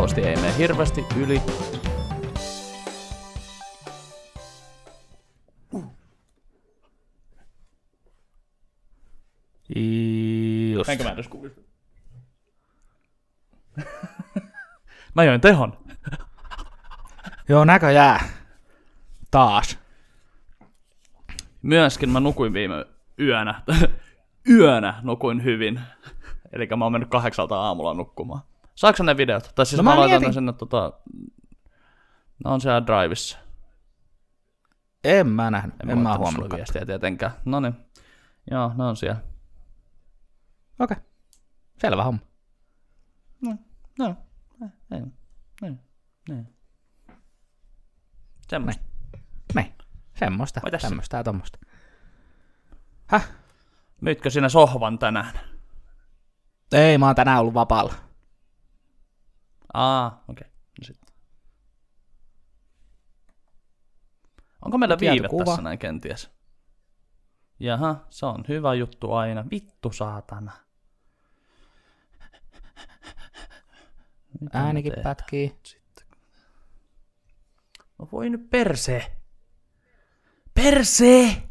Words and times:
toivottavasti 0.00 0.30
ei 0.30 0.36
mene 0.36 0.58
hirveästi 0.58 1.04
yli. 1.16 1.42
Just. 10.74 10.88
Menkö 10.88 11.04
mä 11.04 11.10
edes 11.10 11.28
kuulisi? 11.28 11.66
mä 15.14 15.24
join 15.24 15.40
tehon. 15.40 15.78
Joo, 17.48 17.64
näköjään. 17.64 18.20
Taas. 19.30 19.78
Myöskin 21.62 22.10
mä 22.10 22.20
nukuin 22.20 22.52
viime 22.52 22.86
yönä. 23.18 23.62
yönä 24.58 25.00
nukuin 25.02 25.44
hyvin. 25.44 25.80
Eli 26.52 26.66
mä 26.76 26.84
oon 26.84 26.92
mennyt 26.92 27.10
kahdeksalta 27.10 27.60
aamulla 27.60 27.94
nukkumaan. 27.94 28.42
Saatko 28.80 29.02
ne 29.02 29.16
videot? 29.16 29.52
Tai 29.54 29.66
siis 29.66 29.76
No 29.76 29.82
mä 29.82 29.90
mä, 29.90 30.00
laitan 30.00 30.20
mietin- 30.22 30.26
ne 30.28 30.32
sinne 30.32 30.52
tota... 30.52 30.92
Ne 32.44 32.50
on 32.50 32.60
siellä 32.60 32.86
Drivissa. 32.86 33.38
En 35.04 35.26
mä 35.26 35.50
nähnyt. 35.50 35.74
En, 35.82 35.90
en 35.90 35.98
mä 35.98 36.18
huomannut. 36.18 36.56
viestiä 36.56 36.86
tietenkään. 36.86 37.32
No 37.44 37.60
niin. 37.60 37.74
Joo, 38.50 38.72
ne 38.76 38.84
on 38.84 38.96
siellä. 38.96 39.20
Okei. 40.78 40.96
Okay. 40.96 41.10
Selvä 41.78 42.04
homma. 42.04 42.20
No, 43.40 43.56
no. 43.98 44.16
Ei, 44.92 45.02
ei, 45.62 45.72
ei. 46.30 46.42
Semmoista. 48.48 48.84
Niin. 49.54 49.74
Semmoista. 50.14 50.60
Vai 50.62 50.70
tässä? 50.70 50.88
Tämmöistä 50.88 51.16
ja 51.16 51.24
tommoista. 51.24 51.58
Häh? 53.06 53.28
Myytkö 54.00 54.30
sinä 54.30 54.48
sohvan 54.48 54.98
tänään? 54.98 55.40
Ei, 56.72 56.98
mä 56.98 57.06
oon 57.06 57.14
tänään 57.14 57.40
ollut 57.40 57.54
vapaalla. 57.54 58.09
Aa, 59.74 60.24
okei. 60.28 60.46
Okay. 60.46 60.48
No 60.78 60.84
sitten. 60.84 61.14
Onko 64.64 64.78
meillä 64.78 64.96
viive 65.00 65.28
tässä 65.44 65.62
näin 65.62 65.78
kenties? 65.78 66.30
Jaha, 67.60 68.06
se 68.10 68.26
on 68.26 68.44
hyvä 68.48 68.74
juttu 68.74 69.12
aina. 69.12 69.44
Vittu 69.50 69.92
saatana. 69.92 70.52
Mitä 74.40 74.58
Äänikin 74.58 74.92
pätkii. 75.02 75.58
Sitten. 75.62 76.06
No 77.98 78.08
voi 78.12 78.30
nyt 78.30 78.50
perse. 78.50 79.16
Perse! 80.54 81.42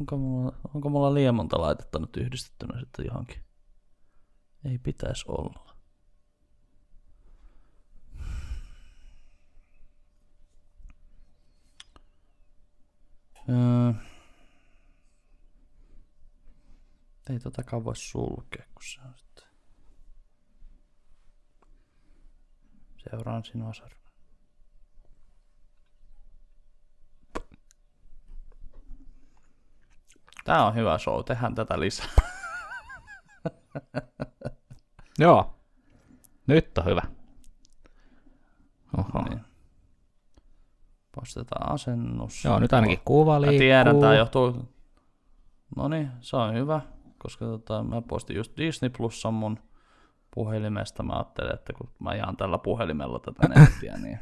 Onko 0.00 0.16
mulla, 0.16 0.56
onko 0.74 0.88
mulla 0.88 1.14
liian 1.14 1.34
monta 1.34 1.60
laitetta 1.60 1.98
nyt 1.98 2.16
yhdistettynä 2.16 2.80
sitten 2.80 3.06
johonkin? 3.06 3.42
Ei 4.64 4.78
pitäisi 4.78 5.24
olla. 5.28 5.65
Öö. 13.48 13.92
Ei 17.30 17.38
totakaan 17.38 17.84
voi 17.84 17.96
sulkea, 17.96 18.64
kun 18.74 18.82
se 18.84 19.00
on 19.00 19.14
sitten... 19.16 19.44
Seuraan 23.10 23.44
sinua 23.44 23.74
sarven. 23.74 23.96
Tää 30.44 30.66
on 30.66 30.74
hyvä 30.74 30.98
show, 30.98 31.24
tehdään 31.24 31.54
tätä 31.54 31.80
lisää. 31.80 32.08
Joo. 35.18 35.60
Nyt 36.46 36.78
on 36.78 36.84
hyvä. 36.84 37.02
Oho. 38.98 39.28
Niin. 39.28 39.45
Poistetaan 41.16 41.72
asennus. 41.72 42.44
Joo, 42.44 42.58
nyt 42.58 42.72
ainakin 42.72 43.00
kuva 43.04 43.32
Mä 43.32 43.40
liikkuu. 43.40 43.58
tiedän, 43.58 44.00
tää 44.00 44.14
johtuu... 44.14 44.68
No 45.76 45.88
niin, 45.88 46.10
se 46.20 46.36
on 46.36 46.54
hyvä, 46.54 46.80
koska 47.18 47.44
tota, 47.44 47.82
mä 47.82 48.02
postin 48.02 48.36
just 48.36 48.56
Disney 48.56 48.90
Plusan 48.90 49.34
mun 49.34 49.58
puhelimesta. 50.34 51.02
Mä 51.02 51.12
ajattelin, 51.12 51.54
että 51.54 51.72
kun 51.72 51.90
mä 51.98 52.14
jaan 52.14 52.36
tällä 52.36 52.58
puhelimella 52.58 53.18
tätä 53.18 53.48
nettiä, 53.60 53.96
niin... 53.96 54.18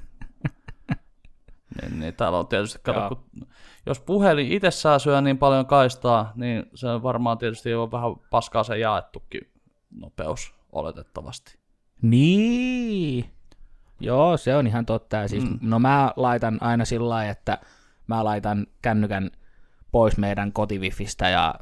niin, 1.83 2.01
niin 2.01 2.15
täällä 2.15 2.39
on 2.39 2.47
tietysti, 2.47 2.79
kato, 2.83 3.17
kun, 3.17 3.47
jos 3.87 4.01
puhelin 4.01 4.53
itsessään 4.53 5.01
syö 5.01 5.21
niin 5.21 5.39
paljon 5.39 5.67
kaistaa, 5.67 6.33
niin 6.35 6.67
se 6.75 6.89
on 6.89 7.03
varmaan 7.03 7.39
tietysti 7.39 7.75
on 7.75 7.93
vähän 7.93 8.11
paskaa 8.31 8.65
se 8.65 8.79
jaettukin 8.79 9.53
nopeus 9.91 10.55
oletettavasti. 10.73 11.59
Niin. 12.03 13.25
Joo, 14.01 14.37
se 14.37 14.57
on 14.57 14.67
ihan 14.67 14.87
totta. 14.87 15.17
Ja 15.17 15.29
siis, 15.29 15.45
Mm. 15.45 15.59
No 15.61 15.79
mä 15.79 16.13
laitan 16.17 16.59
aina 16.61 16.85
sillä 16.85 17.09
lailla, 17.09 17.31
että 17.31 17.59
mä 18.07 18.25
laitan 18.25 18.67
kännykän 18.83 19.31
pois 19.93 20.17
meidän 20.19 20.53
kotivifistä 20.53 21.29
ja 21.29 21.55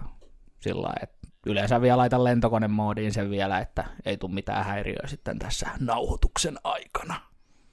sillä 0.60 0.82
lailla, 0.82 1.00
että 1.02 1.28
yleensä 1.46 1.80
vielä 1.80 1.96
laitan 1.96 2.24
lentokonemoodiin 2.24 3.12
sen 3.12 3.30
vielä, 3.30 3.58
että 3.58 3.84
ei 4.04 4.16
tule 4.16 4.32
mitään 4.34 4.64
häiriöä 4.64 5.06
sitten 5.06 5.38
tässä 5.38 5.70
nauhoituksen 5.80 6.58
aikana. 6.64 7.14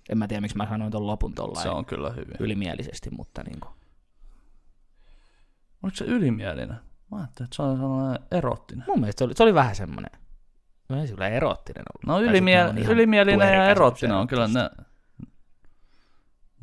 En 0.09 0.17
mä 0.17 0.27
tiedä, 0.27 0.41
miksi 0.41 0.57
mä 0.57 0.67
sanoin 0.69 0.91
ton 0.91 1.07
lopun 1.07 1.33
tollain 1.33 1.63
Se 1.63 1.69
on 1.69 1.85
kyllä 1.85 2.09
hyvin. 2.09 2.35
ylimielisesti, 2.39 3.09
mutta 3.09 3.43
niin 3.43 3.59
kuin. 3.59 3.71
Oliko 5.83 5.95
se 5.97 6.05
ylimielinen? 6.05 6.77
Mä 7.11 7.17
ajattelin, 7.17 7.45
että 7.47 7.55
se 7.55 7.61
on 7.61 7.77
sellainen 7.77 8.23
erottinen. 8.31 8.83
Mun 8.87 8.99
mielestä 8.99 9.19
se 9.19 9.23
oli, 9.23 9.33
se 9.33 9.43
oli 9.43 9.53
vähän 9.53 9.75
semmoinen, 9.75 10.11
no 10.89 11.01
ei 11.01 11.07
se 11.07 11.13
kyllä 11.13 11.27
erottinen 11.27 11.83
ollut. 11.93 12.05
No 12.05 12.13
Tai 12.13 12.21
sit 12.21 12.29
ylimie- 12.29 12.63
ne 12.63 12.69
on 12.69 12.77
ihan 12.77 12.93
ylimielinen 12.93 13.53
ja 13.53 13.69
erottinen 13.69 14.15
on 14.15 14.27
kyllä 14.27 14.47
ne, 14.47 14.69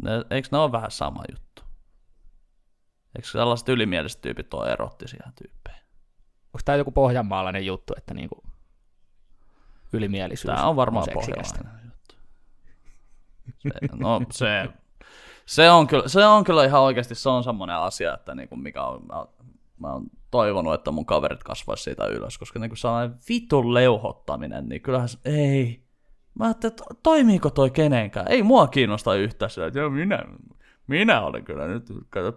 ne, 0.02 0.10
eikö 0.30 0.48
ne 0.52 0.58
ole 0.58 0.72
vähän 0.72 0.90
sama 0.90 1.22
juttu? 1.32 1.62
Eikö 3.16 3.28
sellaiset 3.28 3.68
ylimieliset 3.68 4.20
tyypit 4.20 4.54
ole 4.54 4.72
erottisia 4.72 5.32
tyyppejä? 5.42 5.76
Onko 6.46 6.58
tämä 6.64 6.76
joku 6.76 6.90
pohjanmaalainen 6.90 7.66
juttu, 7.66 7.94
että 7.96 8.14
niinku 8.14 8.42
ylimielisyys 9.92 10.54
Tämä 10.54 10.68
on 10.68 10.76
varmaan 10.76 11.06
pohjalainen 11.14 11.80
juttu. 11.84 12.14
Se, 13.58 13.70
no 13.92 14.20
se, 14.30 14.68
se, 15.46 15.70
on 15.70 15.86
kyllä, 15.86 16.08
se 16.08 16.26
on 16.26 16.44
kyllä 16.44 16.64
ihan 16.64 16.80
oikeasti 16.80 17.14
se 17.14 17.28
on 17.28 17.44
semmoinen 17.44 17.76
asia, 17.76 18.14
että 18.14 18.34
niinku 18.34 18.56
mikä 18.56 18.82
on, 18.84 19.28
mä, 19.80 19.92
oon 19.92 20.06
toivonut, 20.30 20.74
että 20.74 20.90
mun 20.90 21.06
kaverit 21.06 21.42
kasvaisi 21.42 21.82
siitä 21.82 22.06
ylös, 22.06 22.38
koska 22.38 22.58
niinku 22.58 22.76
sellainen 22.76 23.18
vitun 23.28 23.74
leuhottaminen, 23.74 24.68
niin 24.68 24.82
kyllähän 24.82 25.08
se, 25.08 25.18
ei. 25.24 25.86
Mä 26.34 26.44
ajattelin, 26.44 26.72
että 26.72 26.84
toimiiko 27.02 27.50
toi 27.50 27.70
kenenkään? 27.70 28.28
Ei 28.28 28.42
mua 28.42 28.66
kiinnosta 28.66 29.14
yhtään 29.14 29.50
sillä, 29.50 29.66
että 29.66 29.90
minä, 29.90 30.22
minä 30.86 31.20
olen 31.20 31.44
kyllä 31.44 31.66
nyt, 31.66 31.86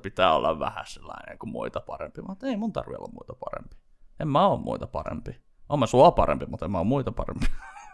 pitää 0.02 0.36
olla 0.36 0.60
vähän 0.60 0.86
sellainen 0.88 1.40
kuin 1.40 1.50
muita 1.50 1.80
parempi. 1.80 2.22
Mä 2.22 2.36
ei 2.44 2.58
mun 2.58 2.74
tarvi 2.74 2.96
olla 2.96 3.12
muita 3.14 3.34
parempi. 3.34 3.76
En 4.20 4.28
mä 4.28 4.48
ole 4.48 4.60
muita 4.60 4.88
parempi. 4.88 5.40
Oon 5.70 5.80
mä 5.80 5.88
sua 5.88 6.12
parempi, 6.12 6.46
mutta 6.46 6.66
en 6.66 6.72
mä 6.72 6.78
ole 6.78 6.88
muita 6.88 7.12
parempi. 7.12 7.46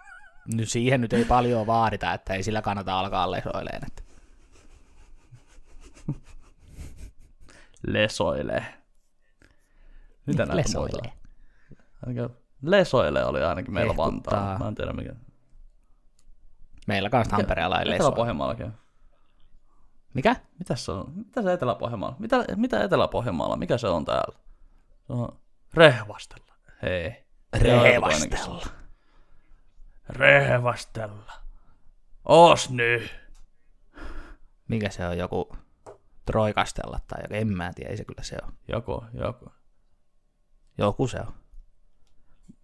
Nyt 0.56 0.70
siihen 0.70 1.02
nyt 1.02 1.14
ei 1.14 1.26
paljon 1.26 1.68
vaadita, 1.68 2.14
että 2.14 2.34
ei 2.34 2.44
sillä 2.44 2.62
kannata 2.62 3.00
alkaa 3.00 3.32
lesoileen. 3.32 3.82
Että. 3.88 4.04
Lesoilee. 7.88 8.85
Mitä 10.26 10.46
näitä 10.46 10.56
Lesoilee. 10.56 11.02
muita? 11.02 11.84
Ainakin 12.06 12.38
Lesoilee 12.62 13.26
oli 13.26 13.44
ainakin 13.44 13.74
meillä. 13.74 13.98
Vantaalla. 13.98 14.60
Mä 14.60 14.68
en 14.68 14.76
tiedä 14.76 14.94
mikä. 14.94 15.14
Meillä 16.88 17.10
kanssa 17.10 17.38
Tampereella 17.38 17.80
ei 17.80 17.86
lesoile. 17.86 17.96
Etelä-Pohjanmaallakin. 17.96 18.72
Mikä? 20.14 20.36
Mitä 20.60 20.76
se 20.76 20.92
on? 20.92 21.12
Mitä 21.16 21.42
se 21.42 21.54
Etelä-Pohjanmaalla? 21.54 22.16
Mitä, 22.20 22.46
mitä 22.56 22.84
Etelä-Pohjanmaalla? 22.84 23.58
Mikä 23.58 23.78
se 23.78 23.88
on 23.88 24.06
täällä? 24.06 24.40
Se 25.08 25.14
on 25.14 25.40
Rehvastella. 25.74 26.54
Hei. 26.82 27.26
Rehvastella. 27.54 28.66
Rehvastella. 30.10 31.34
Oos 32.26 32.70
nyt. 32.70 33.16
Mikä 34.68 34.90
se 34.90 35.08
on? 35.08 35.18
Joku 35.18 35.58
troikastella 36.26 37.00
tai 37.08 37.24
joku, 37.24 37.34
en 37.34 37.48
mä 37.48 37.74
tiedä, 37.74 37.90
ei 37.90 37.98
se 37.98 38.06
kyllä 38.06 38.24
se 38.24 38.38
on. 38.44 38.54
Joku, 38.68 39.04
joku. 39.14 39.52
Joku 40.78 41.08
se 41.08 41.20
on. 41.20 41.34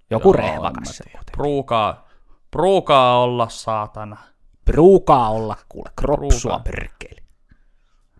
Joku 0.09 0.27
Joo, 0.27 0.33
rehvakas 0.33 0.97
se. 0.97 1.03
Pruukaa, 1.31 2.07
pruukaa 2.51 3.19
olla 3.19 3.49
saatana. 3.49 4.17
Pruukaa 4.65 5.29
olla 5.29 5.57
kuule, 5.69 5.89
kropsua 5.95 6.59
perkele. 6.59 7.21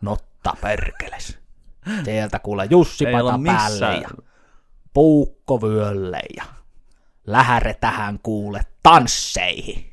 Notta 0.01 0.53
perkeles. 0.61 1.39
Sieltä 2.03 2.39
kuule 2.39 2.67
Jussi 2.69 3.05
Ei 3.07 3.13
pata 3.13 3.39
päälle 3.45 3.95
ja 3.95 4.09
puukko 4.93 5.61
vyölle 5.61 6.21
ja 6.37 6.43
lähäre 7.27 7.73
tähän 7.73 8.19
kuule 8.23 8.61
tansseihin. 8.83 9.91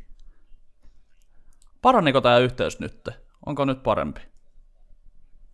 Paraniko 1.82 2.20
tämä 2.20 2.38
yhteys 2.38 2.80
nyt? 2.80 3.08
Onko 3.46 3.64
nyt 3.64 3.82
parempi? 3.82 4.20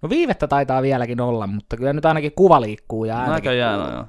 No 0.02 0.08
viivettä 0.08 0.46
taitaa 0.46 0.82
vieläkin 0.82 1.20
olla, 1.20 1.46
mutta 1.46 1.76
kyllä 1.76 1.92
nyt 1.92 2.04
ainakin 2.04 2.32
kuva 2.32 2.60
liikkuu 2.60 3.04
ja 3.04 3.16
äänikin 3.16 3.34
Näköjään 3.34 3.80
on 3.80 3.92
joo. 3.92 4.04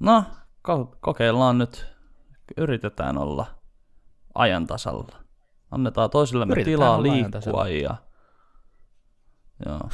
No, 0.00 0.24
ko- 0.68 0.96
kokeillaan 1.00 1.58
nyt. 1.58 1.86
yritetään 2.56 3.18
olla 3.18 3.46
ajan 4.34 4.66
tasalla. 4.66 5.16
Annetaan 5.70 6.10
toisillemme 6.10 6.52
Yritetään 6.52 6.76
tilaa 6.76 7.02
liikkua 7.02 7.68
ja... 7.68 7.96
Joo. 9.66 9.88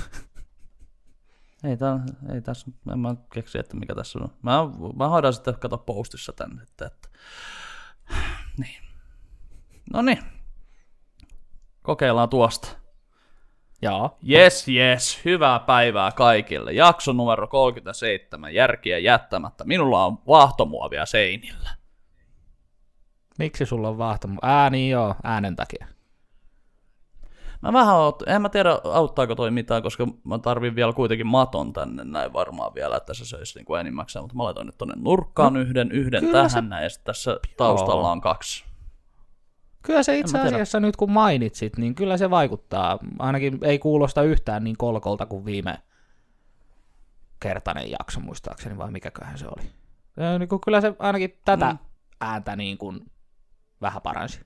ei, 1.64 1.76
tää, 1.76 2.00
ei 2.32 2.40
tässä, 2.40 2.70
en 2.92 2.98
mä 2.98 3.16
keksi, 3.32 3.58
että 3.58 3.76
mikä 3.76 3.94
tässä 3.94 4.18
on. 4.18 4.28
Mä, 4.42 4.52
mä 4.96 5.08
hoidan 5.08 5.32
sitten 5.32 5.58
kato 5.58 5.78
postissa 5.78 6.32
tänne, 6.32 6.62
että, 6.62 6.86
että... 6.86 7.08
Niin. 8.58 8.84
No 9.92 10.02
niin. 10.02 10.18
Kokeillaan 11.82 12.28
tuosta. 12.28 12.83
Joo. 13.84 14.18
Yes, 14.30 14.68
yes, 14.68 15.20
hyvää 15.24 15.58
päivää 15.58 16.12
kaikille. 16.12 16.72
Jakso 16.72 17.12
numero 17.12 17.46
37, 17.46 18.54
järkiä 18.54 18.98
jättämättä. 18.98 19.64
Minulla 19.64 20.04
on 20.04 20.18
vaahtomuovia 20.26 21.06
seinillä. 21.06 21.70
Miksi 23.38 23.66
sulla 23.66 23.88
on 23.88 23.98
vaahtomu? 23.98 24.38
Ää, 24.42 24.70
niin 24.70 24.90
joo, 24.90 25.14
äänen 25.24 25.56
takia. 25.56 25.86
Mä 27.62 27.72
vähän 27.72 27.96
oot, 27.96 28.22
en 28.26 28.42
mä 28.42 28.48
tiedä 28.48 28.78
auttaako 28.84 29.34
toi 29.34 29.50
mitään, 29.50 29.82
koska 29.82 30.06
mä 30.24 30.38
tarvin 30.38 30.74
vielä 30.74 30.92
kuitenkin 30.92 31.26
maton 31.26 31.72
tänne 31.72 32.04
näin 32.04 32.32
varmaan 32.32 32.74
vielä, 32.74 32.96
että 32.96 33.14
se 33.14 33.24
söisi 33.24 33.58
niin 33.58 33.64
kuin 33.64 33.80
enimmäkseen, 33.80 34.22
mutta 34.22 34.36
mä 34.36 34.44
laitoin 34.44 34.66
nyt 34.66 34.78
tonne 34.78 34.94
nurkkaan 34.96 35.52
no, 35.52 35.60
yhden, 35.60 35.92
yhden 35.92 36.32
tähän 36.32 36.50
se- 36.50 36.60
näin, 36.60 36.84
ja 36.84 36.90
tässä 37.04 37.40
taustalla 37.56 38.10
on 38.10 38.20
kaksi. 38.20 38.64
Kyllä 39.86 40.02
se 40.02 40.18
itse 40.18 40.38
asiassa 40.40 40.80
nyt 40.80 40.96
kun 40.96 41.12
mainitsit, 41.12 41.76
niin 41.76 41.94
kyllä 41.94 42.16
se 42.16 42.30
vaikuttaa. 42.30 42.98
Ainakin 43.18 43.58
ei 43.62 43.78
kuulosta 43.78 44.22
yhtään 44.22 44.64
niin 44.64 44.76
kolkolta 44.76 45.26
kuin 45.26 45.44
viime 45.44 45.78
kertainen 47.40 47.90
jakso 47.90 48.20
muistaakseni, 48.20 48.78
vai 48.78 48.90
mikäköhän 48.90 49.38
se 49.38 49.46
oli. 49.46 49.70
Ja 50.16 50.38
niin 50.38 50.48
kuin 50.48 50.60
kyllä 50.60 50.80
se 50.80 50.94
ainakin 50.98 51.38
tätä 51.44 51.70
Mm. 51.72 51.78
ääntä 52.20 52.56
niin 52.56 52.78
kuin 52.78 53.10
vähän 53.80 54.02
paransi. 54.02 54.40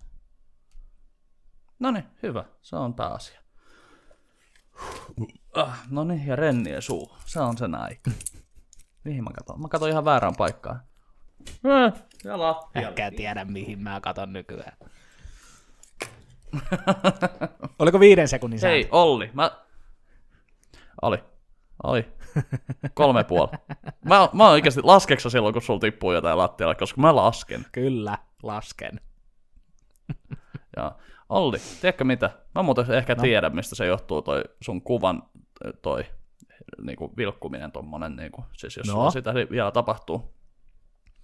No 1.78 1.90
niin, 1.90 2.04
hyvä, 2.22 2.44
se 2.62 2.76
on 2.76 2.94
pääasia. 2.94 3.40
Ah, 5.54 5.80
no 5.90 6.04
niin, 6.04 6.26
ja 6.26 6.36
rennien 6.36 6.82
suu, 6.82 7.16
se 7.26 7.40
on 7.40 7.58
se 7.58 7.68
näin. 7.68 8.00
Mihin 9.04 9.24
mä 9.24 9.30
katon? 9.30 9.60
Mä 9.62 9.68
katon 9.68 9.88
ihan 9.88 10.04
väärään 10.04 10.34
paikkaan. 10.38 10.80
Eh, 11.48 11.92
ja 12.24 12.38
lattialle. 12.38 12.88
Enkä 12.88 13.10
tiedä, 13.10 13.44
mihin 13.44 13.78
mä 13.82 14.00
katon 14.00 14.32
nykyään. 14.32 14.76
Oliko 17.78 18.00
viiden 18.00 18.28
sekunnin 18.28 18.58
sääntö? 18.58 18.74
Hei, 18.74 18.88
Olli, 18.90 19.30
mä... 19.32 19.50
Oli. 21.02 21.18
Oli. 21.82 22.08
Kolme 22.94 23.24
puoli. 23.24 23.50
Mä, 24.04 24.28
mä 24.32 24.48
oikeasti, 24.48 24.80
laskeksä 24.82 25.30
silloin, 25.30 25.52
kun 25.52 25.62
sulla 25.62 25.80
tippuu 25.80 26.12
jotain 26.12 26.38
lattialle, 26.38 26.74
koska 26.74 27.00
mä 27.00 27.16
lasken. 27.16 27.66
Kyllä, 27.72 28.18
lasken. 28.42 29.00
Ja 30.76 30.92
Olli, 31.28 31.58
tiedätkö 31.80 32.04
mitä? 32.04 32.30
Mä 32.54 32.62
muuten 32.62 32.90
ehkä 32.90 33.14
no. 33.14 33.22
tiedän, 33.22 33.54
mistä 33.54 33.74
se 33.74 33.86
johtuu 33.86 34.22
toi 34.22 34.44
sun 34.62 34.82
kuvan 34.82 35.22
toi 35.82 36.04
niinku 36.82 37.12
vilkkuminen 37.16 37.72
tommonen, 37.72 38.16
niinku, 38.16 38.44
siis 38.56 38.76
jos 38.76 38.86
No. 38.86 39.04
no. 39.04 39.10
sitä 39.10 39.34
vielä 39.34 39.70
tapahtuu. 39.70 40.34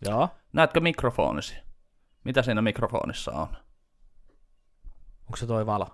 Joo. 0.08 0.28
Näetkö 0.52 0.80
mikrofonisi? 0.80 1.56
Mitä 2.24 2.42
siinä 2.42 2.62
mikrofonissa 2.62 3.32
on? 3.32 3.56
Onko 5.26 5.36
se 5.36 5.46
toi 5.46 5.66
valo? 5.66 5.86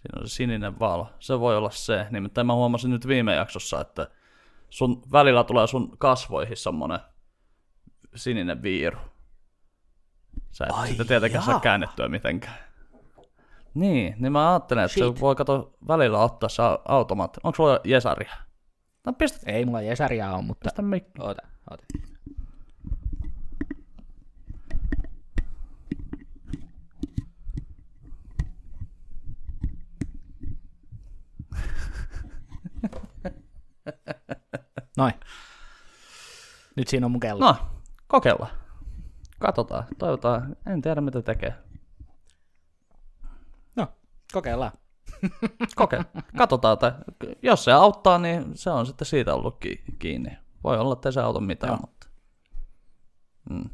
Siinä 0.00 0.20
on 0.20 0.28
se 0.28 0.34
sininen 0.34 0.78
valo. 0.78 1.06
Se 1.20 1.40
voi 1.40 1.56
olla 1.56 1.70
se. 1.70 2.06
Nimittäin 2.10 2.46
mä 2.46 2.54
huomasin 2.54 2.90
nyt 2.90 3.06
viime 3.06 3.34
jaksossa, 3.34 3.80
että 3.80 4.08
sun 4.70 5.02
välillä 5.12 5.44
tulee 5.44 5.66
sun 5.66 5.98
kasvoihin 5.98 6.56
semmonen 6.56 6.98
sininen 8.14 8.62
viiru. 8.62 8.98
Sä 10.50 10.64
et 10.64 10.70
Ai 10.74 10.88
sitä 10.88 11.04
tietenkään 11.04 11.44
saa 11.44 11.52
jaa. 11.54 11.60
käännettyä 11.60 12.08
mitenkään. 12.08 12.56
Niin, 13.74 14.14
niin 14.18 14.32
mä 14.32 14.50
ajattelen, 14.52 14.84
että 14.84 14.92
Shit. 14.94 15.14
se 15.14 15.20
voi 15.20 15.34
kato 15.36 15.74
välillä 15.88 16.18
ottaa 16.18 16.48
se 16.48 16.62
automaatti. 16.88 17.40
Onko 17.44 17.56
sulla 17.56 17.80
jesaria? 17.84 18.32
No 19.06 19.12
pistä, 19.12 19.52
Ei 19.52 19.64
mulla 19.64 19.80
Jesaria 19.82 20.30
on, 20.32 20.44
mutta... 20.44 20.62
pistä 20.64 20.82
mik- 20.82 21.22
Oota, 21.24 21.42
oota. 21.70 21.84
Noin. 34.96 35.14
Nyt 36.76 36.88
siinä 36.88 37.06
on 37.06 37.10
mun 37.12 37.20
kello. 37.20 37.46
No, 37.46 37.56
kokeillaan. 38.06 38.50
Katsotaan, 39.40 39.84
toivotaan. 39.98 40.56
En 40.66 40.82
tiedä 40.82 41.00
mitä 41.00 41.22
tekee. 41.22 41.54
no 43.76 43.86
kokeillaan. 44.32 44.72
Koke. 45.76 46.04
Katsotaan, 46.36 46.72
että 46.72 46.94
jos 47.42 47.64
se 47.64 47.72
auttaa, 47.72 48.18
niin 48.18 48.44
se 48.54 48.70
on 48.70 48.86
sitten 48.86 49.06
siitä 49.06 49.34
ollut 49.34 49.56
ki- 49.60 49.82
kiinni. 49.98 50.38
Voi 50.64 50.78
olla, 50.78 50.92
että 50.92 51.08
ei 51.08 51.12
se 51.12 51.20
auta 51.20 51.40
mitään, 51.40 51.70
Joo. 51.70 51.76
mutta... 51.80 52.06
Mm. 53.50 53.70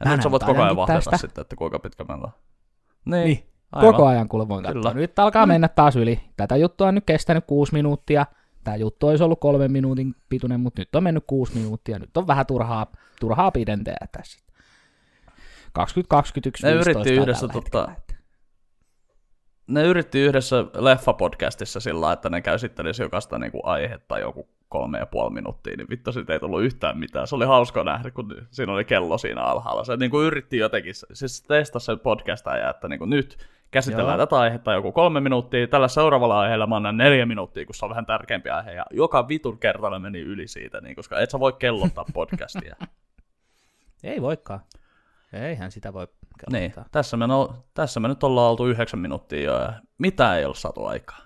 Ja 0.00 0.06
Mä 0.06 0.12
nyt 0.16 0.22
sä 0.22 0.30
voit 0.30 0.44
koko 0.44 0.62
ajan 0.62 0.76
vahdata 0.76 0.94
tästä. 1.00 1.16
sitten, 1.16 1.42
että 1.42 1.56
kuinka 1.56 1.78
pitkä 1.78 2.04
meillä 2.04 2.24
on. 2.24 2.32
Niin, 3.04 3.24
Niin, 3.24 3.50
aivan. 3.72 3.92
Koko 3.92 4.06
ajan 4.06 4.28
kuule 4.28 4.48
voin 4.48 4.64
katsoa. 4.64 4.82
Kyllä. 4.82 4.94
Nyt 4.94 5.18
alkaa 5.18 5.46
mennä 5.46 5.68
taas 5.68 5.96
yli. 5.96 6.20
Tätä 6.36 6.56
juttua 6.56 6.88
on 6.88 6.94
nyt 6.94 7.04
kestänyt 7.06 7.44
kuusi 7.46 7.72
minuuttia. 7.72 8.26
Tämä 8.64 8.76
juttu 8.76 9.08
olisi 9.08 9.24
ollut 9.24 9.40
kolmen 9.40 9.72
minuutin 9.72 10.14
pituinen, 10.28 10.60
mutta 10.60 10.80
nyt 10.80 10.94
on 10.94 11.02
mennyt 11.02 11.24
kuusi 11.26 11.54
minuuttia. 11.54 11.98
Nyt 11.98 12.16
on 12.16 12.26
vähän 12.26 12.46
turhaa, 12.46 12.86
turhaa 13.20 13.50
pidentää 13.50 14.06
tässä. 14.12 14.38
2021 15.72 16.66
Ne 16.66 16.74
15 16.74 16.90
yritti 16.90 17.14
yhdessä 17.22 17.46
tota- 17.46 17.92
Ne 19.66 19.84
yritti 19.84 20.18
yhdessä 20.18 20.64
leffapodcastissa 20.74 21.80
sillä 21.80 22.00
lailla, 22.00 22.12
että 22.12 22.30
ne 22.30 22.40
käsittelisi 22.40 23.02
jokaista 23.02 23.38
niinku 23.38 23.60
aihetta 23.64 24.18
joku 24.18 24.48
kolme 24.68 24.98
ja 24.98 25.06
puoli 25.06 25.30
minuuttia, 25.30 25.76
niin 25.76 25.86
vittu 25.90 26.12
siitä 26.12 26.32
ei 26.32 26.40
tullut 26.40 26.62
yhtään 26.62 26.98
mitään. 26.98 27.26
Se 27.26 27.34
oli 27.34 27.46
hauska 27.46 27.84
nähdä, 27.84 28.10
kun 28.10 28.46
siinä 28.50 28.72
oli 28.72 28.84
kello 28.84 29.18
siinä 29.18 29.42
alhaalla. 29.42 29.84
Se 29.84 29.96
niinku 29.96 30.20
yritti 30.20 30.58
jotenkin, 30.58 30.94
siis 31.12 31.42
testasi 31.42 31.86
sen 31.86 32.00
podcastaja, 32.00 32.70
että 32.70 32.88
niinku 32.88 33.04
nyt 33.04 33.38
käsitellään 33.70 34.18
Joo. 34.18 34.26
tätä 34.26 34.38
aihetta 34.38 34.72
joku 34.72 34.92
kolme 34.92 35.20
minuuttia, 35.20 35.66
tällä 35.66 35.88
seuraavalla 35.88 36.40
aiheella 36.40 36.66
mä 36.66 36.76
annan 36.76 36.96
neljä 36.96 37.26
minuuttia, 37.26 37.66
kun 37.66 37.74
se 37.74 37.84
on 37.84 37.90
vähän 37.90 38.06
tärkeämpi 38.06 38.50
aihe, 38.50 38.72
ja 38.72 38.84
joka 38.90 39.28
vitun 39.28 39.58
kerta 39.58 39.90
ne 39.90 39.98
meni 39.98 40.20
yli 40.20 40.48
siitä, 40.48 40.80
niin, 40.80 40.96
koska 40.96 41.20
et 41.20 41.30
sä 41.30 41.40
voi 41.40 41.52
kellottaa 41.52 42.04
podcastia. 42.14 42.76
Ei 44.02 44.22
voikaan. 44.22 44.60
Eihän 45.32 45.72
sitä 45.72 45.92
voi 45.92 46.06
niin, 46.52 46.60
kellottaa. 46.60 46.84
tässä 46.92 47.16
me, 47.16 47.26
no, 47.26 47.64
tässä 47.74 48.00
me 48.00 48.08
nyt 48.08 48.24
ollaan 48.24 48.50
oltu 48.50 48.66
yhdeksän 48.66 49.00
minuuttia 49.00 49.42
jo, 49.42 49.62
ja 49.62 49.72
mitä 49.98 50.36
ei 50.36 50.44
ole 50.44 50.54
saatu 50.54 50.84
aikaa. 50.84 51.18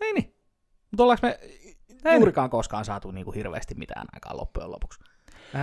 Ei 0.00 0.12
niin. 0.12 0.34
Mutta 0.90 1.02
ollaanko 1.02 1.26
me 1.26 1.38
Ei. 2.04 2.16
juurikaan 2.16 2.50
koskaan 2.50 2.84
saatu 2.84 3.10
niinku 3.10 3.32
hirveästi 3.32 3.74
mitään 3.74 4.06
aikaa 4.12 4.36
loppujen 4.36 4.70
lopuksi? 4.70 5.00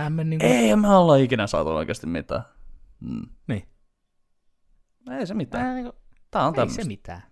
Me 0.08 0.24
niinku... 0.24 0.46
Ei 0.46 0.76
me 0.76 0.96
olla 0.96 1.16
ikinä 1.16 1.46
saatu 1.46 1.70
oikeasti 1.70 2.06
mitään. 2.06 2.42
Mm. 3.00 3.26
Niin. 3.46 3.68
Ei 5.12 5.26
se 5.26 5.34
mitään. 5.34 5.62
Vähän 5.62 5.76
niinku... 5.76 5.98
Tää 6.30 6.42
on 6.46 6.54
Ei 6.54 6.56
tämmöistä. 6.56 6.82
se 6.82 6.88
mitään. 6.88 7.22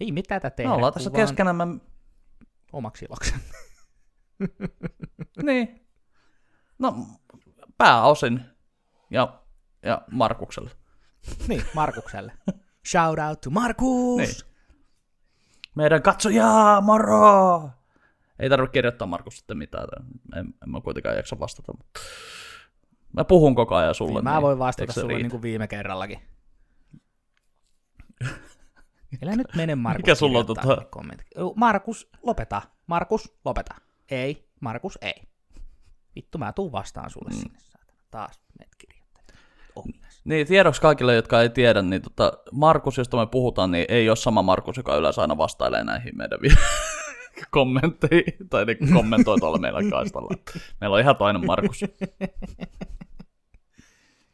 Ei 0.00 0.12
mitään 0.12 0.40
tätä 0.40 0.56
tehdä. 0.56 0.70
Me 0.70 0.74
ollaan 0.74 0.92
tässä 0.92 1.10
keskenämme. 1.10 1.66
Omaksi 2.72 3.04
iloksemme. 3.04 3.44
niin. 5.46 5.86
No, 6.78 7.06
pääosin. 7.78 8.40
Ja, 9.10 9.42
ja 9.82 10.02
Markukselle. 10.10 10.70
Niin, 11.48 11.64
Markukselle. 11.74 12.32
Shout 12.88 13.18
out 13.28 13.40
to 13.40 13.50
Markus! 13.50 14.16
Niin. 14.16 14.54
Meidän 15.74 16.02
katsojaa, 16.02 16.80
moro! 16.80 17.70
Ei 18.38 18.50
tarvitse 18.50 18.72
kirjoittaa 18.72 19.06
Markus 19.06 19.38
sitten 19.38 19.58
mitään. 19.58 19.88
En, 20.36 20.46
en 20.62 20.70
mä 20.70 20.80
kuitenkaan 20.80 21.16
jaksa 21.16 21.38
vastata. 21.38 21.72
Mutta... 21.72 22.00
Mä 23.12 23.24
puhun 23.24 23.54
koko 23.54 23.74
ajan 23.74 23.94
sulle. 23.94 24.18
Niin, 24.18 24.24
mä 24.24 24.42
voin 24.42 24.58
vastata 24.58 24.82
eikö 24.82 24.92
se 24.92 25.00
sulle 25.00 25.12
riitä? 25.12 25.22
niin 25.22 25.30
kuin 25.30 25.42
viime 25.42 25.68
kerrallakin. 25.68 26.18
Älä 29.22 29.36
nyt 29.36 29.54
mene 29.56 29.74
Markus 29.74 29.98
Mikä 29.98 30.14
sulla 30.14 30.38
on 30.38 30.46
kirjoittaa 30.46 30.76
tota-. 30.76 31.18
Ö, 31.38 31.42
Markus, 31.56 32.10
lopeta. 32.22 32.62
Markus, 32.86 33.38
lopeta. 33.44 33.74
Ei, 34.10 34.48
Markus, 34.60 34.98
ei. 35.02 35.22
Vittu, 36.16 36.38
mä 36.38 36.52
tuun 36.52 36.72
vastaan 36.72 37.10
sulle 37.10 37.30
mm. 37.30 37.36
sinne, 37.36 37.58
saatana. 37.58 37.98
Taas 38.10 38.40
menet 38.58 38.74
kirjoittelemaan. 38.78 39.48
Omias. 39.76 40.20
Niin, 40.24 40.46
tiedoksi 40.46 40.80
kaikille, 40.80 41.14
jotka 41.14 41.42
ei 41.42 41.48
tiedä, 41.48 41.82
niin 41.82 42.02
tota, 42.02 42.32
Markus, 42.52 42.98
josta 42.98 43.16
me 43.16 43.26
puhutaan, 43.26 43.70
niin 43.70 43.86
ei 43.88 44.08
ole 44.08 44.16
sama 44.16 44.42
Markus, 44.42 44.76
joka 44.76 44.96
yleensä 44.96 45.20
aina 45.20 45.38
vastailee 45.38 45.84
näihin 45.84 46.16
meidän 46.16 46.38
kommentteihin, 47.50 48.48
tai 48.50 48.64
ne 48.64 48.76
kommentoi 48.94 49.38
tuolla 49.38 49.58
meillä 49.58 49.90
kaistalla. 49.90 50.36
Meillä 50.80 50.94
on 50.94 51.00
ihan 51.00 51.16
toinen 51.16 51.46
Markus. 51.46 51.80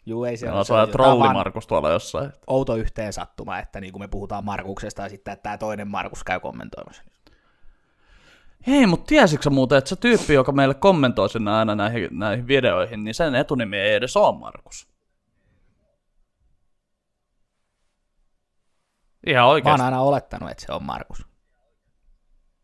Juu, 0.07 0.25
ei 0.25 0.37
siellä 0.37 0.57
no, 0.57 0.65
se 0.65 0.75
on 0.75 0.89
trolli 0.89 1.33
Markus 1.33 1.67
tuolla 1.67 1.91
jossain. 1.91 2.33
Outo 2.47 2.77
yhteen 2.77 3.13
sattuma, 3.13 3.59
että 3.59 3.81
niin 3.81 3.93
kuin 3.93 4.03
me 4.03 4.09
puhutaan 4.09 4.45
Markuksesta 4.45 5.03
ja 5.03 5.09
sitten 5.09 5.39
tämä 5.43 5.59
toinen 5.59 5.89
Markus 5.89 6.25
käy 6.25 6.41
kommentoimassa. 6.41 7.03
Hei, 8.67 8.87
mutta 8.87 9.07
tiesitkö 9.07 9.51
muuten, 9.51 9.79
että 9.79 9.89
se 9.89 9.97
tyyppi, 9.97 10.35
joka 10.35 10.53
meille 10.53 10.75
kommentoi 10.75 11.31
sinne 11.31 11.51
aina 11.51 11.75
näihin, 11.75 12.09
näihin 12.11 12.47
videoihin, 12.47 13.05
niin 13.05 13.15
sen 13.15 13.35
etunimi 13.35 13.77
ei 13.77 13.95
edes 13.95 14.17
ole 14.17 14.39
Markus. 14.39 14.91
Ihan 19.27 19.47
oikeasti. 19.49 19.79
Mä 19.79 19.85
oon 19.85 19.95
aina 19.95 20.03
olettanut, 20.03 20.51
että 20.51 20.67
se 20.67 20.73
on 20.73 20.85
Markus. 20.85 21.27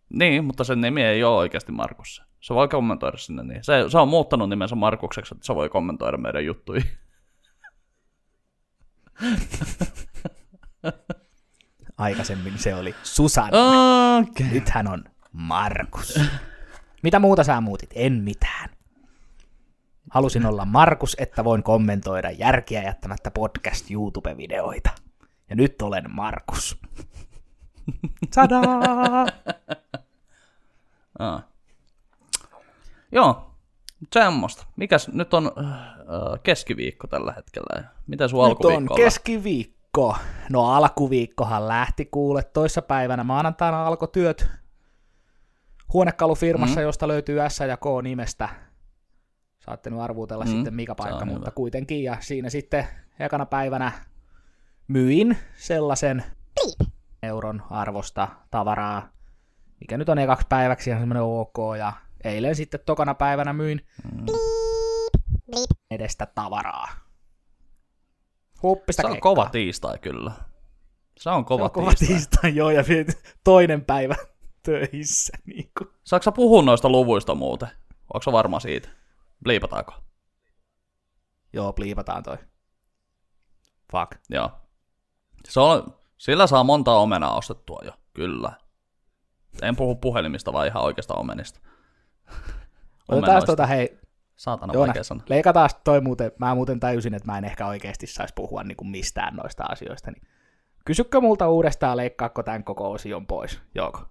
Niin, 0.08 0.44
mutta 0.44 0.64
sen 0.64 0.80
nimi 0.80 1.02
ei 1.02 1.24
ole 1.24 1.36
oikeasti 1.36 1.72
Markus. 1.72 2.22
Se 2.40 2.54
voi 2.54 2.68
kommentoida 2.68 3.16
sinne 3.16 3.42
niin. 3.42 3.64
Se, 3.64 3.84
se 3.88 3.98
on 3.98 4.08
muuttanut 4.08 4.48
nimensä 4.48 4.74
Markukseksi, 4.74 5.34
että 5.34 5.46
se 5.46 5.54
voi 5.54 5.68
kommentoida 5.68 6.16
meidän 6.16 6.44
juttuihin. 6.44 6.90
Aikaisemmin 11.98 12.58
se 12.58 12.74
oli 12.74 12.94
Susanne. 13.02 13.58
Okei. 14.18 14.46
Nyt 14.46 14.68
hän 14.68 14.88
on 14.88 15.04
Markus. 15.32 16.20
Mitä 17.02 17.18
muuta 17.18 17.44
sä 17.44 17.60
muutit? 17.60 17.90
En 17.94 18.12
mitään. 18.12 18.68
Halusin 20.10 20.46
olla 20.46 20.64
Markus, 20.64 21.16
että 21.18 21.44
voin 21.44 21.62
kommentoida 21.62 22.30
järkiä 22.30 22.82
jättämättä 22.82 23.30
podcast 23.30 23.90
YouTube-videoita. 23.90 24.90
Ja 25.50 25.56
nyt 25.56 25.82
olen 25.82 26.10
Markus. 26.10 26.80
Tadaa! 28.34 29.26
Aa. 31.18 31.42
Joo, 33.12 33.55
semmoista. 34.12 34.66
Mikäs 34.76 35.08
nyt 35.08 35.34
on 35.34 35.52
äh, 35.58 36.40
keskiviikko 36.42 37.06
tällä 37.06 37.32
hetkellä? 37.32 37.84
Miten 38.06 38.28
sun 38.28 38.38
Nyt 38.38 38.44
on 38.44 38.50
alkuviikko 38.50 38.94
on? 38.94 39.00
keskiviikko. 39.00 40.16
No 40.50 40.66
alkuviikkohan 40.66 41.68
lähti 41.68 42.04
kuule. 42.04 42.42
Toissa 42.42 42.82
päivänä 42.82 43.24
maanantaina 43.24 43.86
alkoi 43.86 44.08
työt 44.12 44.50
huonekalufirmassa, 45.92 46.80
mm. 46.80 46.82
josta 46.82 47.08
löytyy 47.08 47.38
S 47.48 47.60
ja 47.60 47.76
K 47.76 47.84
nimestä. 48.02 48.48
Saatte 49.58 49.90
nyt 49.90 50.00
arvuutella 50.00 50.44
mm. 50.44 50.50
Sitten 50.50 50.74
mikä 50.74 50.94
paikka, 50.94 51.24
mutta 51.24 51.40
hyvä. 51.40 51.54
kuitenkin. 51.54 52.02
Ja 52.02 52.16
siinä 52.20 52.50
sitten 52.50 52.86
ekana 53.18 53.46
päivänä 53.46 53.92
myin 54.88 55.36
sellaisen 55.54 56.24
euron 57.22 57.62
arvosta 57.70 58.28
tavaraa, 58.50 59.08
mikä 59.80 59.98
nyt 59.98 60.08
on 60.08 60.18
ekaksi 60.18 60.46
päiväksi 60.48 60.90
ihan 60.90 61.02
semmoinen 61.02 61.22
ok. 61.22 61.56
Ja 61.78 61.92
eilen 62.26 62.54
sitten 62.56 62.80
tokana 62.86 63.14
päivänä 63.14 63.52
myin 63.52 63.86
Mm. 64.14 64.26
edestä 65.90 66.26
tavaraa. 66.26 66.88
Huppista 68.62 69.02
Se 69.02 69.06
on 69.06 69.12
keikkaa. 69.12 69.30
kova 69.34 69.48
tiistai 69.48 69.98
kyllä. 69.98 70.32
Se 71.18 71.30
on 71.30 71.42
Se 71.42 71.46
kova, 71.46 71.64
on 71.64 71.70
kova 71.70 71.86
tiistai. 71.94 72.08
tiistai, 72.08 72.56
joo, 72.56 72.70
ja 72.70 72.84
vielä 72.88 73.12
toinen 73.44 73.84
päivä 73.84 74.14
töissä. 74.62 75.32
Niin 75.46 75.70
kuin. 75.78 75.90
Saatko 76.04 76.24
sä 76.24 76.32
puhua 76.32 76.62
noista 76.62 76.88
luvuista 76.88 77.34
muuten? 77.34 77.68
Onko 78.14 78.32
varma 78.32 78.60
siitä? 78.60 78.88
Liipataanko? 79.44 79.92
Joo, 81.52 81.72
pliipataan 81.72 82.22
toi. 82.22 82.36
Fuck. 83.92 84.10
Joo. 84.30 84.50
Se 85.48 85.60
on, 85.60 85.94
sillä 86.18 86.46
saa 86.46 86.64
monta 86.64 86.92
omenaa 86.94 87.36
ostettua 87.36 87.80
jo, 87.84 87.92
kyllä. 88.14 88.52
En 89.62 89.76
puhu 89.76 89.96
puhelimista, 89.96 90.52
vaan 90.52 90.66
ihan 90.66 90.82
oikeasta 90.82 91.14
omenista. 91.14 91.60
Otetaan 93.08 93.46
tota, 93.46 93.66
hei, 93.66 93.98
Saatana 94.36 94.72
Joona, 94.72 94.86
vaikea 94.86 95.04
sana. 95.04 95.20
leikataan 95.28 95.70
toi 95.84 96.00
muuten, 96.00 96.32
mä 96.38 96.54
muuten 96.54 96.80
tajusin, 96.80 97.14
että 97.14 97.32
mä 97.32 97.38
en 97.38 97.44
ehkä 97.44 97.66
oikeasti 97.66 98.06
saisi 98.06 98.34
puhua 98.34 98.62
niin 98.62 98.76
kuin 98.76 98.88
mistään 98.88 99.36
noista 99.36 99.64
asioista, 99.64 100.10
niin 100.10 100.22
kysykö 100.84 101.20
multa 101.20 101.48
uudestaan, 101.48 101.96
leikkaako 101.96 102.42
tämän 102.42 102.64
koko 102.64 102.90
osion 102.90 103.26
pois, 103.26 103.60
Joko? 103.74 104.02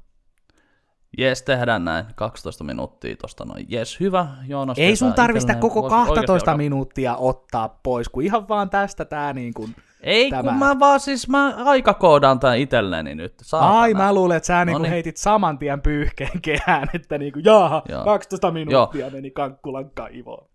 Jes, 1.17 1.41
tehdään 1.41 1.85
näin. 1.85 2.05
12 2.15 2.63
minuuttia 2.63 3.15
tosta 3.15 3.45
noin. 3.45 3.65
Jes, 3.69 3.99
hyvä. 3.99 4.27
Joonas 4.47 4.77
Ei 4.79 4.95
sun 4.95 5.13
tarvista 5.13 5.55
koko 5.55 5.81
Voisi 5.81 5.95
oikeasti 5.95 6.13
12 6.13 6.51
alkaa- 6.51 6.57
minuuttia 6.57 7.15
ottaa 7.15 7.79
pois, 7.83 8.09
kun 8.09 8.23
ihan 8.23 8.47
vaan 8.47 8.69
tästä 8.69 9.05
tää 9.05 9.33
niin 9.33 9.53
kuin... 9.53 9.75
Ei, 10.05 10.29
tämä. 10.29 10.43
kun 10.43 10.53
mä 10.55 10.79
vaan 10.79 10.99
siis, 10.99 11.27
mä 11.29 11.53
aikakoodaan 11.65 12.39
tän 12.39 12.57
itselleni 12.57 13.15
nyt. 13.15 13.33
Saatana. 13.41 13.79
Ai, 13.79 13.93
mä 13.93 14.13
luulen, 14.13 14.37
että 14.37 14.47
sä 14.47 14.65
niinku 14.65 14.83
heitit 14.83 15.17
saman 15.17 15.57
tien 15.57 15.81
pyyhkeen 15.81 16.41
kehään, 16.41 16.89
että 16.93 17.17
niinku, 17.17 17.39
jaaha, 17.39 17.81
Joo. 17.89 18.03
12 18.03 18.51
minuuttia 18.51 19.09
meni 19.09 19.31
Kankkulan 19.31 19.89
kaivoon. 19.89 20.47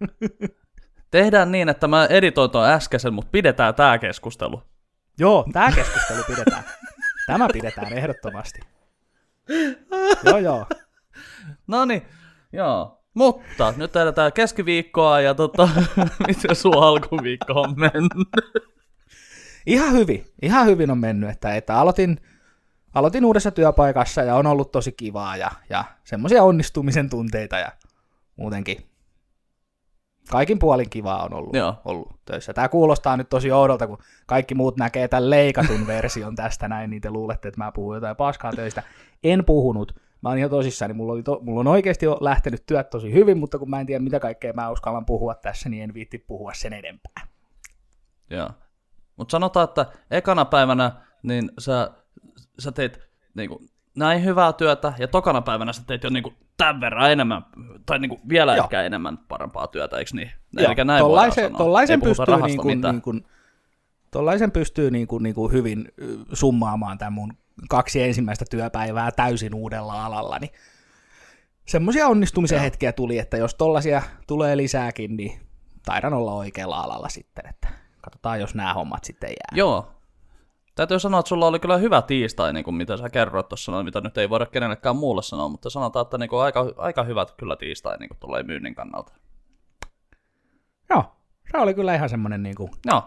Tehdään 1.10 1.52
niin, 1.52 1.68
että 1.68 1.88
mä 1.88 2.06
editoin 2.06 2.50
tuon 2.50 2.68
äskeisen, 2.68 3.14
mutta 3.14 3.28
pidetään 3.32 3.74
tää 3.74 3.98
keskustelu. 3.98 4.62
Joo, 5.18 5.44
tämä 5.52 5.72
keskustelu 5.72 6.22
pidetään. 6.26 6.64
Tämä 7.26 7.48
pidetään 7.52 7.92
ehdottomasti. 7.92 8.60
joo, 10.24 10.38
joo. 10.38 10.66
No 11.66 11.84
niin, 11.84 12.02
joo. 12.52 13.00
Mutta 13.14 13.74
nyt 13.76 13.92
tehdään 13.92 14.32
keskiviikkoa 14.32 15.20
ja 15.20 15.34
tota, 15.34 15.68
miten 16.28 16.56
sun 16.56 16.82
alkuviikko 16.82 17.52
on 17.60 17.74
mennyt? 17.76 18.28
Ihan 19.66 19.92
hyvin, 19.92 20.24
ihan 20.42 20.66
hyvin 20.66 20.90
on 20.90 20.98
mennyt, 20.98 21.30
että, 21.30 21.54
että 21.54 21.76
aloitin, 21.76 22.20
aloitin 22.94 23.24
uudessa 23.24 23.50
työpaikassa 23.50 24.22
ja 24.22 24.34
on 24.34 24.46
ollut 24.46 24.72
tosi 24.72 24.92
kivaa 24.92 25.36
ja, 25.36 25.50
ja 25.70 25.84
semmoisia 26.04 26.42
onnistumisen 26.42 27.10
tunteita 27.10 27.58
ja 27.58 27.72
muutenkin 28.36 28.94
kaikin 30.30 30.58
puolin 30.58 30.90
kivaa 30.90 31.24
on 31.24 31.34
ollut, 31.34 31.56
Joo. 31.56 31.74
ollut 31.84 32.12
töissä. 32.24 32.54
Tämä 32.54 32.68
kuulostaa 32.68 33.16
nyt 33.16 33.28
tosi 33.28 33.52
oudolta, 33.52 33.86
kun 33.86 33.98
kaikki 34.26 34.54
muut 34.54 34.76
näkee 34.76 35.08
tämän 35.08 35.30
leikatun 35.30 35.86
version 35.96 36.36
tästä 36.36 36.68
näin, 36.68 36.90
niin 36.90 37.02
te 37.02 37.10
luulette, 37.10 37.48
että 37.48 37.64
mä 37.64 37.72
puhun 37.72 37.94
jotain 37.94 38.16
paskaa 38.16 38.52
töistä. 38.52 38.82
En 39.24 39.44
puhunut. 39.44 40.00
Mä 40.22 40.28
oon 40.28 40.38
ihan 40.38 40.50
tosissaan, 40.50 40.88
niin 40.88 40.96
mulla, 40.96 41.12
oli 41.12 41.22
to, 41.22 41.38
mulla 41.42 41.60
on 41.60 41.66
oikeasti 41.66 42.06
jo 42.06 42.18
lähtenyt 42.20 42.66
työt 42.66 42.90
tosi 42.90 43.12
hyvin, 43.12 43.38
mutta 43.38 43.58
kun 43.58 43.70
mä 43.70 43.80
en 43.80 43.86
tiedä, 43.86 44.04
mitä 44.04 44.20
kaikkea 44.20 44.52
mä 44.52 44.70
uskallan 44.70 45.06
puhua 45.06 45.34
tässä, 45.34 45.68
niin 45.68 45.82
en 45.82 45.94
viitti 45.94 46.18
puhua 46.18 46.54
sen 46.54 46.72
enempää. 46.72 47.26
Joo. 48.30 48.50
Mutta 49.16 49.32
sanotaan, 49.32 49.64
että 49.64 49.86
ekana 50.10 50.44
päivänä 50.44 50.92
niin 51.22 51.50
sä, 51.58 51.90
sä 52.58 52.72
teit 52.72 52.98
niinku, 53.34 53.62
näin 53.96 54.24
hyvää 54.24 54.52
työtä, 54.52 54.92
ja 54.98 55.08
tokana 55.08 55.42
päivänä 55.42 55.72
sä 55.72 55.82
teit 55.86 56.04
jo 56.04 56.10
niinku, 56.10 56.32
tämän 56.56 56.80
verran 56.80 57.12
enemmän, 57.12 57.44
tai 57.86 57.98
niinku, 57.98 58.20
vielä 58.28 58.56
Joo. 58.56 58.64
ehkä 58.64 58.82
enemmän 58.82 59.18
parempaa 59.18 59.66
työtä, 59.66 59.98
eikö 59.98 60.10
niin? 60.14 60.30
Joo, 60.52 60.72
Eli 60.72 60.84
näin 60.84 61.00
tollaisen, 61.00 61.44
sanoa. 61.44 61.58
tollaisen 61.58 62.00
pystyy, 62.00 62.36
niin 62.46 62.58
kuin, 62.58 62.80
niin 62.80 63.02
kuin, 63.02 63.26
tollaisen 64.10 64.50
pystyy 64.50 64.90
niin 64.90 65.06
kuin, 65.06 65.22
niin 65.22 65.34
kuin 65.34 65.52
hyvin 65.52 65.88
summaamaan 66.32 66.98
tämän 66.98 67.12
mun 67.12 67.32
kaksi 67.68 68.02
ensimmäistä 68.02 68.44
työpäivää 68.50 69.10
täysin 69.12 69.54
uudella 69.54 70.06
alalla, 70.06 70.38
niin 70.38 70.50
semmoisia 71.66 72.08
onnistumisen 72.08 72.56
Joo. 72.56 72.64
hetkiä 72.64 72.92
tuli, 72.92 73.18
että 73.18 73.36
jos 73.36 73.54
tollaisia 73.54 74.02
tulee 74.26 74.56
lisääkin, 74.56 75.16
niin 75.16 75.40
taidan 75.84 76.14
olla 76.14 76.32
oikealla 76.32 76.80
alalla 76.80 77.08
sitten, 77.08 77.44
että 77.48 77.68
katsotaan, 78.04 78.40
jos 78.40 78.54
nämä 78.54 78.74
hommat 78.74 79.04
sitten 79.04 79.30
jää. 79.30 79.58
Joo. 79.58 79.90
Täytyy 80.74 80.98
sanoa, 80.98 81.20
että 81.20 81.28
sulla 81.28 81.46
oli 81.46 81.58
kyllä 81.58 81.76
hyvä 81.76 82.02
tiistai, 82.02 82.52
niin 82.52 82.64
kuin 82.64 82.74
mitä 82.74 82.96
sä 82.96 83.10
kerroit 83.10 83.48
tuossa, 83.48 83.72
noin, 83.72 83.84
mitä 83.84 84.00
nyt 84.00 84.18
ei 84.18 84.30
voida 84.30 84.46
kenellekään 84.46 84.96
muulle 84.96 85.22
sanoa, 85.22 85.48
mutta 85.48 85.70
sanotaan, 85.70 86.02
että 86.02 86.18
niin 86.18 86.28
kuin 86.28 86.42
aika, 86.42 86.66
aika 86.76 87.02
hyvät 87.02 87.32
kyllä 87.32 87.56
tiistai 87.56 87.98
niin 87.98 88.08
kuin 88.08 88.18
tulee 88.18 88.42
myynnin 88.42 88.74
kannalta. 88.74 89.12
Joo, 90.90 91.16
se 91.52 91.58
oli 91.58 91.74
kyllä 91.74 91.94
ihan 91.94 92.08
semmoinen, 92.08 92.42
niin 92.42 92.54
kuin, 92.54 92.70
Joo, 92.86 93.02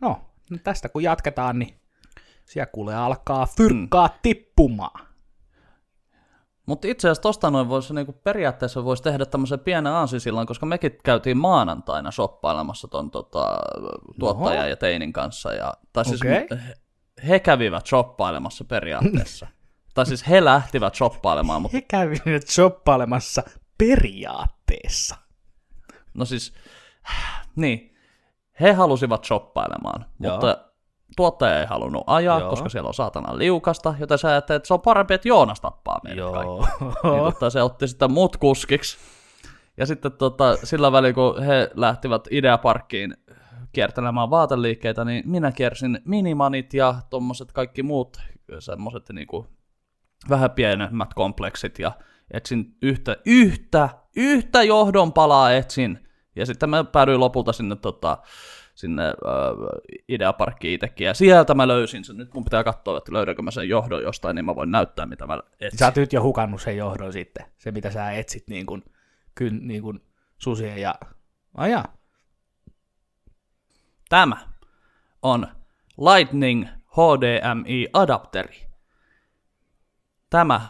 no, 0.00 0.20
nyt 0.50 0.62
tästä 0.62 0.88
kun 0.88 1.02
jatketaan, 1.02 1.58
niin 1.58 1.80
siellä 2.44 2.66
kuule 2.66 2.94
alkaa 2.94 3.46
fyrkkaa 3.46 4.06
mm. 4.06 4.14
tippumaan. 4.22 5.06
Mutta 6.66 6.88
itse 6.88 7.08
asiassa 7.08 7.22
tosta 7.22 7.50
noin 7.50 7.68
voisi 7.68 7.94
niinku 7.94 8.12
periaatteessa 8.12 8.84
voisi 8.84 9.02
tehdä 9.02 9.26
tämmöisen 9.26 9.60
pienen 9.60 9.92
aansisillan, 9.92 10.46
koska 10.46 10.66
mekin 10.66 10.98
käytiin 11.04 11.36
maanantaina 11.38 12.10
shoppailemassa 12.10 12.88
ton 12.88 13.10
tota, 13.10 13.58
tuottajan 14.18 14.70
ja 14.70 14.76
teinin 14.76 15.12
kanssa. 15.12 15.52
Ja, 15.52 15.74
tai 15.92 16.04
siis 16.04 16.22
Okei. 16.22 16.46
he, 16.50 16.74
he 17.28 17.40
kävivät 17.40 17.86
shoppailemassa 17.86 18.64
periaatteessa. 18.64 19.46
tai 19.94 20.06
siis 20.06 20.28
he 20.28 20.44
lähtivät 20.44 20.94
shoppailemaan, 20.94 21.62
mutta 21.62 21.76
He 21.76 21.82
kävivät 21.82 22.46
shoppailemassa 22.48 23.42
periaatteessa. 23.78 25.16
no 26.14 26.24
siis, 26.24 26.54
niin, 27.56 27.96
he 28.60 28.72
halusivat 28.72 29.24
shoppailemaan, 29.24 30.06
Joo. 30.20 30.32
mutta 30.32 30.64
tuottaja 31.16 31.60
ei 31.60 31.66
halunnut 31.66 32.04
ajaa, 32.06 32.40
Joo. 32.40 32.50
koska 32.50 32.68
siellä 32.68 32.88
on 32.88 32.94
saatana 32.94 33.38
liukasta, 33.38 33.94
joten 34.00 34.18
sä 34.18 34.28
ajattelet, 34.28 34.60
että 34.60 34.66
se 34.66 34.74
on 34.74 34.80
parempi, 34.80 35.14
että 35.14 35.28
Joonas 35.28 35.60
tappaa 35.60 36.00
meidät 36.04 36.32
kaikki. 36.32 36.84
Niin, 37.02 37.24
tota, 37.24 37.50
se 37.50 37.62
otti 37.62 37.88
sitten 37.88 38.12
mut 38.12 38.36
kuskiksi. 38.36 38.98
Ja 39.76 39.86
sitten 39.86 40.12
tota, 40.12 40.56
sillä 40.64 40.92
välin, 40.92 41.14
kun 41.14 41.42
he 41.42 41.70
lähtivät 41.74 42.28
Ideaparkkiin 42.30 43.16
kiertelemään 43.72 44.30
vaateliikkeitä, 44.30 45.04
niin 45.04 45.30
minä 45.30 45.52
kiersin 45.52 46.00
minimanit 46.04 46.74
ja 46.74 46.94
tommoset 47.10 47.52
kaikki 47.52 47.82
muut 47.82 48.16
semmoset 48.58 49.08
niinku 49.12 49.46
vähän 50.28 50.50
pienemmät 50.50 51.14
kompleksit 51.14 51.78
ja 51.78 51.92
etsin 52.30 52.76
yhtä, 52.82 53.16
yhtä, 53.26 53.88
yhtä 54.16 54.62
johdon 54.62 55.12
palaa 55.12 55.52
etsin. 55.52 56.08
Ja 56.36 56.46
sitten 56.46 56.70
mä 56.70 56.84
päädyin 56.84 57.20
lopulta 57.20 57.52
sinne, 57.52 57.76
tota, 57.76 58.18
sinne 58.74 59.06
äh, 59.06 59.12
Ideaparkkiin 60.08 60.74
itsekin, 60.74 61.04
ja 61.04 61.14
sieltä 61.14 61.54
mä 61.54 61.68
löysin 61.68 62.04
sen. 62.04 62.16
Nyt 62.16 62.34
mun 62.34 62.44
pitää 62.44 62.64
katsoa, 62.64 62.98
että 62.98 63.12
löydänkö 63.12 63.42
mä 63.42 63.50
sen 63.50 63.68
johdon 63.68 64.02
jostain, 64.02 64.34
niin 64.34 64.44
mä 64.44 64.56
voin 64.56 64.70
näyttää, 64.70 65.06
mitä 65.06 65.26
mä 65.26 65.40
etsin. 65.60 65.78
Sä 65.78 65.86
oot 65.86 65.96
nyt 65.96 66.12
jo 66.12 66.22
hukannut 66.22 66.62
sen 66.62 66.76
johdon 66.76 67.12
sitten. 67.12 67.46
Se, 67.58 67.70
mitä 67.70 67.90
sä 67.90 68.10
etsit 68.10 68.48
niin 68.48 68.66
kuin, 68.66 68.84
kyn, 69.34 69.66
niin 69.66 69.82
kuin 69.82 70.00
susien 70.38 70.78
ja... 70.78 70.94
Aja. 71.54 71.84
Tämä 74.08 74.36
on 75.22 75.46
Lightning 75.98 76.66
HDMI-adapteri. 76.86 78.66
Tämä 80.30 80.60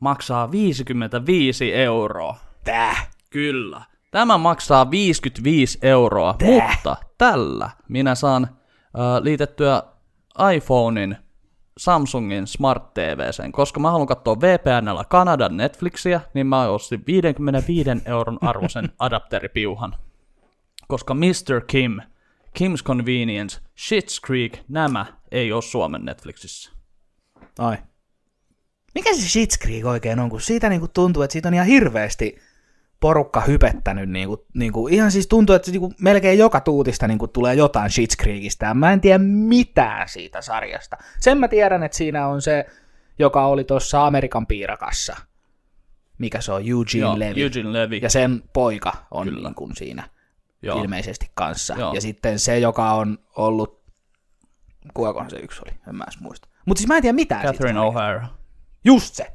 maksaa 0.00 0.50
55 0.50 1.74
euroa. 1.74 2.36
Tää. 2.64 2.96
Kyllä. 3.30 3.82
Tämä 4.10 4.38
maksaa 4.38 4.90
55 4.90 5.78
euroa, 5.82 6.34
Tää? 6.38 6.48
mutta 6.48 6.96
tällä 7.18 7.70
minä 7.88 8.14
saan 8.14 8.44
äh, 8.44 9.22
liitettyä 9.22 9.82
iPhonein 10.54 11.16
Samsungin 11.78 12.46
Smart 12.46 12.94
TVseen, 12.94 13.52
koska 13.52 13.80
mä 13.80 13.90
haluan 13.90 14.06
katsoa 14.06 14.40
VPNllä 14.40 15.04
Kanadan 15.08 15.56
Netflixiä, 15.56 16.20
niin 16.34 16.46
mä 16.46 16.68
ostin 16.68 17.02
55 17.06 17.90
euron 18.04 18.38
arvoisen 18.40 18.88
adapteripiuhan. 18.98 19.94
Koska 20.88 21.14
Mr. 21.14 21.60
Kim, 21.66 22.00
Kim's 22.58 22.84
Convenience, 22.84 23.60
Shit's 23.60 24.26
Creek, 24.26 24.58
nämä 24.68 25.06
ei 25.30 25.52
ole 25.52 25.62
Suomen 25.62 26.04
Netflixissä. 26.04 26.72
Ai. 27.58 27.76
Mikä 28.94 29.14
se 29.14 29.40
Shit's 29.40 29.58
Creek 29.62 29.86
oikein 29.86 30.20
on, 30.20 30.30
kun 30.30 30.40
siitä 30.40 30.68
niinku 30.68 30.88
tuntuu, 30.88 31.22
että 31.22 31.32
siitä 31.32 31.48
on 31.48 31.54
ihan 31.54 31.66
hirveästi 31.66 32.38
porukka 33.00 33.40
hypettänyt, 33.40 34.10
niinku, 34.10 34.46
niinku, 34.54 34.88
ihan 34.88 35.12
siis 35.12 35.26
tuntuu, 35.26 35.56
että 35.56 35.70
niinku 35.70 35.92
melkein 36.00 36.38
joka 36.38 36.60
tuutista 36.60 37.08
niinku 37.08 37.28
tulee 37.28 37.54
jotain 37.54 37.90
Shit's 37.90 38.22
Creekistä, 38.22 38.66
ja 38.66 38.74
mä 38.74 38.92
en 38.92 39.00
tiedä 39.00 39.18
mitään 39.24 40.08
siitä 40.08 40.42
sarjasta. 40.42 40.96
Sen 41.20 41.38
mä 41.38 41.48
tiedän, 41.48 41.82
että 41.82 41.98
siinä 41.98 42.26
on 42.26 42.42
se, 42.42 42.66
joka 43.18 43.46
oli 43.46 43.64
tuossa 43.64 44.06
Amerikan 44.06 44.46
piirakassa, 44.46 45.16
mikä 46.18 46.40
se 46.40 46.52
on, 46.52 46.60
Eugene 46.60 47.00
Joo, 47.00 47.18
Levy, 47.18 47.42
Eugene 47.42 47.72
Levy. 47.72 47.96
ja 47.96 48.10
sen 48.10 48.42
poika 48.52 48.92
on 49.10 49.26
Kyllä. 49.28 49.48
niin 49.48 49.54
kuin 49.54 49.76
siinä 49.76 50.08
Joo. 50.62 50.82
ilmeisesti 50.82 51.30
kanssa. 51.34 51.74
Joo. 51.78 51.94
Ja 51.94 52.00
sitten 52.00 52.38
se, 52.38 52.58
joka 52.58 52.92
on 52.92 53.18
ollut, 53.36 53.82
kuinkakohan 54.94 55.30
se 55.30 55.36
yksi 55.36 55.60
oli, 55.66 55.74
en 55.88 55.96
mä 55.96 56.04
edes 56.04 56.20
muista. 56.20 56.48
Mutta 56.66 56.78
siis 56.78 56.88
mä 56.88 56.96
en 56.96 57.02
tiedä 57.02 57.14
mitään 57.14 57.46
Catherine. 57.46 57.80
O'Hara. 57.80 58.26
Just 58.84 59.14
se. 59.14 59.26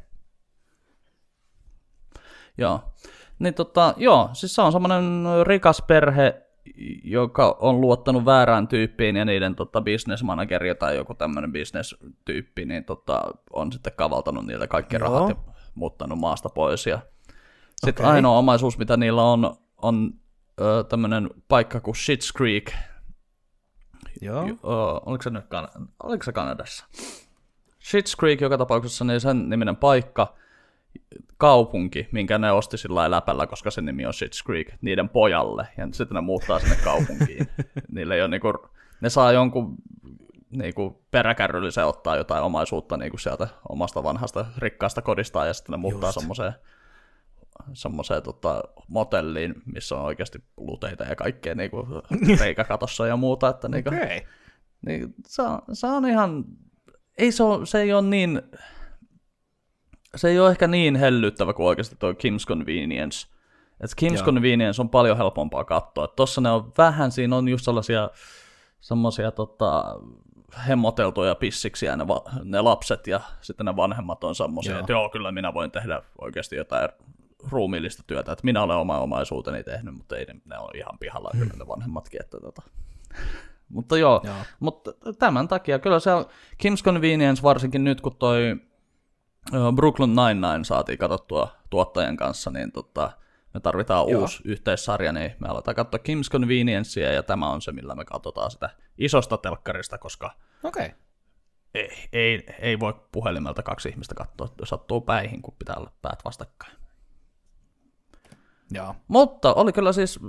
Joo. 2.58 2.94
Niin 3.40 3.54
tota, 3.54 3.94
joo, 3.98 4.30
siis 4.34 4.56
se 4.56 4.62
on 4.62 4.72
semmoinen 4.72 5.24
rikas 5.44 5.82
perhe, 5.88 6.42
joka 7.04 7.58
on 7.60 7.82
luottanut 7.82 8.26
väärään 8.26 8.68
tyyppiin 8.68 9.16
ja 9.16 9.26
niiden 9.26 9.56
tota, 9.56 9.82
business 9.82 10.24
manageri 10.24 10.76
tai 10.76 10.96
joku 10.96 11.14
tämmöinen 11.14 11.54
business-tyyppi, 11.54 12.66
niin 12.66 12.86
tota, 12.86 13.22
on 13.54 13.72
sitten 13.72 13.94
kavaltanut 13.96 14.46
niiltä 14.46 14.68
kaikki 14.68 14.96
Joo. 14.96 15.04
rahat 15.04 15.30
ja 15.30 15.36
muuttanut 15.76 16.20
maasta 16.20 16.50
pois. 16.50 16.88
Ja 16.88 17.00
sitten 17.86 18.06
Okei. 18.06 18.16
ainoa 18.16 18.38
omaisuus, 18.38 18.78
mitä 18.78 18.98
niillä 18.98 19.24
on, 19.24 19.56
on 19.78 20.14
ö, 20.62 20.84
tämmöinen 20.84 21.30
paikka 21.48 21.80
kuin 21.80 21.96
Shit's 21.96 22.38
Creek. 22.38 22.72
Joo. 24.22 24.46
Ö, 24.46 24.56
oliko, 25.06 25.22
se 25.22 25.30
nyt 25.30 25.48
kan- 25.48 25.70
oliko 26.04 26.24
se 26.24 26.32
Kanadassa? 26.32 26.86
Shit's 27.84 28.20
Creek 28.20 28.42
joka 28.42 28.58
tapauksessa, 28.58 29.06
niin 29.06 29.22
sen 29.22 29.50
niminen 29.50 29.76
paikka, 29.76 30.36
kaupunki, 31.38 32.08
minkä 32.12 32.38
ne 32.38 32.52
osti 32.52 32.78
sillä 32.78 33.12
läpällä, 33.12 33.48
koska 33.48 33.72
sen 33.72 33.86
nimi 33.86 34.06
on 34.06 34.14
Shit's 34.14 34.46
Creek, 34.46 34.68
niiden 34.82 35.10
pojalle, 35.10 35.68
ja 35.78 35.88
sitten 35.92 36.16
ne 36.16 36.22
muuttaa 36.22 36.60
sinne 36.60 36.76
kaupunkiin. 36.84 37.48
Niille 37.96 38.16
ei 38.16 38.22
ole 38.22 38.30
niinku, 38.30 38.54
ne 39.02 39.10
saa 39.10 39.32
jonkun 39.32 39.76
niinku 40.50 41.06
peräkärryllisen 41.12 41.86
ottaa 41.86 42.16
jotain 42.16 42.44
omaisuutta 42.44 42.98
niinku 42.98 43.18
sieltä 43.18 43.48
omasta 43.70 44.04
vanhasta 44.04 44.46
rikkaasta 44.58 45.02
kodistaan, 45.02 45.48
ja 45.48 45.54
sitten 45.54 45.74
ne 45.74 45.78
muuttaa 45.78 46.12
semmoiseen 46.12 46.54
semmoiseen 47.74 48.24
tota, 48.24 48.64
motelliin, 48.88 49.56
missä 49.66 49.96
on 49.96 50.06
oikeasti 50.06 50.44
luteita 50.58 51.04
ja 51.04 51.16
kaikkea 51.16 51.56
niinku, 51.56 51.88
reikäkatossa 52.40 53.08
ja 53.08 53.18
muuta, 53.18 53.50
että 53.50 53.68
niinku. 53.68 53.90
Okay. 53.90 54.20
niin 54.86 55.14
se, 55.28 55.42
on, 55.42 55.62
se 55.74 55.88
on 55.88 56.06
ihan, 56.06 56.46
ei 57.18 57.32
se, 57.32 57.44
ole, 57.44 57.66
se 57.66 57.82
ei 57.82 57.94
ole 57.94 58.02
niin, 58.02 58.42
se 60.16 60.30
ei 60.30 60.40
ole 60.40 60.52
ehkä 60.52 60.68
niin 60.68 60.96
hellyttävä 60.96 61.54
kuin 61.54 61.68
oikeasti 61.68 61.96
tuo 62.00 62.12
Kim's 62.12 62.48
Convenience. 62.48 63.28
Et 63.82 63.92
Kim's 64.02 64.16
Joo. 64.16 64.26
Convenience 64.26 64.82
on 64.82 64.90
paljon 64.90 65.18
helpompaa 65.18 65.64
katsoa. 65.64 66.06
Et 66.06 66.16
Tossa 66.16 66.42
ne 66.42 66.50
on 66.50 66.72
vähän, 66.78 67.12
siinä 67.12 67.36
on 67.36 67.48
just 67.50 67.66
sellaisia 67.66 68.10
semmoisia 68.80 69.32
tota, 69.32 70.00
hemmoteltuja 70.68 71.36
pissiksiä 71.36 71.96
ne, 71.96 72.08
va- 72.08 72.24
ne 72.44 72.62
lapset 72.62 73.08
ja 73.08 73.22
sitten 73.42 73.66
ne 73.66 73.76
vanhemmat 73.76 74.24
on 74.24 74.36
semmoisia, 74.36 74.80
että 74.80 74.92
joo, 74.92 75.10
kyllä 75.10 75.32
minä 75.32 75.54
voin 75.54 75.72
tehdä 75.72 76.02
oikeasti 76.22 76.56
jotain 76.56 76.90
ruumiillista 77.52 78.04
työtä, 78.08 78.32
että 78.32 78.46
minä 78.46 78.64
olen 78.64 78.78
oma 78.78 79.00
omaisuuteni 79.00 79.64
tehnyt, 79.64 79.96
mutta 79.96 80.18
ei 80.18 80.26
ne, 80.26 80.36
ne 80.46 80.58
on 80.58 80.70
ihan 80.76 81.00
pihalla 81.00 81.30
kyllä 81.40 81.54
ne 81.58 81.68
vanhemmatkin, 81.68 82.22
että 82.22 82.40
tota. 82.40 82.62
Mutta 83.70 83.98
joo, 83.98 84.22
Joo. 84.24 84.36
mutta 84.60 84.92
tämän 85.20 85.48
takia 85.48 85.80
kyllä 85.80 86.00
se 86.00 86.14
on 86.14 86.26
Kim's 86.64 86.84
Convenience 86.84 87.44
varsinkin 87.44 87.84
nyt, 87.84 88.02
kun 88.02 88.16
toi 88.16 88.56
Brooklyn 89.76 90.10
Nine-Nine 90.10 90.64
saatiin 90.64 90.98
katsottua 90.98 91.56
tuottajan 91.70 92.18
kanssa, 92.18 92.52
niin 92.52 92.72
tota, 92.72 93.12
me 93.54 93.60
tarvitaan 93.60 94.10
Joo. 94.10 94.22
uusi 94.22 94.42
yhteissarja, 94.46 95.12
niin 95.12 95.36
me 95.40 95.48
aletaan 95.48 95.76
katsoa 95.76 96.00
Kim's 96.10 96.32
Conveniencea, 96.32 97.12
ja 97.12 97.24
tämä 97.24 97.50
on 97.50 97.62
se, 97.62 97.72
millä 97.72 97.96
me 97.96 98.06
katsotaan 98.06 98.52
sitä 98.52 98.70
isosta 98.98 99.38
telkkarista, 99.38 99.98
koska. 99.98 100.32
Okay. 100.64 100.90
ei, 101.74 101.90
ei, 102.14 102.44
ei 102.60 102.80
voi 102.80 102.94
puhelimelta 103.12 103.64
kaksi 103.64 103.90
ihmistä 103.90 104.16
katsoa, 104.16 104.48
jos 104.60 104.70
sattuu 104.70 105.02
päihin, 105.02 105.42
kun 105.42 105.56
pitää 105.60 105.76
olla 105.76 105.92
päät 106.02 106.20
vastakkain. 106.26 106.74
Joo. 108.72 108.96
Mutta 109.08 109.54
oli 109.54 109.74
kyllä 109.74 109.94
siis, 109.94 110.20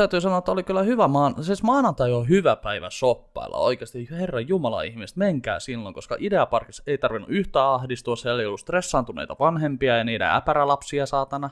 täytyy 0.00 0.20
sanoa, 0.20 0.38
että 0.38 0.52
oli 0.52 0.62
kyllä 0.62 0.82
hyvä 0.82 1.08
maan, 1.08 1.44
siis 1.44 1.62
maanantai 1.62 2.12
on 2.12 2.28
hyvä 2.28 2.56
päivä 2.56 2.90
shoppailla. 2.90 3.56
Oikeasti, 3.56 4.08
herra 4.10 4.40
Jumala 4.40 4.82
ihmiset, 4.82 5.16
menkää 5.16 5.60
silloin, 5.60 5.94
koska 5.94 6.16
Ideaparkissa 6.18 6.82
ei 6.86 6.98
tarvinnut 6.98 7.30
yhtään 7.30 7.68
ahdistua, 7.68 8.16
siellä 8.16 8.40
ei 8.40 8.46
ollut 8.46 8.60
stressaantuneita 8.60 9.36
vanhempia 9.40 9.96
ja 9.96 10.04
niiden 10.04 10.30
äpärälapsia 10.30 11.06
saatana 11.06 11.50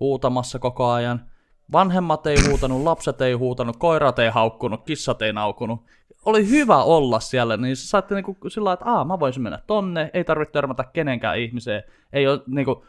huutamassa 0.00 0.58
koko 0.58 0.90
ajan. 0.90 1.24
Vanhemmat 1.72 2.26
ei 2.26 2.36
huutanut, 2.48 2.82
lapset 2.82 3.20
ei 3.20 3.32
huutanut, 3.32 3.76
koirat 3.76 4.18
ei 4.18 4.30
haukkunut, 4.30 4.84
kissat 4.84 5.22
ei 5.22 5.32
naukunut. 5.32 5.80
Oli 6.24 6.50
hyvä 6.50 6.82
olla 6.82 7.20
siellä, 7.20 7.56
niin 7.56 7.76
saitte 7.76 8.14
niinku 8.14 8.36
sillä 8.48 8.72
että 8.72 8.84
Aa, 8.84 9.04
mä 9.04 9.20
voisin 9.20 9.42
mennä 9.42 9.58
tonne, 9.66 10.10
ei 10.14 10.24
tarvitse 10.24 10.52
törmätä 10.52 10.84
kenenkään 10.84 11.38
ihmiseen, 11.38 11.82
ei 12.12 12.28
ole 12.28 12.40
niinku, 12.46 12.84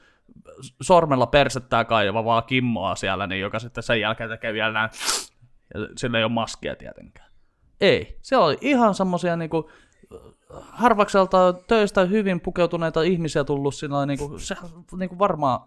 sormella 0.82 1.26
persettää 1.26 1.86
kaivaa 1.86 2.26
vaan 2.26 2.44
kimmoa 2.44 2.96
siellä, 2.96 3.28
niin 3.28 3.42
joka 3.42 3.60
sitten 3.60 3.84
sen 3.84 4.00
jälkeen 4.00 4.30
tekee 4.30 4.54
vielä 4.54 4.74
näin, 4.74 4.90
ja 5.74 5.80
sillä 5.98 6.18
ei 6.18 6.24
ole 6.24 6.32
maskia 6.32 6.76
tietenkään. 6.76 7.32
Ei, 7.82 8.18
siellä 8.22 8.46
oli 8.46 8.58
ihan 8.62 8.96
semmosia 8.96 9.36
niinku, 9.36 9.70
harvakselta 10.60 11.54
töistä 11.54 12.06
hyvin 12.06 12.42
pukeutuneita 12.42 13.02
ihmisiä 13.02 13.44
tullut 13.44 13.76
sillä 13.76 14.06
niinku, 14.06 14.40
se, 14.40 14.56
niinku 15.00 15.20
varmaan 15.20 15.60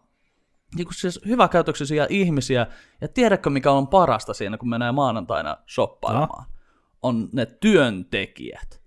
niinku 0.74 0.92
siis 0.92 1.20
hyväkäytöksisiä 1.27 2.07
ihmisiä, 2.11 2.66
ja 3.00 3.09
tiedätkö 3.09 3.50
mikä 3.50 3.70
on 3.70 3.88
parasta 3.88 4.35
siinä, 4.35 4.59
kun 4.59 4.68
menee 4.68 4.92
maanantaina 4.92 5.57
shoppailemaan? 5.74 6.46
On 7.03 7.29
ne 7.33 7.46
työntekijät. 7.46 8.84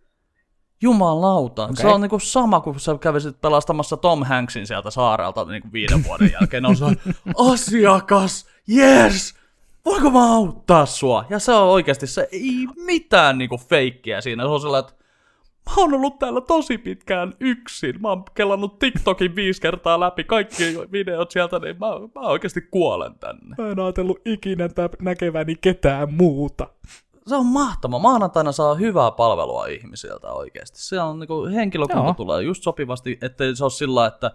Jumalauta, 0.81 1.63
okay. 1.63 1.75
se 1.75 1.87
on 1.87 2.01
niinku 2.01 2.19
sama 2.19 2.61
kuin 2.61 2.79
sä 2.79 2.97
kävisit 3.01 3.41
pelastamassa 3.41 3.97
Tom 3.97 4.23
Hanksin 4.23 4.67
sieltä 4.67 4.91
saarelta 4.91 5.45
niinku 5.45 5.67
viiden 5.73 6.03
vuoden 6.03 6.31
jälkeen. 6.33 6.65
On 6.65 6.75
sellainen, 6.75 7.15
asiakas, 7.51 8.47
yes, 8.69 9.35
voinko 9.85 10.09
mä 10.09 10.35
auttaa 10.35 10.85
sua? 10.85 11.25
Ja 11.29 11.39
se 11.39 11.51
on 11.51 11.69
oikeasti 11.69 12.07
se, 12.07 12.27
ei 12.31 12.67
mitään 12.75 13.37
niinku 13.37 13.57
feikkiä 13.57 14.21
siinä. 14.21 14.43
Se 14.43 14.47
on 14.47 14.61
sellainen, 14.61 14.89
että 14.89 15.03
mä 15.69 15.75
oon 15.77 15.93
ollut 15.93 16.19
täällä 16.19 16.41
tosi 16.41 16.77
pitkään 16.77 17.33
yksin. 17.39 18.01
Mä 18.01 18.09
oon 18.09 18.23
kelannut 18.33 18.79
TikTokin 18.79 19.35
viisi 19.35 19.61
kertaa 19.61 19.99
läpi 19.99 20.23
kaikki 20.23 20.63
videot 20.91 21.31
sieltä, 21.31 21.59
niin 21.59 21.75
mä, 21.79 21.87
mä 22.15 22.27
oikeasti 22.27 22.61
kuolen 22.61 23.15
tänne. 23.19 23.55
Mä 23.57 23.69
en 23.69 23.79
ajatellut 23.79 24.21
ikinä 24.25 24.69
näkeväni 25.01 25.55
ketään 25.55 26.13
muuta. 26.13 26.67
Se 27.27 27.35
on 27.35 27.45
mahtava. 27.45 27.99
Maanantaina 27.99 28.51
saa 28.51 28.75
hyvää 28.75 29.11
palvelua 29.11 29.65
ihmisiltä 29.65 30.31
oikeasti. 30.31 30.81
Se 30.81 31.01
on 31.01 31.19
niinku, 31.19 31.45
henkilökunta 31.45 32.03
Joo. 32.03 32.13
tulee 32.13 32.43
just 32.43 32.63
sopivasti, 32.63 33.17
ettei 33.21 33.55
se 33.55 33.63
ole 33.63 33.71
sillä 33.71 34.05
että 34.05 34.31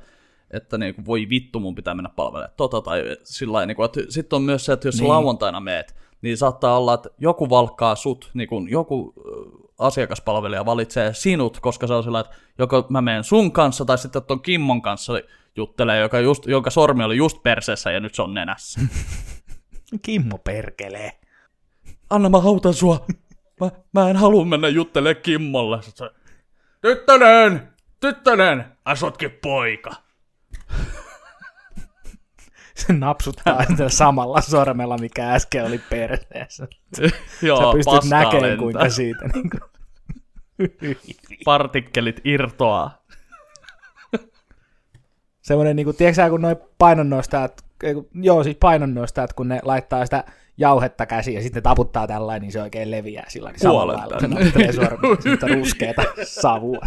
että 0.52 0.78
niinku, 0.78 1.02
voi 1.06 1.28
vittu, 1.28 1.60
mun 1.60 1.74
pitää 1.74 1.94
mennä 1.94 2.10
palvelemaan 2.16 2.54
tota, 2.56 2.80
tai 2.80 3.02
sillä 3.24 3.52
lailla, 3.52 3.66
niinku, 3.66 3.82
että 3.82 4.00
sitten 4.08 4.36
on 4.36 4.42
myös 4.42 4.64
se, 4.64 4.72
että 4.72 4.88
jos 4.88 4.94
niin. 4.94 5.02
Niin. 5.02 5.08
lauantaina 5.08 5.60
meet, 5.60 5.96
niin 6.22 6.36
saattaa 6.36 6.78
olla, 6.78 6.94
että 6.94 7.08
joku 7.18 7.50
valkkaa 7.50 7.94
sut, 7.94 8.30
niinku, 8.34 8.66
joku 8.68 9.14
ö, 9.18 9.22
asiakaspalvelija 9.78 10.66
valitsee 10.66 11.14
sinut, 11.14 11.60
koska 11.60 11.86
se 11.86 11.94
on 11.94 12.02
sillä 12.02 12.20
että 12.20 12.34
joko 12.58 12.86
mä 12.88 13.00
menen 13.00 13.24
sun 13.24 13.52
kanssa, 13.52 13.84
tai 13.84 13.98
sitten 13.98 14.22
tuon 14.22 14.42
Kimmon 14.42 14.82
kanssa 14.82 15.12
juttelee, 15.56 16.00
joka, 16.00 16.20
just, 16.20 16.46
jonka 16.46 16.70
sormi 16.70 17.04
oli 17.04 17.16
just 17.16 17.42
perseessä 17.42 17.90
ja 17.90 18.00
nyt 18.00 18.14
se 18.14 18.22
on 18.22 18.34
nenässä. 18.34 18.80
Kimmo 20.02 20.38
perkelee. 20.38 21.21
Anna 22.14 22.28
mä 22.28 22.38
autan 22.38 22.74
sua. 22.74 23.06
Mä, 23.60 23.70
mä 23.92 24.10
en 24.10 24.16
halua 24.16 24.44
mennä 24.44 24.68
juttelemaan 24.68 25.22
Kimmolle. 25.22 25.78
Tyttönen, 26.80 27.68
tyttönen, 28.00 28.64
asutkin 28.84 29.30
poika. 29.42 29.90
Se 32.74 32.92
napsuttaa 32.92 33.64
sitä 33.64 33.88
samalla 33.88 34.40
sormella, 34.40 34.98
mikä 34.98 35.32
äsken 35.32 35.64
oli 35.66 35.78
perseessä. 35.90 36.68
Joo, 37.42 37.58
Sä 37.58 37.76
pystyt 37.76 38.10
näkemään, 38.10 38.42
lentää. 38.42 38.56
kuinka 38.58 38.88
siitä 38.90 39.28
niin 39.34 39.50
kuin, 39.50 39.60
Partikkelit 41.44 42.20
irtoaa. 42.24 43.02
Semmoinen, 45.42 45.76
niin 45.76 45.84
kuin, 45.86 45.96
tiedätkö 45.96 46.16
sä, 46.22 46.30
kun 46.30 46.42
noin 46.42 46.56
painonnostajat, 46.78 47.64
kun- 47.94 48.08
joo 48.14 48.44
siis 48.44 48.56
painonnostajat, 48.60 49.32
kun 49.32 49.48
ne 49.48 49.60
laittaa 49.62 50.04
sitä 50.04 50.24
jauhetta 50.56 51.06
käsiin 51.06 51.34
ja 51.34 51.42
sitten 51.42 51.62
taputtaa 51.62 52.06
tällainen, 52.06 52.42
niin 52.42 52.52
se 52.52 52.62
oikein 52.62 52.90
leviää 52.90 53.24
sillä 53.28 53.50
niin 53.50 53.60
samalla 53.60 53.92
lailla, 53.92 54.20
sormen, 54.72 55.22
sitten 55.22 55.50
ruskeata 55.58 56.02
savua. 56.24 56.86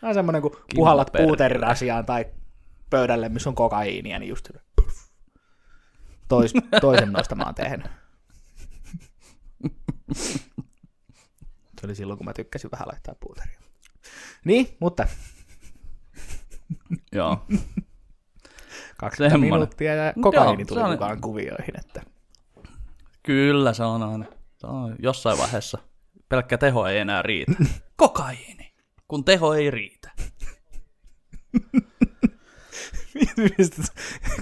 Tämä 0.00 0.08
on 0.08 0.14
semmoinen, 0.14 0.42
kun 0.42 0.56
puhallat 0.74 1.12
perkele. 1.12 1.28
puuterirasiaan 1.28 2.06
tai 2.06 2.26
pöydälle, 2.90 3.28
missä 3.28 3.50
on 3.50 3.54
kokaiinia, 3.54 4.18
niin 4.18 4.28
just 4.28 4.50
Tois, 6.28 6.52
toisen 6.80 7.12
noista 7.12 7.34
mä 7.34 7.44
oon 7.44 7.54
tehnyt. 7.54 7.86
Se 11.80 11.86
oli 11.86 11.94
silloin, 11.94 12.18
kun 12.18 12.24
mä 12.24 12.32
tykkäsin 12.32 12.70
vähän 12.70 12.88
laittaa 12.88 13.14
puuteria. 13.20 13.60
Niin, 14.44 14.76
mutta 14.80 15.06
Joo. 17.12 17.46
20 18.96 19.16
Semmonen. 19.34 19.40
minuuttia 19.40 19.94
ja 19.94 20.12
kokaiini 20.22 20.64
tuli 20.64 20.80
on- 20.80 20.90
mukaan 20.90 21.20
kuvioihin. 21.20 21.80
Että. 21.80 22.02
Kyllä 23.22 23.72
se 23.72 23.82
on 23.84 24.02
aina. 24.02 24.24
Se 24.58 24.66
on 24.66 24.96
jossain 24.98 25.38
vaiheessa. 25.38 25.78
Pelkkä 26.28 26.58
teho 26.58 26.86
ei 26.86 26.98
enää 26.98 27.22
riitä. 27.22 27.52
Kokaiini. 27.96 28.72
Kun 29.08 29.24
teho 29.24 29.54
ei 29.54 29.70
riitä. 29.70 30.10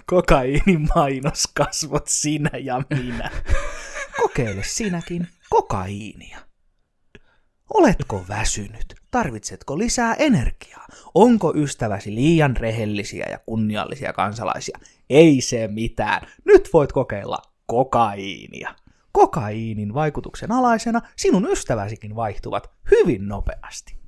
Kokaiinin 0.06 0.88
mainoskasvot 0.94 2.06
sinä 2.08 2.50
ja 2.58 2.82
minä. 2.90 3.30
Kokeile 4.22 4.62
sinäkin 4.64 5.28
kokaiinia. 5.50 6.38
Oletko 7.74 8.24
väsynyt? 8.28 8.94
Tarvitsetko 9.10 9.78
lisää 9.78 10.14
energiaa? 10.14 10.86
Onko 11.14 11.54
ystäväsi 11.56 12.14
liian 12.14 12.56
rehellisiä 12.56 13.26
ja 13.30 13.38
kunniallisia 13.46 14.12
kansalaisia? 14.12 14.78
Ei 15.10 15.40
se 15.40 15.68
mitään. 15.68 16.28
Nyt 16.44 16.68
voit 16.72 16.92
kokeilla 16.92 17.38
kokaiinia. 17.66 18.74
Kokaiinin 19.12 19.94
vaikutuksen 19.94 20.52
alaisena 20.52 21.00
sinun 21.16 21.48
ystäväsikin 21.50 22.16
vaihtuvat 22.16 22.70
hyvin 22.90 23.28
nopeasti. 23.28 23.98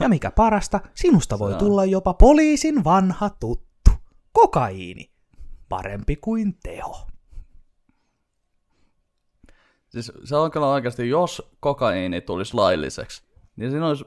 Ja 0.00 0.08
mikä 0.08 0.30
parasta, 0.30 0.80
sinusta 0.94 1.38
voi 1.38 1.54
tulla 1.54 1.84
jopa 1.84 2.14
poliisin 2.14 2.84
vanha 2.84 3.30
tuttu. 3.30 3.90
Kokaiini. 4.32 5.10
Parempi 5.68 6.16
kuin 6.16 6.58
teho. 6.62 7.06
Siis 9.94 10.12
se 10.24 10.36
on 10.36 10.50
kyllä 10.50 10.66
oikeasti, 10.66 11.08
jos 11.08 11.42
kokaiini 11.60 12.20
tulisi 12.20 12.54
lailliseksi, 12.54 13.22
niin 13.56 13.70
siinä 13.70 13.88
olisi, 13.88 14.04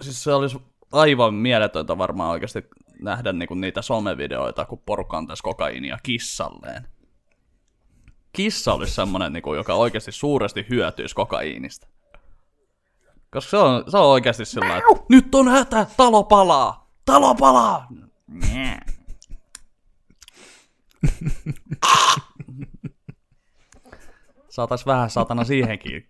siis 0.00 0.24
se 0.24 0.32
olisi 0.32 0.58
aivan 0.92 1.34
mieletöntä 1.34 1.98
varmaan 1.98 2.30
oikeasti 2.30 2.64
nähdä 3.02 3.32
niinku 3.32 3.54
niitä 3.54 3.82
somevideoita, 3.82 4.64
kun 4.64 4.82
porukka 4.86 5.18
antaisi 5.18 5.42
kokaiinia 5.42 5.98
kissalleen. 6.02 6.88
Kissa 8.32 8.74
olisi 8.74 8.94
semmoinen, 8.94 9.32
niinku, 9.32 9.54
joka 9.54 9.74
oikeasti 9.74 10.12
suuresti 10.12 10.66
hyötyisi 10.70 11.14
kokaiinista. 11.14 11.86
Koska 13.30 13.50
se 13.50 13.56
on, 13.56 13.84
se 13.90 13.96
on 13.96 14.06
oikeasti 14.06 14.44
sillä 14.44 14.76
että 14.76 15.04
nyt 15.08 15.34
on 15.34 15.48
hätä, 15.48 15.86
talo 15.96 16.24
palaa, 16.24 16.90
talo 17.04 17.34
palaa. 17.34 17.88
Saatais 24.58 24.86
vähän 24.86 25.10
satana 25.10 25.44
siihenkin 25.44 26.06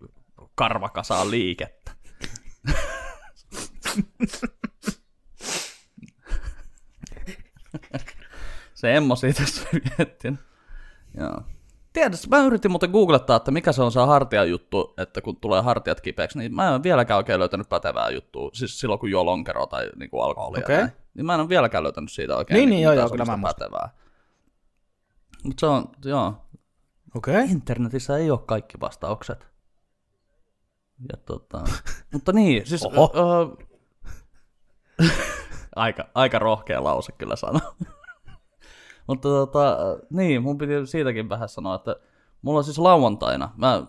karvakasaan 0.55 1.31
liikettä. 1.31 1.91
se 8.73 8.95
Emmo 8.95 9.15
siitä 9.15 9.43
miettin. 9.97 10.39
Joo. 11.17 11.41
Tiedätkö, 11.93 12.27
mä 12.29 12.37
yritin 12.37 12.71
muuten 12.71 12.89
googlettaa, 12.89 13.35
että 13.35 13.51
mikä 13.51 13.71
se 13.71 13.81
on 13.81 13.91
se 13.91 13.99
hartian 13.99 14.49
juttu, 14.49 14.93
että 14.97 15.21
kun 15.21 15.35
tulee 15.35 15.61
hartiat 15.61 16.01
kipeäksi, 16.01 16.37
niin 16.37 16.55
mä 16.55 16.75
en 16.75 16.83
vieläkään 16.83 17.17
oikein 17.17 17.39
löytänyt 17.39 17.69
pätevää 17.69 18.09
juttua, 18.09 18.49
siis 18.53 18.79
silloin 18.79 18.99
kun 18.99 19.11
juo 19.11 19.25
lonkero 19.25 19.65
tai 19.65 19.89
niin 19.95 20.09
kuin 20.09 20.23
alkoholia. 20.23 20.65
Okei. 20.65 20.77
näin. 20.77 20.91
Niin 21.13 21.25
mä 21.25 21.33
en 21.33 21.39
ole 21.39 21.49
vieläkään 21.49 21.83
löytänyt 21.83 22.11
siitä 22.11 22.37
oikein 22.37 22.55
Niin, 22.55 22.69
niin, 22.69 22.81
joo, 22.81 22.91
mitään 22.91 23.03
joo, 23.03 23.11
kyllä 23.11 23.37
mä 23.37 23.39
pätevää. 23.47 23.89
Mutta 25.43 25.59
se 25.59 25.65
on, 25.65 25.89
joo. 26.05 26.48
Okay. 27.15 27.43
internetissä 27.43 28.17
ei 28.17 28.31
ole 28.31 28.39
kaikki 28.45 28.79
vastaukset. 28.79 29.47
Ja 31.11 31.17
tota, 31.25 31.63
mutta 32.13 32.31
niin, 32.31 32.67
siis 32.67 32.85
Oho. 32.85 33.11
Ö, 33.15 33.65
aika, 35.75 36.09
aika 36.13 36.39
rohkea 36.39 36.83
lause 36.83 37.11
kyllä 37.11 37.35
sanoa. 37.35 37.75
mutta 39.07 39.29
tota, 39.29 39.77
niin, 40.09 40.43
mun 40.43 40.57
piti 40.57 40.87
siitäkin 40.87 41.29
vähän 41.29 41.49
sanoa, 41.49 41.75
että 41.75 41.95
mulla 42.41 42.57
on 42.57 42.63
siis 42.63 42.77
lauantaina, 42.77 43.53
mä, 43.57 43.83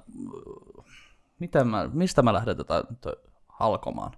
miten 1.38 1.68
mä, 1.68 1.90
mistä 1.92 2.22
mä 2.22 2.32
lähdetään 2.32 2.84
nyt 2.90 3.06
halkomaan? 3.48 4.12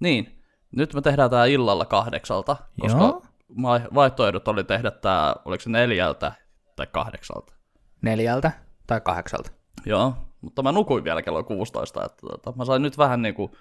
Niin, 0.00 0.42
nyt 0.76 0.94
me 0.94 1.00
tehdään 1.00 1.30
tää 1.30 1.44
illalla 1.44 1.84
kahdeksalta, 1.84 2.56
koska 2.80 3.00
Joo. 3.00 3.22
vai- 3.62 3.88
vaihtoehdot 3.94 4.48
oli 4.48 4.64
tehdä 4.64 4.90
tää, 4.90 5.34
oliko 5.44 5.60
se 5.60 5.70
neljältä 5.70 6.32
tai 6.76 6.86
kahdeksalta. 6.86 7.57
Neljältä 8.02 8.52
tai 8.86 9.00
kahdeksalta. 9.00 9.50
Joo, 9.86 10.14
mutta 10.40 10.62
mä 10.62 10.72
nukuin 10.72 11.04
vielä 11.04 11.22
kello 11.22 11.44
16, 11.44 12.04
että 12.04 12.26
tota, 12.26 12.52
mä 12.56 12.64
sain 12.64 12.82
nyt 12.82 12.98
vähän 12.98 13.22
niinku, 13.22 13.56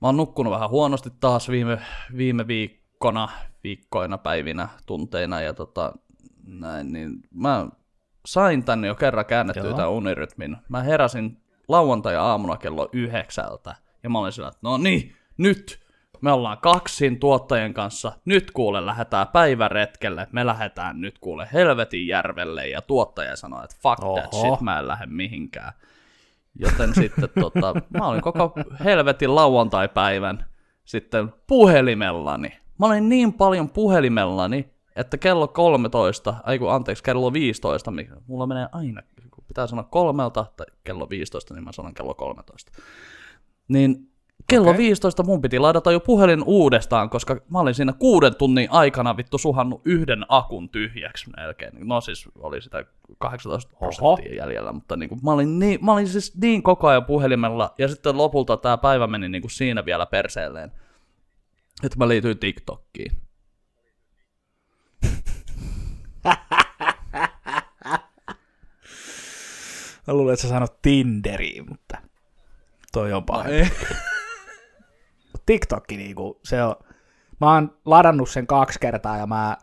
mä 0.00 0.08
oon 0.08 0.16
nukkunut 0.16 0.52
vähän 0.52 0.70
huonosti 0.70 1.10
taas 1.20 1.48
viime, 1.48 1.78
viime 2.16 2.46
viikkona, 2.46 3.28
viikkoina, 3.64 4.18
päivinä, 4.18 4.68
tunteina 4.86 5.40
ja 5.40 5.54
tota, 5.54 5.92
näin, 6.46 6.92
niin 6.92 7.20
mä 7.34 7.68
sain 8.26 8.64
tänne 8.64 8.88
jo 8.88 8.94
kerran 8.94 9.26
käännettyä 9.26 9.64
Joo. 9.64 9.76
tämän 9.76 9.90
unirytmin. 9.90 10.56
Mä 10.68 10.82
heräsin 10.82 11.42
lauantai-aamuna 11.68 12.56
kello 12.56 12.88
yhdeksältä 12.92 13.74
ja 14.02 14.10
mä 14.10 14.18
olin 14.18 14.32
sillä, 14.32 14.48
että 14.48 14.60
no 14.62 14.76
niin, 14.76 15.16
nyt 15.38 15.83
me 16.24 16.32
ollaan 16.32 16.58
kaksin 16.58 17.20
tuottajien 17.20 17.74
kanssa, 17.74 18.12
nyt 18.24 18.50
kuule 18.50 18.86
lähdetään 18.86 19.28
päiväretkelle, 19.28 20.26
me 20.32 20.46
lähdetään 20.46 21.00
nyt 21.00 21.18
kuule 21.18 21.48
helvetin 21.52 22.06
järvelle 22.06 22.68
ja 22.68 22.82
tuottaja 22.82 23.36
sanoi, 23.36 23.64
että 23.64 23.76
fuck 23.82 24.04
Oho. 24.04 24.20
that 24.20 24.32
shit, 24.32 24.60
mä 24.60 24.78
en 24.78 24.88
lähde 24.88 25.06
mihinkään. 25.06 25.72
Joten 26.58 26.94
sitten 26.94 27.28
tota, 27.40 27.74
mä 27.98 28.06
olin 28.06 28.22
koko 28.22 28.54
helvetin 28.84 29.34
lauantai-päivän 29.34 30.44
sitten 30.84 31.32
puhelimellani. 31.46 32.58
Mä 32.78 32.86
olin 32.86 33.08
niin 33.08 33.32
paljon 33.32 33.68
puhelimellani, 33.68 34.70
että 34.96 35.18
kello 35.18 35.48
13, 35.48 36.34
ai 36.42 36.58
kun 36.58 36.72
anteeksi, 36.72 37.04
kello 37.04 37.32
15, 37.32 37.90
mikä 37.90 38.14
mulla 38.26 38.46
menee 38.46 38.66
aina, 38.72 39.02
kun 39.30 39.44
pitää 39.48 39.66
sanoa 39.66 39.84
kolmelta 39.84 40.46
tai 40.56 40.66
kello 40.84 41.08
15, 41.10 41.54
niin 41.54 41.64
mä 41.64 41.72
sanon 41.72 41.94
kello 41.94 42.14
13. 42.14 42.72
Niin 43.68 44.13
kello 44.46 44.70
okay. 44.70 44.78
15 44.78 45.22
mun 45.22 45.42
piti 45.42 45.58
ladata 45.58 45.92
jo 45.92 46.00
puhelin 46.00 46.42
uudestaan, 46.46 47.10
koska 47.10 47.36
mä 47.50 47.58
olin 47.58 47.74
siinä 47.74 47.92
kuuden 47.92 48.36
tunnin 48.36 48.70
aikana 48.70 49.16
vittu 49.16 49.38
suhannut 49.38 49.80
yhden 49.84 50.26
akun 50.28 50.68
tyhjäksi 50.68 51.30
melkein. 51.36 51.72
No 51.88 52.00
siis 52.00 52.28
oli 52.38 52.62
sitä 52.62 52.84
18 53.18 53.76
prosenttia 53.78 54.34
jäljellä, 54.34 54.72
mutta 54.72 54.96
niin 54.96 55.08
kuin, 55.08 55.20
mä, 55.24 55.32
olin 55.32 55.58
niin, 55.58 55.84
mä 55.84 55.92
olin 55.92 56.08
siis 56.08 56.36
niin 56.40 56.62
koko 56.62 56.88
ajan 56.88 57.04
puhelimella, 57.04 57.74
ja 57.78 57.88
sitten 57.88 58.16
lopulta 58.16 58.56
tämä 58.56 58.76
päivä 58.76 59.06
meni 59.06 59.28
niin 59.28 59.42
kuin 59.42 59.50
siinä 59.50 59.84
vielä 59.84 60.06
perseelleen, 60.06 60.72
että 61.84 61.98
mä 61.98 62.08
liityin 62.08 62.38
TikTokkiin. 62.38 63.12
Mä 70.06 70.14
luulen, 70.14 70.32
että 70.32 70.42
sä 70.42 70.48
sanot 70.48 70.82
Tinderiin, 70.82 71.68
mutta 71.68 71.98
toi 72.92 73.12
on 73.12 73.24
paha. 73.24 73.48
Ei. 73.48 73.70
TikTokki 75.46 75.96
niinku, 75.96 76.40
se 76.44 76.62
on, 76.62 76.76
mä 77.40 77.54
oon 77.54 77.78
ladannut 77.84 78.30
sen 78.30 78.46
kaksi 78.46 78.80
kertaa 78.80 79.16
ja 79.16 79.26
mä 79.26 79.56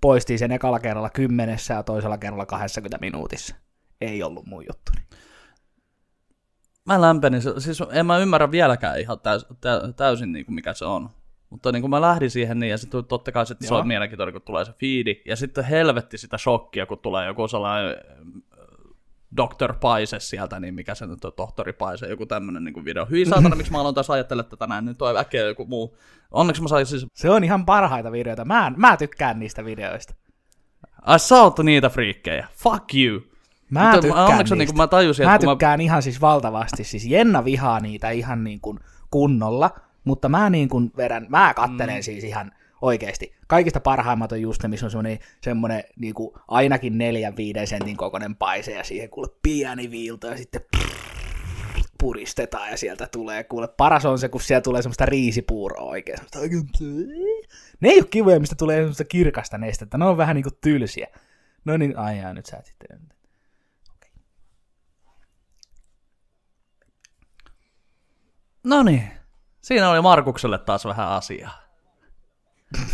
poistin 0.00 0.38
sen 0.38 0.52
ekalla 0.52 0.80
kerralla 0.80 1.10
kymmenessä 1.10 1.74
ja 1.74 1.82
toisella 1.82 2.18
kerralla 2.18 2.46
20 2.46 2.98
minuutissa. 3.00 3.54
Ei 4.00 4.22
ollut 4.22 4.46
mun 4.46 4.64
juttuni. 4.68 5.06
Mä 6.86 7.00
lämpenin, 7.00 7.42
se- 7.42 7.60
siis 7.60 7.82
en 7.92 8.06
mä 8.06 8.18
ymmärrä 8.18 8.50
vieläkään 8.50 9.00
ihan 9.00 9.20
täys, 9.20 9.46
tä, 9.60 9.92
täysin 9.96 10.32
niin 10.32 10.44
kuin 10.44 10.54
mikä 10.54 10.74
se 10.74 10.84
on. 10.84 11.10
Mutta 11.50 11.72
niin 11.72 11.82
kuin 11.82 11.90
mä 11.90 12.00
lähdin 12.00 12.30
siihen 12.30 12.58
niin, 12.58 12.70
ja 12.70 12.78
sitten 12.78 13.04
totta 13.04 13.32
kai 13.32 13.46
sit 13.46 13.58
se 13.60 13.66
Joo. 13.74 13.78
on 13.80 13.86
mielenkiintoinen, 13.86 14.32
kun 14.32 14.42
tulee 14.42 14.64
se 14.64 14.72
fiidi, 14.72 15.22
ja 15.26 15.36
sitten 15.36 15.64
helvetti 15.64 16.18
sitä 16.18 16.38
shokkia, 16.38 16.86
kun 16.86 16.98
tulee 16.98 17.26
joku 17.26 17.48
sellainen 17.48 17.96
Dr. 19.36 19.72
Paise 19.72 20.20
sieltä, 20.20 20.60
niin 20.60 20.74
mikä 20.74 20.94
se 20.94 21.06
nyt 21.06 21.24
on, 21.24 21.32
tohtori 21.36 21.72
Paise, 21.72 22.06
joku 22.06 22.26
tämmönen 22.26 22.64
niin 22.64 22.84
video. 22.84 23.06
Hyi 23.10 23.26
saatana, 23.26 23.56
miksi 23.56 23.72
mä 23.72 23.80
aloin 23.80 23.94
tässä 23.94 24.12
ajattelemaan 24.12 24.50
tätä 24.50 24.66
näin, 24.66 24.84
nyt 24.84 25.02
on 25.02 25.16
äkkiä 25.16 25.42
joku 25.42 25.66
muu. 25.66 25.96
Onneksi 26.30 26.62
mä 26.62 26.68
sain 26.68 26.86
siis, 26.86 27.06
Se 27.12 27.30
on 27.30 27.44
ihan 27.44 27.66
parhaita 27.66 28.12
videoita. 28.12 28.44
Mä, 28.44 28.72
mä 28.76 28.96
tykkään 28.96 29.38
niistä 29.38 29.64
videoista. 29.64 30.14
ai 31.02 31.18
sä 31.18 31.42
oot 31.42 31.58
niitä 31.58 31.88
friikkejä, 31.88 32.48
fuck 32.56 32.94
you. 32.94 33.20
Mä 33.70 33.82
Mutta 33.82 34.00
tykkään 34.00 34.26
onneksi 34.26 34.54
niistä. 34.54 34.72
niin 34.72 34.76
mä 34.76 34.86
tajusin, 34.86 35.26
Mä 35.26 35.38
tykkään 35.38 35.80
ihan 35.80 36.02
siis 36.02 36.20
valtavasti. 36.20 36.84
Siis 36.84 37.06
Jenna 37.06 37.44
vihaa 37.44 37.80
niitä 37.80 38.10
ihan 38.10 38.44
niin 38.44 38.60
kuin 38.60 38.78
kunnolla, 39.10 39.70
mutta 40.04 40.28
mä 40.28 40.50
niin 40.50 40.68
kuin 40.68 40.92
vedän, 40.96 41.26
mä 41.28 41.54
kattelen 41.54 41.96
mm. 41.96 42.02
siis 42.02 42.24
ihan 42.24 42.52
oikeasti. 42.82 43.34
Kaikista 43.46 43.80
parhaimmat 43.80 44.32
on 44.32 44.42
just 44.42 44.62
ne, 44.62 44.68
missä 44.68 44.86
on 44.86 44.90
semmoinen, 44.90 45.18
semmoinen 45.40 45.84
niin 45.96 46.14
kuin 46.14 46.34
ainakin 46.48 46.98
neljän 46.98 47.36
viiden 47.36 47.66
sentin 47.66 47.96
kokoinen 47.96 48.36
paise 48.36 48.72
ja 48.72 48.84
siihen 48.84 49.10
kuule 49.10 49.28
pieni 49.42 49.90
viilto 49.90 50.26
ja 50.26 50.36
sitten 50.36 50.60
puristetaan 51.98 52.70
ja 52.70 52.76
sieltä 52.76 53.06
tulee, 53.06 53.44
kuule 53.44 53.68
paras 53.68 54.04
on 54.04 54.18
se, 54.18 54.28
kun 54.28 54.40
siellä 54.40 54.60
tulee 54.60 54.82
semmoista 54.82 55.06
riisipuuroa 55.06 55.82
oikein. 55.82 56.18
Semmoista. 56.18 56.84
Ne 57.80 57.88
ei 57.88 57.98
ole 57.98 58.08
kivoja, 58.10 58.40
mistä 58.40 58.54
tulee 58.58 58.76
semmoista 58.76 59.04
kirkasta 59.04 59.58
nestettä, 59.58 59.98
ne 59.98 60.04
on 60.04 60.16
vähän 60.16 60.36
niin 60.36 60.42
kuin 60.42 60.58
tylsiä. 60.60 61.06
No 61.64 61.76
niin, 61.76 61.98
ai 61.98 62.18
jaa, 62.18 62.34
nyt 62.34 62.46
sä 62.46 62.62
sitten. 62.64 63.00
No 68.64 68.82
niin, 68.82 69.04
siinä 69.60 69.90
oli 69.90 70.00
Markukselle 70.00 70.58
taas 70.58 70.84
vähän 70.84 71.08
asiaa. 71.08 71.61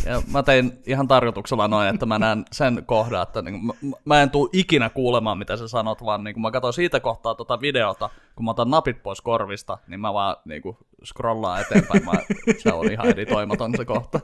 Ja 0.06 0.22
mä 0.32 0.42
tein 0.42 0.72
ihan 0.86 1.08
tarkoituksella 1.08 1.68
noin, 1.68 1.88
että 1.88 2.06
mä 2.06 2.18
näen 2.18 2.44
sen 2.52 2.82
kohdan, 2.86 3.22
että 3.22 3.42
niin 3.42 3.66
mä, 3.66 3.72
mä 4.04 4.22
en 4.22 4.30
tuu 4.30 4.50
ikinä 4.52 4.90
kuulemaan, 4.90 5.38
mitä 5.38 5.56
sä 5.56 5.68
sanot, 5.68 6.04
vaan 6.04 6.24
niin 6.24 6.40
mä 6.40 6.50
katson 6.50 6.72
siitä 6.72 7.00
kohtaa 7.00 7.34
tota 7.34 7.60
videota, 7.60 8.10
kun 8.36 8.44
mä 8.44 8.50
otan 8.50 8.70
napit 8.70 9.02
pois 9.02 9.20
korvista, 9.20 9.78
niin 9.86 10.00
mä 10.00 10.14
vaan 10.14 10.36
niin 10.44 10.62
kuin 10.62 10.76
scrollaan 11.04 11.60
eteenpäin. 11.60 12.04
Mä, 12.04 12.12
se 12.58 12.72
on 12.72 12.92
ihan 12.92 13.06
editoimaton 13.06 13.74
se 13.76 13.84
kohta. 13.84 14.20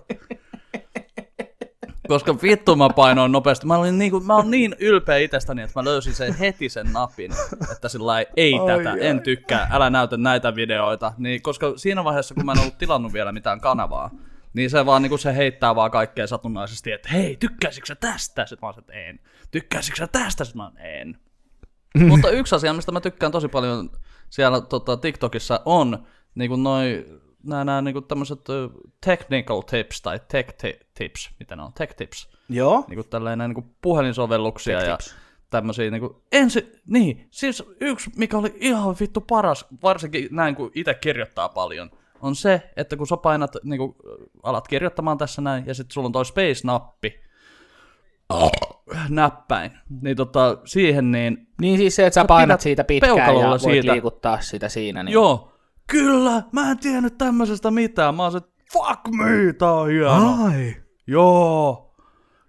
Koska 2.08 2.34
vittu 2.42 2.76
mä 2.76 2.88
painoin 2.90 3.32
nopeasti. 3.32 3.66
Mä 3.66 3.76
olin 3.76 3.98
niinku, 3.98 4.20
mä 4.20 4.36
olin 4.36 4.50
niin 4.50 4.76
ylpeä 4.78 5.16
itsestäni, 5.16 5.62
että 5.62 5.80
mä 5.80 5.84
löysin 5.84 6.14
sen 6.14 6.34
heti 6.34 6.68
sen 6.68 6.92
napin, 6.92 7.32
että 7.72 7.88
sillä 7.88 8.20
ei, 8.20 8.26
ei 8.36 8.54
tätä, 8.66 8.90
ai. 8.90 9.06
en 9.06 9.20
tykkää, 9.20 9.68
älä 9.70 9.90
näytä 9.90 10.16
näitä 10.16 10.54
videoita. 10.54 11.12
Niin, 11.18 11.42
koska 11.42 11.72
siinä 11.76 12.04
vaiheessa, 12.04 12.34
kun 12.34 12.46
mä 12.46 12.52
en 12.52 12.58
ollut 12.58 12.78
tilannut 12.78 13.12
vielä 13.12 13.32
mitään 13.32 13.60
kanavaa, 13.60 14.10
niin 14.54 14.70
se 14.70 14.86
vaan 14.86 15.02
niinku 15.02 15.18
se 15.18 15.36
heittää 15.36 15.74
vaan 15.74 15.90
kaikkea 15.90 16.26
satunnaisesti, 16.26 16.92
että 16.92 17.08
hei, 17.08 17.36
tykkäisitkö 17.36 17.86
sä 17.86 17.94
tästä? 17.94 18.46
Sitten 18.46 18.66
mä 18.66 18.70
oon, 18.70 18.78
että 18.78 18.92
en. 18.92 19.20
Tykkäisitkö 19.50 19.96
sä 19.98 20.06
tästä? 20.06 20.44
Sitten 20.44 20.56
mä 20.58 20.64
oon, 20.64 20.78
en. 20.78 21.18
Mutta 22.08 22.30
yksi 22.30 22.54
asia, 22.54 22.72
mistä 22.72 22.92
mä 22.92 23.00
tykkään 23.00 23.32
tosi 23.32 23.48
paljon 23.48 23.90
siellä 24.30 24.60
tota, 24.60 24.96
TikTokissa 24.96 25.60
on 25.64 26.06
niinku 26.34 26.56
noi, 26.56 27.06
nää, 27.42 27.64
nää 27.64 27.82
niinku 27.82 28.00
tämmöiset 28.00 28.48
ö, 28.48 28.68
technical 29.04 29.60
tips 29.60 30.02
tai 30.02 30.20
tech 30.28 30.54
ti- 30.56 30.80
tips, 30.94 31.30
mitä 31.38 31.56
ne 31.56 31.62
on, 31.62 31.72
tech 31.72 31.94
tips. 31.96 32.28
Joo, 32.48 32.84
Niinku 32.88 33.04
tälleen 33.04 33.38
näin 33.38 33.48
niinku 33.48 33.74
puhelinsovelluksia 33.82 34.78
Tech 34.78 34.88
ja 34.88 34.96
tips. 34.96 35.14
tämmöisiä 35.50 35.90
niinku, 35.90 36.22
ensi, 36.32 36.72
niin, 36.88 37.28
siis 37.30 37.62
yksi, 37.80 38.10
mikä 38.16 38.38
oli 38.38 38.54
ihan 38.56 38.96
vittu 39.00 39.20
paras, 39.20 39.66
varsinkin 39.82 40.28
näin 40.30 40.54
kun 40.54 40.70
itse 40.74 40.94
kirjoittaa 40.94 41.48
paljon, 41.48 41.90
on 42.24 42.34
se, 42.34 42.70
että 42.76 42.96
kun 42.96 43.06
sä 43.06 43.16
painat, 43.16 43.56
niinku, 43.64 43.96
alat 44.42 44.68
kirjoittamaan 44.68 45.18
tässä 45.18 45.42
näin, 45.42 45.66
ja 45.66 45.74
sitten 45.74 45.94
sulla 45.94 46.06
on 46.06 46.12
toi 46.12 46.24
space-nappi, 46.24 47.20
näppäin, 49.08 49.70
niin 50.02 50.16
tota, 50.16 50.58
siihen 50.64 51.10
niin, 51.10 51.46
Niin 51.60 51.78
siis 51.78 51.96
se, 51.96 52.06
että 52.06 52.20
sä 52.20 52.24
painat 52.24 52.60
siitä 52.60 52.84
pitkään 52.84 53.36
ja 53.36 53.48
voit 53.48 53.60
siitä. 53.60 53.92
liikuttaa 53.92 54.40
sitä 54.40 54.68
siinä. 54.68 55.02
Niin... 55.02 55.12
joo, 55.12 55.52
kyllä, 55.86 56.42
mä 56.52 56.70
en 56.70 56.78
tiennyt 56.78 57.18
tämmöisestä 57.18 57.70
mitään, 57.70 58.14
mä 58.14 58.22
oon 58.22 58.32
se, 58.32 58.38
että 58.38 58.50
fuck 58.72 59.00
me, 59.08 59.52
tää 59.58 59.72
on 59.72 59.88
hieno. 59.88 60.44
Ai. 60.44 60.76
Joo, 61.06 61.94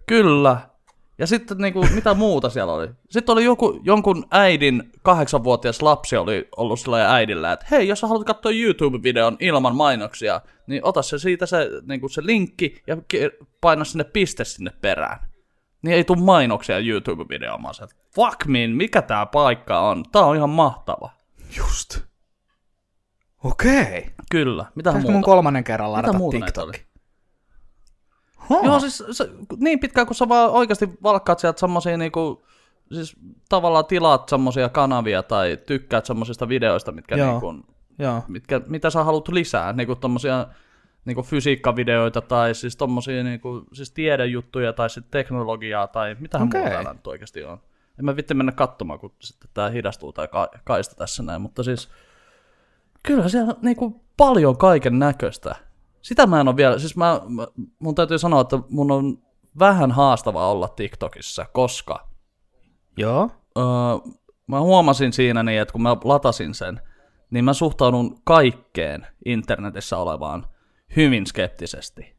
kyllä. 0.06 0.75
Ja 1.18 1.26
sitten 1.26 1.58
niinku, 1.58 1.86
mitä 1.94 2.14
muuta 2.14 2.50
siellä 2.50 2.72
oli? 2.72 2.88
Sitten 3.10 3.32
oli 3.32 3.44
joku, 3.44 3.80
jonkun 3.82 4.26
äidin 4.30 4.92
kahdeksanvuotias 5.02 5.82
lapsi 5.82 6.16
oli 6.16 6.48
ollut 6.56 6.80
sillä 6.80 7.12
äidillä, 7.12 7.52
että 7.52 7.66
hei, 7.70 7.88
jos 7.88 8.00
sä 8.00 8.06
haluat 8.06 8.26
katsoa 8.26 8.52
YouTube-videon 8.52 9.36
ilman 9.40 9.76
mainoksia, 9.76 10.40
niin 10.66 10.84
ota 10.84 11.02
se 11.02 11.18
siitä 11.18 11.46
se, 11.46 11.70
niinku 11.86 12.08
se 12.08 12.26
linkki 12.26 12.82
ja 12.86 12.96
paina 13.60 13.84
sinne 13.84 14.04
piste 14.04 14.44
sinne 14.44 14.70
perään. 14.80 15.18
Niin 15.82 15.96
ei 15.96 16.04
tule 16.04 16.18
mainoksia 16.20 16.78
YouTube-videoon. 16.78 17.62
Mä 17.62 17.70
että 17.82 17.96
fuck 18.14 18.46
me, 18.46 18.66
mikä 18.66 19.02
tää 19.02 19.26
paikka 19.26 19.80
on? 19.80 20.04
Tää 20.12 20.22
on 20.22 20.36
ihan 20.36 20.50
mahtava. 20.50 21.10
Just. 21.56 21.98
Okei. 23.44 24.06
Kyllä, 24.30 24.62
mitä 24.62 24.72
Pitäisikö 24.74 25.02
mun 25.02 25.12
muuta? 25.12 25.24
kolmannen 25.24 25.64
kerran 25.64 25.92
ladata 25.92 26.18
muuta 26.18 26.38
TikTok? 26.38 26.76
Oli? 28.50 28.66
Joo, 28.66 28.80
siis 28.80 29.04
se, 29.10 29.30
niin 29.56 29.80
pitkään 29.80 30.06
kun 30.06 30.16
sä 30.16 30.28
vaan 30.28 30.50
oikeasti 30.50 30.90
valkkaat 31.02 31.38
sieltä 31.38 31.60
semmosia 31.60 31.96
niinku, 31.96 32.46
siis 32.92 33.16
tavallaan 33.48 33.84
tilaat 33.84 34.28
semmosia 34.28 34.68
kanavia 34.68 35.22
tai 35.22 35.58
tykkäät 35.66 36.06
semmosista 36.06 36.48
videoista, 36.48 36.92
mitkä 36.92 37.16
Joo. 37.16 37.30
niinku, 37.30 37.54
Joo. 37.98 38.22
mitkä, 38.28 38.60
mitä 38.66 38.90
sä 38.90 39.04
haluat 39.04 39.28
lisää, 39.28 39.72
niinku 39.72 39.96
tommosia 39.96 40.46
niinku 41.04 41.22
fysiikkavideoita 41.22 42.20
tai 42.20 42.54
siis 42.54 42.76
tommosia 42.76 43.24
niinku, 43.24 43.64
siis 43.72 43.90
tiedejuttuja 43.90 44.72
tai 44.72 44.90
sit 44.90 45.10
teknologiaa 45.10 45.86
tai 45.86 46.16
mitähän 46.20 46.48
Okei. 46.48 46.60
muuta 46.60 46.74
täällä 46.74 46.92
nyt 46.92 47.06
oikeasti 47.06 47.44
on. 47.44 47.58
En 47.98 48.04
mä 48.04 48.16
vitti 48.16 48.34
mennä 48.34 48.52
katsomaan, 48.52 48.98
kun 48.98 49.12
sitten 49.20 49.50
tää 49.54 49.70
hidastuu 49.70 50.12
tai 50.12 50.28
ka- 50.28 50.50
kaista 50.64 50.94
tässä 50.94 51.22
näin, 51.22 51.42
mutta 51.42 51.62
siis 51.62 51.88
kyllä 53.02 53.28
siellä 53.28 53.50
on 53.50 53.58
niinku 53.62 54.00
paljon 54.16 54.56
kaiken 54.56 54.98
näköistä. 54.98 55.56
Sitä 56.06 56.26
mä 56.26 56.40
en 56.40 56.48
ole 56.48 56.56
vielä, 56.56 56.78
siis 56.78 56.96
mä, 56.96 57.20
mun 57.78 57.94
täytyy 57.94 58.18
sanoa, 58.18 58.40
että 58.40 58.58
mun 58.70 58.90
on 58.90 59.18
vähän 59.58 59.90
haastavaa 59.92 60.50
olla 60.50 60.68
TikTokissa, 60.68 61.46
koska 61.52 62.08
Joo. 62.96 63.30
öö, 63.58 63.64
mä 64.46 64.60
huomasin 64.60 65.12
siinä 65.12 65.42
niin, 65.42 65.60
että 65.60 65.72
kun 65.72 65.82
mä 65.82 65.96
latasin 66.04 66.54
sen, 66.54 66.80
niin 67.30 67.44
mä 67.44 67.52
suhtaudun 67.52 68.20
kaikkeen 68.24 69.06
internetissä 69.24 69.98
olevaan 69.98 70.46
hyvin 70.96 71.26
skeptisesti. 71.26 72.16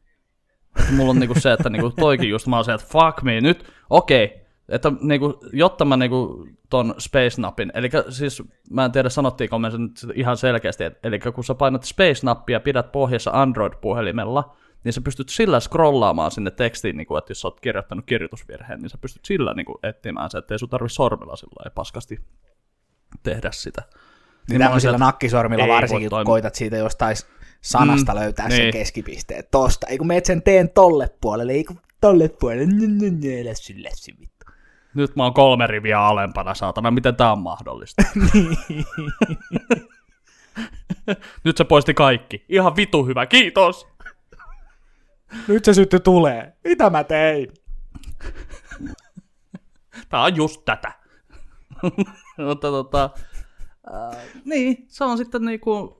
Mulla 0.95 1.09
on 1.09 1.19
niinku 1.19 1.39
se, 1.39 1.53
että 1.53 1.69
niinku 1.69 1.89
toikin 1.89 2.29
just 2.29 2.47
mä 2.47 2.55
oon 2.55 2.65
se, 2.65 2.73
että 2.73 2.87
fuck 2.87 3.21
me, 3.21 3.41
nyt, 3.41 3.71
okei, 3.89 4.25
okay, 4.25 4.37
että 4.69 4.91
niinku, 5.01 5.39
jotta 5.53 5.85
mä 5.85 5.97
niinku 5.97 6.47
ton 6.69 6.95
Space-napin, 6.97 7.71
eli 7.73 7.89
siis 8.09 8.43
mä 8.69 8.85
en 8.85 8.91
tiedä 8.91 9.09
sanottiinko 9.09 9.59
me 9.59 9.71
sen 9.71 9.89
ihan 10.15 10.37
selkeästi, 10.37 10.83
eli 11.03 11.19
kun 11.19 11.43
sä 11.43 11.55
painat 11.55 11.83
Space-nappia, 11.83 12.59
pidät 12.59 12.91
pohjassa 12.91 13.31
Android-puhelimella, 13.33 14.55
niin 14.83 14.93
sä 14.93 15.01
pystyt 15.01 15.29
sillä 15.29 15.59
scrollaamaan 15.59 16.31
sinne 16.31 16.51
tekstiin, 16.51 16.97
niin 16.97 17.07
kuin, 17.07 17.17
että 17.17 17.31
jos 17.31 17.41
sä 17.41 17.47
oot 17.47 17.59
kirjoittanut 17.59 18.05
kirjoitusvirheen, 18.05 18.79
niin 18.81 18.89
sä 18.89 18.97
pystyt 18.97 19.25
sillä 19.25 19.53
niin 19.53 19.65
kuin, 19.65 19.77
etsimään 19.83 20.29
se, 20.29 20.37
ettei 20.37 20.59
sun 20.59 20.69
tarvi 20.69 20.89
sormilla 20.89 21.35
sillä 21.35 21.53
lailla 21.59 21.73
paskasti 21.75 22.19
tehdä 23.23 23.49
sitä. 23.51 23.81
Niin 24.49 24.57
mä 24.57 24.63
oon 24.63 24.69
tämmöisillä 24.69 24.91
sieltä- 24.91 25.05
nakkisormilla 25.05 25.67
varsinkin, 25.67 26.09
kun 26.09 26.25
koitat 26.25 26.55
siitä 26.55 26.77
jostain 26.77 27.15
sanasta 27.61 28.13
Mm, 28.13 28.19
löytää 28.19 28.47
niin. 28.47 28.55
sen 28.57 28.71
keskipisteen. 28.71 29.43
Tosta. 29.51 29.87
Ei 29.87 29.97
kun 29.97 30.07
meet 30.07 30.25
sen 30.25 30.41
teen 30.41 30.69
tolle 30.69 31.09
puolelle, 31.21 31.53
ei 31.53 31.63
kun 31.63 31.79
tolle 32.01 32.29
puolelle. 32.29 32.65
Lässy, 33.49 33.83
lässy, 33.83 34.11
vittu. 34.19 34.36
Nyt 34.97 35.15
mä 35.15 35.23
oon 35.23 35.33
kolme 35.33 35.67
riviä 35.67 36.01
alempana, 36.01 36.53
saatana, 36.53 36.91
miten 36.91 37.15
tää 37.15 37.31
on 37.31 37.39
mahdollista? 37.39 38.03
Nyt 41.43 41.57
se 41.57 41.63
poisti 41.63 41.93
kaikki. 41.93 42.45
Ihan 42.49 42.75
vitu 42.75 43.05
hyvä, 43.05 43.25
kiitos! 43.25 43.87
Nyt 45.47 45.65
se 45.65 45.73
sytty 45.73 45.99
tulee. 45.99 46.53
Mitä 46.63 46.89
mä 46.89 47.03
tein? 47.03 47.53
Tää 50.09 50.21
on 50.21 50.35
just 50.35 50.61
tätä. 50.65 50.91
Mutta 52.47 52.67
tota, 52.67 53.09
äh, 53.93 54.17
niin, 54.45 54.85
se 54.87 55.03
on 55.03 55.17
sitten 55.17 55.45
niinku, 55.45 55.96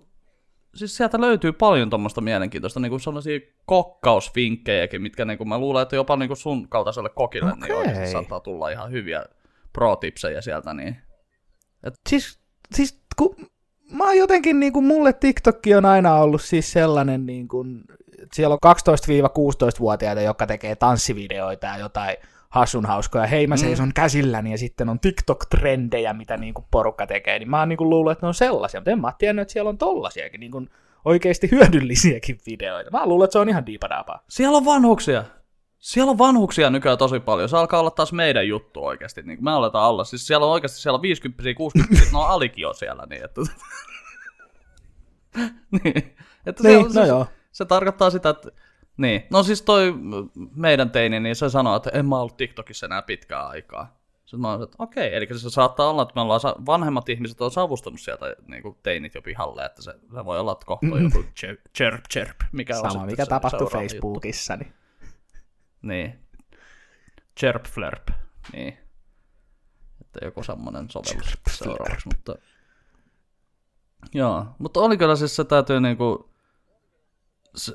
siis 0.77 0.97
sieltä 0.97 1.21
löytyy 1.21 1.51
paljon 1.51 1.89
tuommoista 1.89 2.21
mielenkiintoista, 2.21 2.79
niinku 2.79 2.99
sellaisia 2.99 3.39
kokkausvinkkejäkin, 3.65 5.01
mitkä 5.01 5.25
niinku, 5.25 5.45
mä 5.45 5.59
luulen, 5.59 5.83
että 5.83 5.95
jopa 5.95 6.15
niinku 6.15 6.35
sun 6.35 6.69
kaltaiselle 6.69 7.09
kokille 7.09 7.51
niin 7.51 7.63
Okei. 7.63 7.75
oikeasti 7.75 8.11
saattaa 8.11 8.39
tulla 8.39 8.69
ihan 8.69 8.91
hyviä 8.91 9.25
pro-tipsejä 9.73 10.41
sieltä, 10.41 10.73
niin 10.73 10.97
Siis, 12.09 12.39
siis 12.75 13.01
kun 13.17 13.35
mä 13.91 14.03
oon 14.03 14.17
jotenkin, 14.17 14.59
niin 14.59 14.73
kuin 14.73 14.85
mulle 14.85 15.13
TikTok 15.13 15.59
on 15.77 15.85
aina 15.85 16.15
ollut 16.15 16.41
siis 16.41 16.71
sellainen, 16.71 17.25
niin 17.25 17.47
kuin, 17.47 17.83
että 18.11 18.35
siellä 18.35 18.57
on 18.61 18.75
12-16-vuotiaita, 18.75 20.21
jotka 20.21 20.47
tekee 20.47 20.75
tanssivideoita 20.75 21.67
ja 21.67 21.77
jotain 21.77 22.17
hassun 22.49 22.85
hauskoja. 22.85 23.27
Hei, 23.27 23.47
mä 23.47 23.57
seison 23.57 23.93
käsilläni 23.93 24.51
ja 24.51 24.57
sitten 24.57 24.89
on 24.89 24.99
TikTok-trendejä, 24.99 26.13
mitä 26.13 26.37
niin 26.37 26.53
kuin 26.53 26.65
porukka 26.71 27.07
tekee. 27.07 27.39
Niin 27.39 27.49
mä 27.49 27.59
oon 27.59 27.69
niin 27.69 27.77
kuin 27.77 27.89
luullut, 27.89 28.11
että 28.11 28.25
ne 28.25 28.27
on 28.27 28.33
sellaisia, 28.33 28.79
mutta 28.79 28.91
en 28.91 29.01
mä 29.01 29.13
tiennyt, 29.17 29.41
että 29.41 29.51
siellä 29.53 29.69
on 29.69 29.77
tollasiakin 29.77 30.39
niin 30.39 30.51
kuin 30.51 30.69
oikeasti 31.05 31.51
hyödyllisiäkin 31.51 32.37
videoita. 32.45 32.91
Mä 32.91 33.05
luulen, 33.05 33.25
että 33.25 33.33
se 33.33 33.39
on 33.39 33.49
ihan 33.49 33.65
diipadaapaa. 33.65 34.23
siellä 34.29 34.57
on 34.57 34.65
vanhuksia. 34.65 35.23
Siellä 35.79 36.11
on 36.11 36.17
vanhuksia 36.17 36.69
nykyään 36.69 36.97
tosi 36.97 37.19
paljon. 37.19 37.49
Se 37.49 37.57
alkaa 37.57 37.79
olla 37.79 37.91
taas 37.91 38.13
meidän 38.13 38.47
juttu 38.47 38.85
oikeasti. 38.85 39.21
Niin 39.21 39.43
me 39.43 39.51
aletaan 39.51 39.89
olla. 39.89 40.03
Siis 40.03 40.27
siellä 40.27 40.45
on 40.45 40.51
oikeasti 40.51 40.81
siellä 40.81 40.95
on 40.95 41.01
50 41.01 41.43
60 41.57 42.05
no 42.13 42.19
alikin 42.19 42.67
on 42.67 42.75
siellä. 42.75 43.03
Niin, 43.09 43.25
että... 43.25 43.41
niin, 45.83 46.15
että 46.45 46.63
Niin, 46.63 46.91
se, 46.91 46.99
no 46.99 47.05
se, 47.05 47.07
joo. 47.07 47.27
se, 47.51 47.65
tarkoittaa 47.65 48.09
sitä, 48.09 48.29
että 48.29 48.51
niin. 48.97 49.23
No 49.29 49.43
siis 49.43 49.61
toi 49.61 49.93
meidän 50.55 50.91
teini, 50.91 51.19
niin 51.19 51.35
se 51.35 51.49
sanoo, 51.49 51.75
että 51.75 51.89
en 51.93 52.05
mä 52.05 52.19
ollut 52.19 52.37
TikTokissa 52.37 52.85
enää 52.85 53.01
pitkään 53.01 53.47
aikaa. 53.47 53.97
Sitten 54.27 54.39
mä 54.39 54.51
oon, 54.51 54.63
että 54.63 54.75
okei, 54.79 55.15
eli 55.15 55.27
se 55.37 55.49
saattaa 55.49 55.89
olla, 55.89 56.01
että 56.01 56.11
me 56.15 56.21
ollaan, 56.21 56.41
vanhemmat 56.65 57.09
ihmiset 57.09 57.41
on 57.41 57.51
savustanut 57.51 57.99
sieltä 57.99 58.35
niin 58.47 58.61
kuin 58.61 58.77
teinit 58.83 59.15
jo 59.15 59.21
pihalle, 59.21 59.65
että 59.65 59.81
se, 59.81 59.91
se 60.15 60.25
voi 60.25 60.39
olla, 60.39 60.51
että 60.51 60.65
kohta 60.65 60.87
on 60.91 61.03
joku 61.03 61.23
chirp, 61.23 61.59
chirp, 61.77 62.03
chirp 62.13 62.35
mikä 62.51 62.75
on 62.75 62.79
Sama, 62.79 62.91
sitten 62.91 63.05
mikä 63.05 63.23
se 63.23 63.29
tapahtui 63.29 63.67
Facebookissa. 63.67 64.55
Niin. 64.55 64.67
Juttu. 64.67 64.77
Niin. 65.81 66.19
Chirp 67.39 67.65
flirp. 67.65 68.07
Niin. 68.53 68.77
Että 70.01 70.25
joku 70.25 70.43
semmonen 70.43 70.89
sovellus 70.89 71.25
Chirp 71.27 71.41
seuraavaksi, 71.49 72.07
mutta... 72.07 72.35
Joo, 74.13 74.45
mutta 74.57 74.79
oli 74.79 74.97
kyllä 74.97 75.15
siis 75.15 75.35
se 75.35 75.43
täytyy 75.43 75.79
niinku... 75.81 76.29
Se, 77.55 77.73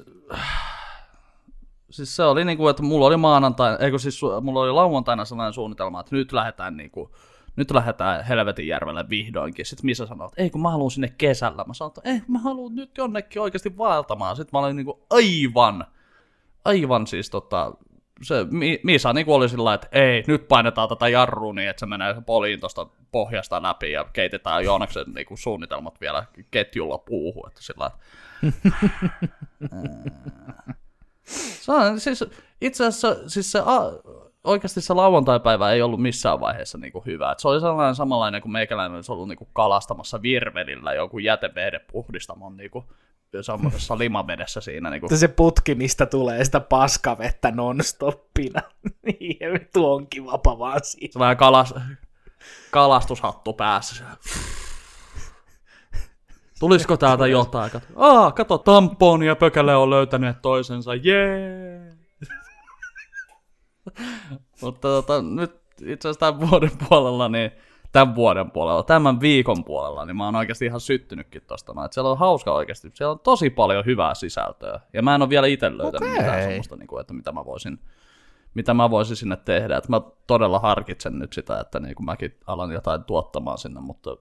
siis 1.92 2.16
se 2.16 2.22
oli 2.22 2.44
niinku, 2.44 2.68
että 2.68 2.82
mulla 2.82 3.06
oli 3.06 3.16
maanantaina, 3.16 3.76
eikö 3.76 3.98
siis 3.98 4.20
mulla 4.42 4.60
oli 4.60 4.72
lauantaina 4.72 5.24
sellainen 5.24 5.52
suunnitelma, 5.52 6.00
että 6.00 6.16
nyt 6.16 6.32
lähdetään 6.32 6.76
niinku, 6.76 7.10
nyt 7.56 7.70
lähdetään 7.70 8.24
Helvetin 8.24 8.66
järvelle 8.66 9.08
vihdoinkin. 9.08 9.66
Sitten 9.66 9.86
Misa 9.86 10.06
sanoi, 10.06 10.26
että 10.26 10.42
ei 10.42 10.50
kun 10.50 10.62
mä 10.62 10.70
haluan 10.70 10.90
sinne 10.90 11.14
kesällä. 11.18 11.64
Mä 11.64 11.74
sanoin, 11.74 11.90
että 11.90 12.10
ei 12.10 12.22
mä 12.28 12.38
haluan 12.38 12.74
nyt 12.74 12.98
jonnekin 12.98 13.42
oikeasti 13.42 13.78
vaeltamaan. 13.78 14.36
Sitten 14.36 14.50
mä 14.52 14.64
olin 14.64 14.76
niinku 14.76 15.06
aivan, 15.10 15.84
aivan 16.64 17.06
siis 17.06 17.30
tota, 17.30 17.72
se 18.22 18.46
Mi- 18.50 18.80
Misa 18.82 19.12
niinku 19.12 19.34
oli 19.34 19.48
sillä 19.48 19.74
että 19.74 19.88
ei, 19.92 20.24
nyt 20.26 20.48
painetaan 20.48 20.88
tätä 20.88 21.08
jarrua 21.08 21.52
niin, 21.52 21.68
että 21.68 21.80
se 21.80 21.86
menee 21.86 22.14
poliin 22.26 22.60
tuosta 22.60 22.86
pohjasta 23.12 23.62
läpi 23.62 23.92
ja 23.92 24.04
keitetään 24.12 24.64
Joonaksen 24.64 25.12
niinku 25.14 25.36
suunnitelmat 25.36 26.00
vielä 26.00 26.24
ketjulla 26.50 26.98
puuhun. 26.98 27.48
Että 27.48 27.62
sillä 27.62 27.90
lailla, 27.90 27.98
Se 31.24 31.72
on, 31.72 32.00
siis, 32.00 32.24
itse 32.60 32.86
asiassa 32.86 33.28
siis 33.28 33.52
se, 33.52 33.58
a, 33.58 33.80
oikeasti 34.44 34.80
se 34.80 34.94
lauantai-päivä 34.94 35.72
ei 35.72 35.82
ollut 35.82 36.02
missään 36.02 36.40
vaiheessa 36.40 36.78
niinku 36.78 37.02
hyvä. 37.06 37.32
Et 37.32 37.38
se 37.38 37.48
oli 37.48 37.60
sellainen 37.60 37.94
samanlainen 37.94 38.42
kuin 38.42 38.52
meikäläinen 38.52 38.96
olisi 38.96 39.12
ollut 39.12 39.28
niinku 39.28 39.48
kalastamassa 39.52 40.22
virvelillä 40.22 40.94
joku 40.94 41.18
jäteveden 41.18 41.80
puhdistamon 41.92 42.56
niinku, 42.56 42.84
semmoisessa 43.40 43.98
limavedessä 43.98 44.60
siinä. 44.60 44.90
Niinku. 44.90 45.08
Se 45.16 45.28
putki, 45.28 45.74
mistä 45.74 46.06
tulee 46.06 46.44
sitä 46.44 46.60
paskavettä 46.60 47.50
nonstoppina. 47.50 48.62
niin 49.06 49.52
vittu 49.52 49.92
onkin 49.92 50.26
vapa 50.26 50.58
vaan 50.58 50.80
siitä. 50.82 51.12
Se 51.12 51.18
vähän 51.18 51.36
kalas, 51.36 51.74
kalastushattu 52.70 53.52
päässä. 53.52 54.04
Tulisiko 56.62 56.96
täältä 56.96 57.26
jotain? 57.26 57.70
Kato, 57.70 57.86
Aa, 57.96 58.32
kato, 58.32 58.58
tamponi 58.58 59.26
ja 59.26 59.36
pökäle 59.36 59.76
on 59.76 59.90
löytäneet 59.90 60.42
toisensa, 60.42 60.94
jee! 60.94 61.92
Mutta 64.62 64.88
tota, 64.88 65.22
nyt 65.22 65.60
itse 65.86 66.08
asiassa 66.08 66.20
tämän 66.20 66.50
vuoden 66.50 66.70
puolella, 66.88 67.28
niin 67.28 67.50
tämän 67.92 68.14
vuoden 68.14 68.50
puolella, 68.50 68.82
tämän 68.82 69.20
viikon 69.20 69.64
puolella, 69.64 70.04
niin 70.04 70.16
mä 70.16 70.24
oon 70.24 70.36
oikeasti 70.36 70.66
ihan 70.66 70.80
syttynytkin 70.80 71.42
tosta. 71.46 71.72
noin. 71.72 71.86
Et 71.86 71.92
siellä 71.92 72.10
on 72.10 72.18
hauska 72.18 72.52
oikeasti, 72.52 72.90
siellä 72.94 73.12
on 73.12 73.20
tosi 73.20 73.50
paljon 73.50 73.84
hyvää 73.84 74.14
sisältöä. 74.14 74.80
Ja 74.92 75.02
mä 75.02 75.14
en 75.14 75.22
ole 75.22 75.30
vielä 75.30 75.46
itse 75.46 75.78
löytänyt 75.78 75.94
Okei. 75.94 76.10
mitään 76.10 76.42
semmoista, 76.42 76.76
niin 76.76 76.86
kuin, 76.86 77.00
että 77.00 77.14
mitä 77.14 77.32
mä 77.32 77.44
voisin 77.44 77.78
mitä 78.54 78.74
mä 78.74 78.90
voisin 78.90 79.16
sinne 79.16 79.36
tehdä. 79.36 79.76
Että 79.76 79.90
mä 79.90 80.00
todella 80.26 80.58
harkitsen 80.58 81.18
nyt 81.18 81.32
sitä, 81.32 81.60
että 81.60 81.80
niin 81.80 81.94
kuin 81.94 82.06
mäkin 82.06 82.36
alan 82.46 82.72
jotain 82.72 83.04
tuottamaan 83.04 83.58
sinne, 83.58 83.80
mutta 83.80 84.16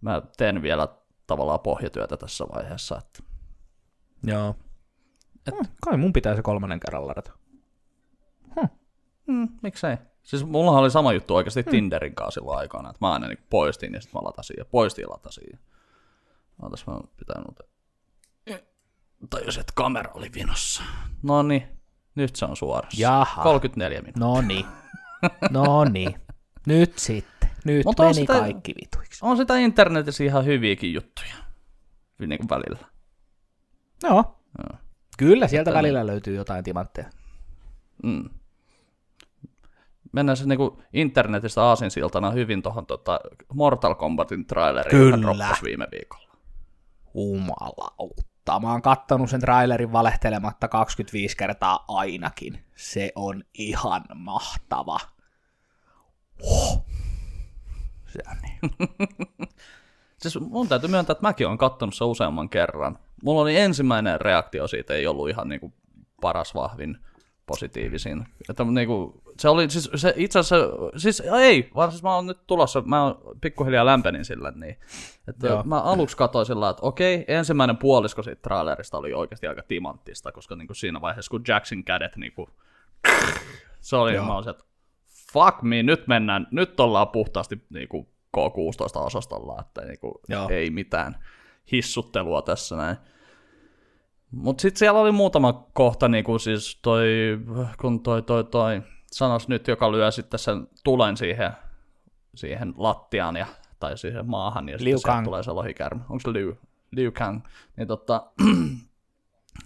mä 0.00 0.22
teen 0.36 0.62
vielä 0.62 0.88
tavallaan 1.26 1.60
pohjatyötä 1.60 2.16
tässä 2.16 2.44
vaiheessa. 2.54 2.98
Että... 2.98 3.22
Joo. 4.22 4.54
Et... 5.46 5.54
Hmm, 5.54 5.66
kai 5.84 5.96
mun 5.96 6.12
pitää 6.12 6.36
se 6.36 6.42
kolmannen 6.42 6.80
kerran 6.80 7.06
ladata. 7.06 7.32
Mm, 9.26 9.48
miksei? 9.62 9.96
Siis 10.22 10.44
mulla 10.44 10.70
oli 10.70 10.90
sama 10.90 11.12
juttu 11.12 11.34
oikeasti 11.34 11.62
hmm. 11.62 11.70
Tinderin 11.70 12.14
kanssa 12.14 12.40
silloin 12.40 12.58
aikana, 12.58 12.90
että 12.90 12.98
mä 13.00 13.12
aina 13.12 13.28
niin 13.28 13.46
poistin 13.50 13.94
ja 13.94 14.00
sitten 14.00 14.20
mä 14.20 14.26
latasin 14.26 14.56
ja 14.58 14.64
poistin 14.64 15.02
ja 15.02 15.10
latasin. 15.10 15.58
Ootas 16.62 16.86
mä 16.86 17.00
pitää 17.16 17.40
noita. 17.40 17.64
Tajusin, 19.30 19.60
että 19.60 19.72
kamera 19.76 20.10
oli 20.14 20.30
vinossa. 20.34 20.82
No 21.22 21.42
niin, 21.42 21.68
nyt 22.14 22.36
se 22.36 22.44
on 22.44 22.56
suorassa. 22.56 23.02
Jaha. 23.02 23.42
34 23.42 24.00
minuuttia. 24.00 24.26
No 24.26 24.40
niin. 24.40 24.66
No 25.50 25.84
niin. 25.84 26.14
Nyt 26.66 26.98
sitten. 26.98 27.33
Nyt 27.64 27.84
Mutta 27.84 28.02
on 28.02 28.06
meni 28.06 28.14
sitä- 28.14 28.32
kaikki 28.40 28.74
vituiksi. 28.82 29.18
On 29.22 29.36
sitä 29.36 29.56
internetissä 29.56 30.24
ihan 30.24 30.44
hyviäkin 30.44 30.92
juttuja. 30.94 31.34
Niin 32.18 32.38
kuin 32.38 32.48
välillä. 32.50 32.88
Joo. 34.02 34.14
Joo. 34.58 34.78
Kyllä 35.18 35.48
sieltä 35.48 35.70
Että- 35.70 35.78
välillä 35.78 36.06
löytyy 36.06 36.34
jotain 36.36 36.64
timantteja. 36.64 37.10
Mm. 38.02 38.30
Mennään 40.12 40.36
se 40.36 40.46
niinku 40.46 40.82
internetistä 40.92 41.62
aasinsiltana 41.64 42.30
hyvin 42.30 42.62
tuohon 42.62 42.86
tota 42.86 43.20
Mortal 43.54 43.94
Kombatin 43.94 44.46
traileriin, 44.46 45.00
joka 45.04 45.16
Kyllä. 45.16 45.26
droppasi 45.26 45.62
viime 45.62 45.86
viikolla. 45.92 46.36
Jumalauta. 47.14 48.60
Mä 48.62 48.72
oon 48.72 48.82
kattonut 48.82 49.30
sen 49.30 49.40
trailerin 49.40 49.92
valehtelematta 49.92 50.68
25 50.68 51.36
kertaa 51.36 51.84
ainakin. 51.88 52.64
Se 52.76 53.12
on 53.14 53.44
ihan 53.54 54.04
mahtava. 54.14 54.98
Oh. 56.42 56.84
Se 58.14 58.22
on 58.30 58.36
niin. 58.42 58.88
Siis 60.22 60.40
mun 60.40 60.68
täytyy 60.68 60.90
myöntää, 60.90 61.12
että 61.12 61.22
mäkin 61.22 61.46
olen 61.46 61.58
kattonut 61.58 61.94
se 61.94 62.04
useamman 62.04 62.48
kerran. 62.48 62.98
Mulla 63.22 63.40
oli 63.42 63.56
ensimmäinen 63.56 64.20
reaktio 64.20 64.68
siitä, 64.68 64.94
ei 64.94 65.06
ollut 65.06 65.28
ihan 65.28 65.48
niinku 65.48 65.72
paras 66.20 66.54
vahvin 66.54 66.98
positiivisin. 67.46 68.26
Että 68.50 68.64
niinku, 68.64 69.22
se 69.38 69.48
oli 69.48 69.70
siis 69.70 69.90
se 69.94 70.14
itse 70.16 70.38
asiassa, 70.38 70.66
siis 70.96 71.20
ei, 71.20 71.70
vaan 71.74 71.90
siis 71.90 72.02
mä 72.02 72.14
oon 72.14 72.26
nyt 72.26 72.46
tulossa, 72.46 72.80
mä 72.80 73.04
oon 73.04 73.20
pikkuhiljaa 73.40 73.86
lämpenin 73.86 74.24
sille, 74.24 74.52
niin 74.54 74.78
että 75.28 75.46
Joo. 75.46 75.62
mä 75.62 75.80
aluksi 75.80 76.16
katsoin 76.16 76.46
sillä, 76.46 76.70
että 76.70 76.82
okei, 76.82 77.24
ensimmäinen 77.28 77.76
puolisko 77.76 78.22
siitä 78.22 78.42
trailerista 78.42 78.98
oli 78.98 79.14
oikeasti 79.14 79.46
aika 79.46 79.62
timanttista, 79.62 80.32
koska 80.32 80.56
niinku 80.56 80.74
siinä 80.74 81.00
vaiheessa, 81.00 81.30
kun 81.30 81.44
Jackson 81.48 81.84
kädet 81.84 82.16
niinku, 82.16 82.48
se 83.80 83.96
oli, 83.96 84.14
Joo. 84.14 84.26
mä 84.26 84.34
olisin, 84.36 84.50
että 84.50 84.64
fuck 85.34 85.62
me, 85.62 85.82
nyt 85.82 86.06
mennään, 86.06 86.46
nyt 86.50 86.80
ollaan 86.80 87.08
puhtaasti 87.08 87.64
niinku 87.70 88.08
K16-osastolla, 88.36 89.60
että 89.60 89.84
niinku, 89.84 90.20
Joo. 90.28 90.48
ei 90.48 90.70
mitään 90.70 91.16
hissuttelua 91.72 92.42
tässä 92.42 92.76
näin. 92.76 92.96
Mutta 94.30 94.62
sitten 94.62 94.78
siellä 94.78 95.00
oli 95.00 95.12
muutama 95.12 95.66
kohta, 95.72 96.08
niinku 96.08 96.38
siis 96.38 96.78
toi, 96.82 97.06
kun 97.80 98.02
toi, 98.02 98.22
toi, 98.22 98.44
toi 98.44 98.82
sanos 99.12 99.48
nyt, 99.48 99.68
joka 99.68 99.92
lyö 99.92 100.10
sitten 100.10 100.38
sen 100.38 100.68
tulen 100.84 101.16
siihen, 101.16 101.52
siihen 102.34 102.74
lattiaan 102.76 103.36
ja, 103.36 103.46
tai 103.80 103.98
siihen 103.98 104.26
maahan, 104.26 104.68
ja 104.68 104.76
Liu 104.80 104.98
sitten 104.98 105.24
tulee 105.24 105.42
se 105.42 105.50
lohikärme. 105.50 106.00
Onko 106.00 106.20
se 106.20 106.32
Liu, 106.32 106.58
Liu 106.90 107.12
Kang? 107.12 107.40
Niin, 107.76 107.88
tota, 107.88 108.26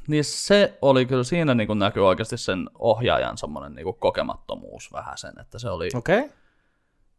niin 0.08 0.24
se 0.24 0.78
oli 0.82 1.06
kyllä, 1.06 1.24
siinä 1.24 1.54
niinku 1.54 1.74
näkyy 1.74 2.06
oikeasti 2.06 2.36
sen 2.36 2.70
ohjaajan 2.78 3.38
semmoinen 3.38 3.74
niinku 3.74 3.92
kokemattomuus 3.92 4.92
vähän 4.92 5.18
sen, 5.18 5.32
että 5.40 5.58
se 5.58 5.70
oli, 5.70 5.88
Okei. 5.94 6.18
Okay. 6.18 6.30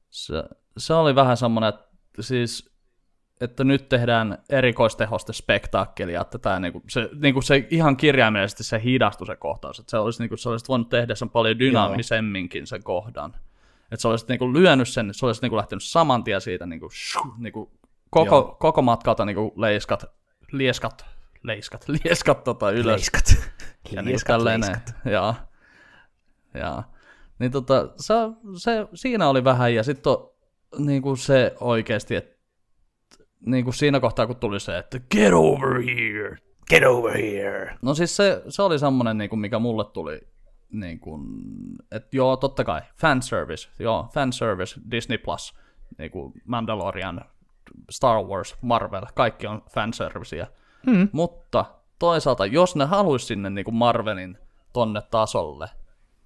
se, 0.10 0.44
se 0.78 0.94
oli 0.94 1.16
vähän 1.16 1.38
semmoinen, 1.38 1.70
että 1.70 1.90
siis 2.20 2.70
että 3.42 3.64
nyt 3.64 3.90
tehdään 3.90 4.38
erikoistehoste 4.50 5.34
spektaakkelia, 5.34 6.22
että 6.22 6.38
tämä 6.38 6.60
niinku, 6.60 6.84
se, 6.90 7.10
niinku 7.22 7.42
se 7.42 7.68
ihan 7.70 7.98
kirjaimellisesti 7.98 8.64
se 8.64 8.82
hidastui 8.84 9.28
se 9.28 9.36
kohtaus, 9.36 9.80
että 9.80 9.92
se 9.92 9.98
olisi, 9.98 10.24
niinku, 10.24 10.38
se 10.38 10.50
olisi 10.50 10.66
voinut 10.68 10.90
tehdä 10.90 11.16
sen 11.16 11.30
paljon 11.30 11.60
dynaamisemminkin 11.60 12.68
sen 12.68 12.84
kohdan. 12.84 13.36
Että 13.92 14.02
se 14.02 14.08
olisi 14.08 14.26
niinku 14.30 14.54
lyönyt 14.54 14.88
sen, 14.88 15.14
se 15.14 15.26
olisi 15.26 15.42
niinku 15.42 15.58
lähtenyt 15.58 15.84
saman 15.84 16.24
tien 16.24 16.42
siitä 16.42 16.66
niinku, 16.66 16.90
shu, 16.90 17.34
niinku, 17.38 17.72
koko, 18.10 18.36
Joo. 18.36 18.58
koko 18.60 18.82
matkalta 18.82 19.26
niinku 19.26 19.54
leiskat, 19.56 20.06
lieskat, 20.52 21.06
leiskat, 21.44 21.88
lieskat 22.04 22.44
tota 22.44 22.72
ylös. 22.72 22.86
Leiskat. 22.86 23.24
Ja 23.92 24.02
niin 24.02 24.12
Lieskat, 24.12 24.34
tälleen, 24.34 24.62
leiskat. 24.62 24.96
ja, 25.06 25.36
ja, 26.54 26.84
niin 27.40 27.52
tota, 27.52 27.90
se, 27.98 28.14
se, 28.58 28.88
siinä 28.94 29.30
oli 29.30 29.44
vähän, 29.44 29.76
ja 29.76 29.84
sitten 29.84 30.14
niin 30.78 31.02
kuin 31.02 31.18
se 31.18 31.56
oikeasti, 31.60 32.16
että 32.16 32.40
niin 33.46 33.64
kuin 33.64 33.74
siinä 33.74 34.00
kohtaa, 34.00 34.28
kun 34.28 34.36
tuli 34.36 34.60
se, 34.60 34.78
että 34.78 35.00
get 35.00 35.34
over 35.34 35.82
here, 35.82 36.38
Get 36.70 36.84
over 36.84 37.18
here. 37.18 37.78
No 37.82 37.94
siis 37.94 38.16
se, 38.16 38.42
se 38.50 38.62
oli 38.62 38.80
semmoinen, 38.80 39.18
niin 39.18 39.30
kuin 39.30 39.40
mikä 39.40 39.60
mulle 39.60 39.86
tuli, 39.94 40.22
niin 40.72 41.00
kuin, 41.00 41.22
että 41.92 42.10
joo, 42.12 42.38
totta 42.38 42.64
kai, 42.64 42.82
fanservice, 42.96 43.70
joo, 43.80 44.10
fanservice, 44.14 44.82
Disney 44.92 45.18
Plus, 45.18 45.54
niin 45.98 46.12
kuin 46.12 46.34
Mandalorian, 46.46 47.22
Star 47.90 48.24
Wars, 48.24 48.58
Marvel, 48.62 49.06
kaikki 49.16 49.48
on 49.48 49.62
fanserviceä. 49.74 50.48
Mm. 50.86 51.10
Mutta 51.12 51.66
toisaalta, 52.00 52.46
jos 52.46 52.76
ne 52.76 52.86
haluaisi 52.86 53.26
sinne 53.26 53.50
niin 53.50 53.66
kuin 53.66 53.76
Marvelin 53.76 54.38
tonne 54.74 55.02
tasolle, 55.12 55.70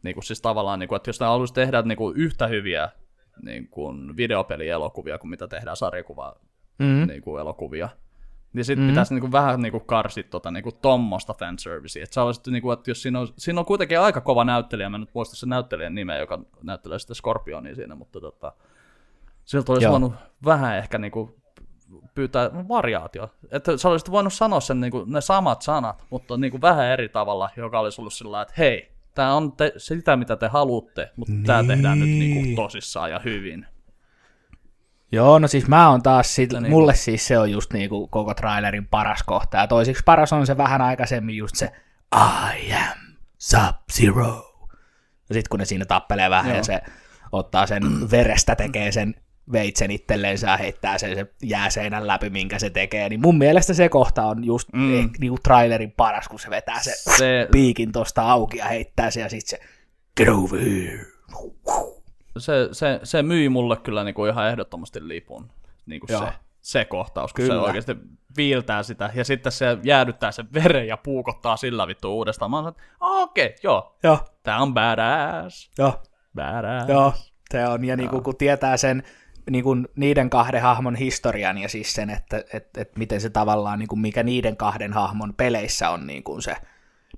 Niin 0.03 0.13
kuin, 0.13 0.23
siis 0.23 0.41
tavallaan, 0.41 0.79
niin 0.79 0.87
kuin, 0.87 0.97
että 0.97 1.09
jos 1.09 1.19
ne 1.19 1.25
haluaisi 1.25 1.53
tehdä 1.53 1.81
niin 1.81 1.97
kuin, 1.97 2.17
yhtä 2.17 2.47
hyviä 2.47 2.89
niin 3.41 3.67
kuin, 3.67 4.17
videopelielokuvia 4.17 5.17
kuin 5.17 5.29
mitä 5.29 5.47
tehdään 5.47 5.77
sarjakuva 5.77 6.35
Mm. 6.79 7.07
niin 7.07 7.21
kuin, 7.21 7.41
elokuvia, 7.41 7.89
niin 8.53 8.65
sitten 8.65 8.85
mm. 8.85 8.89
pitäisi 8.89 9.13
niin 9.13 9.21
kuin, 9.21 9.31
vähän 9.31 9.61
niin 9.61 9.71
kuin, 9.71 9.85
karsit 9.85 10.29
tota, 10.29 10.51
niin 10.51 10.63
kuin, 10.63 10.75
tommosta 10.81 11.33
fanservicea. 11.33 12.03
Että 12.03 12.23
olisit, 12.23 12.47
niin 12.47 12.61
kuin, 12.61 12.73
että 12.73 12.91
jos 12.91 13.01
siinä 13.01 13.19
on, 13.19 13.27
siinä 13.37 13.59
on 13.59 13.65
kuitenkin 13.65 13.99
aika 13.99 14.21
kova 14.21 14.43
näyttelijä, 14.43 14.89
mä 14.89 14.97
en 14.97 15.01
nyt 15.01 15.13
muista 15.13 15.35
sen 15.35 15.49
näyttelijän 15.49 15.95
nimeä, 15.95 16.17
joka 16.17 16.39
näyttelee 16.63 16.99
sitten 16.99 17.15
Scorpionia 17.15 17.75
siinä, 17.75 17.95
mutta 17.95 18.19
tota, 18.19 18.51
siltä 19.45 19.71
olisi 19.71 19.85
Joo. 19.85 19.91
voinut 19.91 20.13
vähän 20.45 20.77
ehkä 20.77 20.97
niin 20.97 21.11
kuin, 21.11 21.35
pyytää 22.15 22.49
variaatio. 22.67 23.29
Että 23.51 23.77
sä 23.77 23.89
olisit 23.89 24.11
voinut 24.11 24.33
sanoa 24.33 24.59
sen 24.59 24.79
niin 24.79 24.91
kuin, 24.91 25.11
ne 25.11 25.21
samat 25.21 25.61
sanat, 25.61 26.03
mutta 26.09 26.37
niin 26.37 26.51
kuin, 26.51 26.61
vähän 26.61 26.85
eri 26.85 27.09
tavalla, 27.09 27.49
joka 27.57 27.79
olisi 27.79 28.01
ollut 28.01 28.13
sillä 28.13 28.41
että 28.41 28.53
hei, 28.57 28.91
tämä 29.15 29.33
on 29.33 29.51
te, 29.51 29.73
sitä, 29.77 30.15
mitä 30.15 30.35
te 30.35 30.47
haluatte, 30.47 31.09
mutta 31.15 31.33
niin. 31.33 31.45
tämä 31.45 31.63
tehdään 31.63 31.99
nyt 31.99 32.09
niin 32.09 32.43
kuin, 32.43 32.55
tosissaan 32.55 33.11
ja 33.11 33.19
hyvin. 33.19 33.65
Joo, 35.11 35.39
no 35.39 35.47
siis 35.47 35.67
mä 35.67 35.89
oon 35.89 36.03
taas, 36.03 36.35
sit, 36.35 36.53
niin. 36.53 36.69
mulle 36.69 36.95
siis 36.95 37.27
se 37.27 37.39
on 37.39 37.51
just 37.51 37.73
niinku 37.73 38.07
koko 38.07 38.33
trailerin 38.33 38.87
paras 38.87 39.23
kohta, 39.23 39.57
ja 39.57 39.67
toisiksi 39.67 40.03
paras 40.05 40.33
on 40.33 40.47
se 40.47 40.57
vähän 40.57 40.81
aikaisemmin 40.81 41.37
just 41.37 41.55
se 41.55 41.71
I 42.15 42.73
am 42.73 43.15
Sub-Zero. 43.37 44.53
Ja 45.29 45.33
sit 45.33 45.47
kun 45.47 45.59
ne 45.59 45.65
siinä 45.65 45.85
tappelee 45.85 46.29
vähän 46.29 46.49
Joo. 46.49 46.57
ja 46.57 46.63
se 46.63 46.81
ottaa 47.31 47.67
sen 47.67 48.11
verestä, 48.11 48.55
tekee 48.55 48.91
sen 48.91 49.15
veitsen 49.51 49.91
itselleensä 49.91 50.47
ja 50.47 50.57
heittää 50.57 50.97
sen, 50.97 51.15
se 51.15 51.25
jääseinän 51.43 52.07
läpi, 52.07 52.29
minkä 52.29 52.59
se 52.59 52.69
tekee, 52.69 53.09
niin 53.09 53.21
mun 53.21 53.37
mielestä 53.37 53.73
se 53.73 53.89
kohta 53.89 54.25
on 54.25 54.43
just 54.43 54.69
Mm. 54.73 54.79
mm. 54.81 55.09
niinku 55.19 55.37
trailerin 55.43 55.91
paras, 55.91 56.27
kun 56.27 56.39
se 56.39 56.49
vetää 56.49 56.79
se, 56.83 56.91
Se, 57.17 57.47
piikin 57.51 57.91
tosta 57.91 58.21
auki 58.21 58.57
ja 58.57 58.65
heittää 58.65 59.11
se 59.11 59.21
ja 59.21 59.29
sit 59.29 59.47
se 59.47 59.59
get 60.17 60.29
over 60.29 60.61
here. 60.61 61.05
se, 62.37 62.53
se, 62.71 62.99
se 63.03 63.23
myi 63.23 63.49
mulle 63.49 63.77
kyllä 63.77 64.03
niin 64.03 64.15
kuin 64.15 64.31
ihan 64.31 64.47
ehdottomasti 64.47 65.07
lipun, 65.07 65.51
niin 65.85 65.99
kuin 65.99 66.11
Joo. 66.11 66.25
se, 66.25 66.31
se 66.61 66.85
kohtaus, 66.85 67.33
kun 67.33 67.45
Kyllä. 67.45 67.61
se 67.61 67.65
oikeasti 67.65 67.95
viiltää 68.37 68.83
sitä, 68.83 69.09
ja 69.13 69.25
sitten 69.25 69.51
se 69.51 69.77
jäädyttää 69.83 70.31
sen 70.31 70.47
veren 70.53 70.87
ja 70.87 70.97
puukottaa 70.97 71.57
sillä 71.57 71.87
vittu 71.87 72.15
uudestaan. 72.17 72.51
Mä 72.51 72.69
että 72.69 72.83
okei, 72.99 73.45
okay, 73.45 73.57
joo, 73.63 73.97
Joo, 74.03 74.19
tää 74.43 74.57
on 74.57 74.73
badass, 74.73 75.71
joo. 75.77 76.03
badass. 76.35 76.89
Joo, 76.89 77.13
se 77.51 77.67
on, 77.67 77.85
ja 77.85 77.95
niinku, 77.97 78.21
kun 78.21 78.37
tietää 78.37 78.77
sen 78.77 79.03
niinku, 79.49 79.75
niiden 79.95 80.29
kahden 80.29 80.61
hahmon 80.61 80.95
historian 80.95 81.57
ja 81.57 81.69
siis 81.69 81.93
sen, 81.93 82.09
että 82.09 82.43
et, 82.53 82.77
et 82.77 82.97
miten 82.97 83.21
se 83.21 83.29
tavallaan, 83.29 83.79
niinku, 83.79 83.95
mikä 83.95 84.23
niiden 84.23 84.57
kahden 84.57 84.93
hahmon 84.93 85.33
peleissä 85.33 85.89
on 85.89 86.07
niinku, 86.07 86.41
se 86.41 86.55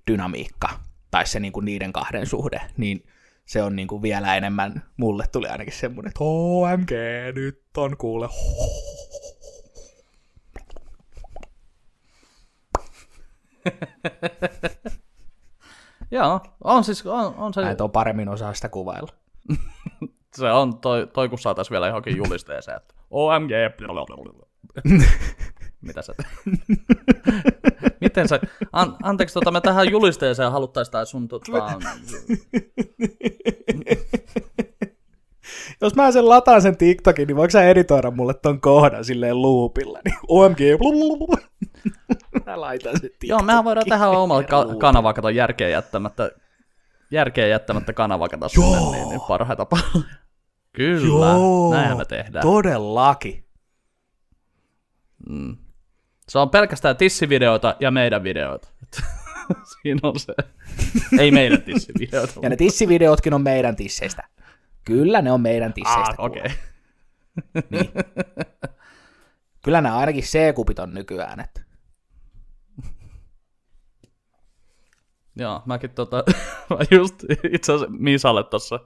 dynamiikka, 0.08 0.70
tai 1.12 1.28
se 1.28 1.40
niinku, 1.40 1.60
niiden 1.60 1.94
kahden 1.94 2.28
suhde, 2.28 2.62
niin 2.78 3.08
se 3.46 3.64
on 3.64 3.76
niinku, 3.76 4.02
vielä 4.02 4.36
enemmän, 4.36 4.84
mulle 4.98 5.26
tuli 5.32 5.48
ainakin 5.48 5.74
semmoinen, 5.74 6.10
että 6.10 6.24
OMG, 6.24 6.92
nyt 7.36 7.62
on 7.78 7.98
kuule. 7.98 8.30
Joo, 16.12 16.42
on 16.64 16.84
siis, 16.84 17.06
on, 17.06 17.36
on 17.36 17.54
se, 17.54 17.62
Näin 17.62 17.82
on 17.82 17.92
paremmin 17.92 18.30
osaa 18.30 18.54
sitä 18.54 18.70
kuvailla. 18.70 19.12
se 20.36 20.52
on 20.52 20.78
toi, 20.78 21.08
toi 21.14 21.30
kun 21.30 21.40
saataisiin 21.40 21.72
vielä 21.72 21.88
johonkin 21.88 22.18
julisteeseen, 22.18 22.78
että 22.78 22.94
OMG, 23.12 23.52
mitä 25.82 26.02
sä 26.02 26.14
Miten 28.02 28.28
sä, 28.28 28.40
an, 28.72 28.96
anteeksi, 29.04 29.34
tota, 29.34 29.52
me 29.52 29.62
tähän 29.62 29.92
julisteeseen 29.92 30.52
haluttaisiin 30.52 30.92
tää 30.92 31.06
sun 31.06 31.28
tota, 31.28 31.52
Jos 35.82 35.96
mä 35.96 36.12
sen 36.12 36.30
lataan 36.30 36.62
sen 36.62 36.78
TikTokin, 36.78 37.28
niin 37.28 37.36
voiko 37.36 37.52
sä 37.52 37.64
editoida 37.64 38.12
mulle 38.12 38.34
ton 38.34 38.62
kohdan 38.62 39.06
silleen 39.06 39.42
loopilla? 39.42 40.00
Niin 40.06 40.18
OMG. 40.28 40.60
Mä 42.46 42.62
laitan 42.62 42.92
sen 42.94 43.02
TikTokin. 43.02 43.30
Joo, 43.30 43.42
mehän 43.42 43.64
voidaan 43.64 43.86
tehdä 43.90 44.08
omalla 44.08 44.44
ka- 44.44 44.76
kanavaa, 44.80 45.14
kato 45.14 45.30
järkeä 45.30 45.70
jättämättä, 45.70 46.32
järkeä 47.12 47.48
jättämättä 47.48 47.94
kanavaa, 47.94 48.30
kato 48.30 48.50
sinne, 48.50 48.80
niin, 48.92 49.10
niin 49.10 49.22
parhaita 49.28 49.66
palveluja. 49.66 50.25
Kyllä, 50.76 51.26
Joo, 51.26 51.74
näinhän 51.74 51.98
me 51.98 52.06
tehdään. 52.06 52.44
Todellakin. 52.44 53.46
Se 56.30 56.40
on 56.40 56.50
pelkästään 56.50 56.98
tissivideoita 56.98 57.76
ja 57.80 57.92
meidän 57.92 58.24
videoita. 58.24 58.68
Siinä 59.82 60.00
on 60.04 60.20
se. 60.20 60.34
Ei 61.20 61.32
meidän 61.32 61.62
tissivideoita. 61.62 62.34
Ja 62.42 62.50
ne 62.50 62.56
tissivideotkin 62.56 63.34
on 63.34 63.42
meidän 63.42 63.76
tisseistä. 63.76 64.24
Kyllä 64.86 65.22
ne 65.22 65.32
on 65.32 65.42
meidän 65.42 65.74
tisseistä. 65.74 66.16
ah, 66.18 66.26
okei. 66.26 66.42
Okay. 66.42 66.56
Niin. 67.70 67.92
Kyllä 69.64 69.82
nämä 69.82 69.98
ainakin 69.98 70.24
C-kupit 70.24 70.80
on 70.80 70.94
nykyään. 70.94 71.40
Että. 71.40 71.62
Joo, 75.36 75.62
mäkin 75.66 75.90
tota, 75.90 76.24
mä 76.70 76.78
just 76.92 77.16
itse 77.52 77.74
asiassa 77.74 77.96
Misalle 78.00 78.44
tossa, 78.44 78.80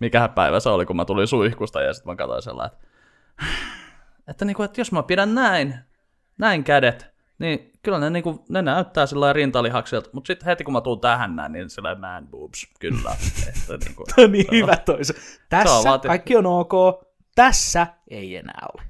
mikähän 0.00 0.30
päivä 0.30 0.60
se 0.60 0.68
oli, 0.68 0.86
kun 0.86 0.96
mä 0.96 1.04
tulin 1.04 1.26
suihkusta 1.26 1.80
ja 1.80 1.92
sitten 1.92 2.12
mä 2.12 2.16
katsoin 2.16 2.42
sellainen, 2.42 2.76
että, 2.76 2.88
että, 4.30 4.44
niinku, 4.44 4.62
että 4.62 4.80
jos 4.80 4.92
mä 4.92 5.02
pidän 5.02 5.34
näin, 5.34 5.74
näin 6.38 6.64
kädet, 6.64 7.16
niin 7.38 7.72
kyllä 7.82 7.98
ne, 7.98 8.10
niinku, 8.10 8.44
ne 8.48 8.62
näyttää 8.62 9.06
sillä 9.06 9.32
rintalihaksilta, 9.32 10.10
mutta 10.12 10.26
sitten 10.26 10.46
heti 10.46 10.64
kun 10.64 10.72
mä 10.72 10.80
tuun 10.80 11.00
tähän 11.00 11.36
näin, 11.36 11.52
niin 11.52 11.70
sillä 11.70 11.94
man 11.94 12.28
boobs, 12.28 12.66
kyllä. 12.80 13.10
että, 13.48 13.84
niinku, 13.84 14.04
Tämä 14.04 14.24
on 14.24 14.32
niin 14.32 14.46
hyvä 14.50 14.76
toisa. 14.76 15.14
Tässä 15.48 15.88
vaati- 15.90 16.08
kaikki 16.08 16.36
on 16.36 16.46
ok. 16.46 16.72
Tässä 17.34 17.86
ei 18.10 18.36
enää 18.36 18.66
ole. 18.74 18.82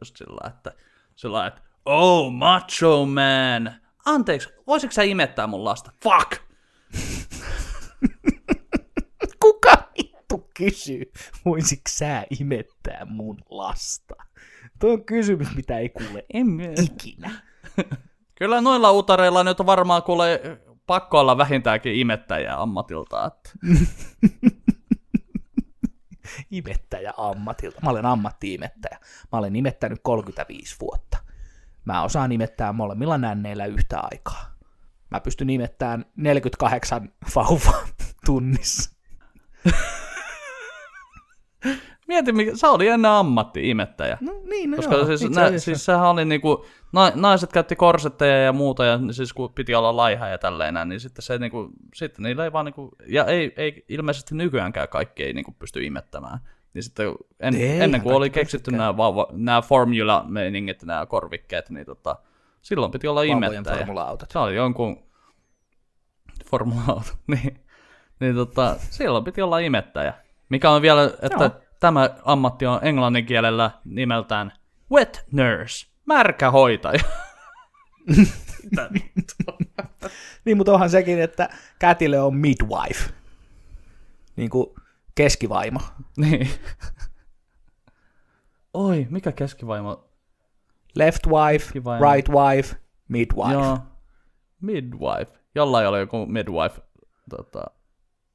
just 0.00 0.16
sillä, 0.16 0.48
että, 0.48 0.72
sillä 1.16 1.46
että 1.46 1.60
oh, 1.84 2.32
macho 2.32 3.06
man, 3.06 3.74
anteeksi, 4.06 4.48
voisitko 4.66 4.92
sä 4.92 5.02
imettää 5.02 5.46
mun 5.46 5.64
lasta? 5.64 5.92
Fuck! 6.02 6.46
Kuka 9.42 9.88
vittu 9.98 10.45
kysyy, 10.56 11.12
voisitko 11.44 11.90
sä 11.90 12.26
imettää 12.40 13.04
mun 13.04 13.38
lasta? 13.50 14.14
Tuo 14.78 14.92
on 14.92 15.04
kysymys, 15.04 15.48
mitä 15.56 15.78
ei 15.78 15.88
kuule 15.88 16.24
En 16.34 16.60
ikinä. 16.84 17.30
Kyllä 18.38 18.60
noilla 18.60 18.92
utareilla 18.92 19.44
nyt 19.44 19.60
on 19.60 19.66
varmaan 19.66 20.02
kuule 20.02 20.40
pakko 20.86 21.20
olla 21.20 21.38
vähintäänkin 21.38 21.94
imettäjä 21.94 22.56
ammatilta. 22.62 23.26
Että. 23.26 23.50
Imettäjä 26.50 27.12
ammatilta. 27.16 27.80
Mä 27.82 27.90
olen 27.90 28.06
ammatti-imettäjä. 28.06 28.98
Mä 29.32 29.38
olen 29.38 29.56
imettänyt 29.56 29.98
35 30.02 30.76
vuotta. 30.80 31.18
Mä 31.84 32.02
osaan 32.02 32.32
imettää 32.32 32.72
molemmilla 32.72 33.18
nänneillä 33.18 33.66
yhtä 33.66 34.00
aikaa. 34.00 34.56
Mä 35.10 35.20
pystyn 35.20 35.50
imettämään 35.50 36.04
48 36.16 37.12
vauvaa 37.34 37.88
tunnissa. 38.26 38.96
Mieti, 42.08 42.32
mikä, 42.32 42.56
sä 42.56 42.70
oli 42.70 42.88
ennen 42.88 43.10
ammatti-imettäjä. 43.10 44.18
No 44.20 44.32
niin, 44.50 44.70
no 44.70 44.76
Koska 44.76 44.94
joo, 44.94 45.06
siis, 45.06 45.30
nä, 45.30 45.58
siis 45.58 45.84
sehän 45.84 46.08
oli 46.08 46.24
niinku, 46.24 46.66
na, 46.92 47.12
naiset 47.14 47.52
käytti 47.52 47.76
korsetteja 47.76 48.42
ja 48.42 48.52
muuta, 48.52 48.84
ja 48.84 48.98
siis 49.10 49.32
kun 49.32 49.52
piti 49.52 49.74
olla 49.74 49.96
laiha 49.96 50.28
ja 50.28 50.38
tälleen 50.38 50.88
niin 50.88 51.00
sitten 51.00 51.22
se 51.22 51.38
niinku, 51.38 51.68
sitten 51.94 52.22
niillä 52.22 52.44
ei 52.44 52.52
vaan 52.52 52.64
niinku, 52.64 52.90
ja 53.06 53.24
ei, 53.24 53.52
ei 53.56 53.84
ilmeisesti 53.88 54.34
nykyäänkään 54.34 54.88
kaikki 54.88 55.24
ei 55.24 55.32
niinku 55.32 55.54
pysty 55.58 55.84
imettämään. 55.84 56.38
Niin 56.74 56.82
sitten 56.82 57.14
en, 57.40 57.54
Eihän 57.54 57.82
ennen 57.82 58.00
kuin 58.00 58.14
oli 58.14 58.30
keksitty 58.30 58.70
nämä, 58.70 58.96
vauva, 58.96 59.28
nämä 59.32 59.62
formula-meiningit, 59.62 60.82
nämä 60.84 61.06
korvikkeet, 61.06 61.70
niin 61.70 61.86
tota, 61.86 62.16
silloin 62.62 62.92
piti 62.92 63.08
olla 63.08 63.22
imettäjä. 63.22 63.76
formula-autot. 63.76 64.30
Se 64.30 64.38
oli 64.38 64.56
jonkun 64.56 65.06
formula 66.50 67.02
niin, 67.26 67.60
niin 68.20 68.34
tota, 68.34 68.76
silloin 68.78 69.24
piti 69.24 69.42
olla 69.42 69.58
imettäjä. 69.58 70.25
Mikä 70.48 70.70
on 70.70 70.82
vielä, 70.82 71.04
että 71.22 71.44
Joo. 71.44 71.60
tämä 71.80 72.10
ammatti 72.24 72.66
on 72.66 72.78
englannin 72.82 73.26
kielellä 73.26 73.70
nimeltään 73.84 74.52
wet 74.92 75.26
nurse, 75.32 75.86
märkä 76.06 76.50
hoitaja. 76.50 77.00
Niin, 80.44 80.56
mutta 80.56 80.72
onhan 80.72 80.90
sekin, 80.90 81.22
että 81.22 81.48
kätille 81.78 82.20
on 82.20 82.36
midwife. 82.36 83.10
Niin 84.36 84.50
kuin 84.50 84.66
keskivaimo. 85.14 85.80
niin. 86.16 86.50
Oi, 88.74 89.06
mikä 89.10 89.32
keskivaimo? 89.32 90.08
Left 90.94 91.26
wife, 91.26 91.64
Keskivaimo. 91.64 92.12
right 92.12 92.28
wife, 92.28 92.76
midwife. 93.08 93.52
Joo, 93.52 93.78
midwife. 94.60 95.32
Jollain 95.54 95.88
oli 95.88 95.98
joku 95.98 96.26
midwife 96.26 96.80
tota, 97.30 97.64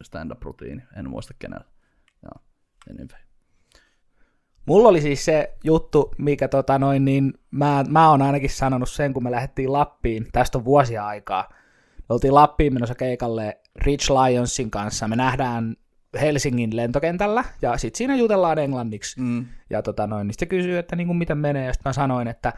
stand-up-rutiini, 0.04 0.82
en 0.98 1.10
muista 1.10 1.34
kenellä. 1.40 1.66
Anyway. 2.90 3.22
Mulla 4.66 4.90
oli 4.90 5.02
siis 5.02 5.26
se 5.26 5.54
juttu, 5.64 6.12
mikä 6.18 6.48
tota 6.48 6.80
noin, 6.80 7.06
niin 7.06 7.34
mä, 7.52 7.84
mä 7.90 8.10
oon 8.10 8.22
ainakin 8.22 8.50
sanonut 8.50 8.90
sen, 8.90 9.14
kun 9.14 9.24
me 9.24 9.32
lähdettiin 9.32 9.74
Lappiin, 9.74 10.28
tästä 10.32 10.58
on 10.58 10.66
vuosia 10.66 11.06
aikaa. 11.06 11.50
Me 11.98 12.14
oltiin 12.14 12.36
Lappiin 12.36 12.74
menossa 12.74 12.96
keikalle 12.96 13.60
Rich 13.76 14.12
Lionsin 14.12 14.72
kanssa. 14.72 15.08
Me 15.08 15.16
nähdään 15.16 15.76
Helsingin 16.22 16.76
lentokentällä, 16.76 17.44
ja 17.62 17.78
sitten 17.78 17.98
siinä 17.98 18.16
jutellaan 18.16 18.60
englanniksi. 18.60 19.22
Mm. 19.22 19.46
Ja 19.70 19.82
tota 19.82 20.08
noin, 20.08 20.28
niin 20.28 20.34
sitten 20.34 20.48
kysyy, 20.48 20.78
että 20.78 20.96
niin 20.96 21.08
kuin 21.08 21.18
miten 21.18 21.38
menee, 21.38 21.66
ja 21.66 21.74
sitten 21.74 21.90
mä 21.90 21.94
sanoin, 21.94 22.28
että 22.28 22.54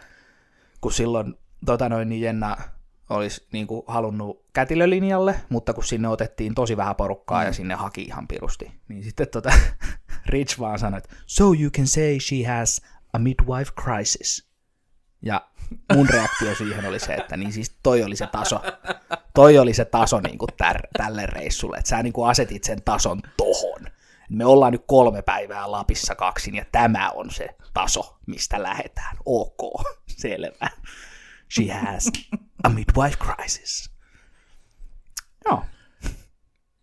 kun 0.82 0.92
silloin 0.92 1.34
tota 1.66 1.90
noin, 1.90 2.10
niin 2.10 2.22
Jenna 2.22 2.58
olisi 3.10 3.48
niin 3.52 3.68
kuin 3.68 3.84
halunnut 3.88 4.46
kätilölinjalle, 4.54 5.36
mutta 5.50 5.74
kun 5.74 5.84
sinne 5.84 6.08
otettiin 6.08 6.56
tosi 6.56 6.78
vähän 6.78 6.96
porukkaa 6.96 7.42
mm. 7.42 7.46
ja 7.46 7.54
sinne 7.54 7.76
haki 7.76 8.02
ihan 8.02 8.28
pirusti, 8.28 8.72
niin 8.88 9.04
sitten 9.04 9.28
tota, 9.28 9.52
Rich 10.26 10.60
vaan 10.60 10.80
sanoi, 10.80 10.98
että 10.98 11.16
so 11.26 11.44
you 11.44 11.70
can 11.78 11.88
say 11.88 12.20
she 12.20 12.44
has 12.48 12.82
a 13.14 13.20
midwife 13.20 13.72
crisis. 13.82 14.48
Ja 15.22 15.48
mun 15.94 16.10
reaktio 16.10 16.56
siihen 16.56 16.86
oli 16.86 17.00
se, 17.00 17.14
että 17.14 17.38
niin 17.38 17.54
siis 17.54 17.78
toi 17.84 18.04
oli 18.04 18.16
se 18.16 18.28
taso, 18.28 18.62
toi 19.34 19.60
oli 19.60 19.74
se 19.74 19.86
taso 19.86 20.20
niin 20.20 20.38
kuin 20.38 20.50
tär, 20.58 20.82
tälle 20.98 21.26
reissulle, 21.26 21.78
että 21.78 21.90
sä 21.90 22.04
niin 22.04 22.14
kuin 22.14 22.30
asetit 22.30 22.64
sen 22.64 22.82
tason 22.82 23.22
tohon. 23.38 23.88
Me 24.30 24.46
ollaan 24.46 24.72
nyt 24.72 24.84
kolme 24.88 25.22
päivää 25.22 25.72
Lapissa 25.72 26.16
kaksin 26.16 26.56
ja 26.56 26.66
tämä 26.72 27.10
on 27.10 27.32
se 27.32 27.48
taso, 27.74 28.18
mistä 28.26 28.64
lähdetään. 28.64 29.18
Ok, 29.26 29.84
selvä. 30.22 30.70
She 31.56 31.74
has 31.74 32.12
a 32.64 32.70
midwife 32.70 33.18
crisis. 33.18 33.90
Joo. 35.46 35.64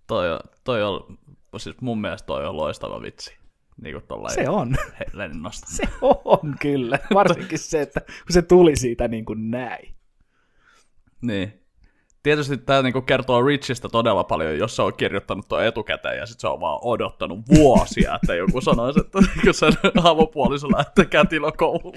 Toi, 0.06 0.32
on- 0.32 0.40
toi 0.64 0.82
on, 0.82 1.18
siis 1.56 1.76
mun 1.80 2.00
mielestä 2.00 2.26
toi 2.26 2.46
on 2.46 2.56
loistava 2.56 3.02
vitsi. 3.02 3.36
Niin 3.82 3.94
kuin 3.94 4.04
tollain 4.08 4.34
Se 4.34 4.48
on. 4.48 4.76
lennosta. 5.12 5.66
Se 5.76 5.82
on 6.24 6.54
kyllä. 6.60 6.98
Varsinkin 7.14 7.58
se, 7.58 7.80
että 7.82 8.00
kun 8.00 8.10
se 8.30 8.42
tuli 8.42 8.76
siitä 8.76 9.08
niin 9.08 9.24
kuin 9.24 9.50
näin. 9.50 9.94
Niin. 11.22 11.60
Tietysti 12.22 12.56
tämä 12.56 12.82
niinku 12.82 13.02
kertoo 13.02 13.42
Richistä 13.42 13.88
todella 13.88 14.24
paljon, 14.24 14.58
jos 14.58 14.76
se 14.76 14.82
on 14.82 14.94
kirjoittanut 14.96 15.48
tuon 15.48 15.64
etukäteen 15.64 16.18
ja 16.18 16.26
sitten 16.26 16.40
se 16.40 16.46
on 16.48 16.60
vaan 16.60 16.78
odottanut 16.82 17.40
vuosia, 17.48 18.14
että 18.14 18.34
joku 18.34 18.60
sanoisi, 18.60 19.00
että 19.00 19.18
niinku 19.20 19.52
sen 19.52 19.72
avopuoliso 20.02 20.68
lähtee 20.76 21.04
kätilökouluun. 21.04 21.94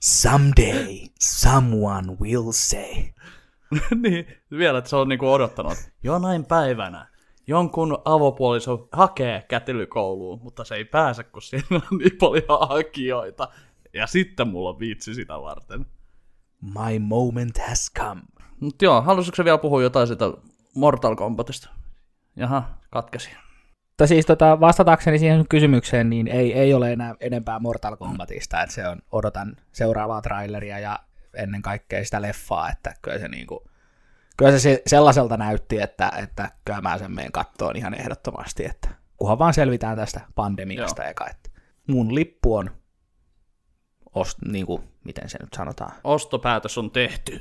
Someday 0.00 0.98
someone 1.20 2.16
will 2.20 2.52
say. 2.52 3.04
niin, 4.02 4.26
vielä, 4.50 4.78
että 4.78 4.90
se 4.90 4.96
on 4.96 5.08
niinku 5.08 5.32
odottanut, 5.32 5.78
jonain 6.02 6.44
päivänä 6.44 7.06
jonkun 7.48 7.98
avopuoliso 8.04 8.88
hakee 8.92 9.44
kätilökouluun, 9.48 10.40
mutta 10.42 10.64
se 10.64 10.74
ei 10.74 10.84
pääse, 10.84 11.24
kun 11.24 11.42
siinä 11.42 11.66
on 11.70 11.98
niin 11.98 12.16
paljon 12.20 12.68
hakijoita. 12.68 13.48
Ja 13.94 14.06
sitten 14.06 14.48
mulla 14.48 14.68
on 14.68 14.78
viitsi 14.78 15.14
sitä 15.14 15.40
varten. 15.40 15.86
My 16.60 16.98
moment 16.98 17.58
has 17.68 17.92
come. 17.98 18.22
Mutta 18.60 18.84
joo, 18.84 19.02
halusitko 19.02 19.36
se 19.36 19.44
vielä 19.44 19.58
puhua 19.58 19.82
jotain 19.82 20.06
sitä 20.06 20.24
Mortal 20.74 21.16
Kombatista? 21.16 21.68
Jaha, 22.36 22.68
katkesi. 22.90 23.30
Mutta 23.98 24.06
siis 24.06 24.26
tota, 24.26 24.60
vastatakseni 24.60 25.18
siihen 25.18 25.48
kysymykseen, 25.48 26.10
niin 26.10 26.28
ei, 26.28 26.52
ei 26.52 26.74
ole 26.74 26.92
enää 26.92 27.14
enempää 27.20 27.58
Mortal 27.58 27.96
Kombatista, 27.96 28.62
että 28.62 28.74
se 28.74 28.88
on, 28.88 28.98
odotan 29.12 29.56
seuraavaa 29.72 30.22
traileria 30.22 30.78
ja 30.78 30.98
ennen 31.34 31.62
kaikkea 31.62 32.04
sitä 32.04 32.22
leffaa, 32.22 32.70
että 32.70 32.94
kyllä 33.02 33.18
se, 33.18 33.28
niinku, 33.28 33.64
kyllä 34.36 34.52
se 34.52 34.58
se 34.58 34.82
sellaiselta 34.86 35.36
näytti, 35.36 35.80
että, 35.80 36.12
että 36.22 36.50
kyllä 36.64 36.80
mä 36.80 36.98
sen 36.98 37.12
meen 37.12 37.32
kattoon 37.32 37.76
ihan 37.76 37.94
ehdottomasti, 37.94 38.64
että 38.64 38.88
kunhan 39.16 39.38
vaan 39.38 39.54
selvitään 39.54 39.96
tästä 39.96 40.20
pandemiasta 40.34 41.02
Joo. 41.02 41.10
eka, 41.10 41.26
että 41.30 41.50
mun 41.86 42.14
lippu 42.14 42.56
on, 42.56 42.70
ost, 44.14 44.38
niinku, 44.48 44.84
miten 45.04 45.28
se 45.28 45.38
nyt 45.40 45.54
sanotaan, 45.56 45.92
Ostopäätös 46.04 46.78
on 46.78 46.90
tehty. 46.90 47.40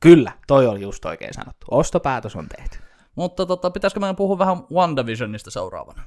kyllä, 0.00 0.32
toi 0.46 0.66
oli 0.66 0.80
just 0.80 1.04
oikein 1.04 1.34
sanottu, 1.34 1.66
ostopäätös 1.70 2.36
on 2.36 2.48
tehty. 2.56 2.85
Mutta 3.16 3.46
tota, 3.46 3.70
pitäisikö 3.70 4.00
meidän 4.00 4.16
puhua 4.16 4.38
vähän 4.38 4.56
WandaVisionista 4.72 5.50
seuraavana? 5.50 6.02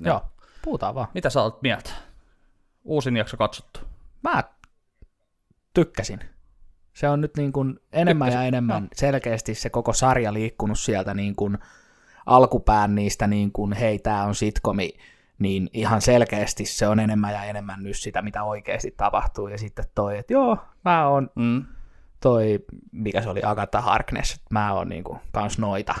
Joo, 0.00 0.22
puhutaan 0.64 0.94
vaan. 0.94 1.08
Mitä 1.14 1.30
sä 1.30 1.42
oot 1.42 1.62
mieltä? 1.62 1.90
Uusin 2.84 3.16
jakso 3.16 3.36
katsottu. 3.36 3.80
mä 4.22 4.44
tykkäsin. 5.74 6.20
Se 6.92 7.08
on 7.08 7.20
nyt 7.20 7.36
niin 7.36 7.52
kuin 7.52 7.80
enemmän 7.92 8.26
Tykkäsit? 8.26 8.40
ja 8.42 8.48
enemmän 8.48 8.82
No. 8.82 8.88
selkeästi 8.94 9.54
se 9.54 9.70
koko 9.70 9.92
sarja 9.92 10.32
liikkunut 10.34 10.78
sieltä 10.78 11.14
niin 11.14 11.36
kuin 11.36 11.58
alkupään 12.26 12.94
niistä 12.94 13.26
niin 13.26 13.52
kuin 13.52 13.72
hei 13.72 13.98
tää 13.98 14.24
on 14.24 14.34
sitkomi, 14.34 14.90
niin 15.38 15.70
ihan 15.72 16.00
selkeästi 16.02 16.64
se 16.64 16.88
on 16.88 17.00
enemmän 17.00 17.32
ja 17.32 17.44
enemmän 17.44 17.82
nyt 17.82 17.96
sitä, 17.96 18.22
mitä 18.22 18.42
oikeasti 18.42 18.94
tapahtuu. 18.96 19.48
Ja 19.48 19.58
sitten 19.58 19.84
toi, 19.94 20.18
että 20.18 20.32
joo, 20.32 20.56
mä 20.84 21.08
oon 21.08 21.30
Mm. 21.34 21.64
Toi, 22.20 22.64
mikä 22.92 23.22
se 23.22 23.28
oli, 23.28 23.40
Agatha 23.44 23.80
Harkness, 23.80 24.32
että 24.34 24.46
mä 24.50 24.72
oon 24.72 24.88
niin 24.88 25.04
kuin 25.04 25.18
kans 25.32 25.58
noita. 25.58 25.94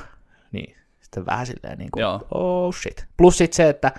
Niin 0.52 0.76
sitten 1.00 1.26
vähän 1.26 1.46
silleen 1.46 1.78
niin 1.78 1.90
kuin, 1.90 2.00
Joo. 2.02 2.26
oh 2.30 2.74
shit. 2.74 3.06
Plus 3.16 3.38
sitten 3.38 3.56
se, 3.56 3.68
että 3.68 3.92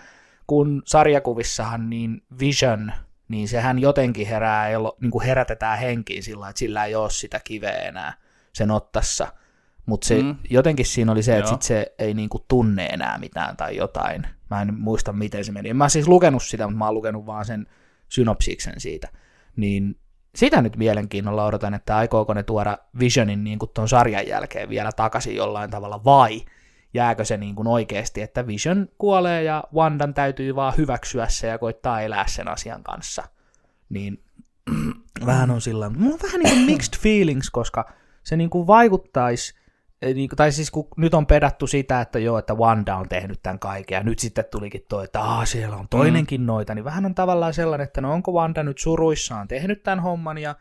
kun 0.47 0.81
sarjakuvissahan 0.85 1.89
niin 1.89 2.23
Vision, 2.39 2.91
niin 3.27 3.47
sehän 3.47 3.79
jotenkin 3.79 4.27
herää, 4.27 4.67
niin 5.01 5.11
kuin 5.11 5.25
herätetään 5.25 5.79
henkiin 5.79 6.23
sillä, 6.23 6.49
että 6.49 6.59
sillä 6.59 6.85
ei 6.85 6.95
ole 6.95 7.09
sitä 7.09 7.41
kiveä 7.43 7.71
enää 7.77 8.13
sen 8.53 8.71
ottassa. 8.71 9.27
Mutta 9.85 10.07
se, 10.07 10.21
Mm. 10.21 10.27
mm. 10.27 10.35
jotenkin 10.49 10.85
siinä 10.85 11.11
oli 11.11 11.23
se, 11.23 11.37
että 11.37 11.49
Joo. 11.49 11.53
sit 11.53 11.61
se 11.61 11.93
ei 11.99 12.13
niinku 12.13 12.45
tunne 12.47 12.85
enää 12.85 13.17
mitään 13.17 13.57
tai 13.57 13.75
jotain. 13.77 14.27
Mä 14.49 14.61
en 14.61 14.73
muista, 14.73 15.13
miten 15.13 15.45
se 15.45 15.51
meni. 15.51 15.69
En 15.69 15.77
mä 15.77 15.89
siis 15.89 16.07
lukenut 16.07 16.43
sitä, 16.43 16.67
mutta 16.67 16.77
mä 16.77 16.85
oon 16.85 16.93
lukenut 16.93 17.25
vaan 17.25 17.45
sen 17.45 17.67
synopsiksen 18.09 18.73
siitä. 18.77 19.07
Niin 19.55 19.99
sitä 20.35 20.61
nyt 20.61 20.77
mielenkiinnolla 20.77 21.45
odotan, 21.45 21.73
että 21.73 21.97
aikooko 21.97 22.33
ne 22.33 22.43
tuoda 22.43 22.77
Visionin 22.99 23.43
niin 23.43 23.59
kuin 23.59 23.71
ton 23.73 23.89
sarjan 23.89 24.27
jälkeen 24.27 24.69
vielä 24.69 24.91
takaisin 24.91 25.35
jollain 25.35 25.71
tavalla, 25.71 26.03
vai 26.03 26.41
jääkö 26.93 27.25
se 27.25 27.37
niin 27.37 27.55
kuin 27.55 27.67
oikeasti, 27.67 28.21
että 28.21 28.47
Vision 28.47 28.87
kuolee 28.97 29.43
ja 29.43 29.63
Wandan 29.75 30.13
täytyy 30.13 30.55
vaan 30.55 30.73
hyväksyä 30.77 31.27
se 31.27 31.47
ja 31.47 31.57
koittaa 31.57 32.01
elää 32.01 32.27
sen 32.27 32.47
asian 32.47 32.83
kanssa. 32.83 33.23
Niin 33.89 34.23
vähän 35.25 35.51
on 35.51 35.61
sillä 35.61 35.89
mulla 35.89 36.13
on 36.13 36.19
vähän 36.23 36.39
niin 36.39 36.53
kuin 36.53 36.65
mixed 36.65 36.99
feelings, 36.99 37.49
koska 37.49 37.91
se 38.23 38.37
niin 38.37 38.49
kuin 38.49 38.67
vaikuttaisi, 38.67 39.60
niin 40.01 40.29
tai 40.29 40.51
siis 40.51 40.71
kun 40.71 40.87
nyt 40.97 41.13
on 41.13 41.25
pedattu 41.25 41.67
sitä, 41.67 42.01
että 42.01 42.19
joo, 42.19 42.37
että 42.37 42.53
Wanda 42.53 42.95
on 42.95 43.09
tehnyt 43.09 43.39
tämän 43.43 43.59
kaiken, 43.59 43.95
ja 43.95 44.03
nyt 44.03 44.19
sitten 44.19 44.45
tulikin 44.51 44.85
toi, 44.89 45.03
että 45.03 45.21
aah, 45.21 45.47
siellä 45.47 45.77
on 45.77 45.87
toinenkin 45.89 46.45
noita, 46.45 46.75
niin 46.75 46.85
vähän 46.85 47.05
on 47.05 47.15
tavallaan 47.15 47.53
sellainen, 47.53 47.85
että 47.85 48.01
no 48.01 48.13
onko 48.13 48.31
Wanda 48.31 48.63
nyt 48.63 48.77
suruissaan 48.77 49.47
tehnyt 49.47 49.83
tämän 49.83 49.99
homman, 49.99 50.37
ja 50.37 50.55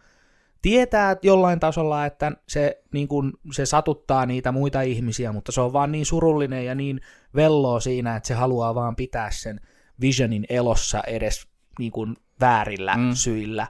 tietää 0.63 1.11
että 1.11 1.27
jollain 1.27 1.61
tasolla, 1.61 2.07
että 2.07 2.33
se, 2.49 2.83
niin 2.93 3.09
kuin, 3.09 3.33
se 3.53 3.67
satuttaa 3.67 4.27
niitä 4.27 4.53
muita 4.53 4.83
ihmisiä, 4.83 5.33
mutta 5.33 5.53
se 5.53 5.61
on 5.61 5.73
vaan 5.73 5.93
niin 5.93 6.07
surullinen 6.07 6.67
ja 6.67 6.75
niin 6.75 7.01
velloo 7.35 7.81
siinä, 7.81 8.17
että 8.17 8.27
se 8.27 8.35
haluaa 8.35 8.75
vaan 8.75 8.97
pitää 8.97 9.31
sen 9.31 9.61
Visionin 10.01 10.47
elossa 10.49 11.03
edes 11.07 11.49
niin 11.79 11.93
kuin 11.93 12.17
väärillä 12.41 12.95
Mm. 12.97 13.03
mm. 13.03 13.15
syillä, 13.15 13.67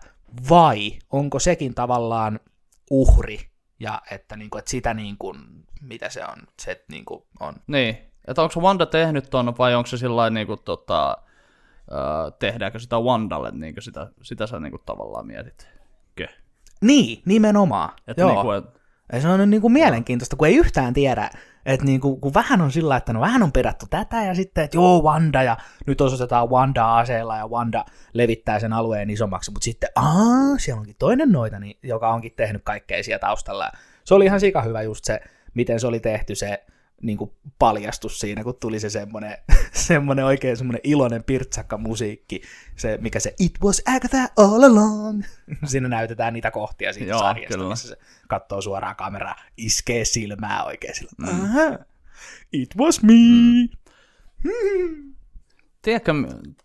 vai 0.51 0.93
onko 1.13 1.39
sekin 1.39 1.75
tavallaan 1.75 2.41
uhri, 2.91 3.50
ja 3.81 4.03
että, 4.11 4.37
niin 4.37 4.51
kuin, 4.51 4.59
että 4.59 4.71
sitä 4.71 4.95
niin 4.95 5.17
kuin, 5.19 5.39
mitä 5.83 6.09
se 6.09 6.25
on, 6.25 6.37
se 6.63 6.85
niin 6.89 7.05
kuin 7.05 7.23
on. 7.41 7.55
Niin, 7.67 7.99
että 8.29 8.43
onko 8.43 8.61
Wanda 8.61 8.87
tehnyt 8.87 9.31
ton 9.31 9.59
vai 9.59 9.75
onko 9.75 9.87
se 9.87 9.97
sillä 9.97 10.31
niinku 10.31 10.57
tota, 10.57 11.17
äh, 11.93 12.33
tehdäänkö 12.39 12.79
sitä 12.79 13.01
Wandalle, 13.01 13.51
niinku 13.51 13.81
sitä, 13.81 14.07
sitä 14.23 14.47
sä 14.47 14.61
niinku 14.61 14.79
tavallaan 14.87 15.27
mietit. 15.27 15.69
Kö? 16.15 16.27
Niin, 16.81 17.23
nimenomaan. 17.27 17.91
Että 18.09 18.23
Joo. 18.23 18.33
niinku, 18.33 18.51
et, 18.51 18.65
Ja 19.13 19.21
se 19.21 19.29
on 19.29 19.41
nyt 19.41 19.49
niin 19.49 19.61
kuin 19.61 19.73
mielenkiintoista, 19.73 20.37
kun 20.37 20.49
ei 20.49 20.57
yhtään 20.57 20.95
tiedä, 20.95 21.31
että 21.67 21.87
niin 21.87 22.01
kuin, 22.01 22.21
kun 22.21 22.35
vähän 22.35 22.61
on 22.61 22.73
sillä, 22.73 22.97
että 22.97 23.13
no 23.13 23.21
vähän 23.21 23.43
on 23.43 23.53
pedattu 23.53 23.87
tätä 23.91 24.25
ja 24.25 24.35
sitten, 24.35 24.65
että 24.65 24.77
joo, 24.77 25.03
Wanda 25.03 25.43
ja 25.43 25.57
nyt 25.87 26.01
osoitetaan 26.01 26.51
Wanda 26.51 26.99
aseella 26.99 27.37
ja 27.37 27.47
Wanda 27.47 27.85
levittää 28.13 28.61
sen 28.61 28.73
alueen 28.73 29.11
isommaksi, 29.11 29.51
mutta 29.51 29.65
sitten, 29.65 29.89
aa, 29.97 30.59
siellä 30.59 30.81
onkin 30.81 30.97
toinen 30.99 31.33
noita, 31.33 31.59
niin, 31.59 31.79
joka 31.83 32.09
onkin 32.09 32.33
tehnyt 32.37 32.63
kaikkea 32.65 33.03
siellä 33.03 33.19
taustalla. 33.19 33.71
Se 34.05 34.15
oli 34.15 34.25
ihan 34.25 34.41
sika 34.41 34.63
hyvä 34.63 34.83
just 34.83 35.05
se, 35.05 35.21
miten 35.55 35.81
se 35.81 35.87
oli 35.87 36.01
tehty 36.01 36.35
se 36.35 36.65
niin 37.03 37.19
kuin 37.19 37.31
paljastus 37.59 38.21
siinä, 38.21 38.45
kun 38.45 38.55
tuli 38.61 38.81
se 38.81 38.91
semmoinen, 38.91 39.39
semmoinen 39.73 40.25
oikein 40.25 40.57
semmoinen 40.57 40.81
iloinen 40.85 41.25
pirtsakka 41.25 41.79
musiikki, 41.79 42.43
se, 42.77 42.99
mikä 43.01 43.21
se 43.21 43.35
It 43.39 43.53
was 43.63 43.83
Agatha 43.87 44.29
all 44.37 44.63
along. 44.63 45.23
Siinä 45.65 45.89
näytetään 45.89 46.33
niitä 46.33 46.51
kohtia 46.51 46.93
siitä 46.93 47.11
Joo, 47.11 47.19
sarjasta, 47.19 47.57
kyllä. 47.59 47.71
missä 47.71 47.89
se 47.89 47.97
katsoo 48.29 48.61
suoraan 48.61 48.97
kameraa, 48.97 49.37
iskee 49.57 50.05
silmää 50.05 50.65
oikein 50.65 50.95
sillä. 50.95 51.11
Mm. 51.19 51.45
Aha, 51.45 51.79
it 52.53 52.77
was 52.77 53.03
me. 53.03 53.13
Mm. 54.45 55.15
tiedätkö, 55.83 56.13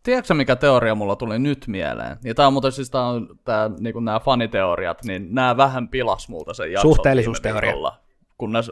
tiedätkö, 0.03 0.33
mikä 0.33 0.55
teoria 0.55 0.95
mulla 0.95 1.15
tuli 1.15 1.39
nyt 1.39 1.67
mieleen? 1.67 2.17
Ja 2.23 2.35
tää 2.35 2.47
on 2.47 2.53
muuten 2.53 2.71
siis 2.71 2.89
tää 2.89 3.05
on, 3.05 3.39
tää, 3.43 3.69
niinku 3.79 3.99
nämä 3.99 4.19
faniteoriat, 4.19 5.03
niin 5.03 5.27
nämä 5.35 5.57
vähän 5.57 5.87
pilas 5.87 6.29
multa 6.29 6.53
sen 6.53 6.71
jakson 6.71 6.95
Suhteellisuusteoria. 6.95 7.67
viikolla, 7.71 7.99
Kunnes... 8.37 8.71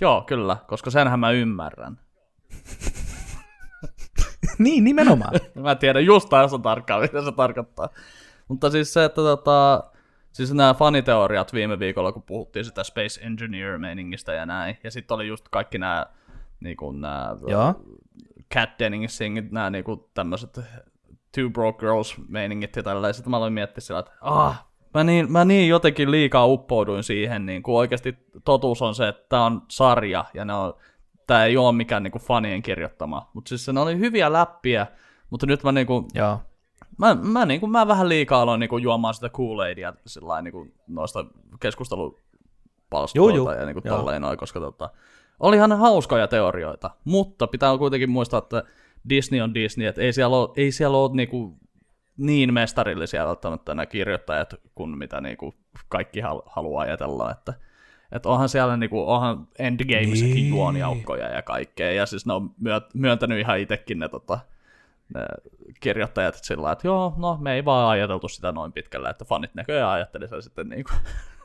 Joo, 0.00 0.22
kyllä, 0.22 0.56
koska 0.66 0.90
senhän 0.90 1.20
mä 1.20 1.30
ymmärrän. 1.30 2.00
niin, 4.58 4.84
nimenomaan. 4.84 5.32
Mä 5.62 5.74
tiedän 5.74 6.04
just 6.04 6.28
tässä 6.28 6.58
tarkkaan, 6.58 7.02
mitä 7.02 7.24
se 7.24 7.32
tarkoittaa. 7.32 7.88
Mutta 8.48 8.70
siis 8.70 8.92
se, 8.92 9.04
että 9.04 9.20
tota, 9.22 9.84
Siis 10.38 10.54
nämä 10.54 10.74
faniteoriat 10.74 11.52
viime 11.52 11.78
viikolla, 11.78 12.12
kun 12.12 12.22
puhuttiin 12.22 12.64
sitä 12.64 12.84
Space 12.84 13.20
Engineer-meiningistä 13.20 14.32
ja 14.32 14.46
näin, 14.46 14.78
ja 14.84 14.90
sitten 14.90 15.14
oli 15.14 15.28
just 15.28 15.48
kaikki 15.48 15.78
nämä 15.78 16.06
niin 16.60 16.76
kuin 16.76 17.00
nämä 17.00 17.36
Joo. 17.46 17.74
Cat 18.54 18.70
Denningsingit, 18.78 19.50
nämä 19.50 19.70
niin 19.70 19.84
kuin 19.84 20.00
tämmöiset 20.14 20.60
Two 21.34 21.50
Broke 21.52 21.86
Girls-meiningit 21.86 22.76
ja 22.76 22.82
tällä, 22.82 23.06
ja 23.06 23.12
sitten 23.12 23.30
mä 23.30 23.36
aloin 23.36 23.52
miettiä 23.52 23.80
sillä, 23.80 24.00
että 24.00 24.12
ah, 24.20 24.66
mä 24.94 25.04
niin, 25.04 25.32
mä 25.32 25.44
niin 25.44 25.68
jotenkin 25.68 26.10
liikaa 26.10 26.46
uppouduin 26.46 27.02
siihen, 27.02 27.46
niin 27.46 27.62
kuin 27.62 27.76
oikeasti 27.76 28.18
totuus 28.44 28.82
on 28.82 28.94
se, 28.94 29.08
että 29.08 29.26
tämä 29.28 29.44
on 29.44 29.62
sarja, 29.68 30.24
ja 30.34 30.44
ne 30.44 30.54
on, 30.54 30.74
tämä 31.26 31.44
ei 31.44 31.56
ole 31.56 31.72
mikään 31.72 32.02
niin 32.02 32.12
kuin 32.12 32.22
fanien 32.22 32.62
kirjoittama, 32.62 33.30
mutta 33.34 33.48
siis 33.48 33.68
ne 33.68 33.80
oli 33.80 33.98
hyviä 33.98 34.32
läppiä, 34.32 34.86
mutta 35.30 35.46
nyt 35.46 35.62
mä 35.62 35.72
niinku, 35.72 36.08
Joo. 36.14 36.38
mä, 36.98 37.14
mä, 37.14 37.46
niinku, 37.46 37.66
mä 37.66 37.88
vähän 37.88 38.08
liikaa 38.08 38.42
aloin 38.42 38.60
niinku 38.60 38.78
juomaan 38.78 39.14
sitä 39.14 39.28
Kool-Aidia 39.28 39.94
sillain, 40.06 40.44
niinku, 40.44 40.66
noista 40.86 41.24
keskustelupalstoilta 41.60 43.54
ja 43.54 43.66
niinku, 43.66 43.80
Joo. 43.84 43.96
tolleen 43.96 44.22
noin, 44.22 44.38
koska 44.38 44.60
tota, 44.60 44.90
olihan 45.40 45.70
ne 45.70 45.76
hauskoja 45.76 46.28
teorioita, 46.28 46.90
mutta 47.04 47.46
pitää 47.46 47.78
kuitenkin 47.78 48.10
muistaa, 48.10 48.38
että 48.38 48.62
Disney 49.08 49.40
on 49.40 49.54
Disney, 49.54 49.86
että 49.86 50.02
ei 50.02 50.12
siellä 50.12 50.36
ole, 50.36 50.48
ei 50.56 50.72
siellä 50.72 50.98
ole 50.98 51.10
niinku, 51.14 51.58
niin 52.18 52.54
mestarillisia 52.54 53.26
välttämättä 53.26 53.74
nämä 53.74 53.86
kirjoittajat 53.86 54.54
kuin 54.74 54.98
mitä 54.98 55.20
niinku, 55.20 55.54
kaikki 55.88 56.20
hal- 56.20 56.42
haluaa 56.46 56.82
ajatella, 56.82 57.30
että 57.30 57.54
et 58.12 58.26
onhan 58.26 58.48
siellä 58.48 58.76
niinku, 58.76 59.10
onhan 59.12 59.48
Endgameissakin 59.58 60.34
Niin. 60.34 60.48
juoniaukkoja 60.48 61.28
ja 61.28 61.42
kaikkea, 61.42 61.92
ja 61.92 62.06
siis 62.06 62.26
ne 62.26 62.32
on 62.32 62.50
myö- 62.60 62.88
myöntänyt 62.94 63.38
ihan 63.38 63.58
itsekin 63.58 63.98
ne, 63.98 64.08
tota, 64.08 64.38
ne 65.14 65.20
kirjoittajat 65.80 66.34
että 66.34 66.46
sillä 66.46 66.72
että 66.72 66.86
joo, 66.88 67.14
no 67.16 67.38
me 67.40 67.54
ei 67.54 67.64
vaan 67.64 67.88
ajateltu 67.90 68.28
sitä 68.28 68.52
noin 68.52 68.72
pitkälle, 68.72 69.10
että 69.10 69.24
fanit 69.24 69.54
näköjään 69.54 69.90
ajatteli 69.90 70.28
sen 70.28 70.42
sitten 70.42 70.68
niinku, 70.68 70.90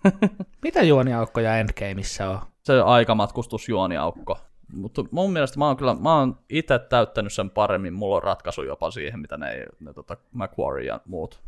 Mitä 0.63 0.81
juoniaukkoja 0.83 1.57
Endgameissa 1.57 2.29
on? 2.29 2.39
se 2.63 2.81
aikamatkustusjuoniaukko. 2.81 4.37
Mutta 4.73 5.03
mun 5.11 5.33
mielestä 5.33 5.59
mä 5.59 5.67
oon 5.67 5.77
kyllä, 5.77 5.95
mä 5.95 6.19
oon 6.19 6.39
itse 6.49 6.79
täyttänyt 6.79 7.33
sen 7.33 7.49
paremmin, 7.49 7.93
mulla 7.93 8.15
on 8.15 8.23
ratkaisu 8.23 8.63
jopa 8.63 8.91
siihen, 8.91 9.19
mitä 9.19 9.37
ne, 9.37 9.65
ne 9.79 9.93
tota, 9.93 10.17
Macquarie 10.31 10.87
ja 10.87 10.99
muut. 11.05 11.41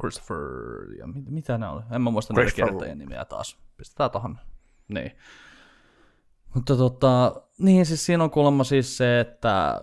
Christopher 0.00 0.38
ja 0.98 1.06
mit, 1.06 1.30
mitä 1.30 1.58
ne 1.58 1.68
oli? 1.68 1.82
En 1.90 2.02
mä 2.02 2.10
muista 2.10 2.34
näitä 2.34 2.52
kirjoittajien 2.54 2.98
nimiä 2.98 3.24
taas. 3.24 3.58
Pistetään 3.76 4.10
tohon. 4.10 4.38
Niin. 4.88 5.12
Mutta 6.54 6.76
tota, 6.76 7.42
niin 7.58 7.86
siis 7.86 8.06
siinä 8.06 8.24
on 8.24 8.30
kuulemma 8.30 8.64
siis 8.64 8.96
se, 8.96 9.20
että, 9.20 9.80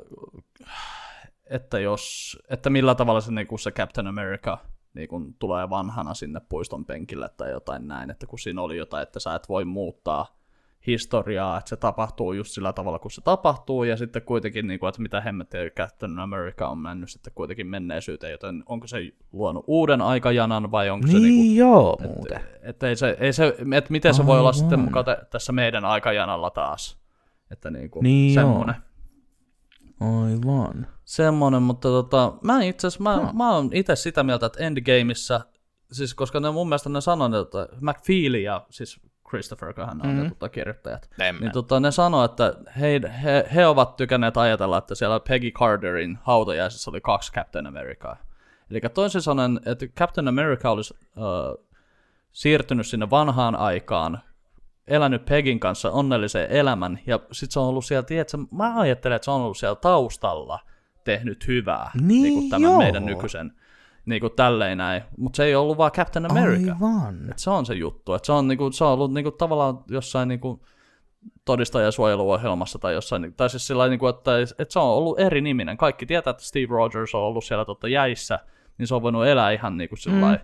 että 1.46 1.80
jos, 1.80 2.38
että 2.50 2.70
millä 2.70 2.96
tavalla 2.96 3.22
se, 3.22 3.32
niin 3.32 3.60
se 3.60 3.72
Captain 3.72 4.08
America 4.08 4.58
niin 4.96 5.08
kun 5.08 5.34
tulee 5.34 5.70
vanhana 5.70 6.14
sinne 6.14 6.42
puiston 6.50 6.86
penkille 6.86 7.30
tai 7.30 7.52
jotain 7.52 7.88
näin, 7.88 8.12
että 8.12 8.28
kun 8.28 8.40
siinä 8.40 8.62
oli 8.62 8.78
jotain, 8.78 9.04
että 9.04 9.20
sä 9.20 9.36
et 9.36 9.50
voi 9.50 9.66
muuttaa 9.66 10.38
historiaa, 10.88 11.58
että 11.58 11.70
se 11.70 11.76
tapahtuu 11.78 12.34
just 12.34 12.52
sillä 12.52 12.74
tavalla, 12.74 13.00
kun 13.00 13.12
se 13.12 13.22
tapahtuu, 13.22 13.84
ja 13.84 13.98
sitten 13.98 14.22
kuitenkin, 14.22 14.68
niin 14.68 14.80
kuin, 14.80 14.90
että 14.90 15.02
mitä 15.02 15.22
hemmettiä 15.22 15.70
Captain 15.70 16.20
America 16.20 16.68
on 16.68 16.78
mennyt 16.78 17.10
sitten 17.10 17.34
kuitenkin 17.36 17.68
menneisyyteen, 17.68 18.32
joten 18.32 18.64
onko 18.66 18.88
se 18.88 18.98
luonut 19.32 19.64
uuden 19.68 20.02
aikajanan 20.02 20.72
vai 20.72 20.90
onko 20.90 21.08
se 21.08 21.14
niin 21.14 21.22
kuin, 21.22 21.30
Niin 21.32 21.56
joo, 21.56 21.98
muuten. 22.16 22.40
että 22.62 22.88
ei 22.90 22.96
se, 22.96 23.18
ei 23.20 23.34
se, 23.34 23.56
että 23.76 23.92
miten 23.92 24.14
se 24.14 24.26
voi 24.26 24.40
olla 24.40 24.54
sitten 24.54 24.80
mukaan 24.80 25.06
tä- 25.06 25.26
tässä 25.32 25.52
meidän 25.54 25.86
aikajanalla 25.86 26.50
taas. 26.50 27.00
Että 27.52 27.72
niin 27.72 27.90
kuin, 27.90 28.04
Niin 28.04 28.34
joo. 28.36 28.44
semmoinen. 28.44 28.76
Aivan. 30.00 30.88
Semmoinen, 31.06 31.62
mutta 31.64 31.88
tota, 31.88 32.34
mä 32.44 32.62
itse 32.64 32.88
asiassa, 32.88 33.04
mä, 33.04 33.30
mä 33.34 33.56
oon 33.56 33.70
itse 33.74 33.96
sitä 33.96 34.24
mieltä, 34.24 34.46
että 34.46 34.64
Endgameissa, 34.64 35.42
siis 35.92 36.14
koska 36.14 36.40
ne 36.40 36.52
mun 36.52 36.68
mielestä 36.70 36.90
ne 36.90 37.02
sanoi, 37.02 37.42
että 37.42 37.68
McFeely 37.82 38.38
ja 38.38 38.66
siis 38.70 39.00
Christopher, 39.30 39.74
hän 39.78 39.90
on 39.90 40.08
mm-hmm. 40.08 40.24
ne 40.24 40.30
tota, 40.30 40.50
kirjoittajat, 40.50 41.10
En 41.20 41.38
niin 41.40 41.52
tota, 41.52 41.80
ne 41.80 41.92
sanoi, 41.92 42.26
että 42.26 42.54
he, 42.80 43.02
he, 43.24 43.50
he 43.56 43.68
ovat 43.68 43.96
tykänneet 43.96 44.38
ajatella, 44.38 44.78
että 44.78 44.96
siellä 44.96 45.20
Peggy 45.20 45.52
Carterin 45.52 46.18
hautajaisissa 46.22 46.92
oli 46.92 47.02
kaksi 47.02 47.34
Captain 47.34 47.68
Americaa. 47.68 48.18
Eli 48.72 48.82
toisin 48.94 49.22
sanoen, 49.22 49.60
että 49.66 49.88
Captain 49.88 50.28
America 50.28 50.70
olisi 50.70 50.94
äh, 51.04 51.66
siirtynyt 52.32 52.88
sinne 52.88 53.10
vanhaan 53.10 53.56
aikaan, 53.56 54.20
elänyt 54.88 55.26
Pegin 55.26 55.60
kanssa 55.60 55.92
onnellisen 55.92 56.52
elämän, 56.52 57.00
ja 57.08 57.20
sitten 57.32 57.54
se 57.54 57.60
on 57.60 57.68
ollut 57.68 57.86
siellä, 57.86 58.04
tiedätkö, 58.04 58.38
mä 58.52 58.80
ajattelen, 58.80 59.16
että 59.16 59.26
se 59.26 59.32
on 59.32 59.42
ollut 59.42 59.58
siellä 59.58 59.76
taustalla 59.76 60.60
tehnyt 61.04 61.48
hyvää, 61.48 61.92
Niin, 62.02 62.34
kuin 62.34 62.50
tämän 62.50 62.64
joo. 62.64 62.78
meidän 62.78 63.06
nykyisen, 63.06 63.52
niin 64.06 64.22
kuin 64.22 64.34
tälleen 64.36 64.78
näin, 64.78 65.04
mutta 65.18 65.38
se 65.38 65.44
ei 65.44 65.56
ollut 65.56 65.78
vaan 65.78 65.92
Captain 65.92 66.32
America. 66.32 66.72
Aivan. 66.74 67.30
Et 67.32 67.40
se 67.40 67.50
on 67.50 67.66
se 67.66 67.74
juttu, 67.74 68.14
että 68.14 68.26
se 68.26 68.32
on, 68.32 68.48
niinku, 68.48 68.72
se 68.72 68.84
on 68.84 68.92
ollut 68.92 69.14
niinku, 69.14 69.32
tavallaan 69.32 69.84
jossain 69.90 70.28
niinku, 70.28 70.66
todistajasuojeluohjelmassa 71.46 72.80
tai 72.80 72.94
jossain, 72.94 73.22
niinku- 73.22 73.38
tai 73.38 73.50
siis 73.50 73.68
sillä 73.68 73.88
niinku, 73.88 74.08
että, 74.08 74.32
että 74.42 74.74
se 74.74 74.80
on 74.80 74.86
ollut 74.86 75.20
eri 75.20 75.42
niminen. 75.42 75.78
Kaikki 75.78 76.06
tietää, 76.06 76.32
että 76.32 76.44
Steve 76.44 76.68
Rogers 76.70 77.16
on 77.16 77.22
ollut 77.22 77.44
siellä 77.44 77.66
totta 77.66 77.88
jäissä, 77.88 78.40
niin 78.78 78.88
se 78.88 78.96
on 78.96 79.02
voinut 79.02 79.26
elää 79.26 79.52
ihan 79.52 79.78
niinku 79.78 79.96
sillä 79.96 80.32
mm. 80.32 80.40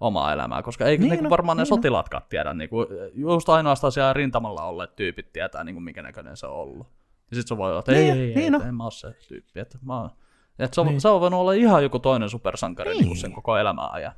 omaa 0.00 0.32
elämää, 0.32 0.62
koska 0.62 0.84
ei 0.84 0.98
Niin 0.98 1.10
niin, 1.10 1.24
no, 1.24 1.30
varmaan 1.30 1.56
ne 1.56 1.62
niin 1.62 1.70
no. 1.70 1.76
sotilaatkaan 1.76 2.22
tiedä, 2.28 2.54
niinku, 2.54 2.86
just 3.14 3.48
ainoastaan 3.48 3.92
siellä 3.92 4.12
rintamalla 4.12 4.62
olleet 4.62 4.96
tyypit 4.96 5.32
tietää, 5.32 5.64
niinku, 5.64 5.80
mikä 5.80 6.02
näköinen 6.02 6.36
se 6.36 6.46
on 6.46 6.54
ollut. 6.54 6.86
Ja 7.30 7.36
sit 7.36 7.48
se 7.48 7.56
voi 7.56 7.70
olla, 7.70 7.78
että 7.78 7.92
ei, 7.92 8.04
Niin, 8.04 8.14
ei, 8.14 8.28
ei, 8.28 8.34
niin 8.34 8.54
että 8.54 8.64
no. 8.64 8.68
en 8.68 8.74
mä 8.74 8.84
ole 8.84 8.90
se 8.90 9.14
tyyppi, 9.28 9.60
että 9.60 9.78
mä 9.82 10.00
oon, 10.00 10.10
että 10.58 10.74
se, 10.74 10.80
on, 10.80 10.86
niin. 10.86 11.00
se 11.00 11.08
on 11.08 11.20
voinut 11.20 11.40
olla 11.40 11.52
ihan 11.52 11.82
joku 11.82 11.98
toinen 11.98 12.30
supersankari 12.30 12.90
niin. 12.90 13.04
Niin. 13.04 13.16
sen 13.16 13.32
koko 13.32 13.56
elämän 13.56 13.92
ajan. 13.92 14.12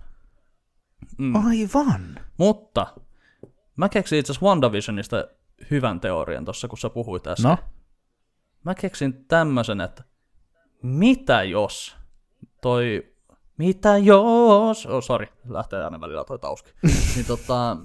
Mm. 1.19 1.47
Aivan. 1.47 2.21
Mutta 2.37 2.87
mä 3.77 3.89
keksin 3.89 4.19
itse 4.19 4.33
asiassa 4.33 4.47
WandaVisionista 4.47 5.25
hyvän 5.71 6.01
teorian 6.01 6.45
tuossa, 6.45 6.69
kun 6.69 6.79
sä 6.79 6.91
puhuit 6.91 7.27
äsken. 7.27 7.51
No, 7.51 7.57
Mä 8.65 8.75
keksin 8.75 9.25
tämmöisen, 9.25 9.81
että 9.81 10.05
mitä 10.83 11.43
jos 11.43 11.97
toi, 12.63 13.15
mitä 13.59 13.99
jos, 13.99 14.87
oh 14.87 15.05
sorry, 15.05 15.27
lähtee 15.49 15.85
aina 15.85 16.01
välillä 16.01 16.25
toi 16.25 16.39
tauski. 16.39 16.71
niin 17.15 17.27
tota, 17.27 17.77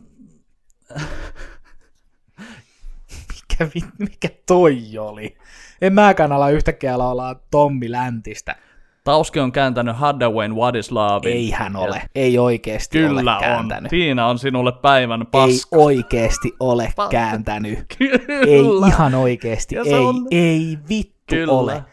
mikä, 3.33 3.71
mikä 3.99 4.29
toi 4.45 4.97
oli? 4.97 5.37
En 5.83 5.93
mäkään 5.93 6.31
ala 6.31 6.49
yhtäkkiä 6.49 6.97
laulaa 6.97 7.35
Tommi 7.51 7.91
Läntistä. 7.91 8.55
tauski 9.03 9.39
on 9.39 9.51
kääntänyt 9.51 9.95
Haddawayn 9.95 10.55
What 10.55 10.75
is 10.75 10.91
Love. 10.91 11.29
Ei 11.29 11.51
hän 11.51 11.75
ole. 11.75 12.01
Ei 12.15 12.37
oikeesti 12.37 12.97
Kyllä 12.97 13.19
ole 13.21 13.31
on. 13.31 13.39
kääntänyt. 13.39 13.89
Siinä 13.89 14.27
on 14.27 14.39
sinulle 14.39 14.71
päivän 14.71 15.21
Ei 15.21 15.27
paska. 15.31 15.77
oikeesti 15.77 16.53
ole 16.59 16.93
kääntänyt. 17.09 17.79
Kyllä. 17.97 18.19
Ei 18.47 18.61
ihan 18.87 19.15
oikeesti. 19.15 19.75
Ja 19.75 19.83
Ei, 19.85 19.93
on- 19.93 20.27
ei 20.31 20.77
vittu 20.89 21.13
Kyllä. 21.35 21.53
ole. 21.53 21.83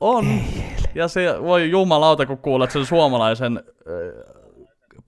On. 0.00 0.26
Ja 0.94 1.08
se, 1.08 1.42
voi 1.42 1.70
jumalauta, 1.70 2.26
kun 2.26 2.38
kuulet 2.38 2.70
sen 2.70 2.86
suomalaisen 2.86 3.56
äh, 3.66 4.34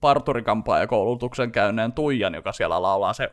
parturikampaajakoulutuksen 0.01 1.51
käyneen 1.51 1.93
Tuijan, 1.93 2.33
joka 2.33 2.51
siellä 2.51 2.81
laulaa 2.81 3.13
se 3.13 3.31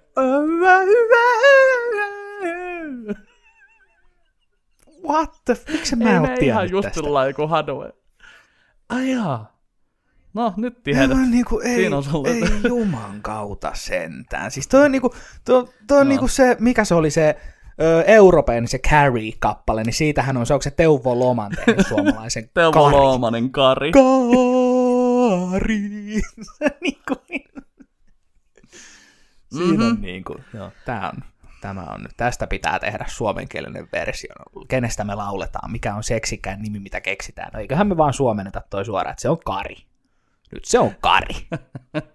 What 5.08 5.32
the 5.44 5.54
f- 5.54 5.72
Miksi 5.72 5.96
mä 5.96 6.10
en 6.10 6.20
oo 6.22 6.28
ihan 6.40 6.70
just 6.70 6.84
tästä? 6.86 7.00
sillä 7.00 7.32
kuin. 7.32 7.50
Ai 8.88 9.10
jaa. 9.10 9.54
No, 10.34 10.54
nyt 10.56 10.82
tiedät. 10.82 11.10
vaan 11.10 11.30
niinku, 11.30 11.58
ei, 11.60 11.74
Siinä 11.76 11.96
on 11.96 12.04
sulle. 12.04 12.28
ei 12.28 12.42
juman 12.68 13.22
kautta 13.22 13.70
sentään. 13.74 14.50
Siis 14.50 14.68
toi 14.68 14.84
on 14.84 14.92
niinku, 14.92 15.14
toi, 15.44 15.64
toi 15.86 15.98
on 16.00 16.06
No. 16.06 16.08
niinku 16.08 16.28
se, 16.28 16.56
mikä 16.60 16.84
se 16.84 16.94
oli 16.94 17.10
se 17.10 17.36
Euroopan 18.06 18.68
se 18.68 18.78
Carrie-kappale, 18.78 19.82
niin 19.84 19.92
siitähän 19.94 20.36
on 20.36 20.46
se, 20.46 20.54
onko 20.54 20.62
se 20.62 20.70
Teuvo 20.70 21.18
Loman 21.18 21.52
tehnyt 21.64 21.86
suomalaisen 21.88 22.50
Teuvo 22.54 22.72
Kari. 22.84 22.96
Loomanen 22.96 23.50
Kari. 23.50 23.92
Kari. 23.92 25.80
niinku, 26.80 27.14
Siinä 29.52 29.72
Mhm. 29.72 29.82
on 29.82 30.00
niinku, 30.00 30.36
joo, 30.54 30.70
tää 30.84 31.08
on, 31.16 31.22
tämä 31.64 31.86
on 31.94 32.02
nyt, 32.02 32.12
tästä 32.16 32.46
pitää 32.46 32.78
tehdä 32.78 33.04
suomenkielinen 33.08 33.88
versio. 33.92 34.34
Kenestä 34.68 35.04
me 35.04 35.14
lauletaan, 35.14 35.72
mikä 35.72 35.94
on 35.94 36.02
seksikään 36.02 36.62
nimi, 36.62 36.78
mitä 36.78 37.00
keksitään. 37.00 37.50
No 37.52 37.60
eiköhän 37.60 37.86
me 37.86 37.96
vaan 37.96 38.12
suomenneta 38.12 38.62
toi 38.70 38.84
suoraan, 38.84 39.12
että 39.12 39.22
se 39.22 39.28
on 39.28 39.38
Kari. 39.44 39.76
Nyt 40.52 40.64
se 40.64 40.78
on 40.78 40.94
Kari. 41.00 41.34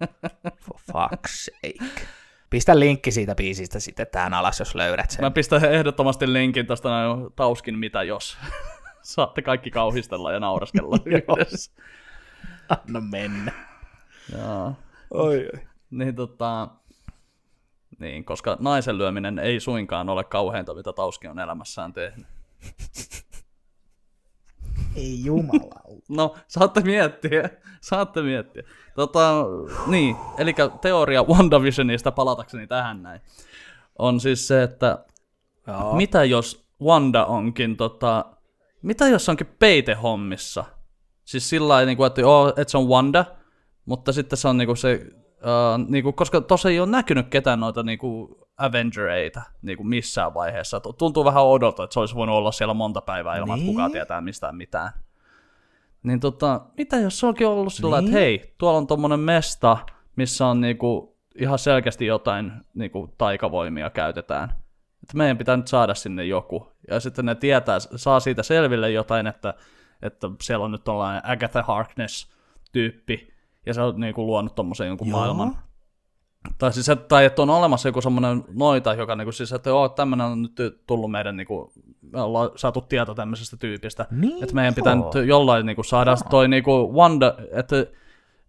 For 0.64 0.76
fuck's 0.91 1.28
sake. 1.28 2.08
Pistä 2.50 2.80
linkki 2.80 3.12
siitä 3.12 3.36
biisistä 3.36 3.80
sitten 3.80 4.08
tähän 4.12 4.34
alas, 4.34 4.60
jos 4.60 4.76
löydät 4.76 5.12
sen. 5.12 5.26
Mä 5.26 5.32
pistän 5.32 5.66
ehdottomasti 5.66 6.34
linkin 6.34 6.68
tosta 6.68 6.89
näin 6.89 7.10
Tauskin 7.36 7.80
mitä 7.80 8.04
jos. 8.04 8.38
Saatte 9.02 9.41
kaikki 9.41 9.72
kauhistella 9.72 10.32
ja 10.32 10.39
nauraskella 10.39 10.97
yhdessä. 11.06 11.72
Anna 12.70 13.02
mennä. 13.02 13.52
Joo. 14.38 14.74
Oi, 15.12 15.50
oi. 15.54 15.62
Niin 15.91 16.16
tota... 16.16 16.68
Niin, 18.00 18.26
koska 18.26 18.58
naisen 18.60 18.97
lyöminen 18.97 19.39
ei 19.39 19.60
suinkaan 19.60 20.10
ole 20.10 20.24
kauheinta, 20.24 20.74
mitä 20.74 20.93
Tauski 20.93 21.28
on 21.28 21.39
elämässään 21.39 21.93
tehnyt. 21.93 22.28
Ei 24.95 25.24
jumala. 25.24 26.00
No, 26.10 26.36
saatte 26.47 26.82
miettiä. 26.82 27.50
Saatte 27.82 28.22
miettiä. 28.22 28.64
Tota, 28.95 29.45
niin, 29.88 30.16
eli 30.38 30.56
teoria 30.82 31.24
WandaVisionista 31.24 32.12
palatakseni 32.12 32.68
tähän 32.68 33.04
näin. 33.04 33.22
On 34.00 34.20
siis 34.20 34.47
se, 34.47 34.64
että 34.64 35.06
Joo. 35.68 35.95
mitä 35.95 36.24
jos 36.24 36.66
Wanda 36.82 37.26
onkin 37.26 37.78
tota, 37.78 38.26
mitä 38.82 39.08
jos 39.08 39.30
onkin 39.30 39.56
peitehommissa? 39.60 40.66
Siis 41.26 41.50
sillä 41.50 41.68
lailla, 41.68 41.86
niinku, 41.86 42.04
että, 42.04 42.22
joo, 42.22 42.50
että 42.50 42.72
se 42.72 42.78
on 42.78 42.88
Wanda, 42.88 43.26
mutta 43.86 44.14
sitten 44.14 44.38
se 44.38 44.47
on 44.47 44.58
niinku 44.58 44.76
se, 44.76 45.08
uh, 45.42 45.90
niinku, 45.90 46.14
koska 46.14 46.42
tuossa 46.42 46.70
ei 46.70 46.80
ole 46.80 46.90
näkynyt 46.90 47.28
ketään 47.28 47.60
noita 47.60 47.84
niinku 47.84 48.40
Avengereita 48.58 49.42
niinku 49.62 49.84
missään 49.84 50.34
vaiheessa. 50.34 50.80
Tuntuu 50.80 51.26
vähän 51.26 51.46
odolta, 51.46 51.84
että 51.84 51.94
se 51.94 52.00
olisi 52.00 52.16
voinut 52.16 52.36
olla 52.36 52.52
siellä 52.52 52.74
monta 52.74 53.02
päivää 53.02 53.38
ilman, 53.38 53.60
niin. 53.60 53.66
että 53.66 53.72
kukaan 53.72 53.92
tietää 53.92 54.22
mistään 54.22 54.56
mitään. 54.56 54.90
Niin 56.04 56.20
tota, 56.20 56.62
mitä 56.78 56.98
jos 56.98 57.20
se 57.20 57.26
onkin 57.26 57.48
ollut 57.48 57.74
sillä 57.74 58.02
niin. 58.02 58.08
että 58.08 58.20
hei, 58.20 58.56
tuolla 58.58 58.78
on 58.78 58.88
tommonen 58.88 59.20
mesta, 59.20 59.78
missä 60.16 60.48
on 60.48 60.62
niinku 60.62 61.18
ihan 61.36 61.60
selkeästi 61.60 62.06
jotain 62.06 62.52
niinku 62.74 63.16
taikavoimia 63.18 63.90
käytetään. 63.90 64.50
Että 65.04 65.18
meidän 65.18 65.38
pitää 65.38 65.58
nyt 65.58 65.68
saada 65.68 65.96
sinne 65.96 66.26
joku. 66.26 66.72
Ja 66.88 67.00
sitten 67.00 67.26
ne 67.26 67.36
tietää, 67.36 67.80
saa 67.80 68.20
siitä 68.20 68.44
selville 68.44 68.92
jotain, 68.92 69.28
että, 69.28 69.54
että 70.02 70.28
siellä 70.42 70.66
on 70.66 70.72
nyt 70.72 70.84
tällainen 70.84 71.26
Agatha 71.26 71.62
Harkness-tyyppi, 71.62 73.34
ja 73.66 73.74
se 73.74 73.82
on 73.82 73.99
niinku 73.99 74.26
luonut 74.28 74.55
tommosen 74.55 74.88
jonkun 74.88 75.07
Joo. 75.07 75.20
maailman. 75.20 75.57
Tai 76.57 76.74
siis, 76.74 76.89
että, 76.89 77.07
tai 77.07 77.26
että 77.26 77.41
on 77.41 77.49
olemassa 77.49 77.89
joku 77.89 78.01
semmoinen 78.01 78.43
noita, 78.53 78.93
joka 78.93 79.16
niinku 79.16 79.32
siis, 79.32 79.53
että 79.53 79.70
joo, 79.70 79.89
tämmöinen 79.89 80.28
on 80.28 80.41
nyt 80.41 80.84
tullut 80.88 81.12
meidän, 81.12 81.38
niinku, 81.38 81.74
me 82.01 82.22
ollaan 82.22 82.49
saatu 82.55 82.82
tieto 82.82 83.16
tämmöisestä 83.16 83.57
tyypistä. 83.57 84.05
Niin, 84.12 84.43
että 84.43 84.55
meidän 84.55 84.76
pitää 84.76 84.93
joo. 84.93 85.12
nyt 85.16 85.28
jollain 85.28 85.66
niinku 85.66 85.84
saada 85.84 86.16
toi 86.30 86.47
niinku 86.47 86.93
Wanda, 86.93 87.36
että, 87.51 87.76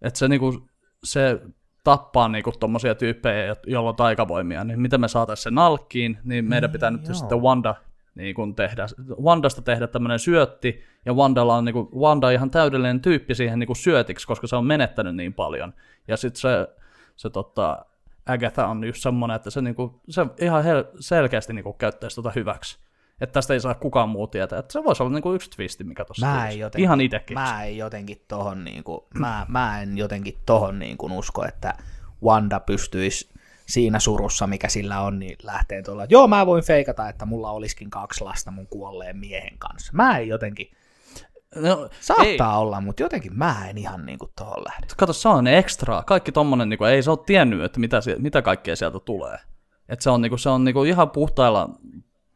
että 0.01 0.19
se 0.19 0.27
niinku, 0.27 0.67
se 1.03 1.41
tappaa 1.83 2.27
niinku 2.27 2.51
tommosia 2.59 2.95
tyyppejä, 2.95 3.55
joilla 3.67 3.89
on 3.89 3.95
taikavoimia, 3.95 4.63
niin 4.63 4.81
miten 4.81 5.01
me 5.01 5.07
saataisiin 5.07 5.43
se 5.43 5.51
nalkkiin, 5.51 6.17
niin 6.23 6.45
meidän 6.45 6.71
pitää 6.71 6.91
nyt 6.91 7.05
joo. 7.05 7.13
sitten 7.13 7.41
Wanda 7.41 7.75
niin 8.15 8.35
kun 8.35 8.55
tehdä, 8.55 8.85
Wandasta 9.23 9.61
tehdä 9.61 9.87
tämmöinen 9.87 10.19
syötti, 10.19 10.83
ja 11.05 11.13
Wandalla 11.13 11.55
on, 11.55 11.65
niin 11.65 11.73
kuin, 11.73 11.87
Wanda 11.95 12.27
on 12.27 12.33
ihan 12.33 12.51
täydellinen 12.51 13.01
tyyppi 13.01 13.35
siihen 13.35 13.59
niin 13.59 13.67
kuin 13.67 13.77
syötiksi, 13.77 14.27
koska 14.27 14.47
se 14.47 14.55
on 14.55 14.65
menettänyt 14.65 15.15
niin 15.15 15.33
paljon. 15.33 15.73
Ja 16.07 16.17
sitten 16.17 16.41
se, 16.41 16.67
se 17.15 17.29
tota, 17.29 17.85
Agatha 18.25 18.67
on 18.67 18.83
just 18.83 19.01
semmoinen, 19.01 19.35
että 19.35 19.49
se, 19.49 19.61
niin 19.61 19.75
kuin, 19.75 19.91
se 20.09 20.25
ihan 20.39 20.63
hel- 20.63 20.97
selkeästi 20.99 21.53
niin 21.53 21.63
kuin, 21.63 21.77
käyttäisi 21.77 22.15
tota 22.15 22.31
hyväksi. 22.35 22.79
Että 23.21 23.33
tästä 23.33 23.53
ei 23.53 23.59
saa 23.59 23.73
kukaan 23.73 24.09
muu 24.09 24.27
tietää. 24.27 24.59
Että 24.59 24.73
se 24.73 24.83
voisi 24.83 25.03
olla 25.03 25.13
niin 25.13 25.23
kuin 25.23 25.35
yksi 25.35 25.49
twisti, 25.49 25.83
mikä 25.83 26.05
tuossa 26.05 26.27
jotenkin, 26.59 26.83
Ihan 26.83 27.01
itekin. 27.01 27.33
Mä 27.33 27.63
en 27.63 27.77
jotenkin 27.77 28.25
tohon 28.27 28.63
niinku, 28.63 29.07
mä, 29.19 29.45
mä 29.49 29.81
en 29.81 29.97
jotenkin 29.97 30.37
tohon 30.45 30.79
niinku 30.79 31.09
usko, 31.17 31.45
että 31.45 31.73
Wanda 32.23 32.59
pystyisi 32.59 33.33
siinä 33.71 33.99
surussa, 33.99 34.47
mikä 34.47 34.69
sillä 34.69 35.01
on, 35.01 35.19
niin 35.19 35.37
lähtee 35.43 35.81
tuolla, 35.81 36.03
että 36.03 36.13
joo, 36.13 36.27
mä 36.27 36.45
voin 36.45 36.63
feikata, 36.63 37.09
että 37.09 37.25
mulla 37.25 37.51
olisikin 37.51 37.89
kaksi 37.89 38.23
lasta 38.23 38.51
mun 38.51 38.67
kuolleen 38.67 39.17
miehen 39.17 39.57
kanssa. 39.59 39.91
Mä 39.95 40.17
en 40.17 40.27
jotenkin, 40.27 40.71
No, 41.55 41.89
saattaa 41.99 42.53
ei. 42.53 42.59
olla, 42.61 42.81
mutta 42.81 43.03
jotenkin 43.03 43.37
mä 43.37 43.69
en 43.69 43.77
ihan 43.77 44.05
niinku 44.05 44.31
tohon 44.37 44.63
lähde. 44.63 44.87
Kato, 44.97 45.13
se 45.13 45.29
on 45.29 45.47
extra. 45.47 46.03
Kaikki 46.03 46.31
tommonen, 46.31 46.69
niin 46.69 46.77
kuin, 46.77 46.89
ei 46.91 47.03
se 47.03 47.11
ole 47.11 47.19
tiennyt, 47.25 47.63
että 47.63 47.79
mitä, 47.79 47.99
mitä 48.17 48.41
kaikkea 48.41 48.75
sieltä 48.75 48.99
tulee. 48.99 49.37
Et 49.89 50.01
se 50.01 50.09
on, 50.09 50.21
niin 50.21 50.29
kuin, 50.29 50.39
se 50.39 50.49
on 50.49 50.63
niin 50.63 50.73
kuin, 50.73 50.89
ihan 50.89 51.09
puhtailla, 51.09 51.69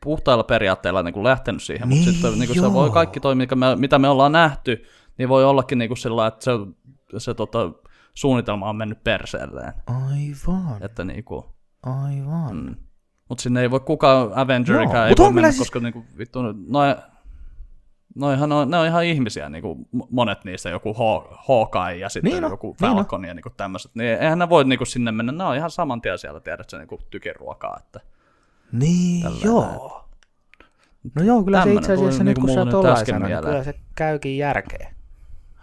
puhtailla 0.03 0.43
periaatteilla 0.43 1.03
niin 1.03 1.13
kuin, 1.13 1.23
lähtenyt 1.23 1.63
siihen, 1.63 1.87
mutta 1.87 2.05
Niin, 2.05 2.13
sitten 2.13 2.39
niin 2.39 2.47
kuin, 2.47 2.61
se 2.61 2.73
voi 2.73 2.89
kaikki 2.89 3.19
toi, 3.19 3.35
mikä 3.35 3.55
me, 3.55 3.75
mitä 3.75 3.99
me 3.99 4.09
ollaan 4.09 4.31
nähty, 4.31 4.85
niin 5.17 5.29
voi 5.29 5.45
ollakin 5.45 5.77
niin 5.77 5.89
kuin, 5.89 5.97
sillä 5.97 6.27
että 6.27 6.43
se, 6.43 6.51
se 7.17 7.33
tota, 7.33 7.71
suunnitelma 8.15 8.69
on 8.69 8.75
mennyt 8.75 9.03
perseelleen. 9.03 9.73
Aivan, 9.87 10.83
Että, 10.83 11.03
niin 11.03 11.23
kuin, 11.23 11.43
aivan. 11.83 12.55
mm. 12.55 12.75
Mutta 13.29 13.41
sinne 13.41 13.61
ei 13.61 13.71
voi 13.71 13.79
kukaan 13.79 14.31
Avengerikään 14.35 14.95
Joo, 14.97 15.05
ei 15.05 15.15
voi 15.17 15.33
mennä, 15.33 15.51
siis- 15.51 15.59
koska 15.59 15.79
niin 15.79 15.93
kuin, 15.93 16.05
vittu, 16.17 16.39
noi, 16.67 16.95
noihan 18.15 18.51
on, 18.51 18.69
ne 18.71 18.77
on 18.77 18.87
ihan 18.87 19.05
ihmisiä, 19.05 19.49
niin 19.49 19.61
kuin 19.61 19.87
monet 20.11 20.43
niistä, 20.45 20.69
joku 20.69 20.93
Haw- 20.93 21.35
Hawkeye 21.47 21.97
ja 21.97 22.09
sitten 22.09 22.31
Niin 22.31 22.43
on, 22.45 22.51
joku 22.51 22.75
niin 22.81 22.89
on. 22.91 22.95
Falcon 22.97 23.25
ja 23.25 23.33
niin 23.33 23.43
tämmöiset. 23.57 23.91
Niin 23.95 24.09
eihän 24.09 24.39
ne 24.39 24.49
voi 24.49 24.63
niin 24.63 24.79
kuin 24.79 24.87
sinne 24.87 25.11
mennä, 25.11 25.31
ne 25.31 25.43
on 25.43 25.55
ihan 25.55 25.71
saman 25.71 26.01
tien 26.01 26.17
siellä, 26.19 26.39
tiedät 26.39 26.69
sä, 26.69 26.77
niin 26.77 26.87
kuin 26.87 27.01
tykiruokaa. 27.09 27.77
Että. 27.79 27.99
Niin, 28.71 29.23
Tälleen 29.23 29.45
joo. 29.45 30.01
No 31.15 31.23
joo, 31.23 31.43
kyllä 31.43 31.57
se 31.57 31.61
Tämmönen 31.61 31.77
itse 31.83 31.93
asiassa 31.93 32.17
tuli 32.17 32.25
nyt 32.25 32.37
niinku 32.37 32.41
kun 32.41 32.49
sä 32.49 32.71
sanoit, 32.71 33.29
niin 33.29 33.41
kyllä 33.43 33.63
se 33.63 33.73
käykin 33.95 34.37
järkeen. 34.37 34.95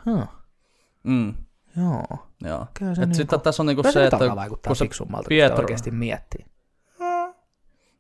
Huh. 0.07 0.28
Mm, 1.03 1.34
Joo. 1.76 2.04
joo. 2.44 2.66
Kyllä 2.78 2.94
se 2.94 3.02
Et 3.02 3.08
niinku- 3.08 3.16
sitten 3.16 3.40
tässä 3.40 3.62
on 3.62 3.66
niin 3.66 3.76
Kyllä 3.76 3.92
se, 3.92 3.92
se 3.92 4.04
että 4.04 4.18
kun 4.48 4.76
se 4.76 4.88
Pietro, 5.28 5.58
oikeasti 5.58 5.90
miettii. 5.90 6.46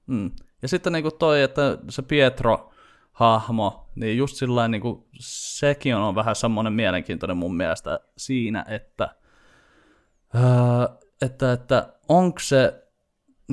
Mm. 0.06 0.30
Ja 0.62 0.68
sitten 0.68 0.92
niinku 0.92 1.10
toi, 1.10 1.42
että 1.42 1.78
se 1.88 2.02
Pietro-hahmo, 2.02 3.88
niin 3.94 4.18
just 4.18 4.36
sillä 4.36 4.68
niinku, 4.68 5.08
sekin 5.20 5.96
on 5.96 6.14
vähän 6.14 6.36
semmoinen 6.36 6.72
mielenkiintoinen 6.72 7.36
mun 7.36 7.56
mielestä 7.56 8.00
siinä, 8.16 8.64
että, 8.68 9.14
öö, 10.34 10.42
että, 11.22 11.52
että 11.52 11.92
onko 12.08 12.38
se, 12.40 12.81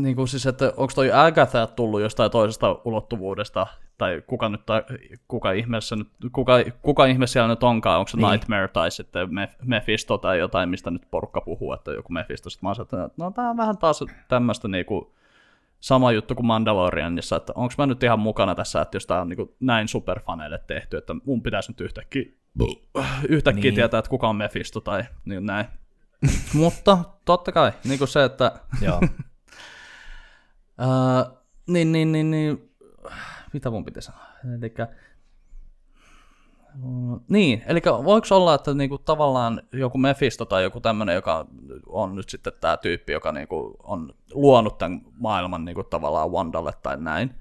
niinku 0.02 0.28
siis, 0.28 0.46
että 0.46 0.74
onko 0.78 0.92
toi 0.96 1.12
Agatha 1.12 1.68
tullut 1.68 2.02
jostain 2.02 2.32
toisesta 2.32 2.80
ulottuvuudesta, 2.86 3.68
tai 3.98 4.22
kuka 4.28 4.50
nyt, 4.50 4.66
tai 4.66 4.84
kuka 5.28 5.52
ihmeessä 5.52 5.96
nyt, 5.96 6.08
kuka, 6.32 6.54
kuka 6.82 7.06
ihme 7.06 7.28
siellä 7.28 7.48
nyt 7.48 7.64
onkaan, 7.64 8.00
onko 8.00 8.10
se 8.10 8.18
Niin. 8.18 8.32
Nightmare 8.32 8.68
tai 8.68 8.92
sitten 8.92 9.28
Meph- 9.30 9.56
Mephisto 9.66 10.18
tai 10.18 10.40
jotain, 10.40 10.70
mistä 10.70 10.92
nyt 10.92 11.08
porukka 11.12 11.42
puhuu, 11.42 11.74
että 11.74 11.92
joku 11.92 12.14
Mephisto, 12.14 12.50
sitten 12.50 12.68
mä 12.68 12.70
oon 12.70 12.82
että 12.82 13.10
no 13.18 13.32
tää 13.32 13.50
on 13.50 13.58
vähän 13.58 13.78
taas 13.78 14.04
tämmöistä 14.28 14.68
niinku, 14.68 15.14
sama 15.80 16.12
juttu 16.12 16.36
kuin 16.36 16.46
Mandalorianissa, 16.46 17.36
että 17.36 17.54
onko 17.56 17.74
mä 17.78 17.86
nyt 17.86 18.04
ihan 18.04 18.20
mukana 18.20 18.56
tässä, 18.56 18.82
että 18.82 18.96
jos 18.96 19.06
tää 19.06 19.22
on 19.22 19.30
niin 19.30 19.56
näin 19.60 19.88
superfaneille 19.88 20.60
tehty, 20.68 20.98
että 20.98 21.16
mun 21.26 21.42
pitäisi 21.42 21.72
nyt 21.72 21.82
yhtäkkiä, 21.82 22.24
yhtäkkiä 23.30 23.62
Niin. 23.62 23.64
niin. 23.64 23.76
tietää, 23.76 23.98
että 23.98 24.10
kuka 24.10 24.30
on 24.30 24.36
Mephisto 24.36 24.80
tai 24.82 25.04
niin 25.26 25.46
näin. 25.46 25.66
Mutta 26.54 26.98
totta 27.26 27.52
kai, 27.52 27.72
niin 27.84 27.98
kuin 27.98 28.08
se, 28.08 28.24
että 28.24 28.52
Joo. 28.82 29.00
Ää, 30.80 31.32
niin, 31.68 31.92
niin, 31.92 32.12
niin, 32.12 32.32
niin, 32.32 32.72
mitä 33.54 33.70
mun 33.70 33.86
piti 33.86 34.02
sanoa? 34.02 34.26
Elikkä, 34.58 34.88
Niin, 37.30 37.64
eli 37.68 37.82
voiko 38.04 38.28
olla, 38.32 38.56
että 38.56 38.74
niinku 38.74 38.98
tavallaan 38.98 39.62
joku 39.74 39.98
Mephisto 39.98 40.46
tai 40.46 40.64
joku 40.64 40.80
tämmöinen, 40.80 41.16
joka 41.16 41.48
on 41.88 42.16
nyt 42.16 42.30
sitten 42.30 42.54
tämä 42.62 42.78
tyyppi, 42.78 43.14
joka 43.14 43.32
niinku 43.32 43.76
on 43.84 44.14
luonut 44.34 44.78
tämän 44.78 45.02
maailman 45.18 45.66
niinku 45.66 45.84
tavallaan 45.84 46.32
Wandalle 46.32 46.72
tai 46.84 46.98
näin, 46.98 47.36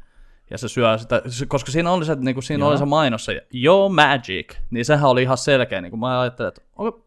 ja 0.50 0.58
se 0.58 0.68
syö 0.68 0.98
sitä, 0.98 1.22
koska 1.48 1.72
siinä 1.72 1.90
oli 1.90 2.04
se, 2.04 2.14
niinku, 2.14 2.42
siinä 2.42 2.62
Joo. 2.62 2.70
oli 2.70 2.78
se 2.78 2.84
mainos, 2.84 3.24
se 3.24 3.46
Yo 3.54 3.88
Magic, 3.88 4.54
niin 4.70 4.84
sehän 4.84 5.10
oli 5.10 5.22
ihan 5.22 5.38
selkeä, 5.38 5.80
niin 5.80 5.90
kuin 5.90 6.00
mä 6.00 6.20
ajattelin, 6.20 6.48
että 6.48 6.62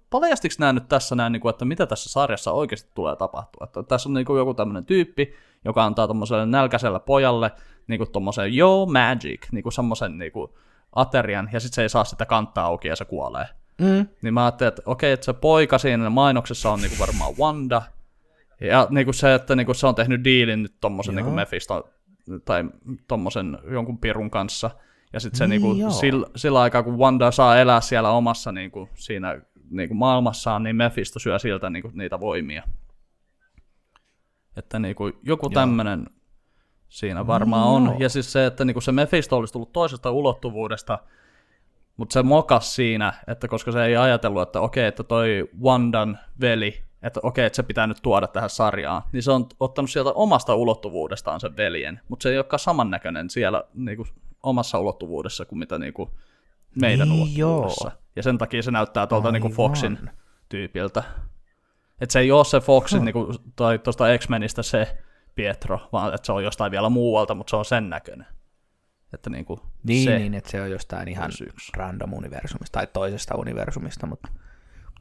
paljastiko 0.10 0.56
nämä 0.60 0.74
nyt 0.74 0.88
tässä 0.88 1.16
näin, 1.16 1.32
niin 1.32 1.42
kuin, 1.42 1.50
että 1.50 1.66
mitä 1.66 1.86
tässä 1.86 2.10
sarjassa 2.10 2.52
oikeasti 2.52 2.92
tulee 2.96 3.16
tapahtua, 3.16 3.64
että 3.66 3.84
tässä 3.84 4.10
on 4.10 4.14
niin 4.14 4.26
kuin 4.26 4.38
joku 4.38 4.54
tämmöinen 4.54 4.86
tyyppi, 4.86 5.34
joka 5.66 5.86
antaa 5.86 6.08
tuommoiselle 6.08 6.46
nälkäiselle 6.46 7.00
pojalle 7.00 7.52
niin 7.88 7.98
kuin 7.98 8.12
tommosen 8.12 8.58
Yo 8.58 8.86
Magic, 8.86 9.48
niin 9.52 9.64
kuin 9.64 9.74
semmoisen 9.74 10.18
niin 10.18 10.32
kuin 10.32 10.52
aterian, 10.96 11.50
ja 11.54 11.60
sitten 11.60 11.76
se 11.76 11.82
ei 11.82 11.90
saa 11.90 12.04
sitä 12.04 12.26
kantaa 12.26 12.66
auki 12.66 12.88
ja 12.88 12.96
se 12.96 13.06
kuolee. 13.06 13.46
Mm. 13.78 14.08
Niin 14.22 14.34
mä 14.34 14.46
ajattelin, 14.46 14.68
että 14.68 14.82
okei, 14.86 15.12
että 15.12 15.26
se 15.26 15.34
poika 15.34 15.78
siinä 15.78 16.10
mainoksessa 16.10 16.72
on 16.72 16.82
niinku 16.82 17.00
varmaan 17.00 17.38
Wanda. 17.40 17.82
Ja 18.62 18.88
niinku 18.90 19.14
se, 19.14 19.34
että 19.34 19.56
niinku 19.56 19.74
se 19.74 19.88
on 19.88 19.96
tehnyt 19.96 20.24
diilin 20.24 20.64
nyt 20.64 20.74
tommosen 20.82 21.16
niinku 21.16 21.32
Mephisto 21.32 21.90
tai 22.46 22.64
tommosen 23.08 23.58
jonkun 23.72 23.98
pirun 23.98 24.32
kanssa. 24.32 24.70
Ja 25.14 25.20
sitten 25.20 25.38
se 25.38 25.48
Niin, 25.48 25.62
niinku, 25.62 25.92
sillä, 25.92 26.28
sillä 26.36 26.62
aikaa, 26.62 26.84
kun 26.84 26.98
Wanda 26.98 27.32
saa 27.32 27.58
elää 27.58 27.82
siellä 27.82 28.12
omassa 28.12 28.52
niinku, 28.52 28.90
siinä 28.94 29.42
niinku 29.70 29.96
maailmassaan, 29.96 30.64
niin 30.64 30.76
Mephisto 30.76 31.20
syö 31.20 31.40
siltä 31.40 31.70
niinku, 31.70 31.92
niitä 31.94 32.20
voimia. 32.20 32.64
Että 34.58 34.80
niinku, 34.80 35.12
joku 35.24 35.50
tämmönen 35.50 36.08
siinä 36.90 37.28
varmaan 37.28 37.68
on. 37.68 37.86
Joo. 37.86 37.96
Ja 38.00 38.10
siis 38.10 38.32
se, 38.32 38.46
että 38.46 38.66
niinku 38.66 38.82
se 38.82 38.92
Mephisto 38.92 39.38
olisi 39.38 39.54
tullut 39.54 39.74
toisesta 39.74 40.12
ulottuvuudesta, 40.12 41.00
mutta 41.98 42.14
se 42.14 42.24
mokas 42.24 42.76
siinä, 42.76 43.14
että 43.28 43.48
koska 43.48 43.72
se 43.72 43.86
ei 43.86 43.98
ajatellut, 43.98 44.42
että 44.42 44.62
okei, 44.62 44.86
että 44.86 45.04
toi 45.04 45.50
Wandan 45.64 46.20
veli, 46.42 46.84
että 47.04 47.20
okei, 47.24 47.46
että 47.46 47.56
se 47.56 47.64
pitää 47.64 47.88
nyt 47.88 47.98
tuoda 48.02 48.28
tähän 48.28 48.50
sarjaan, 48.50 49.02
niin 49.12 49.24
se 49.24 49.32
on 49.32 49.48
ottanut 49.60 49.90
sieltä 49.92 50.12
omasta 50.12 50.56
ulottuvuudestaan 50.56 51.40
sen 51.40 51.58
veljen, 51.58 52.00
mutta 52.10 52.24
se 52.24 52.30
ei 52.30 52.38
olekaan 52.38 52.60
samannäköinen 52.60 53.30
siellä 53.30 53.64
niinku, 53.74 54.08
omassa 54.44 54.80
ulottuvuudessa 54.80 55.46
kuin 55.46 55.60
mitä 55.60 55.80
niinku, 55.80 56.10
meidän 56.82 57.10
Niin, 57.10 57.22
ulottuvuudessa. 57.22 57.88
joo. 57.90 58.02
Ja 58.16 58.24
sen 58.24 58.38
takia 58.38 58.64
se 58.64 58.72
näyttää 58.72 59.08
tuolta 59.08 59.32
niinku 59.32 59.48
Aivan. 59.48 59.56
Foxin 59.56 60.10
tyypiltä. 60.50 61.04
Että 62.02 62.14
se 62.14 62.20
ei 62.20 62.32
ole 62.32 62.46
se 62.46 62.60
Foxin, 62.60 62.98
hmm. 63.00 63.06
niinku, 63.06 63.34
tai 63.56 63.80
tuosta 63.80 64.18
X-Menistä 64.18 64.64
se 64.64 64.98
Pietro, 65.36 65.80
vaan 65.92 66.14
että 66.14 66.26
se 66.26 66.32
on 66.32 66.44
jostain 66.44 66.72
vielä 66.72 66.90
muualta, 66.90 67.36
mutta 67.36 67.50
se 67.50 67.56
on 67.56 67.66
sen 67.66 67.90
näköinen. 67.90 68.28
Että 69.14 69.30
niinku 69.30 69.60
Niin, 69.84 70.04
se 70.04 70.20
niin, 70.20 70.34
että 70.34 70.52
se 70.52 70.62
on 70.62 70.72
jostain 70.72 71.08
ihan 71.08 71.32
yksi. 71.48 71.72
random 71.78 72.14
universumista 72.14 72.74
tai 72.80 72.88
toisesta 72.88 73.36
universumista, 73.36 74.08
mutta 74.08 74.28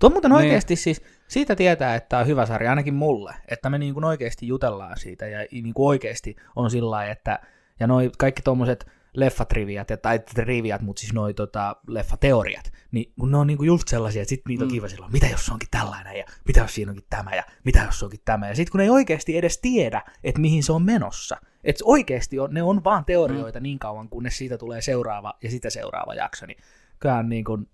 Tuo 0.01 0.07
on 0.09 0.12
muuten 0.12 0.30
Niin. 0.30 0.36
oikeasti 0.36 0.76
siis, 0.76 1.03
siitä 1.28 1.57
tietää, 1.57 1.94
että 1.94 2.09
tämä 2.09 2.20
on 2.20 2.26
hyvä 2.26 2.46
sarja, 2.46 2.70
ainakin 2.70 2.94
mulle, 2.94 3.34
että 3.48 3.70
me 3.70 3.78
niin 3.78 3.94
kuin 3.94 4.05
oikeasti 4.05 4.46
jutellaan 4.46 4.98
siitä 4.98 5.26
ja 5.26 5.46
niin 5.53 5.74
kuin 5.74 5.86
oikeasti 5.88 6.36
on 6.57 6.70
sillä 6.70 6.90
lailla, 6.90 7.12
että 7.12 7.38
ja 7.80 7.86
noi 7.86 8.11
kaikki 8.18 8.42
tuommoiset 8.42 8.86
leffatriviat, 9.14 9.90
ja- 9.90 9.96
tai 9.96 10.18
triviat, 10.18 10.80
mutta 10.82 11.01
siis 11.01 11.12
noi 11.12 11.34
tota, 11.34 11.76
leffateoriat, 11.88 12.72
niin 12.92 13.12
kun 13.20 13.30
ne 13.30 13.36
on 13.36 13.46
niinku 13.46 13.64
just 13.64 13.88
sellaisia, 13.88 14.22
että 14.22 14.28
sit 14.28 14.42
niitä 14.48 14.64
on 14.64 14.68
Mm. 14.70 14.72
kiva 14.72 14.88
silloin, 14.88 15.12
mitä 15.12 15.26
jos 15.26 15.46
se 15.46 15.53
onkin 15.53 15.68
tällainen, 15.70 16.16
ja 16.18 16.24
mitä 16.46 16.61
jos 16.61 16.74
siinä 16.74 16.90
onkin 16.90 17.07
tämä, 17.11 17.34
ja 17.36 17.42
mitä 17.64 17.82
jos 17.86 17.98
se 17.98 18.05
onkin 18.05 18.20
tämä, 18.24 18.48
ja 18.48 18.55
sitten 18.55 18.72
kun 18.72 18.80
ei 18.80 18.90
oikeasti 18.90 19.36
edes 19.38 19.59
tiedä, 19.59 20.03
että 20.24 20.40
mihin 20.40 20.62
se 20.62 20.72
on 20.72 20.82
menossa, 20.82 21.36
että 21.64 21.84
oikeasti 21.86 22.38
on, 22.38 22.55
ne 22.55 22.62
on 22.62 22.84
vaan 22.84 23.05
teorioita 23.05 23.59
mm. 23.61 23.62
niin 23.62 23.78
kauan, 23.78 24.09
kunnes 24.09 24.38
siitä 24.38 24.59
tulee 24.59 24.80
seuraava 24.82 25.34
ja 25.42 25.51
sitä 25.51 25.70
seuraava 25.70 26.14
jakso, 26.14 26.46
niin 26.46 26.59
kyllähän 26.98 27.28
niin 27.28 27.44
kuin, 27.44 27.68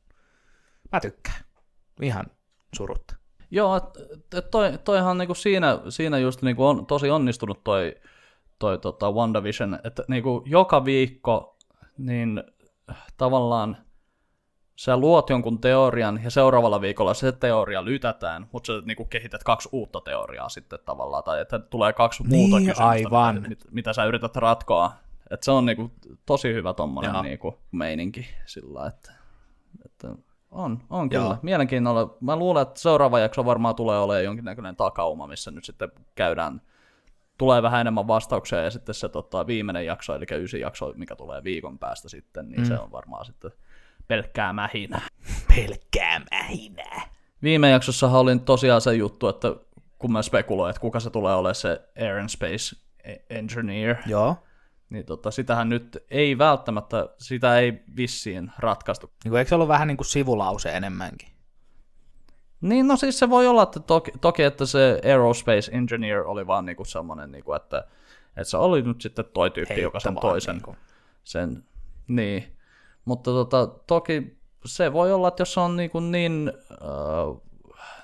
mä 0.93 1.01
tykkään. 1.01 1.46
Ihan 2.03 2.27
surutta. 2.77 3.17
Joo, 3.51 3.81
toi, 4.51 4.79
toihan 4.85 5.19
niinku 5.19 5.35
siinä, 5.35 5.79
siinä 5.89 6.19
just 6.19 6.43
niinku 6.43 6.67
on 6.67 6.87
tosi 6.87 7.11
onnistunut 7.11 7.65
toi, 7.65 7.95
toi 8.59 8.79
tota 8.79 9.13
WandaVision, 9.13 9.79
että 9.85 10.05
niinku 10.09 10.43
joka 10.47 10.85
viikko 10.85 11.57
niin 11.99 12.45
tavallaan 13.17 13.77
sä 14.77 14.97
luot 14.97 15.31
jonkun 15.31 15.61
teorian 15.61 16.21
ja 16.25 16.31
seuraavalla 16.31 16.81
viikolla 16.81 17.15
se 17.15 17.33
teoria 17.33 17.85
lytätään, 17.85 18.49
mutta 18.53 18.67
sä 18.67 18.73
niinku 18.85 19.05
kehität 19.05 19.45
kaksi 19.45 19.69
uutta 19.73 20.01
teoriaa 20.01 20.49
sitten 20.49 20.79
tavallaan, 20.85 21.25
tai 21.25 21.41
että 21.41 21.59
tulee 21.59 21.93
kaksi 21.93 22.23
muuta 22.23 22.57
Niin, 22.57 22.69
kysymystä, 22.69 22.87
aivan. 22.87 23.35
Mitä, 23.35 23.49
mit, 23.49 23.65
mitä 23.71 23.93
sä 23.93 24.05
yrität 24.05 24.37
ratkoa. 24.37 24.93
Et 25.31 25.43
se 25.43 25.51
on 25.51 25.67
niinku 25.67 25.93
tosi 26.27 26.53
hyvä 26.53 26.75
tommonen 26.75 27.15
niinku 27.23 27.59
meininki 27.73 28.29
sillä, 28.47 28.87
että, 28.87 29.13
että 29.85 30.09
on, 30.51 30.79
on 30.91 31.09
Joo. 31.11 31.23
kyllä. 31.23 31.39
Mielenkiinnolla. 31.43 32.17
Mä 32.21 32.37
luulen, 32.37 32.63
että 32.63 32.81
seuraava 32.81 33.19
jakso 33.19 33.45
varmaan 33.45 33.75
tulee 33.75 33.99
olemaan 33.99 34.25
jonkinnäköinen 34.25 34.77
takauma, 34.77 35.27
missä 35.27 35.51
nyt 35.51 35.65
sitten 35.65 35.93
käydään, 36.15 36.63
tulee 37.39 37.63
vähän 37.63 37.81
enemmän 37.81 38.07
vastauksia 38.07 38.63
ja 38.63 38.71
sitten 38.71 38.95
se 38.95 39.09
tota, 39.09 39.47
viimeinen 39.47 39.87
jakso, 39.87 40.15
eli 40.15 40.27
ysi 40.33 40.61
jakso, 40.61 40.93
mikä 40.97 41.17
tulee 41.17 41.45
viikon 41.45 41.79
päästä 41.79 42.09
sitten, 42.09 42.49
niin 42.49 42.61
mm. 42.61 42.67
se 42.67 42.79
on 42.79 42.93
varmaan 42.93 43.25
sitten 43.25 43.51
pelkkää 44.09 44.53
mähinä. 44.53 45.01
Pelkkää 45.57 46.21
mähinää. 46.31 47.03
Viime 47.43 47.71
jaksossahan 47.71 48.21
oli 48.21 48.39
tosiaan 48.39 48.81
se 48.81 48.95
juttu, 48.95 49.29
että 49.29 49.49
kun 49.99 50.13
mä 50.13 50.23
spekuloin, 50.23 50.71
että 50.71 50.81
kuka 50.81 51.01
se 51.01 51.11
tulee 51.11 51.35
olemaan 51.35 51.55
se 51.55 51.89
Air 52.01 52.19
and 52.19 52.29
Space 52.29 52.77
Engineer, 53.31 53.97
Joo. 54.07 54.37
Niin 54.91 55.07
tota, 55.07 55.31
sitähän 55.31 55.69
nyt 55.69 56.05
ei 56.11 56.39
välttämättä, 56.39 57.09
sitä 57.19 57.59
ei 57.59 57.85
vissiin 57.97 58.53
ratkaistu. 58.59 59.11
Niin 59.25 59.31
kuin, 59.31 59.39
eikö 59.39 59.49
se 59.49 59.55
ollut 59.55 59.69
vähän 59.69 59.89
niin 59.89 59.97
kuin 59.97 60.07
sivulause 60.07 60.71
enemmänkin? 60.71 61.29
Niin, 62.61 62.89
no 62.89 62.97
siis 62.97 63.19
se 63.19 63.31
voi 63.31 63.47
olla, 63.47 63.63
että 63.63 63.81
toki, 63.81 64.13
toki 64.21 64.43
että 64.43 64.67
se 64.67 65.01
Aerospace 65.05 65.73
Engineer 65.73 66.23
oli 66.23 66.47
vaan 66.47 66.67
niinku 66.67 66.85
semmoinen, 66.85 67.33
niinku, 67.33 67.53
että, 67.53 67.79
että 68.29 68.45
se 68.45 68.57
oli 68.57 68.83
nyt 68.83 69.01
sitten 69.01 69.25
toi 69.35 69.51
tyyppi, 69.51 69.75
Heitto 69.75 69.87
joka 69.87 70.01
sen 70.01 70.15
toisen. 70.21 70.55
niinku. 70.55 70.77
Sen, 71.25 71.65
niin. 72.09 72.57
Mutta 73.05 73.31
tota, 73.31 73.67
toki 73.67 74.37
se 74.65 74.93
voi 74.93 75.13
olla, 75.13 75.29
että 75.29 75.41
jos 75.41 75.55
se 75.55 75.61
on 75.61 75.77
niinku 75.77 76.01
niin, 76.01 76.53
äh, 76.73 77.41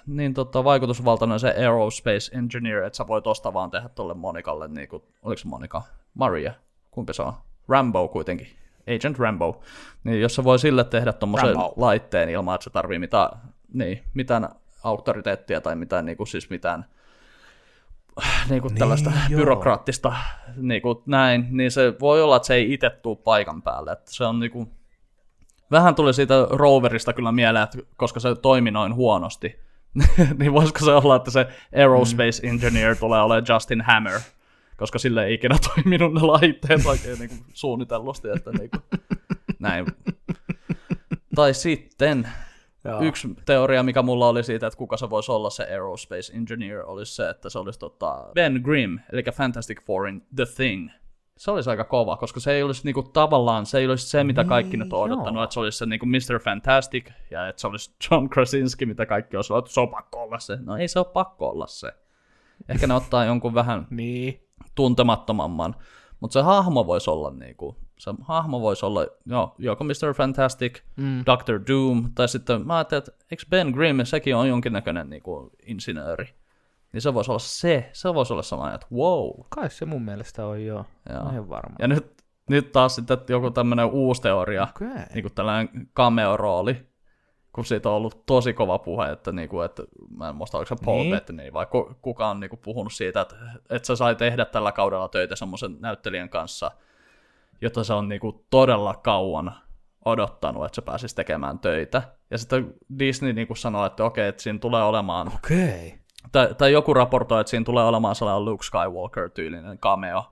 niin 0.07 0.35
tota, 0.35 0.65
vaikutusvaltainen 0.65 1.41
se 1.41 1.49
Aerospace 1.49 2.39
Engineer, 2.39 2.83
että 2.83 2.97
sä 2.97 3.07
voit 3.07 3.25
tosta 3.25 3.53
vaan 3.53 3.71
tehdä 3.71 3.89
tolle 3.89 4.15
Monikalle, 4.15 4.69
niinku, 4.69 5.05
oliko 5.23 5.39
se 5.39 5.49
Monika? 5.49 5.83
Maria? 6.15 6.55
Kumpi 6.93 7.15
se 7.15 7.23
on? 7.23 7.33
Rambo 7.69 8.09
kuitenkin. 8.09 8.49
Agent 8.97 9.19
Rambo. 9.19 9.63
Niin 10.05 10.21
jos 10.21 10.35
se 10.35 10.45
voi 10.45 10.59
sille 10.59 10.85
tehdä 10.85 11.13
Rambo. 11.43 11.75
laitteen 11.77 12.29
ilman, 12.29 12.55
että 12.55 12.65
se 12.65 12.71
tarvii 12.71 12.99
mitään, 12.99 13.29
niin, 13.73 14.03
mitään 14.15 14.49
auktoriteettia 14.85 15.61
tai 15.61 15.77
mitään, 15.77 16.05
niinku, 16.05 16.27
siis 16.27 16.51
mitään 16.51 16.85
niinku 18.51 18.69
niin, 18.69 18.79
tällaista 18.79 19.13
joo. 19.29 19.39
byrokraattista 19.39 20.13
niinku, 20.57 21.03
näin, 21.07 21.47
niin 21.51 21.71
se 21.71 21.95
voi 22.01 22.23
olla, 22.23 22.37
että 22.37 22.47
se 22.47 22.55
ei 22.55 22.73
itse 22.73 22.91
tuu 22.91 23.17
paikan 23.17 23.63
päälle. 23.63 23.93
Että 23.93 24.13
se 24.13 24.25
on 24.25 24.41
niinku, 24.41 24.69
vähän 25.71 25.95
tuli 25.95 26.15
siitä 26.15 26.47
roverista 26.51 27.13
kyllä 27.13 27.33
mieleen, 27.33 27.65
että 27.65 27.79
koska 27.97 28.21
se 28.21 28.35
toimi 28.35 28.71
noin 28.71 28.95
huonosti, 28.95 29.59
niin 30.39 30.53
voisiko 30.53 30.85
se 30.85 30.93
olla, 30.93 31.17
että 31.17 31.31
se 31.31 31.47
Aerospace 31.77 32.49
Engineer 32.49 32.97
tulee 32.97 33.23
olemaan 33.23 33.45
Justin 33.49 33.81
Hammer, 33.81 34.21
koska 34.77 34.99
sille 34.99 35.25
ei 35.25 35.35
ikinä 35.35 35.57
toiminut 35.75 36.15
ne 36.15 36.21
laitteet 36.21 36.87
oikein 36.87 37.19
niinku 37.19 37.35
suunnitellusti, 37.53 38.29
että 38.29 38.51
niinku, 38.51 38.77
näin. 39.59 39.87
Tai 41.35 41.55
sitten 41.55 42.29
Joo. 42.85 43.03
Yksi 43.03 43.29
teoria, 43.45 43.83
mikä 43.83 44.03
mulla 44.03 44.29
oli 44.29 44.45
siitä, 44.45 44.67
että 44.67 44.77
kuka 44.77 44.97
se 44.97 45.11
voisi 45.11 45.33
olla 45.33 45.51
se 45.51 45.65
Aerospace 45.65 46.33
Engineer, 46.33 46.83
olisi 46.87 47.15
se, 47.15 47.29
että 47.29 47.51
se 47.51 47.59
olisi 47.59 47.79
tota 47.79 48.27
Ben 48.35 48.61
Grimm, 48.65 48.99
eli 49.13 49.23
Fantastic 49.33 49.83
Fourin 49.87 50.27
The 50.37 50.45
Thing. 50.57 50.91
Se 51.37 51.51
olisi 51.51 51.71
aika 51.71 51.85
kova, 51.85 52.17
koska 52.17 52.41
se 52.41 52.53
ei 52.53 52.63
olisi 52.63 52.85
niinku 52.85 53.03
tavallaan, 53.03 53.67
se 53.67 53.79
ei 53.79 53.87
olisi 53.87 54.09
se, 54.09 54.25
mitä 54.25 54.45
kaikki 54.45 54.77
nyt 54.77 54.93
on 54.93 55.01
odottanut, 55.01 55.27
Niin, 55.27 55.35
joo. 55.35 55.45
että 55.45 55.55
se 55.55 55.61
olisi 55.61 55.79
se 55.79 55.87
niinku 55.87 56.07
Mr. 56.07 56.39
Fantastic, 56.45 57.11
ja 57.31 57.49
että 57.49 57.61
se 57.61 57.67
olisi 57.67 57.95
John 58.11 58.29
Krasinski, 58.29 58.87
mitä 58.87 59.07
kaikki 59.07 59.37
olisi 59.37 59.55
että 59.59 59.71
se 59.71 59.81
on 59.81 59.89
pakko 59.89 60.23
olla 60.23 60.39
se. 60.39 60.59
No 60.61 60.77
ei 60.77 60.89
se 60.89 60.99
ole 60.99 61.07
pakko 61.13 61.49
olla 61.49 61.67
se. 61.67 61.93
Ehkä 62.69 62.87
ne 62.87 62.95
ottaa 62.95 63.25
jonkun 63.25 63.55
vähän 63.55 63.87
Niin. 63.91 64.41
Tuntemattomamman. 64.75 65.75
Mutta 66.21 66.33
se 66.33 66.43
hahmo 66.43 66.87
voisi 66.87 67.11
olla 67.11 67.31
niinku, 67.31 67.77
se 67.99 68.15
hahmo 68.21 68.61
voisi 68.61 68.87
olla 68.87 69.07
jo, 69.27 69.55
joko 69.59 69.85
Mr. 69.85 70.15
Fantastic, 70.17 70.83
mm. 70.97 71.23
Doctor 71.27 71.61
Doom, 71.69 72.11
tai 72.15 72.29
sitten 72.29 72.67
mä 72.67 72.77
ajattelin, 72.77 72.99
että 72.99 73.25
eikö 73.31 73.43
Ben 73.51 73.69
Grimm, 73.69 74.05
sekin 74.05 74.37
on 74.37 74.49
jonkinnäköinen 74.49 75.11
niinku 75.11 75.51
insinööri. 75.67 76.29
Niin 76.93 77.01
se 77.01 77.15
voisi 77.15 77.31
olla 77.31 77.39
se, 77.39 77.91
se 77.93 78.15
voisi 78.15 78.33
olla 78.33 78.43
sellainen, 78.43 78.75
että 78.75 78.87
wow. 78.93 79.31
Kai 79.49 79.71
se 79.71 79.85
mun 79.85 80.03
mielestä 80.03 80.47
on 80.47 80.65
joo. 80.65 80.85
Joo. 81.13 81.31
Ihan 81.31 81.49
varma. 81.49 81.77
Ja 81.79 81.89
nyt, 81.89 82.13
nyt 82.51 82.73
taas 82.73 82.95
sitten 82.95 83.19
joku 83.29 83.51
tämmöinen 83.51 83.87
uusi 83.87 84.23
teoria, 84.23 84.63
Okei. 84.63 84.89
niin 85.15 85.23
kuin 85.23 85.35
tällainen 85.35 85.89
cameo-rooli, 85.95 86.92
kun 87.53 87.65
siitä 87.65 87.89
on 87.89 87.95
ollut 87.95 88.27
tosi 88.27 88.53
kova 88.53 88.79
puhe, 88.79 89.11
että, 89.11 89.33
niin 89.33 89.49
kuin, 89.49 89.65
että 89.65 89.83
mä 90.17 90.29
en 90.29 90.37
muista, 90.37 90.59
oliko 90.59 90.77
se 90.77 90.85
Paul 90.85 90.97
Niin. 90.97 91.05
niin. 91.11 91.17
Bettany 91.17 91.53
vai 91.53 91.67
ku- 91.67 91.95
kuka 92.03 92.29
on 92.29 92.41
niin 92.41 92.51
kuin, 92.51 92.61
puhunut 92.65 92.93
siitä, 92.93 93.21
että, 93.21 93.37
että 93.71 93.87
se 93.87 93.97
sai 93.97 94.15
tehdä 94.15 94.45
tällä 94.45 94.73
kaudella 94.73 95.09
töitä 95.09 95.37
semmoisen 95.37 95.77
näyttelijän 95.81 96.29
kanssa, 96.29 96.71
jota 97.61 97.85
se 97.85 97.93
on 97.93 98.09
niin 98.09 98.21
kuin, 98.21 98.45
todella 98.51 98.95
kauan 98.95 99.55
odottanut, 100.05 100.65
että 100.65 100.75
se 100.77 100.83
pääsisi 100.83 101.17
tekemään 101.17 101.59
töitä. 101.59 102.03
Ja 102.31 102.39
sitten 102.39 102.75
Disney 102.99 103.33
niin 103.33 103.47
kuin 103.47 103.57
sanoi, 103.57 103.87
että 103.87 104.05
okei, 104.05 104.29
että 104.29 104.43
siinä 104.43 104.59
tulee 104.59 104.83
olemaan 104.83 105.29
Okei. 105.35 105.99
tai, 106.33 106.55
tai 106.55 106.73
joku 106.73 106.95
raportoi, 106.95 107.41
että 107.41 107.51
siinä 107.51 107.65
tulee 107.65 107.85
olemaan 107.85 108.15
sellainen 108.15 108.45
Luke 108.45 108.65
Skywalker-tyylinen 108.65 109.79
cameo, 109.79 110.25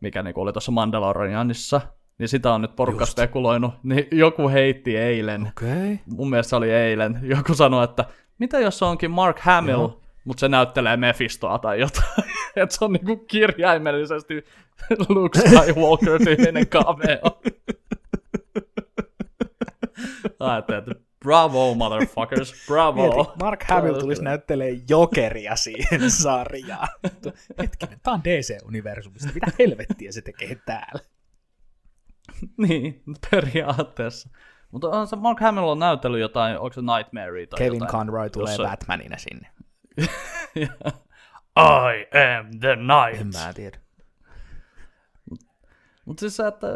mikä 0.00 0.22
niinku 0.22 0.40
oli 0.40 0.52
tuossa 0.52 0.72
Mandalorianissa, 0.72 1.80
niin 2.20 2.28
sitä 2.28 2.52
on 2.52 2.62
nyt 2.62 2.76
porukka 2.76 3.02
Just. 3.02 3.12
spekuloinut, 3.12 3.74
niin 3.82 4.08
joku 4.12 4.48
heitti 4.48 4.96
eilen, 4.96 5.48
Okei. 5.48 6.00
mun 6.06 6.30
mielestä 6.30 6.50
se 6.50 6.56
oli 6.56 6.70
eilen, 6.70 7.18
joku 7.36 7.54
sanoi, 7.54 7.84
että 7.84 8.04
mitä 8.38 8.58
jos 8.58 8.78
se 8.78 8.84
onkin 8.84 9.10
Mark 9.10 9.38
Hamill, 9.40 9.88
mutta 10.24 10.40
se 10.40 10.48
näyttelee 10.48 10.96
Mephistoa 10.96 11.58
tai 11.58 11.80
jotain, 11.80 12.24
että 12.56 12.76
se 12.76 12.84
on 12.84 12.92
niinku 12.92 13.16
kirjaimellisesti 13.16 14.44
Luke 15.08 15.38
Skywalker-tyylinen 15.38 16.66
cameo. 16.66 17.40
Ajattelin, 20.40 20.78
että 20.78 20.94
bravo 21.24 21.74
motherfuckers, 21.74 22.66
bravo. 22.66 23.02
Mieti, 23.02 23.30
Mark 23.40 23.64
Hamill 23.68 24.00
tulisi 24.00 24.22
näyttelee 24.22 24.80
jokeria 24.88 25.56
siihen 25.56 26.10
sarjaan. 26.10 26.88
Hetkinen, 27.58 28.00
tää 28.02 28.14
on 28.14 28.20
DC-universumista. 28.24 29.28
Mitä 29.34 29.52
helvettiä 29.58 30.12
se 30.12 30.22
tekee 30.22 30.56
täällä? 30.66 31.00
Niin, 32.68 33.02
periaatteessa. 33.30 34.28
Mutta 34.70 34.88
on 34.88 35.06
se 35.06 35.16
Mark 35.16 35.40
Hamill 35.40 35.68
on 35.68 35.78
näytellyt 35.78 36.20
jotain, 36.20 36.58
onko 36.58 36.72
se 36.72 36.80
Nightmare 36.80 37.46
tai 37.46 37.58
Kevin 37.58 37.72
jotain. 37.72 37.90
Conroy 37.90 38.30
tulee 38.30 38.54
jossa- 38.54 38.68
Batmanina 38.70 39.16
sinne. 39.18 39.48
I 41.56 42.06
am 42.18 42.60
the 42.60 42.76
night. 42.76 43.20
En 43.20 43.26
mä 43.26 43.52
tiedä. 43.52 43.78
Mutta 46.04 46.20
siis 46.20 46.40
että 46.40 46.66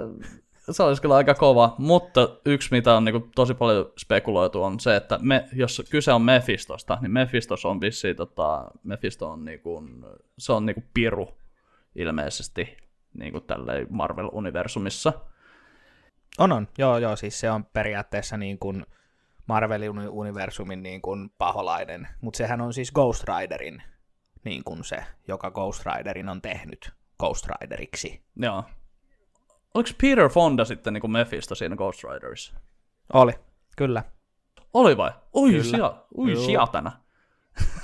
se 0.71 0.83
olisi 0.83 1.03
kyllä 1.03 1.15
aika 1.15 1.35
kova. 1.35 1.75
Mutta 1.79 2.29
yksi, 2.47 2.69
mitä 2.71 2.95
on 2.95 3.05
niinku 3.05 3.29
tosi 3.35 3.55
paljon 3.55 3.93
spekuloitu, 3.99 4.63
on 4.63 4.81
se, 4.81 4.97
että 4.97 5.19
me, 5.23 5.49
jos 5.53 5.83
kyse 5.91 6.13
on 6.13 6.23
Mephistosta, 6.23 6.99
niin 7.01 7.13
Mephistos 7.13 7.65
on 7.65 7.81
vissiin, 7.81 8.17
tota, 8.17 8.71
Mephisto 8.83 9.31
on 9.31 9.45
niinku, 9.45 9.83
se 10.39 10.53
on 10.53 10.67
niinku 10.67 10.83
piru 10.95 11.29
ilmeisesti 11.95 12.77
niinku 13.19 13.41
tälleen 13.41 13.87
Marvel-universumissa. 13.91 15.13
On, 16.39 16.53
on. 16.53 16.69
Joo, 16.79 16.99
joo, 16.99 17.17
siis 17.17 17.41
se 17.41 17.51
on 17.51 17.65
periaatteessa 17.65 18.37
niin 18.37 18.59
kuin 18.59 18.87
Marvelin 19.47 19.91
uni- 19.91 20.09
universumin 20.09 20.83
niin 20.83 21.03
kuin 21.03 21.31
paholainen, 21.39 22.09
mutta 22.21 22.37
sehän 22.39 22.61
on 22.61 22.73
siis 22.73 22.93
Ghost 22.93 23.25
Riderin 23.29 23.83
niin 24.45 24.65
kuin 24.65 24.85
se, 24.85 25.05
joka 25.29 25.51
Ghost 25.51 25.83
Riderin 25.87 26.29
on 26.29 26.43
tehnyt 26.43 26.93
Ghost 27.19 27.47
Rideriksi. 27.47 28.23
Joo. 28.37 28.65
oliko 29.75 29.91
Peter 30.01 30.29
Fonda 30.29 30.65
sitten 30.65 30.93
niin 30.93 31.01
kuin 31.01 31.11
Mephisto 31.11 31.55
siinä 31.55 31.77
Ghost 31.77 32.05
Riderissa? 32.05 32.55
Oli, 33.13 33.33
kyllä. 33.77 34.05
Oli 34.75 34.97
vai? 34.97 35.11
Kyllä. 35.51 35.65
sia, 35.65 35.95
ui 36.17 36.33
Joo. 36.33 36.43
siatana. 36.43 36.93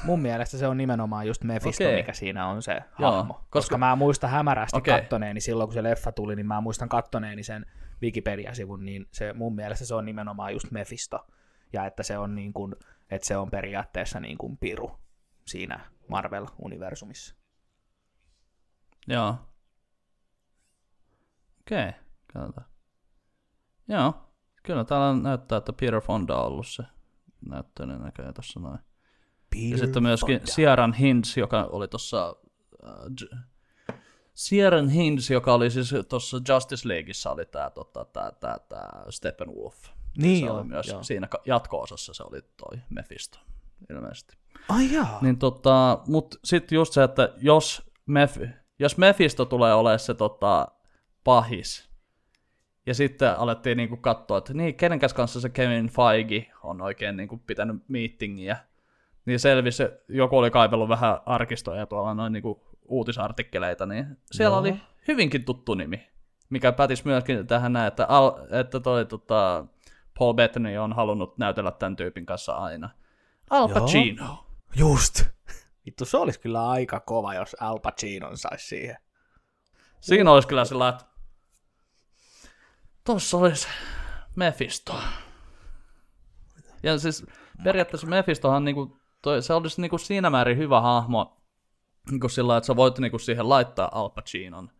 Mun 0.05 0.21
mielestä 0.21 0.59
se 0.59 0.67
on 0.67 0.77
nimenomaan 0.77 1.27
just 1.27 1.45
Mephisto, 1.45 1.85
Okei. 1.85 1.97
mikä 1.97 2.13
siinä 2.13 2.47
on 2.47 2.63
se 2.63 2.81
Joo, 2.99 3.13
hahmo. 3.13 3.35
Koska, 3.35 3.49
koska- 3.51 3.79
mä 3.79 3.97
muistan 3.97 4.31
hämärästi 4.31 4.79
okay. 4.79 5.01
kattoneeni 5.01 5.41
silloin, 5.41 5.69
kun 5.69 5.75
se 5.75 5.83
leffa 5.83 6.13
tuli, 6.13 6.37
niin 6.37 6.47
mä 6.47 6.61
muistan 6.61 6.89
kattoneeni 6.89 7.43
sen 7.43 7.67
Wikipedia-sivun, 8.03 8.85
niin 8.85 9.07
se 9.13 9.33
mun 9.33 9.55
mielestä 9.55 9.85
se 9.85 9.95
on 9.95 10.05
nimenomaan 10.05 10.53
just 10.53 10.71
Mephisto. 10.71 11.27
Ja 11.73 11.87
että 11.87 12.03
se 12.03 12.19
on, 12.19 12.35
niin 12.35 12.53
kuin, 12.53 12.75
että 13.11 13.29
se 13.29 13.37
on 13.37 13.51
periaatteessa 13.51 14.21
niin 14.21 14.39
kuin 14.39 14.59
piru 14.59 14.99
siinä 15.47 15.81
Marvel-universumissa. 16.09 17.37
Joo. 19.09 19.35
Okei, 21.61 21.89
okay, 21.89 22.01
katsotaan. 22.33 22.67
Joo, 23.89 24.15
kyllä 24.63 24.85
täällä 24.85 25.23
näyttää, 25.23 25.59
että 25.59 25.73
Peter 25.73 26.01
Fonda 26.01 26.37
on 26.37 26.47
ollut 26.47 26.67
se 26.67 26.83
näyttelijä 27.49 27.99
näköjään 27.99 28.35
tuossa 28.35 28.61
noin. 28.61 28.79
Peter 29.51 29.71
Ja 29.71 29.79
sitten 29.79 30.03
myöskin 30.03 30.39
Fonda. 30.39 30.53
Sierran 30.53 30.93
Hinds, 30.93 31.37
joka 31.37 31.65
oli 31.65 31.89
tuossa... 31.89 32.37
Äh, 32.85 33.41
Sierran 34.35 34.89
Hinds, 34.89 35.31
joka 35.31 35.55
oli 35.55 35.71
siis 35.71 35.95
tuossa 36.09 36.37
Justice 36.49 36.89
Leagueissa, 36.89 37.31
oli 37.31 37.47
tää, 37.47 37.71
tota, 37.71 38.05
tää, 38.05 38.33
tää, 38.41 38.59
tää 38.69 39.05
Steppenwolf. 39.11 39.77
Niin 40.19 40.41
se 40.41 40.47
joo, 40.47 40.57
oli 40.57 40.65
myös 40.65 40.89
joo. 40.89 41.03
siinä 41.03 41.29
jatko-osassa 41.47 42.15
se 42.15 42.23
oli 42.23 42.43
toi 42.57 42.79
Mephisto, 42.91 43.39
ilmeisesti. 43.91 44.37
Ai 44.69 44.93
jaa. 44.93 45.19
Niin 45.23 45.39
tota, 45.39 45.99
mut 46.07 46.41
sitten 46.45 46.77
just 46.77 46.93
se, 46.93 47.03
että 47.03 47.33
jos, 47.37 47.83
Meph- 48.11 48.49
jos 48.79 48.99
Mephisto 48.99 49.45
tulee 49.45 49.75
olemaan 49.75 49.99
se 49.99 50.15
tota, 50.15 50.69
pahis, 51.25 51.91
ja 52.87 52.95
sitten 52.95 53.39
alettiin 53.39 53.77
niinku 53.77 53.97
katsoa, 53.97 54.39
että 54.39 54.55
niin, 54.55 54.75
kenen 54.75 54.99
kanssa 54.99 55.41
se 55.41 55.49
Kevin 55.49 55.89
Feige 55.89 56.51
on 56.63 56.81
oikein 56.81 57.17
niinku 57.17 57.37
pitänyt 57.47 57.89
meetingiä, 57.89 58.57
niin 59.27 59.41
selvisi, 59.41 59.83
joku 60.09 60.39
oli 60.39 60.51
kaivellut 60.51 60.89
vähän 60.89 61.18
arkistoja 61.27 61.87
tuolla 61.87 62.14
noin 62.14 62.33
niinku 62.33 62.79
uutisartikkeleita, 62.85 63.87
niin 63.87 64.07
siellä 64.31 64.55
Joo. 64.55 64.61
oli 64.61 64.81
hyvinkin 65.09 65.45
tuttu 65.45 65.75
nimi, 65.75 66.11
mikä 66.51 66.73
pätisi 66.73 67.03
myöskin 67.05 67.47
tähän 67.47 67.73
näin, 67.73 67.89
että, 67.89 68.07
al, 68.07 68.33
että 68.61 68.81
toi 68.81 69.07
tota, 69.07 69.64
Paul 70.18 70.35
Bettany 70.35 70.79
on 70.79 70.93
halunnut 70.93 71.39
näytellä 71.39 71.71
tämän 71.71 71.97
tyypin 71.97 72.27
kanssa 72.27 72.53
aina. 72.53 72.91
Al 73.51 73.68
Joo. 73.68 73.81
Pacino. 73.81 74.47
Just. 74.77 75.25
Vittu, 75.87 76.05
se 76.05 76.16
olisi 76.16 76.41
kyllä 76.41 76.68
aika 76.68 77.01
kova, 77.01 77.35
jos 77.35 77.57
Al 77.61 77.79
Pacinon 77.79 78.39
saisi 78.39 78.66
siihen. 78.66 78.97
Siinä 80.01 80.33
olisi 80.33 80.49
kyllä 80.49 80.64
sillä, 80.64 80.89
että 80.89 81.05
tossa 83.05 83.37
olisi 83.37 83.68
Mephisto. 84.37 85.01
Ja 86.83 86.99
siis 86.99 87.27
periaatteessa 87.64 88.07
Mephistohan 88.07 88.64
niinku, 88.64 89.00
toi, 89.23 89.43
se 89.43 89.55
olisi 89.55 89.81
niinku 89.81 89.99
siinä 89.99 90.31
määrin 90.31 90.59
hyvä 90.59 90.81
hahmo, 90.81 91.37
niinku 92.11 92.29
sillä 92.29 92.57
että 92.57 92.66
sä 92.66 92.77
voit 92.77 92.99
niinku 92.99 93.18
siihen 93.18 93.49
laittaa 93.49 93.89
Al 93.93 94.11
Pacinon. 94.11 94.71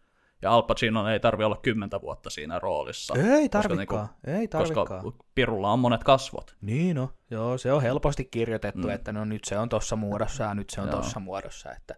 Ja 0.43 0.53
Al 0.53 0.63
Pacinon 0.63 1.11
ei 1.11 1.21
tarvi 1.21 1.45
olla 1.45 1.57
kymmentä 1.57 2.01
vuotta 2.01 2.31
siinä 2.31 2.59
roolissa. 2.59 3.15
Ei 3.15 3.49
koska 3.49 3.69
tarvikaan, 3.69 4.09
ei 4.27 4.49
koska 4.49 4.85
tarvikaan. 4.85 5.13
Pirulla 5.35 5.73
on 5.73 5.79
monet 5.79 6.05
kasvot. 6.05 6.57
Niin 6.61 6.97
no, 6.97 7.11
joo, 7.31 7.59
se 7.59 7.73
on 7.73 7.83
helposti 7.83 8.25
kirjoitettu, 8.25 8.87
mm. 8.87 8.91
että 8.91 9.13
no 9.13 9.25
nyt 9.25 9.45
se 9.45 9.59
on 9.59 9.69
tossa 9.69 9.97
muodossa 9.97 10.45
ja 10.45 10.55
nyt 10.55 10.71
se 10.71 10.81
on 10.81 10.89
Joo. 10.89 10.97
tossa 10.97 11.21
muodossa, 11.21 11.73
että 11.73 11.95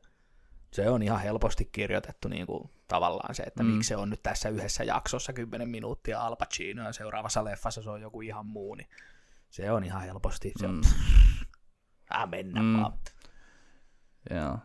se 0.72 0.90
on 0.90 1.02
ihan 1.02 1.20
helposti 1.20 1.68
kirjoitettu 1.72 2.28
niin 2.28 2.46
kuin, 2.46 2.70
tavallaan 2.88 3.34
se, 3.34 3.42
että 3.42 3.62
mm. 3.62 3.68
miksi 3.68 3.88
se 3.88 3.96
on 3.96 4.10
nyt 4.10 4.22
tässä 4.22 4.48
yhdessä 4.48 4.84
jaksossa 4.84 5.32
10 5.32 5.68
minuuttia 5.68 6.22
Al 6.22 6.36
Pacino 6.36 6.82
ja 6.82 6.92
seuraavassa 6.92 7.44
leffassa 7.44 7.82
se 7.82 7.90
on 7.90 8.00
joku 8.00 8.20
ihan 8.20 8.46
muu, 8.46 8.74
niin 8.74 8.88
se 9.50 9.72
on 9.72 9.84
ihan 9.84 10.02
helposti, 10.02 10.52
se 10.56 10.66
on, 10.66 10.74
Mm. 10.74 10.80
Äh, 12.16 12.28
mennä 12.30 12.62
Mm. 12.62 12.80
vaan. 12.80 12.92
Joo. 14.30 14.58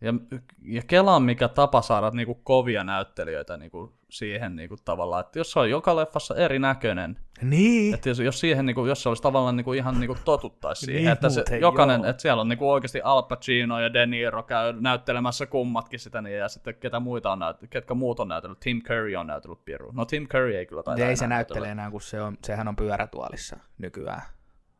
Ja, 0.00 0.14
ja 0.62 0.82
Kela 0.86 1.16
on 1.16 1.22
mikä 1.22 1.48
tapa 1.48 1.82
saada 1.82 2.10
niinku 2.10 2.34
kovia 2.34 2.84
näyttelijöitä 2.84 3.56
niinku 3.56 3.92
siihen 4.10 4.56
niinku 4.56 4.76
tavallaan, 4.84 5.20
että 5.20 5.38
jos 5.38 5.52
se 5.52 5.60
on 5.60 5.70
joka 5.70 5.96
leffassa 5.96 6.36
erinäköinen, 6.36 7.18
Niin, 7.42 7.94
että 7.94 8.08
jos, 8.08 8.18
jos, 8.18 8.40
siihen, 8.40 8.66
niinku, 8.66 8.86
jos 8.86 9.02
se 9.02 9.08
olisi 9.08 9.22
tavallaan 9.22 9.56
niinku 9.56 9.72
ihan 9.72 10.00
niinku 10.00 10.16
totuttaisi 10.24 10.86
siihen, 10.86 11.02
Niin 11.02 11.12
että 11.12 11.28
se, 11.28 11.40
muuten, 11.40 11.60
jokainen, 11.60 12.00
joo. 12.00 12.10
että 12.10 12.22
siellä 12.22 12.40
on 12.40 12.48
niinku 12.48 12.70
oikeasti 12.70 13.00
Al 13.04 13.22
Pacino 13.22 13.80
ja 13.80 13.92
De 13.92 14.06
Niro 14.06 14.42
käy 14.42 14.72
näyttelemässä 14.80 15.46
kummatkin 15.46 16.00
sitä, 16.00 16.22
niin, 16.22 16.38
ja 16.38 16.48
sitten 16.48 16.74
ketä 16.74 17.00
muita 17.00 17.32
on 17.32 17.38
näytellyt, 17.38 17.70
ketkä 17.70 17.94
muut 17.94 18.20
on 18.20 18.28
näytellyt, 18.28 18.60
Tim 18.60 18.82
Curry 18.82 19.16
on 19.16 19.26
näytellyt 19.26 19.64
Piru. 19.64 19.90
No 19.92 20.04
Tim 20.04 20.28
Curry 20.28 20.56
ei 20.56 20.66
kyllä 20.66 20.82
taida 20.82 21.06
ei 21.06 21.16
se 21.16 21.26
näyttele 21.26 21.70
enää, 21.70 21.90
kun 21.90 22.00
se 22.00 22.22
on, 22.22 22.38
sehän 22.44 22.68
on 22.68 22.76
pyörätuolissa 22.76 23.56
nykyään 23.78 24.22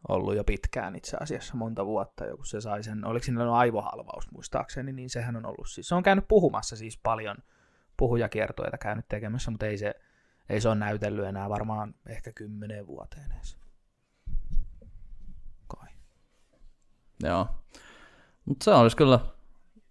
ollut 0.09 0.37
jo 0.37 0.45
pitkään 0.45 0.97
itse 0.97 1.17
asiassa, 1.21 1.57
monta 1.57 1.87
vuotta 1.87 2.25
jo, 2.25 2.37
kun 2.37 2.47
se 2.47 2.61
sai 2.61 2.83
sen, 2.83 3.07
oliko 3.07 3.25
siinä 3.25 3.53
aivohalvaus 3.53 4.31
muistaakseni, 4.31 4.93
niin 4.93 5.11
sehän 5.11 5.37
on 5.37 5.47
ollut 5.47 5.69
siis, 5.69 5.89
se 5.89 5.95
on 5.95 6.03
käynyt 6.03 6.29
puhumassa 6.29 6.77
siis 6.77 6.99
paljon 7.03 7.37
puhujakiertoita 7.97 8.79
käynyt 8.79 9.09
tekemässä, 9.09 9.51
mutta 9.51 9.67
ei 9.67 9.79
se, 9.79 9.95
ei 10.49 10.61
se 10.61 10.69
ole 10.69 10.77
näytellyt 10.77 11.25
enää 11.25 11.49
varmaan 11.49 11.95
ehkä 12.09 12.33
kymmeneen 12.33 12.87
vuoteen 12.87 13.33
edes. 13.33 13.59
Kai. 15.67 15.89
Joo. 17.23 17.49
Mutta 18.45 18.65
se 18.65 18.71
olisi 18.71 18.97
kyllä 18.97 19.21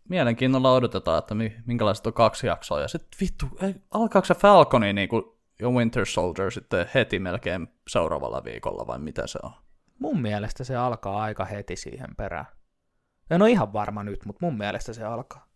mielenkiinnolla 0.10 0.74
odotetaan, 0.74 1.20
että 1.20 1.36
mi- 1.36 1.58
minkälaiset 1.66 2.08
on 2.08 2.14
kaksi 2.14 2.48
jaksoa. 2.48 2.82
Ja 2.82 2.88
sitten 2.88 3.18
vittu, 3.22 3.46
alkaako 3.92 4.26
se 4.26 4.34
Falconi 4.34 4.94
niinku, 4.94 5.40
ja 5.60 5.70
Winter 5.70 6.06
Soldier 6.06 6.52
sitten 6.52 6.86
heti 6.94 7.20
melkein 7.20 7.68
seuraavalla 7.88 8.44
viikolla 8.44 8.88
vai 8.88 9.00
mitä 9.00 9.28
se 9.28 9.40
on? 9.44 9.63
Mun 10.00 10.22
mielestä 10.22 10.64
se 10.64 10.76
alkaa 10.76 11.22
aika 11.22 11.46
heti 11.46 11.76
siihen 11.76 12.16
perään. 12.18 12.46
En 13.30 13.42
ole 13.42 13.52
ihan 13.52 13.74
varma 13.74 14.04
nyt, 14.04 14.26
mutta 14.26 14.46
mun 14.46 14.58
mielestä 14.58 14.94
se 14.94 15.04
alkaa. 15.04 15.48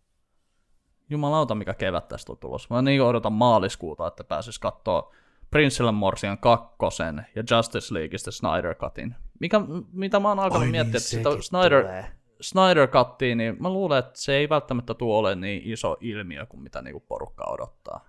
Jumalauta, 1.10 1.54
mikä 1.54 1.74
kevät 1.74 2.08
tästä 2.08 2.32
on 2.32 2.38
tulossa. 2.38 2.74
Mä 2.74 2.82
niin 2.82 3.02
odotan 3.02 3.32
maaliskuuta, 3.32 4.06
että 4.06 4.24
pääsis 4.24 4.58
katsoa 4.58 5.14
Prinselle 5.50 5.92
Morsian 5.92 6.38
kakkosen 6.38 7.26
ja 7.34 7.42
Justice 7.50 7.94
Leagueista 7.94 8.30
Snyder 8.30 8.74
Cutin. 8.74 9.14
Mikä, 9.40 9.60
mitä 9.92 10.20
mä 10.20 10.28
oon 10.28 10.38
alkanut 10.38 10.66
Oi 10.66 10.70
miettiä, 10.70 11.00
niin, 11.12 11.26
että 11.26 11.42
Snyder, 11.42 11.82
tulee. 11.82 12.12
Snyder 12.40 12.88
Cuttiin, 12.88 13.38
niin 13.38 13.56
mä 13.60 13.70
luulen, 13.70 13.98
että 13.98 14.20
se 14.20 14.36
ei 14.36 14.48
välttämättä 14.48 14.94
tule 14.94 15.16
olemaan 15.16 15.40
niin 15.40 15.62
iso 15.64 15.96
ilmiö 16.00 16.46
kuin 16.46 16.62
mitä 16.62 16.82
niinku 16.82 17.00
porukka 17.00 17.44
odottaa. 17.44 18.04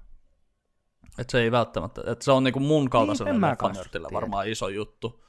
Että 1.19 1.31
se 1.31 1.41
ei 1.41 1.51
välttämättä, 1.51 2.01
että 2.05 2.25
se 2.25 2.31
on 2.31 2.43
niinku 2.43 2.59
mun 2.59 2.89
kaltaiselle 2.89 3.31
niin, 3.31 4.13
varmaan 4.13 4.47
iso 4.47 4.67
juttu. 4.67 5.23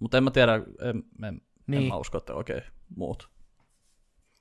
Mutta 0.00 0.16
en 0.16 0.24
mä 0.24 0.30
tiedä, 0.30 0.54
en, 0.54 0.64
en, 0.82 1.04
niin. 1.20 1.34
en 1.34 1.40
Niin. 1.66 1.88
mä 1.88 1.96
usko, 1.96 2.18
että 2.18 2.34
oikein 2.34 2.62
muut. 2.96 3.30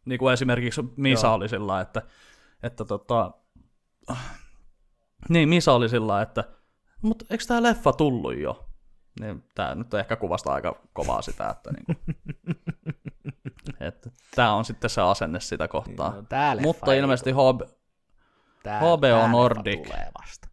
Niin 0.05 0.19
kuin 0.19 0.33
esimerkiksi 0.33 0.81
Misa 0.97 1.27
Joo. 1.27 1.33
oli 1.33 1.49
sillä, 1.49 1.81
että, 1.81 2.01
että 2.63 2.85
tota, 2.85 3.31
niin 5.29 5.49
Misa 5.49 5.73
oli 5.73 5.89
sillä, 5.89 6.21
että 6.21 6.43
mutta 7.01 7.25
eikö 7.29 7.43
tämä 7.47 7.63
leffa 7.63 7.93
tullut 7.93 8.37
jo? 8.39 8.65
Niin 9.19 9.43
tämä 9.55 9.75
nyt 9.75 9.93
ehkä 9.93 10.15
kuvasta 10.15 10.53
aika 10.53 10.81
kovaa 10.93 11.21
sitä, 11.21 11.49
että 11.49 11.71
niinku, 11.71 11.93
että 13.87 14.09
tämä 14.35 14.53
on 14.53 14.65
sitten 14.65 14.89
se 14.89 15.01
asenne 15.01 15.39
sitä 15.39 15.67
kohtaa. 15.67 16.15
No, 16.15 16.21
tää 16.21 16.55
Mutta 16.61 16.93
ei 16.93 16.99
ilmeisesti 16.99 17.31
HB, 17.31 17.61
Tää, 18.63 18.79
HBO 18.79 18.97
tää 19.01 19.27
Nordic. 19.27 19.83
tulee 19.83 20.11
vasta. 20.21 20.47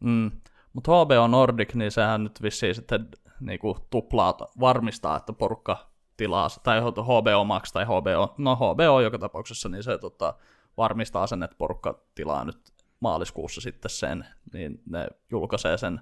mm, 0.00 0.30
mutta 0.72 0.92
HBO 1.04 1.26
Nordic, 1.26 1.74
niin 1.74 1.90
sehän 1.90 2.24
nyt 2.24 2.42
vissiin 2.42 2.74
sitten 2.74 3.08
niinku 3.40 3.78
tuplaa, 3.90 4.36
varmistaa, 4.60 5.16
että 5.16 5.32
porukka 5.32 5.90
tilaa, 6.16 6.48
tai 6.62 6.80
HBO 6.80 7.44
Max 7.44 7.72
tai 7.72 7.84
HBO, 7.84 8.34
no 8.38 8.56
HBO 8.56 9.00
joka 9.00 9.18
tapauksessa, 9.18 9.68
niin 9.68 9.82
se 9.82 9.98
tota, 9.98 10.34
varmistaa 10.76 11.26
sen, 11.26 11.42
että 11.42 11.56
porukka 11.58 12.02
tilaa 12.14 12.44
nyt 12.44 12.58
maaliskuussa 13.00 13.60
sitten 13.60 13.90
sen, 13.90 14.26
niin 14.52 14.82
ne 14.86 15.08
julkaisee 15.30 15.78
sen 15.78 16.00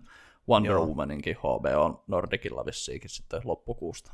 Wonder 0.49 0.73
Joo. 0.73 0.87
Womaninkin 0.87 1.37
HBO 1.37 2.05
Nordicilla 2.07 2.67
vissiinkin 2.67 3.11
sitten 3.11 3.41
loppukuusta. 3.45 4.13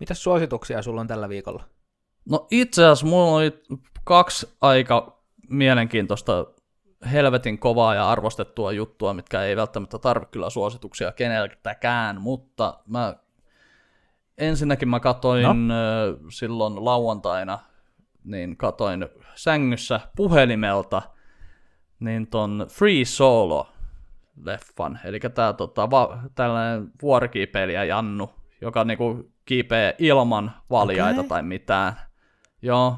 Mitäs 0.00 0.22
suosituksia 0.22 0.82
sulla 0.82 1.00
on 1.00 1.06
tällä 1.06 1.28
viikolla? 1.28 1.64
No 2.30 2.46
itse 2.50 2.84
asiassa 2.84 3.06
mulla 3.06 3.36
oli 3.36 3.62
kaksi 4.04 4.48
aika 4.60 5.22
mielenkiintoista 5.48 6.46
helvetin 7.06 7.58
kovaa 7.58 7.94
ja 7.94 8.10
arvostettua 8.10 8.72
juttua, 8.72 9.14
mitkä 9.14 9.42
ei 9.42 9.56
välttämättä 9.56 9.98
tarvitse 9.98 10.30
kyllä 10.32 10.50
suosituksia 10.50 11.12
keneltäkään, 11.12 12.20
mutta 12.20 12.78
mä 12.86 13.14
ensinnäkin 14.38 14.88
mä 14.88 15.00
katoin 15.00 15.68
no. 15.68 15.74
silloin 16.30 16.84
lauantaina, 16.84 17.58
niin 18.24 18.56
katoin 18.56 19.08
sängyssä 19.34 20.00
puhelimelta 20.16 21.02
niin 22.00 22.26
ton 22.26 22.66
Free 22.70 23.04
Solo 23.04 23.68
leffan, 24.44 25.00
eli 25.04 25.20
tää 25.20 25.52
tota, 25.52 25.90
va, 25.90 26.18
tällainen 26.34 26.92
vuorikiipeilijä 27.02 27.84
Jannu, 27.84 28.30
joka 28.60 28.84
niinku 28.84 29.32
kiipee 29.44 29.94
ilman 29.98 30.52
valjaita 30.70 31.20
Okei. 31.20 31.28
tai 31.28 31.42
mitään. 31.42 31.96
Joo, 32.62 32.96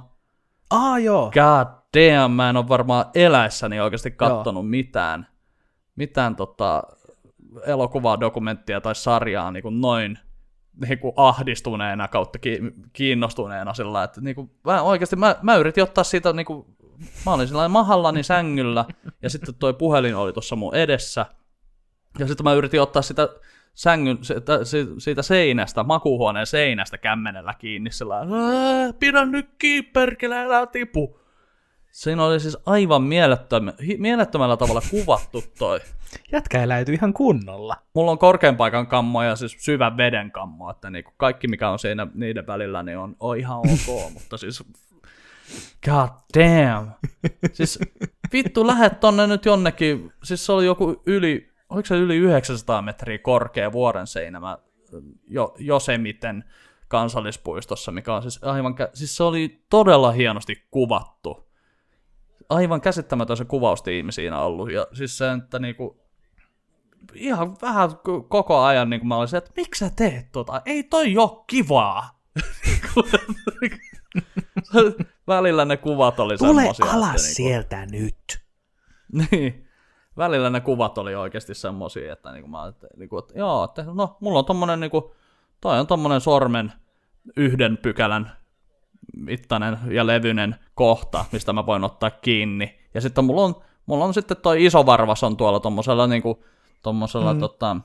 Ah 0.71 1.03
joo, 1.03 1.31
god 1.31 1.78
damn, 1.97 2.33
mä 2.33 2.51
en 2.51 2.57
ole 2.57 2.69
varmaan 2.69 3.05
eläessäni 3.15 3.81
oikeasti 3.81 4.11
kattonut 4.11 4.71
mitään, 4.71 5.27
mitään 5.97 6.37
tota, 6.37 6.83
elokuvaa, 7.67 8.21
dokumenttia 8.21 8.81
tai 8.81 8.95
sarjaa 8.95 9.51
niin 9.51 9.63
kuin 9.63 9.81
noin 9.81 10.19
niin 10.87 10.99
kuin 10.99 11.13
ahdistuneena 11.17 12.09
kautta 12.09 12.39
kiinnostuneena 12.93 13.75
sillä 13.75 14.05
että 14.05 14.21
niin 14.21 14.35
kuin, 14.35 14.51
mä 14.65 14.83
oikeasti 14.83 15.17
mä, 15.17 15.37
mä 15.43 15.57
yritin 15.57 15.83
ottaa 15.83 16.05
siitä 16.05 16.33
niin 16.33 16.47
kuin, 16.47 16.67
mä 17.27 17.33
olin 17.33 17.49
sillä 17.49 17.69
mahallani 17.69 18.23
sängyllä 18.23 18.85
ja 19.23 19.31
sitten 19.31 19.55
toi 19.55 19.75
puhelin 19.75 20.17
oli 20.17 20.33
tuossa 20.33 20.57
mun 20.57 20.75
edessä 20.75 21.27
ja 22.19 22.27
sitten 22.27 22.45
mä 22.45 22.53
yritin 22.53 22.83
ottaa 22.83 23.03
sitä 23.03 23.29
sängyn, 23.75 24.19
siitä 24.99 25.23
seinästä, 25.23 25.83
makuuhuoneen 25.83 26.47
seinästä 26.47 26.99
kämmenellä 26.99 27.55
kiinni 27.59 27.91
sillä 27.91 28.21
pidä 28.99 29.25
nyt 29.25 29.49
kiinni, 29.59 29.91
perkele, 29.91 30.39
älä 30.39 30.67
tipu. 30.67 31.21
Siinä 31.91 32.25
oli 32.25 32.41
siis 32.41 32.59
aivan 32.67 33.03
mielettöm, 33.03 33.73
mielettömällä 33.99 34.57
tavalla 34.57 34.83
kuvattu 34.91 35.45
toi. 35.59 35.81
Jätkä 36.33 36.63
eläytyi 36.63 36.95
ihan 36.95 37.13
kunnolla. 37.13 37.77
Mulla 37.95 38.11
on 38.11 38.19
korkean 38.19 38.57
paikan 38.57 38.87
kammo 38.87 39.23
ja 39.23 39.37
siis 39.37 39.57
syvän 39.59 39.97
veden 39.97 40.31
kammo, 40.31 40.71
että 40.71 40.91
niinku 40.91 41.13
kaikki 41.17 41.49
mikä 41.49 41.71
on 41.71 41.79
siinä 41.79 42.07
niiden 42.15 42.47
välillä 42.47 42.83
niin 42.83 42.99
on, 42.99 43.17
on 43.21 43.39
ihan 43.39 43.59
ok, 43.59 44.13
mutta 44.15 44.37
siis 44.37 44.65
god 45.85 46.09
damn. 46.39 46.91
Siis 47.53 47.79
vittu 48.33 48.67
lähet 48.67 49.01
tonne 49.01 49.27
nyt 49.27 49.45
jonnekin, 49.45 50.13
siis 50.25 50.47
se 50.47 50.53
oli 50.53 50.67
joku 50.67 51.03
yli 51.07 51.49
oliko 51.71 51.87
se 51.87 51.97
yli 51.97 52.17
900 52.17 52.83
metriä 52.83 53.19
korkea 53.19 53.73
vuoren 53.73 54.07
seinämä 54.07 54.59
jo, 55.27 55.55
Josemiten 55.59 56.45
kansallispuistossa, 56.89 57.93
mikä 57.93 58.15
on 58.15 58.23
siis 58.23 58.45
aivan, 58.45 58.75
siis 58.95 59.17
se 59.17 59.23
oli 59.23 59.65
todella 59.71 60.13
hienosti 60.13 60.67
kuvattu. 60.71 61.48
Aivan 62.49 62.81
käsittämätön 62.81 63.37
se 63.37 63.45
kuvaustiimi 63.45 64.13
siinä 64.13 64.41
ollut. 64.41 64.73
Ja 64.73 64.87
siis 64.93 65.19
se, 65.19 65.33
että 65.33 65.59
niinku, 65.59 66.01
ihan 67.15 67.57
vähän 67.63 67.91
koko 68.29 68.59
ajan 68.59 68.91
niin 68.91 69.09
mä 69.09 69.17
olisin, 69.17 69.37
että 69.37 69.51
miksi 69.57 69.85
sä 69.85 69.91
teet 69.97 70.33
tota? 70.33 70.63
Ei 70.67 70.83
toi 70.83 71.17
oo 71.17 71.45
kivaa. 71.47 72.21
Välillä 75.29 75.65
ne 75.65 75.77
kuvat 75.77 76.21
oli 76.21 76.37
Tule 76.37 76.49
semmosia. 76.63 76.87
Tule 76.87 76.97
alas 76.97 77.09
että, 77.09 77.23
niinku- 77.23 77.35
sieltä 77.35 77.87
niinku, 77.87 78.05
nyt. 78.05 78.41
Niin 79.31 79.69
välillä 80.17 80.51
ne 80.51 80.61
kuvat 80.61 80.99
oli 80.99 81.15
oikeasti 81.15 81.55
semmosia, 81.55 82.13
että, 82.13 82.33
niinku 82.33 82.49
mä, 82.49 82.67
että, 82.67 82.87
niinku, 82.97 83.19
että 83.19 83.39
joo, 83.39 83.65
että 83.65 83.85
no, 83.95 84.17
mulla 84.21 84.39
on 84.39 84.45
tommonen, 84.45 84.81
niinku, 84.81 85.15
toi 85.61 85.81
on 85.81 85.87
tommonen 85.87 86.21
sormen 86.21 86.73
yhden 87.37 87.77
pykälän 87.77 88.33
mittainen 89.17 89.79
ja 89.91 90.07
levyinen 90.07 90.57
kohta, 90.75 91.25
mistä 91.33 91.53
mä 91.53 91.67
voin 91.67 91.85
ottaa 91.85 92.11
kiinni. 92.11 92.79
Ja 92.95 93.01
sitten 93.01 93.25
mulla 93.25 93.45
on, 93.45 93.55
mulla 93.87 94.05
on 94.05 94.15
sitten 94.15 94.37
toi 94.37 94.65
iso 94.65 94.87
varvas 94.87 95.25
on 95.25 95.37
tuolla 95.37 95.61
tommosella, 95.61 96.07
niinku, 96.07 96.45
tommosella 96.83 97.35
mm. 97.35 97.41
tota, 97.41 97.77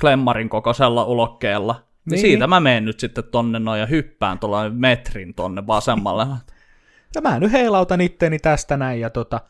klemmarin 0.00 0.48
kokoisella 0.48 1.04
ulokkeella. 1.04 1.72
Niin. 1.72 1.82
niin. 2.10 2.20
siitä 2.20 2.46
mä 2.46 2.60
menen 2.60 2.84
nyt 2.84 3.00
sitten 3.00 3.24
tonne 3.24 3.58
noin 3.58 3.80
ja 3.80 3.86
hyppään 3.86 4.38
tuolla 4.38 4.70
metrin 4.70 5.34
tonne 5.34 5.66
vasemmalle. 5.66 6.26
Ja 7.14 7.20
mä 7.20 7.40
nyt 7.40 7.52
heilautan 7.52 8.00
itteni 8.00 8.38
tästä 8.38 8.76
näin 8.76 9.00
ja 9.00 9.10
tota, 9.10 9.40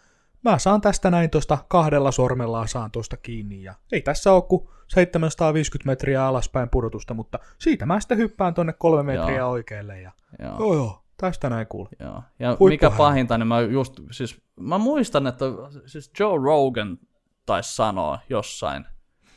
mä 0.44 0.58
saan 0.58 0.80
tästä 0.80 1.10
näin 1.10 1.30
tuosta 1.30 1.58
kahdella 1.68 2.10
sormella 2.10 2.66
saan 2.66 2.90
tuosta 2.90 3.16
kiinni 3.16 3.62
ja 3.62 3.74
ei 3.92 4.00
tässä 4.00 4.32
ole 4.32 4.42
kuin 4.42 4.68
750 4.88 5.90
metriä 5.90 6.26
alaspäin 6.26 6.68
pudotusta, 6.68 7.14
mutta 7.14 7.38
siitä 7.58 7.86
mä 7.86 8.00
sitten 8.00 8.18
hyppään 8.18 8.54
tonne 8.54 8.72
kolme 8.72 9.02
metriä 9.02 9.36
joo. 9.36 9.50
oikealle 9.50 10.00
ja 10.00 10.12
joo. 10.38 10.58
joo, 10.58 10.74
joo 10.74 11.02
tästä 11.20 11.50
näin 11.50 11.66
kuul. 11.66 11.86
Joo. 12.00 12.22
Ja 12.38 12.56
mikä 12.68 12.90
pahinta, 12.90 13.38
niin 13.38 13.46
mä 13.46 13.60
just, 13.60 14.00
siis 14.10 14.42
mä 14.60 14.78
muistan, 14.78 15.26
että 15.26 15.44
siis 15.86 16.10
Joe 16.20 16.38
Rogan 16.44 16.98
taisi 17.46 17.76
sanoa 17.76 18.18
jossain 18.28 18.86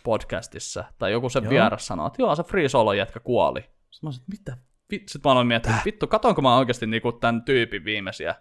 podcastissa, 0.04 0.84
tai 0.98 1.12
joku 1.12 1.30
se 1.30 1.50
vieras 1.50 1.88
sanoi, 1.88 2.08
että 2.08 2.22
joo, 2.22 2.36
se 2.36 2.44
Free 2.44 2.70
Solo 2.70 2.94
jätkä 2.94 3.20
kuoli. 3.20 3.62
Sitten 3.62 4.08
mä 4.08 4.12
sanoin, 4.12 4.26
mitä? 4.28 4.58
Sitten 4.90 5.22
mä 5.26 5.32
aloin 5.32 5.48
miettiä, 5.48 5.74
vittu, 5.86 6.08
katonko 6.08 6.42
mä 6.42 6.58
oikeasti 6.58 6.88
niinku 6.88 7.12
tämän 7.12 7.44
tyypin 7.44 7.86
viimeisiä, 7.86 8.36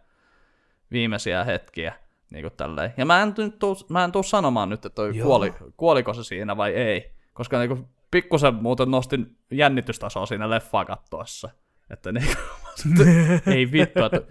viimeisiä 0.92 1.44
hetkiä. 1.44 1.94
Niin 2.30 2.42
kuin 2.42 2.52
tälleen. 2.56 2.94
Ja 2.96 3.06
mä 3.06 3.22
en, 3.22 3.34
nyt 3.38 3.58
tuu, 3.58 3.76
mä 3.88 4.04
en 4.04 4.12
tuu 4.12 4.22
sanomaan 4.22 4.68
nyt, 4.68 4.84
että 4.84 5.02
kuoli, 5.22 5.54
kuoliko 5.76 6.14
se 6.14 6.24
siinä 6.24 6.56
vai 6.56 6.74
ei. 6.74 7.12
Koska 7.32 7.58
niin 7.58 7.68
kuin, 7.68 7.88
pikkusen 8.10 8.54
muuten 8.54 8.90
nostin 8.90 9.36
jännitystasoa 9.50 10.26
siinä 10.26 10.50
leffaa 10.50 10.84
kattoessa. 10.84 11.50
Että 11.90 12.12
niin, 12.14 12.26
ei 13.46 13.72
vittu, 13.72 14.04
että, 14.04 14.22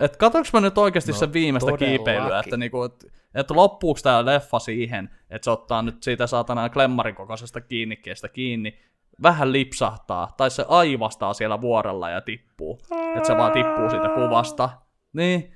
että 0.00 0.18
katsonko 0.18 0.48
mä 0.52 0.60
nyt 0.60 0.78
oikeasti 0.78 1.12
no, 1.12 1.18
sen 1.18 1.32
viimeistä 1.32 1.76
kiipeilyä, 1.76 2.38
että, 2.38 2.56
niin 2.56 2.70
kuin, 2.70 2.90
että, 2.90 3.06
että 3.34 3.54
loppuuko 3.54 4.00
tämä 4.02 4.24
leffa 4.24 4.58
siihen, 4.58 5.10
että 5.30 5.44
se 5.44 5.50
ottaa 5.50 5.82
nyt 5.82 6.02
siitä 6.02 6.26
saatana 6.26 6.68
klemmarin 6.68 7.14
kokoisesta 7.14 7.60
kiinnikkeestä 7.60 8.28
kiinni, 8.28 8.78
vähän 9.22 9.52
lipsahtaa, 9.52 10.34
tai 10.36 10.50
se 10.50 10.64
aivastaa 10.68 11.34
siellä 11.34 11.60
vuorella 11.60 12.10
ja 12.10 12.20
tippuu, 12.20 12.80
että 13.16 13.26
se 13.26 13.36
vaan 13.36 13.52
tippuu 13.52 13.90
siitä 13.90 14.08
kuvasta. 14.08 14.70
Niin, 15.12 15.54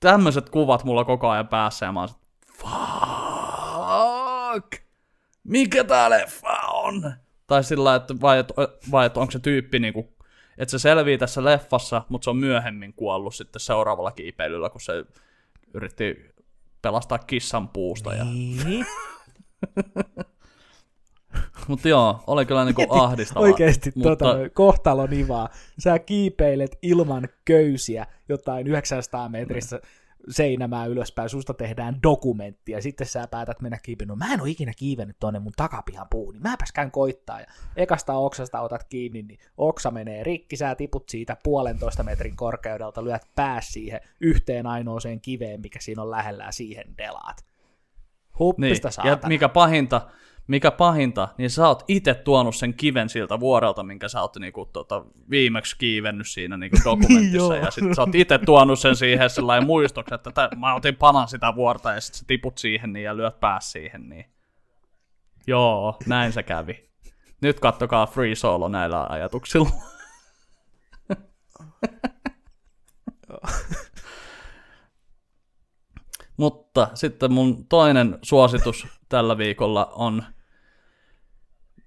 tämmöiset 0.00 0.50
kuvat 0.50 0.84
mulla 0.84 1.04
koko 1.04 1.28
ajan 1.28 1.48
päässä 1.48 1.86
ja 1.86 1.92
mä 1.92 2.00
oon 2.00 2.08
sit, 2.08 2.18
fuck, 2.52 4.82
mikä 5.44 5.84
tää 5.84 6.10
leffa 6.10 6.58
on? 6.72 7.12
Tai 7.46 7.64
sillä 7.64 7.94
että 7.94 8.14
vai, 8.20 8.38
et, 8.38 8.52
vai 8.90 9.06
et 9.06 9.16
onko 9.16 9.30
se 9.30 9.38
tyyppi 9.38 9.78
niinku, 9.78 10.14
että 10.58 10.70
se 10.70 10.78
selvii 10.78 11.18
tässä 11.18 11.44
leffassa, 11.44 12.02
mutta 12.08 12.24
se 12.24 12.30
on 12.30 12.36
myöhemmin 12.36 12.94
kuollut 12.94 13.34
sitten 13.34 13.60
seuraavalla 13.60 14.12
kiipeilyllä, 14.12 14.70
kun 14.70 14.80
se 14.80 15.04
yritti 15.74 16.34
pelastaa 16.82 17.18
kissan 17.18 17.68
puusta. 17.68 18.14
Ja... 18.14 18.24
Niin. 18.24 18.86
Mutta 21.68 21.88
joo, 21.88 22.24
oli 22.26 22.46
kyllä 22.46 22.64
niinku 22.64 22.86
ahdistavaa. 22.90 23.42
Oikeesti 23.42 23.92
mutta... 23.94 24.16
tota, 24.16 24.36
kohtalo 24.54 25.06
nivaa. 25.06 25.48
Sä 25.78 25.98
kiipeilet 25.98 26.78
ilman 26.82 27.28
köysiä 27.44 28.06
jotain 28.28 28.66
900 28.66 29.28
metrissä 29.28 29.80
seinämää 30.28 30.86
ylöspäin, 30.86 31.28
susta 31.28 31.54
tehdään 31.54 32.02
dokumentti, 32.02 32.72
ja 32.72 32.82
sitten 32.82 33.06
sä 33.06 33.26
päätät 33.26 33.60
mennä 33.60 33.78
kiipeä. 33.82 34.06
No 34.06 34.16
mä 34.16 34.32
en 34.32 34.40
ole 34.40 34.50
ikinä 34.50 34.72
kiivennyt 34.76 35.16
tonne 35.20 35.38
mun 35.38 35.52
takapihan 35.56 36.06
puuhun, 36.10 36.34
niin 36.34 36.42
mäpäs 36.42 36.72
käyn 36.72 36.90
koittaa, 36.90 37.40
ja 37.40 37.46
ekasta 37.76 38.14
oksasta 38.14 38.60
otat 38.60 38.84
kiinni, 38.84 39.22
niin 39.22 39.38
oksa 39.56 39.90
menee 39.90 40.22
rikki, 40.22 40.56
sä 40.56 40.74
tiput 40.74 41.08
siitä 41.08 41.36
puolentoista 41.42 42.02
metrin 42.02 42.36
korkeudelta, 42.36 43.04
lyöt 43.04 43.22
pääs 43.34 43.72
siihen 43.72 44.00
yhteen 44.20 44.66
ainoaseen 44.66 45.20
kiveen, 45.20 45.60
mikä 45.60 45.78
siinä 45.82 46.02
on 46.02 46.10
lähellä, 46.10 46.52
siihen 46.52 46.98
delaat. 46.98 47.44
Huppista 48.38 48.88
niin. 49.02 49.10
Ja 49.10 49.18
mikä 49.28 49.48
pahinta, 49.48 50.08
mikä 50.46 50.70
pahinta, 50.70 51.28
niin 51.38 51.50
sä 51.50 51.68
oot 51.68 51.84
itse 51.88 52.14
tuonut 52.14 52.56
sen 52.56 52.74
kiven 52.74 53.08
siltä 53.08 53.40
vuorelta, 53.40 53.82
minkä 53.82 54.08
sä 54.08 54.20
oot 54.20 54.36
niinku, 54.36 54.64
tota, 54.72 55.04
viimeksi 55.30 55.78
kiivennyt 55.78 56.28
siinä 56.28 56.56
niinku, 56.56 56.76
dokumentissa, 56.84 57.56
ja 57.56 57.70
sit 57.70 57.84
sä 57.96 58.02
oot 58.02 58.14
itse 58.14 58.38
tuonut 58.38 58.78
sen 58.78 58.96
siihen 58.96 59.30
sellainen 59.30 59.66
muistoksi, 59.66 60.14
että 60.14 60.30
tä, 60.32 60.48
mä 60.56 60.74
otin 60.74 60.96
panan 60.96 61.28
sitä 61.28 61.54
vuorta, 61.54 61.92
ja 61.92 62.00
sit 62.00 62.14
sä 62.14 62.24
tiput 62.26 62.58
siihen 62.58 62.92
niin, 62.92 63.04
ja 63.04 63.16
lyöt 63.16 63.40
pääs 63.40 63.72
siihen. 63.72 64.08
Niin. 64.08 64.24
Joo, 65.46 65.96
näin 66.06 66.32
se 66.32 66.42
kävi. 66.42 66.90
Nyt 67.40 67.60
kattokaa 67.60 68.06
Free 68.06 68.34
Solo 68.34 68.68
näillä 68.68 69.06
ajatuksilla. 69.08 69.68
Mutta 76.36 76.88
sitten 76.94 77.32
mun 77.32 77.66
toinen 77.66 78.18
suositus 78.22 78.86
tällä 79.08 79.38
viikolla 79.38 79.86
on 79.94 80.24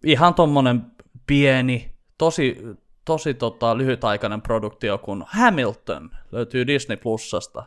ihan 0.03 0.33
tommonen 0.33 0.81
pieni, 1.27 1.91
tosi, 2.17 2.57
tosi 3.05 3.33
tota, 3.33 3.77
lyhytaikainen 3.77 4.41
produktio 4.41 4.97
kuin 4.97 5.23
Hamilton. 5.27 6.09
Löytyy 6.31 6.67
Disney 6.67 6.97
Plusasta. 6.97 7.63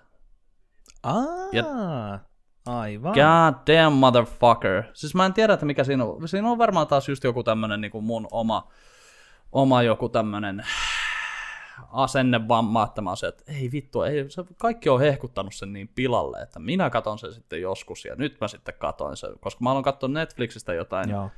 Ah, 1.03 1.49
ja, 1.53 1.65
aivan. 2.67 3.13
God 3.13 3.75
damn 3.75 3.97
motherfucker. 3.97 4.83
Siis 4.93 5.15
mä 5.15 5.27
en 5.27 5.33
tiedä, 5.33 5.53
että 5.53 5.67
mikä 5.67 5.85
siinä 5.85 6.05
on. 6.05 6.29
Siinä 6.29 6.51
on 6.51 6.59
varmaan 6.59 6.87
taas 6.87 7.09
just 7.09 7.25
joku 7.25 7.43
tämmönen 7.43 7.81
niin 7.81 8.05
mun 8.05 8.29
oma, 8.31 8.69
oma 9.53 9.83
joku 9.83 10.09
tämmönen 10.09 10.65
asennevamma, 11.93 12.85
että 12.85 13.01
mä 13.01 13.13
että 13.29 13.53
ei 13.53 13.73
vittu, 13.73 14.03
ei, 14.03 14.31
se, 14.31 14.45
kaikki 14.57 14.89
on 14.89 15.01
hehkuttanut 15.01 15.55
sen 15.55 15.73
niin 15.73 15.89
pilalle, 15.89 16.43
että 16.43 16.59
minä 16.59 16.91
katon 16.91 17.19
sen 17.19 17.33
sitten 17.33 17.61
joskus, 17.61 18.05
ja 18.05 18.15
nyt 18.15 18.41
mä 18.41 18.49
sitten 18.49 18.75
katoin 18.79 19.17
sen, 19.17 19.31
koska 19.41 19.65
mä 19.65 19.71
aloin 19.71 19.85
katsoa 19.85 20.09
Netflixistä 20.09 20.75
jotain 20.75 21.11
Joo. 21.11 21.31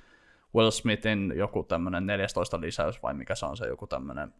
Will 0.54 0.70
Smithin 0.70 1.32
joku 1.36 1.62
tämmöinen 1.62 2.06
14 2.06 2.60
lisäys, 2.60 3.02
vai 3.02 3.14
mikä 3.14 3.34
se 3.34 3.46
on 3.46 3.56
se 3.56 3.66
joku 3.66 3.86
tämmöinen 3.86 4.34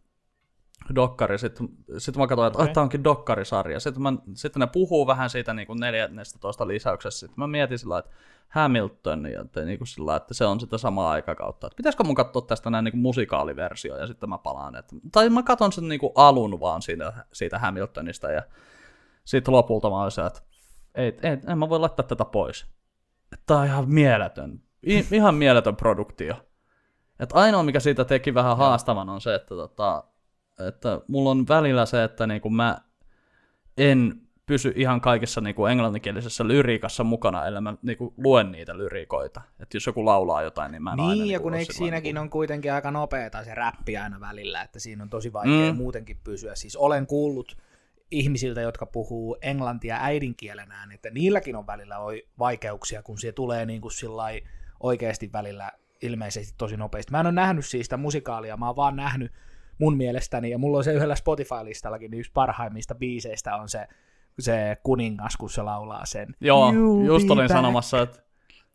dokkari. 0.95 1.37
Sitten, 1.37 1.69
sitten 1.97 2.21
mä 2.21 2.27
katsoin, 2.27 2.47
että 2.47 2.61
okay. 2.61 2.73
tämä 2.73 2.83
onkin 2.83 3.03
dokkarisarja. 3.03 3.79
Sitten, 3.79 4.03
mä, 4.03 4.13
sitten 4.33 4.59
ne 4.59 4.67
puhuu 4.67 5.07
vähän 5.07 5.29
siitä 5.29 5.53
niin 5.53 5.67
kuin 5.67 5.79
14 5.79 6.67
lisäyksestä. 6.67 7.19
Sitten 7.19 7.35
mä 7.37 7.47
mietin 7.47 7.79
sillä 7.79 7.99
että 7.99 8.11
Hamilton, 8.49 9.25
ja 9.25 9.41
että, 9.41 9.65
niin 9.65 9.77
kuin 9.77 9.87
sillä 9.87 10.15
että 10.15 10.33
se 10.33 10.45
on 10.45 10.59
sitä 10.59 10.77
samaa 10.77 11.11
aikakautta. 11.11 11.67
Että 11.67 11.77
pitäisikö 11.77 12.03
mun 12.03 12.15
katsoa 12.15 12.41
tästä 12.41 12.69
näin 12.69 12.85
niin 12.85 12.97
musikaaliversio, 12.97 13.97
ja 13.97 14.07
sitten 14.07 14.29
mä 14.29 14.37
palaan. 14.37 14.75
Että, 14.75 14.95
tai 15.11 15.29
mä 15.29 15.43
katson 15.43 15.71
sen 15.71 15.87
niin 15.87 15.99
kuin 15.99 16.11
alun 16.15 16.59
vaan 16.59 16.81
siitä, 16.81 17.13
siitä 17.33 17.59
Hamiltonista, 17.59 18.31
ja 18.31 18.41
sitten 19.25 19.53
lopulta 19.53 19.89
mä 19.89 20.01
olin 20.01 20.11
se, 20.11 20.25
että 20.25 20.41
ei, 20.95 21.17
ei, 21.23 21.37
en 21.47 21.57
mä 21.57 21.69
voi 21.69 21.79
laittaa 21.79 22.05
tätä 22.05 22.25
pois. 22.25 22.65
Tämä 23.45 23.59
on 23.59 23.65
ihan 23.65 23.89
mieletön, 23.89 24.62
I, 24.87 25.05
ihan 25.11 25.35
mieletön 25.35 25.75
produktio. 25.75 26.35
Et 27.19 27.29
ainoa, 27.33 27.63
mikä 27.63 27.79
siitä 27.79 28.05
teki 28.05 28.33
vähän 28.33 28.57
haastavan, 28.57 29.09
on 29.09 29.21
se, 29.21 29.35
että, 29.35 29.55
tota, 29.55 30.03
että 30.67 31.01
mulla 31.07 31.29
on 31.31 31.47
välillä 31.47 31.85
se, 31.85 32.03
että 32.03 32.27
niinku 32.27 32.49
mä 32.49 32.77
en 33.77 34.21
pysy 34.45 34.73
ihan 34.75 35.01
kaikessa 35.01 35.41
niinku 35.41 35.65
englanninkielisessä 35.65 36.47
lyriikassa 36.47 37.03
mukana, 37.03 37.45
ellei 37.45 37.61
mä 37.61 37.73
niinku 37.81 38.13
luen 38.17 38.51
niitä 38.51 38.77
lyriikoita. 38.77 39.41
Että 39.59 39.77
jos 39.77 39.85
joku 39.85 40.05
laulaa 40.05 40.41
jotain, 40.41 40.71
niin 40.71 40.83
mä 40.83 40.91
en 40.91 40.97
Niin, 40.97 41.09
aina 41.09 41.21
ja 41.21 41.25
niinku 41.25 41.43
kun 41.43 41.53
eikö 41.53 41.73
sillä 41.73 41.85
siinäkin 41.85 42.15
niinku- 42.15 42.21
on 42.21 42.29
kuitenkin 42.29 42.73
aika 42.73 42.91
nopeeta 42.91 43.43
se 43.43 43.55
räppi 43.55 43.97
aina 43.97 44.19
välillä, 44.19 44.61
että 44.61 44.79
siinä 44.79 45.03
on 45.03 45.09
tosi 45.09 45.33
vaikea 45.33 45.71
Mm. 45.71 45.77
muutenkin 45.77 46.19
pysyä. 46.23 46.55
Siis 46.55 46.75
olen 46.75 47.07
kuullut 47.07 47.57
ihmisiltä, 48.11 48.61
jotka 48.61 48.85
puhuu 48.85 49.37
englantia 49.41 49.97
äidinkielenään, 50.01 50.91
että 50.91 51.09
niilläkin 51.09 51.55
on 51.55 51.67
välillä 51.67 51.95
vaikeuksia, 52.39 53.03
kun 53.03 53.17
se 53.19 53.31
tulee 53.31 53.65
niin 53.65 53.81
kuin 53.81 53.91
sillai 53.91 54.41
oikeasti 54.83 55.29
välillä 55.33 55.71
ilmeisesti 56.01 56.53
tosi 56.57 56.77
nopeasti. 56.77 57.11
Mä 57.11 57.19
en 57.19 57.25
ole 57.25 57.33
nähnyt 57.33 57.65
siis 57.65 57.85
sitä 57.85 57.97
musikaalia, 57.97 58.57
mä 58.57 58.67
oon 58.67 58.75
vaan 58.75 58.95
nähnyt 58.95 59.31
mun 59.79 59.97
mielestäni, 59.97 60.49
ja 60.49 60.57
mulla 60.57 60.77
on 60.77 60.83
se 60.83 60.93
yhdellä 60.93 61.15
Spotify-listallakin, 61.15 62.11
niin 62.11 62.19
yksi 62.19 62.31
parhaimmista 62.33 62.95
biiseistä 62.95 63.55
on 63.55 63.69
se, 63.69 63.87
se 64.39 64.77
kuningas, 64.83 65.37
kun 65.37 65.49
se 65.49 65.61
laulaa 65.61 66.05
sen. 66.05 66.35
Joo, 66.41 66.71
You'll 66.71 67.05
just 67.05 67.29
olin 67.29 67.43
back. 67.43 67.51
sanomassa, 67.53 68.01
että 68.01 68.23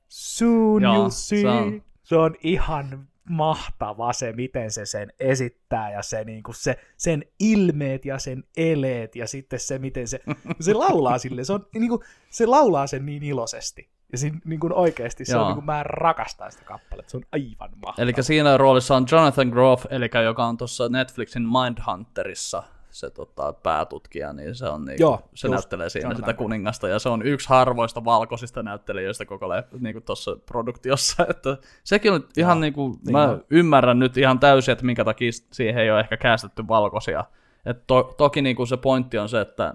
Soon 0.08 0.82
Joo, 0.82 1.06
you'll 1.06 1.10
see. 1.10 1.40
se 1.42 1.48
on- 1.48 1.82
Se 2.02 2.16
on 2.16 2.34
ihan 2.42 3.08
mahtava 3.30 4.12
se, 4.12 4.32
miten 4.32 4.70
se 4.70 4.86
sen 4.86 5.12
esittää 5.20 5.92
ja 5.92 6.02
se, 6.02 6.24
niin 6.24 6.42
kuin 6.42 6.54
se, 6.54 6.76
sen 6.96 7.24
ilmeet 7.40 8.04
ja 8.04 8.18
sen 8.18 8.44
eleet 8.56 9.16
ja 9.16 9.26
sitten 9.26 9.60
se, 9.60 9.78
miten 9.78 10.08
se, 10.08 10.20
se 10.60 10.74
laulaa 10.74 11.18
sille. 11.18 11.44
Se, 11.44 11.52
on, 11.52 11.66
niin 11.74 11.88
kuin, 11.88 12.00
se 12.30 12.46
laulaa 12.46 12.86
sen 12.86 13.06
niin 13.06 13.22
iloisesti. 13.22 13.88
Ja 14.12 14.18
siinä, 14.18 14.38
niin 14.44 14.60
kuin 14.60 14.72
oikeasti 14.72 15.24
se 15.24 15.32
Joo. 15.32 15.42
on, 15.42 15.48
niin 15.48 15.54
kuin, 15.54 15.64
mä 15.64 15.82
rakastan 15.82 16.52
sitä 16.52 16.64
kappaletta. 16.64 17.10
Se 17.10 17.16
on 17.16 17.22
aivan 17.32 17.78
mahtava. 17.86 18.02
Eli 18.02 18.12
siinä 18.20 18.56
roolissa 18.56 18.96
on 18.96 19.06
Jonathan 19.12 19.48
Groff, 19.48 19.84
eli 19.90 20.10
joka 20.24 20.44
on 20.44 20.56
tuossa 20.56 20.88
Netflixin 20.88 21.42
Mindhunterissa 21.42 22.62
se 22.90 23.10
tota, 23.10 23.52
päätutkija, 23.52 24.32
niin 24.32 24.54
se, 24.54 24.68
on 24.68 24.84
niinku, 24.84 25.02
Joo, 25.02 25.20
se 25.34 25.48
just, 25.48 25.54
näyttelee 25.54 25.88
siinä 25.88 26.04
Jonathan 26.04 26.22
sitä 26.24 26.38
kuningasta, 26.38 26.88
ja 26.88 26.98
se 26.98 27.08
on 27.08 27.22
yksi 27.22 27.48
harvoista 27.48 28.04
valkoisista 28.04 28.62
näyttelijöistä 28.62 29.24
koko 29.24 29.48
le- 29.48 29.64
niinku 29.80 30.00
tuossa 30.00 30.36
produktiossa, 30.46 31.26
että 31.30 31.56
sekin 31.84 32.12
on 32.12 32.28
ihan 32.36 32.60
niinku, 32.60 32.98
niin 33.04 33.12
mä 33.12 33.24
on. 33.24 33.44
ymmärrän 33.50 33.98
nyt 33.98 34.16
ihan 34.16 34.38
täysin, 34.38 34.72
että 34.72 34.84
minkä 34.84 35.04
takia 35.04 35.30
siihen 35.52 35.82
ei 35.82 35.90
ole 35.90 36.00
ehkä 36.00 36.16
käästetty 36.16 36.68
valkoisia. 36.68 37.24
Et 37.66 37.86
to- 37.86 38.14
toki 38.16 38.42
niinku 38.42 38.66
se 38.66 38.76
pointti 38.76 39.18
on 39.18 39.28
se, 39.28 39.40
että, 39.40 39.74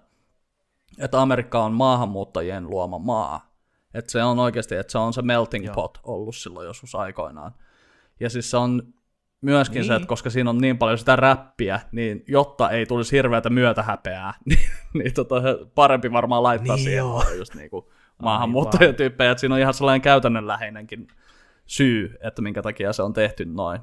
että 1.00 1.22
Amerikka 1.22 1.64
on 1.64 1.74
maahanmuuttajien 1.74 2.70
luoma 2.70 3.00
maa, 3.00 3.53
että 3.94 4.12
se 4.12 4.24
on 4.24 4.40
oikeasti, 4.40 4.76
että 4.76 4.92
se 4.92 4.98
on 4.98 5.14
se 5.14 5.22
melting 5.22 5.66
Joo. 5.66 5.76
pot 5.76 5.98
ollut 6.04 6.36
silloin 6.36 6.68
joskus 6.68 6.96
aikoinaan. 6.96 7.52
Ja 8.20 8.30
siis 8.30 8.52
se 8.52 8.58
on 8.58 8.84
myöskin 9.42 9.76
niin. 9.76 9.86
se, 9.86 9.94
Niin. 9.94 9.96
että 10.02 10.08
koska 10.08 10.30
siinä 10.30 10.50
on 10.50 10.58
niin 10.58 10.78
paljon 10.78 10.98
sitä 10.98 11.16
räppiä, 11.16 11.80
niin 11.92 12.24
jotta 12.28 12.70
ei 12.70 12.86
tulisi 12.86 13.16
hirveätä 13.18 13.50
myötähäpeää, 13.50 14.34
niin, 14.50 14.60
niin 14.94 15.14
tota, 15.14 15.36
parempi 15.76 16.12
varmaan 16.12 16.44
laittaa 16.44 16.76
Niin 16.76 16.84
siihen 16.84 16.98
joo. 16.98 17.14
vaan 17.14 17.38
just 17.38 17.56
niinku 17.56 17.92
maahanmuuttajatyyppejä, 18.22 19.32
että 19.32 19.40
siinä 19.40 19.56
on 19.56 19.62
ihan 19.62 19.74
sellainen 19.74 20.02
käytännönläheinenkin 20.02 21.08
syy, 21.66 22.16
että 22.22 22.42
minkä 22.42 22.62
takia 22.62 22.94
se 22.94 23.04
on 23.04 23.14
tehty 23.14 23.46
noin. 23.46 23.82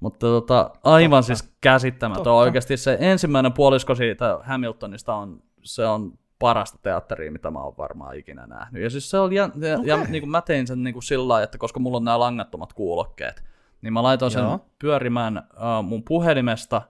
Mutta 0.00 0.26
tota, 0.26 0.70
aivan 0.84 1.22
Totta. 1.22 1.26
siis 1.26 1.54
käsittämätön. 1.60 2.24
Totta. 2.24 2.32
Oikeasti 2.32 2.76
se 2.76 2.96
ensimmäinen 3.00 3.52
puolisko 3.52 3.94
siitä 3.94 4.38
Hamiltonista 4.42 5.14
on, 5.14 5.42
se 5.62 5.86
on 5.86 6.18
parasta 6.40 6.78
teatteria, 6.82 7.32
mitä 7.32 7.50
mä 7.50 7.58
oon 7.58 7.74
varmaan 7.78 8.16
ikinä 8.16 8.46
nähnyt. 8.46 8.82
Ja 8.82 8.90
siis 8.90 9.10
se 9.10 9.18
oli, 9.18 9.34
ja, 9.34 9.50
ja, 9.56 9.78
ja 9.84 9.94
Okei. 9.96 10.10
niin 10.10 10.22
kuin 10.22 10.30
mä 10.30 10.40
tein 10.40 10.66
sen 10.66 10.82
niin 10.82 10.92
kuin 10.94 11.02
sillä 11.02 11.28
lailla, 11.28 11.44
että 11.44 11.58
koska 11.58 11.80
mulla 11.80 11.96
on 11.96 12.04
nämä 12.04 12.20
langattomat 12.20 12.72
kuulokkeet, 12.72 13.44
niin 13.82 13.92
mä 13.92 14.02
laitoin 14.02 14.30
sen 14.30 14.42
Joo. 14.42 14.66
pyörimään 14.78 15.38
uh, 15.38 15.84
mun 15.84 16.02
puhelimesta, 16.02 16.82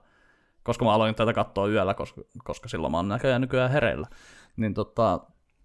koska 0.63 0.85
mä 0.85 0.93
aloin 0.93 1.15
tätä 1.15 1.33
katsoa 1.33 1.67
yöllä, 1.67 1.93
koska, 1.93 2.21
koska 2.43 2.69
silloin 2.69 2.91
mä 2.91 2.97
oon 2.97 3.07
näköjään 3.07 3.41
nykyään 3.41 3.71
hereillä. 3.71 4.07
Niin 4.57 4.73
tota, 4.73 5.19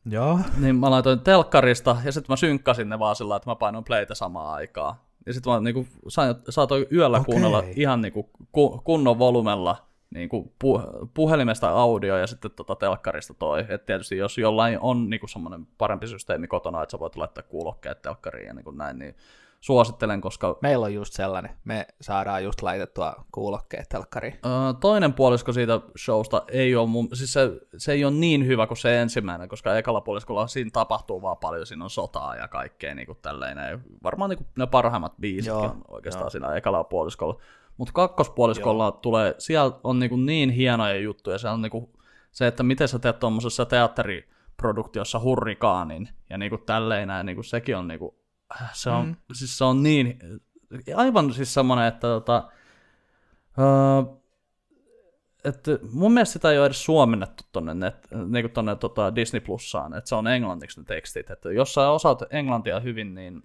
Joo. 0.04 0.40
niin 0.60 0.76
mä 0.76 0.90
laitoin 0.90 1.20
telkkarista 1.20 1.96
ja 2.04 2.12
sitten 2.12 2.32
mä 2.32 2.36
synkkasin 2.36 2.88
ne 2.88 2.98
vaan 2.98 3.16
sillä 3.16 3.36
että 3.36 3.50
mä 3.50 3.56
painoin 3.56 3.84
playtä 3.84 4.14
samaan 4.14 4.54
aikaan. 4.54 4.94
Ja 5.26 5.32
sitten 5.32 5.52
mä 5.52 5.60
niinku 5.60 5.86
sain, 6.08 6.34
saatoin 6.48 6.86
yöllä 6.92 7.18
Okei. 7.18 7.24
kuunnella 7.24 7.64
ihan 7.76 8.00
niinku 8.00 8.30
ku, 8.52 8.80
kunnon 8.84 9.18
volumella 9.18 9.86
niinku 10.10 10.54
pu, 10.58 10.80
puhelimesta 11.14 11.68
audio 11.68 12.16
ja 12.16 12.26
sitten 12.26 12.50
tota 12.50 12.76
telkkarista 12.76 13.34
toi. 13.34 13.64
Et 13.68 13.86
tietysti 13.86 14.16
jos 14.16 14.38
jollain 14.38 14.78
on 14.80 15.10
niinku 15.10 15.26
semmoinen 15.26 15.66
parempi 15.78 16.06
systeemi 16.06 16.46
kotona, 16.46 16.82
että 16.82 16.90
sä 16.90 16.98
voit 16.98 17.16
laittaa 17.16 17.42
kuulokkeet 17.42 18.02
telkkariin 18.02 18.46
ja 18.46 18.54
niinku 18.54 18.70
näin, 18.70 18.98
niin 18.98 19.14
suosittelen, 19.60 20.20
koska 20.20 20.58
Meillä 20.62 20.84
on 20.84 20.94
just 20.94 21.12
sellainen. 21.12 21.50
Me 21.64 21.86
saadaan 22.00 22.44
just 22.44 22.62
laitettua 22.62 23.14
kuulokkeet 23.32 23.88
telkkariin. 23.88 24.34
Ö, 24.34 24.74
toinen 24.80 25.12
puolisko 25.12 25.52
siitä 25.52 25.80
showsta 25.98 26.42
ei 26.48 26.76
ole, 26.76 26.88
mun, 26.88 27.08
siis 27.12 27.32
se, 27.32 27.50
se 27.76 27.92
ei 27.92 28.04
ole 28.04 28.14
niin 28.14 28.46
hyvä 28.46 28.66
kuin 28.66 28.78
se 28.78 29.00
ensimmäinen, 29.00 29.48
koska 29.48 29.76
ekalla 29.76 30.00
puoliskolla 30.00 30.46
siinä 30.46 30.70
tapahtuu 30.72 31.22
vaan 31.22 31.36
paljon, 31.36 31.66
siinä 31.66 31.84
on 31.84 31.90
sotaa 31.90 32.36
ja 32.36 32.48
kaikkea 32.48 32.94
niin 32.94 33.06
kuin 33.06 33.18
tälleen, 33.22 33.58
varmaan 34.02 34.30
niin 34.30 34.38
kuin 34.38 34.48
ne 34.58 34.66
parhaimmat 34.66 35.14
biisit 35.20 35.48
Joo, 35.48 35.62
on 35.62 35.82
oikeastaan 35.88 36.24
joo. 36.24 36.30
siinä 36.30 36.54
ekalla 36.54 36.84
puoliskolla. 36.84 37.40
Mutta 37.76 37.92
kakkospuoliskolla 37.92 38.84
joo. 38.84 38.92
tulee, 38.92 39.34
siellä 39.38 39.78
on 39.84 39.98
niin, 39.98 40.10
kuin 40.10 40.26
niin 40.26 40.50
hienoja 40.50 41.00
juttuja, 41.00 41.38
se 41.38 41.48
on 41.48 41.62
niin 41.62 41.70
kuin 41.70 41.88
se, 42.32 42.46
että 42.46 42.62
miten 42.62 42.88
sä 42.88 42.98
teet 42.98 43.18
tuommoisessa 43.18 43.64
teatteriproduktiossa 43.64 45.20
hurrikaanin 45.20 46.08
ja 46.30 46.38
niin 46.38 46.50
kuin 46.50 46.62
tälleen 46.66 47.08
näin, 47.08 47.26
niin 47.26 47.36
kuin 47.36 47.44
sekin 47.44 47.76
on 47.76 47.88
niin 47.88 47.98
kuin, 47.98 48.14
se 48.72 48.90
on, 48.90 49.06
mm. 49.06 49.16
siis 49.32 49.58
se 49.58 49.64
on 49.64 49.82
niin, 49.82 50.18
aivan 50.96 51.32
siis 51.32 51.54
semmoinen, 51.54 51.86
että 51.86 52.06
tota, 52.06 52.48
öö, 53.58 54.16
että 55.44 55.78
mun 55.92 56.12
mielestä 56.12 56.32
sitä 56.32 56.50
ei 56.50 56.58
ole 56.58 56.66
edes 56.66 56.84
suomennettu 56.84 57.44
tonne, 57.52 57.74
net, 57.74 58.08
niin 58.28 58.50
tonne 58.50 58.76
tota 58.76 59.14
Disney 59.14 59.40
Plussaan, 59.40 59.94
että 59.94 60.08
se 60.08 60.14
on 60.14 60.26
englanniksi 60.26 60.80
ne 60.80 60.84
tekstit, 60.84 61.30
että 61.30 61.52
jos 61.52 61.74
sä 61.74 61.90
osaat 61.90 62.22
englantia 62.30 62.80
hyvin, 62.80 63.14
niin, 63.14 63.42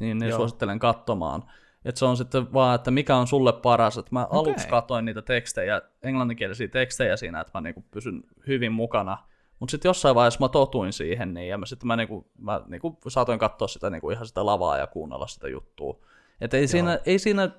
niin, 0.00 0.18
niin 0.18 0.32
suosittelen 0.32 0.78
katsomaan. 0.78 1.42
Että 1.86 1.98
se 1.98 2.04
on 2.04 2.16
sitten 2.16 2.52
vaan, 2.52 2.74
että 2.74 2.90
mikä 2.90 3.16
on 3.16 3.26
sulle 3.26 3.52
paras. 3.52 3.98
Että 3.98 4.10
mä 4.12 4.26
okay. 4.26 4.38
aluksi 4.38 4.68
katoin 4.68 5.04
niitä 5.04 5.22
tekstejä, 5.22 5.82
englanninkielisiä 6.02 6.68
tekstejä 6.68 7.16
siinä, 7.16 7.40
että 7.40 7.50
mä 7.54 7.60
niinku 7.60 7.84
pysyn 7.90 8.22
hyvin 8.46 8.72
mukana. 8.72 9.18
Mutta 9.58 9.70
sitten 9.70 9.88
jossain 9.88 10.14
vaiheessa 10.14 10.40
mä 10.40 10.48
totuin 10.48 10.92
siihen, 10.92 11.34
niin, 11.34 11.48
ja 11.48 11.58
mä 11.58 11.66
sitten 11.66 11.86
mä, 11.86 11.96
niinku, 11.96 12.30
mä 12.38 12.60
niinku 12.66 12.98
saatoin 13.08 13.38
katsoa 13.38 13.68
sitä 13.68 13.90
niinku 13.90 14.10
ihan 14.10 14.26
sitä 14.26 14.46
lavaa 14.46 14.78
ja 14.78 14.86
kuunnella 14.86 15.26
sitä 15.26 15.48
juttua. 15.48 15.98
Että 16.40 16.56
ei 16.56 16.68
siinä, 16.68 16.98
ei 17.06 17.18
siinä, 17.18 17.50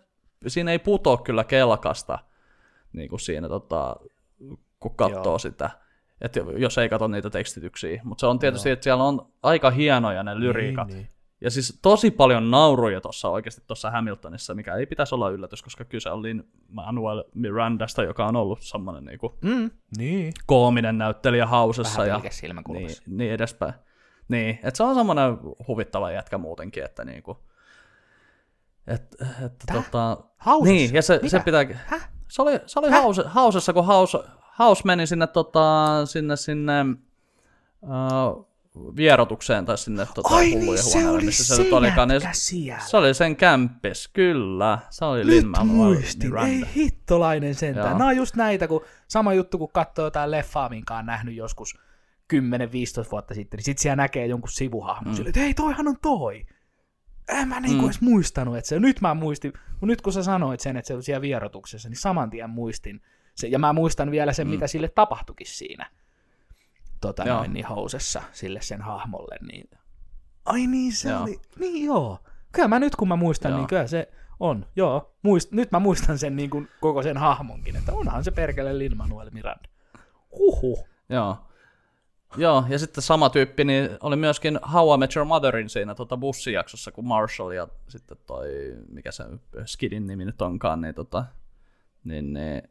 siinä 0.47 0.71
ei 0.71 0.79
putoa 0.79 1.17
kyllä 1.17 1.43
kelkasta 1.43 2.19
niin 2.93 3.09
kuin 3.09 3.19
siinä, 3.19 3.49
tota, 3.49 3.95
kun 4.79 4.95
katsoo 4.95 5.23
Joo. 5.23 5.39
sitä. 5.39 5.69
Et 6.21 6.33
jos 6.57 6.77
ei 6.77 6.89
katso 6.89 7.07
niitä 7.07 7.29
tekstityksiä. 7.29 8.01
Mutta 8.03 8.19
se 8.19 8.27
on 8.27 8.39
tietysti, 8.39 8.69
että 8.69 8.83
siellä 8.83 9.03
on 9.03 9.31
aika 9.43 9.69
hienoja 9.71 10.23
ne 10.23 10.39
lyriikat. 10.39 10.87
Niin, 10.87 10.97
niin. 10.97 11.16
Ja 11.41 11.51
siis 11.51 11.79
tosi 11.81 12.11
paljon 12.11 12.51
nauruja 12.51 13.01
tuossa 13.01 13.29
oikeasti 13.29 13.61
tuossa 13.67 13.91
Hamiltonissa, 13.91 14.53
mikä 14.55 14.75
ei 14.75 14.85
pitäisi 14.85 15.15
olla 15.15 15.29
yllätys, 15.29 15.63
koska 15.63 15.85
kyse 15.85 16.09
oli 16.09 16.35
Manuel 16.69 17.23
Mirandasta, 17.33 18.03
joka 18.03 18.25
on 18.25 18.35
ollut 18.35 18.61
semmoinen 18.61 19.05
niinku 19.05 19.37
Mm, 19.41 19.71
niin. 19.97 20.33
koominen 20.45 20.97
näyttelijä 20.97 21.45
hausessa 21.45 22.01
Vähän 22.01 22.23
ja 22.23 22.29
niin, 22.73 22.89
niin 23.07 23.31
edespäin. 23.31 23.73
Niin, 24.27 24.59
että 24.63 24.77
se 24.77 24.83
on 24.83 24.95
semmoinen 24.95 25.37
huvittava 25.67 26.11
jätkä 26.11 26.37
muutenkin, 26.37 26.83
että 26.83 27.05
niinku, 27.05 27.37
et, 28.87 29.15
että 29.45 29.65
Tää? 29.65 29.75
tota, 29.75 30.17
Hausessa? 30.37 30.73
niin, 30.73 30.93
ja 30.93 31.01
se, 31.01 31.19
se 31.27 31.39
pitää, 31.39 31.65
Häh? 31.85 32.09
se 32.27 32.41
oli, 32.41 32.59
se 32.65 32.79
oli 32.79 32.89
hause, 32.91 33.23
hausessa, 33.25 33.73
kun 33.73 33.85
haus, 33.85 34.17
haus 34.39 34.85
meni 34.85 35.07
sinne, 35.07 35.27
tota, 35.27 35.85
sinne, 36.05 36.35
sinne 36.35 36.85
uh, 37.81 38.46
vierotukseen 38.95 39.65
tai 39.65 39.77
sinne 39.77 40.07
tota, 40.15 40.35
Ai 40.35 40.45
niin, 40.45 40.77
se 40.77 41.09
oli 41.09 41.25
missä 41.25 41.55
se 41.55 41.63
nyt 41.63 41.73
olikaan, 41.73 42.11
jätkä 42.11 42.29
siellä. 42.33 42.79
Se 42.79 42.97
oli 42.97 43.13
sen 43.13 43.35
kämppis, 43.35 44.07
kyllä. 44.07 44.79
Se 44.89 45.05
oli 45.05 45.23
Nyt 45.23 45.45
muistin, 45.63 46.37
ei 46.37 46.63
hittolainen 46.75 47.55
sentään. 47.55 47.87
Joo. 47.89 47.97
Nämä 47.97 48.09
on 48.09 48.17
just 48.17 48.35
näitä, 48.35 48.67
kun 48.67 48.81
sama 49.07 49.33
juttu, 49.33 49.57
kun 49.57 49.69
katsoo 49.73 50.05
jotain 50.05 50.31
leffaa, 50.31 50.69
minkä 50.69 50.97
on 50.97 51.05
nähnyt 51.05 51.35
joskus 51.35 51.79
10-15 52.33 52.37
vuotta 53.11 53.33
sitten, 53.33 53.57
niin 53.57 53.65
sit 53.65 53.77
siellä 53.77 53.95
näkee 53.95 54.25
jonkun 54.25 54.49
sivuhahmon 54.49 55.13
mm. 55.13 55.15
sille, 55.15 55.29
että 55.29 55.39
hei, 55.39 55.53
toihan 55.53 55.87
on 55.87 55.97
toi. 56.01 56.45
En 57.29 57.47
mä 57.47 57.59
niinku 57.59 57.81
Mm. 57.81 57.85
edes 57.85 58.01
muistanut, 58.01 58.57
että 58.57 58.67
se, 58.67 58.79
nyt 58.79 59.01
mä 59.01 59.13
muistin, 59.13 59.53
kun 59.79 59.87
nyt 59.87 60.01
kun 60.01 60.13
sä 60.13 60.23
sanoit 60.23 60.59
sen, 60.59 60.77
että 60.77 60.87
se 60.87 60.93
on 60.93 61.03
siellä 61.03 61.21
vierotuksessa, 61.21 61.89
niin 61.89 61.97
saman 61.97 62.29
tien 62.29 62.49
muistin 62.49 63.01
se, 63.35 63.47
ja 63.47 63.59
mä 63.59 63.73
muistan 63.73 64.11
vielä 64.11 64.33
sen, 64.33 64.47
mm. 64.47 64.51
mitä 64.51 64.67
sille 64.67 64.89
tapahtuikin 64.89 65.47
siinä 65.47 65.89
tota 67.01 67.23
Joo. 67.23 67.37
noin, 67.37 67.53
niin 67.53 67.65
housessa 67.65 68.21
sille 68.31 68.61
sen 68.61 68.81
hahmolle, 68.81 69.35
niin 69.41 69.69
ai 70.45 70.67
niin 70.67 70.93
se 70.93 71.09
Joo. 71.09 71.21
oli, 71.21 71.39
niin 71.59 71.85
joo. 71.85 72.19
Kyllä 72.51 72.67
mä 72.67 72.79
nyt 72.79 72.95
kun 72.95 73.07
mä 73.07 73.15
muistan, 73.15 73.51
Joo. 73.51 73.59
niin 73.59 73.67
kyllä 73.67 73.87
se 73.87 74.11
on, 74.39 74.65
joo. 74.75 75.15
Muist, 75.21 75.51
nyt 75.51 75.71
mä 75.71 75.79
muistan 75.79 76.17
sen 76.17 76.35
niin 76.35 76.49
kuin 76.49 76.69
koko 76.81 77.03
sen 77.03 77.17
hahmonkin, 77.17 77.75
että 77.75 77.93
onhan 77.93 78.23
se 78.23 78.31
perkele 78.31 78.77
Lin-Manuel 78.77 79.29
Miranda. 79.31 79.69
Huhu. 80.31 80.87
Joo. 81.09 81.37
Joo, 82.37 82.63
ja 82.69 82.79
sitten 82.79 83.01
sama 83.01 83.29
tyyppi 83.29 83.63
niin 83.63 83.89
oli 83.99 84.15
myöskin 84.15 84.59
How 84.73 84.95
I 84.95 84.97
Met 84.97 85.15
Your 85.15 85.25
Motherin 85.25 85.69
siinä 85.69 85.95
tota 85.95 86.17
bussijaksossa, 86.17 86.91
kun 86.91 87.07
Marshall 87.07 87.51
ja 87.51 87.67
sitten 87.87 88.17
toi, 88.27 88.47
mikä 88.89 89.11
se 89.11 89.23
Skidin 89.65 90.07
nimi 90.07 90.25
nyt 90.25 90.41
onkaan, 90.41 90.81
niin, 90.81 90.95
tota, 90.95 91.25
niin, 92.03 92.33
niin 92.33 92.61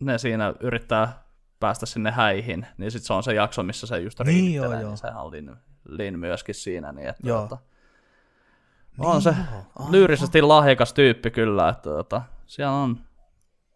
ne 0.00 0.18
siinä 0.18 0.54
yrittää 0.60 1.27
päästä 1.60 1.86
sinne 1.86 2.10
häihin, 2.10 2.66
niin 2.78 2.90
sitten 2.90 3.06
se 3.06 3.12
on 3.12 3.22
se 3.22 3.34
jakso, 3.34 3.62
missä 3.62 3.86
se 3.86 3.98
just 4.00 4.20
Niin, 4.20 4.26
riittelee, 4.26 4.68
joo, 4.76 4.80
joo. 4.80 4.90
niin 4.90 4.98
sehän 4.98 5.16
on 5.22 5.30
Lin, 5.30 5.56
Lin 5.88 6.18
myöskin 6.18 6.54
siinä, 6.54 6.92
niin 6.92 7.08
että 7.08 7.28
Joo. 7.28 7.40
tota, 7.42 7.58
on 8.98 9.22
se 9.22 9.34
joo, 9.52 9.86
lyyrisesti 9.90 10.42
lahjakas 10.42 10.92
tyyppi 10.92 11.30
kyllä, 11.30 11.68
että 11.68 11.82
tota, 11.90 12.22
siellä 12.46 12.72
on 12.72 13.00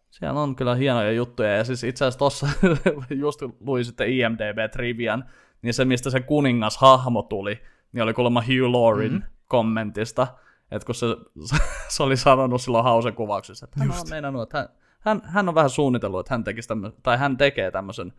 siellä 0.09 0.41
on 0.41 0.55
kyllä 0.55 0.75
hienoja 0.75 1.11
juttuja, 1.11 1.55
ja 1.57 1.63
siis 1.63 1.83
itse 1.83 2.05
asiassa 2.05 2.19
tuossa 2.19 2.47
just 3.09 3.39
luin 3.59 3.85
sitten 3.85 4.07
IMDB-trivian, 4.07 5.23
niin 5.61 5.73
se, 5.73 5.85
mistä 5.85 6.09
se 6.09 6.19
kuningas-hahmo 6.19 7.23
tuli, 7.23 7.61
niin 7.93 8.03
oli 8.03 8.13
kuulemma 8.13 8.41
Hugh 8.41 8.71
Laurin 8.71 9.11
Mhm. 9.11 9.21
mm-hmm. 9.21 9.33
kommentista, 9.47 10.27
että 10.71 10.85
kun 10.85 10.95
se, 10.95 11.05
se 11.95 12.03
oli 12.03 12.17
sanonut 12.17 12.61
silloin 12.61 12.83
hausen 12.83 13.13
kuvauksessa, 13.13 13.65
että 13.65 13.79
hän 13.79 13.91
on 13.91 14.09
meinannut, 14.09 14.43
että 14.43 14.57
hän, 14.57 14.69
hän, 15.03 15.21
hän 15.25 15.49
on 15.49 15.55
vähän 15.55 15.69
suunnitellut, 15.69 16.19
että 16.19 16.33
hän, 16.33 16.43
tekisi 16.43 16.67
tämmö, 16.67 16.91
tai 17.03 17.17
hän 17.17 17.37
tekee 17.37 17.71
tämmöisen 17.71 18.13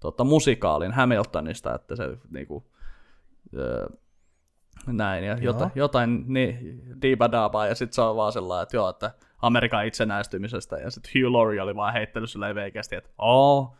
tota, 0.00 0.24
musikaalin 0.24 0.92
Hamiltonista, 0.92 1.74
että 1.74 1.96
se 1.96 2.18
niinku, 2.30 2.70
öö, 3.56 3.86
näin, 4.86 5.24
ja 5.24 5.36
Joo. 5.40 5.70
jotain, 5.74 6.24
niin, 6.26 6.82
diibadaabaa, 7.02 7.66
ja 7.66 7.74
sitten 7.74 7.94
se 7.94 8.02
on 8.02 8.16
vaan 8.16 8.32
sellainen, 8.32 8.62
että 8.62 8.76
joo, 8.76 8.88
että 8.88 9.10
Amerikan 9.42 9.86
itsenäistymisestä, 9.86 10.76
ja 10.76 10.90
sitten 10.90 11.12
Hugh 11.14 11.32
Laurie 11.32 11.62
oli 11.62 11.76
vaan 11.76 11.92
heittänyt 11.92 12.30
silleen 12.30 12.54
veikästi, 12.54 12.96
että 12.96 13.10
oh, 13.18 13.76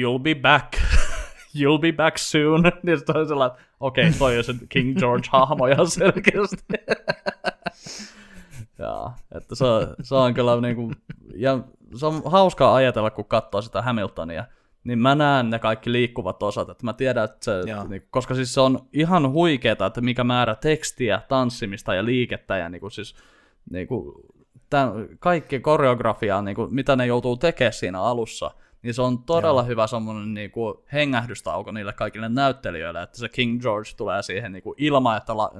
you'll 0.00 0.22
be 0.22 0.34
back, 0.34 0.72
you'll 1.58 1.80
be 1.80 1.92
back 1.92 2.18
soon, 2.18 2.62
niin 2.82 2.98
sitten 2.98 3.16
on 3.16 3.28
sellainen, 3.28 3.56
että 3.56 3.68
okei, 3.80 4.06
okay, 4.06 4.18
toi 4.18 4.38
on 4.38 4.44
se 4.44 4.54
King 4.68 4.98
George-hahmo 4.98 5.66
ihan 5.72 5.86
selkeästi. 5.86 6.64
ja, 8.82 9.10
että 9.34 9.54
se, 9.54 9.64
se 10.02 10.14
on 10.14 10.34
kyllä 10.34 10.60
niinku, 10.60 10.92
ja 11.34 11.58
se 11.94 12.06
on 12.06 12.22
hauskaa 12.24 12.74
ajatella, 12.74 13.10
kun 13.10 13.24
katsoo 13.24 13.62
sitä 13.62 13.82
Hamiltonia, 13.82 14.44
niin 14.84 14.98
mä 14.98 15.14
näen 15.14 15.50
ne 15.50 15.58
kaikki 15.58 15.92
liikkuvat 15.92 16.42
osat, 16.42 16.68
että 16.68 16.84
mä 16.84 16.92
tiedän, 16.92 17.24
että 17.24 17.44
se, 17.44 17.70
Joo. 17.70 17.84
niin, 17.84 18.06
koska 18.10 18.34
siis 18.34 18.54
se 18.54 18.60
on 18.60 18.78
ihan 18.92 19.32
huikeeta, 19.32 19.86
että 19.86 20.00
mikä 20.00 20.24
määrä 20.24 20.54
tekstiä, 20.54 21.22
tanssimista 21.28 21.94
ja 21.94 22.04
liikettä 22.04 22.56
ja 22.56 22.68
niin 22.68 22.80
kuin 22.80 22.90
siis 22.90 23.14
niin 23.70 23.86
kuin, 23.86 24.14
tämän, 24.70 24.92
kaikki 25.18 25.60
koreografiaa, 25.60 26.42
niin 26.42 26.54
kuin, 26.54 26.74
mitä 26.74 26.96
ne 26.96 27.06
joutuu 27.06 27.36
tekemään 27.36 27.72
siinä 27.72 28.00
alussa, 28.02 28.50
niin 28.82 28.94
se 28.94 29.02
on 29.02 29.18
todella 29.18 29.60
Joo. 29.60 29.66
hyvä 29.68 29.86
semmoinen 29.86 30.34
niin 30.34 30.50
kuin, 30.50 30.74
hengähdystauko 30.92 31.72
niille 31.72 31.92
kaikille 31.92 32.28
näyttelijöille, 32.28 33.02
että 33.02 33.18
se 33.18 33.28
King 33.28 33.60
George 33.62 33.90
tulee 33.96 34.22
siihen 34.22 34.52
niin 34.52 34.62
kuin, 34.62 34.74
ilman, 34.78 35.16
että 35.16 35.36
la, 35.36 35.52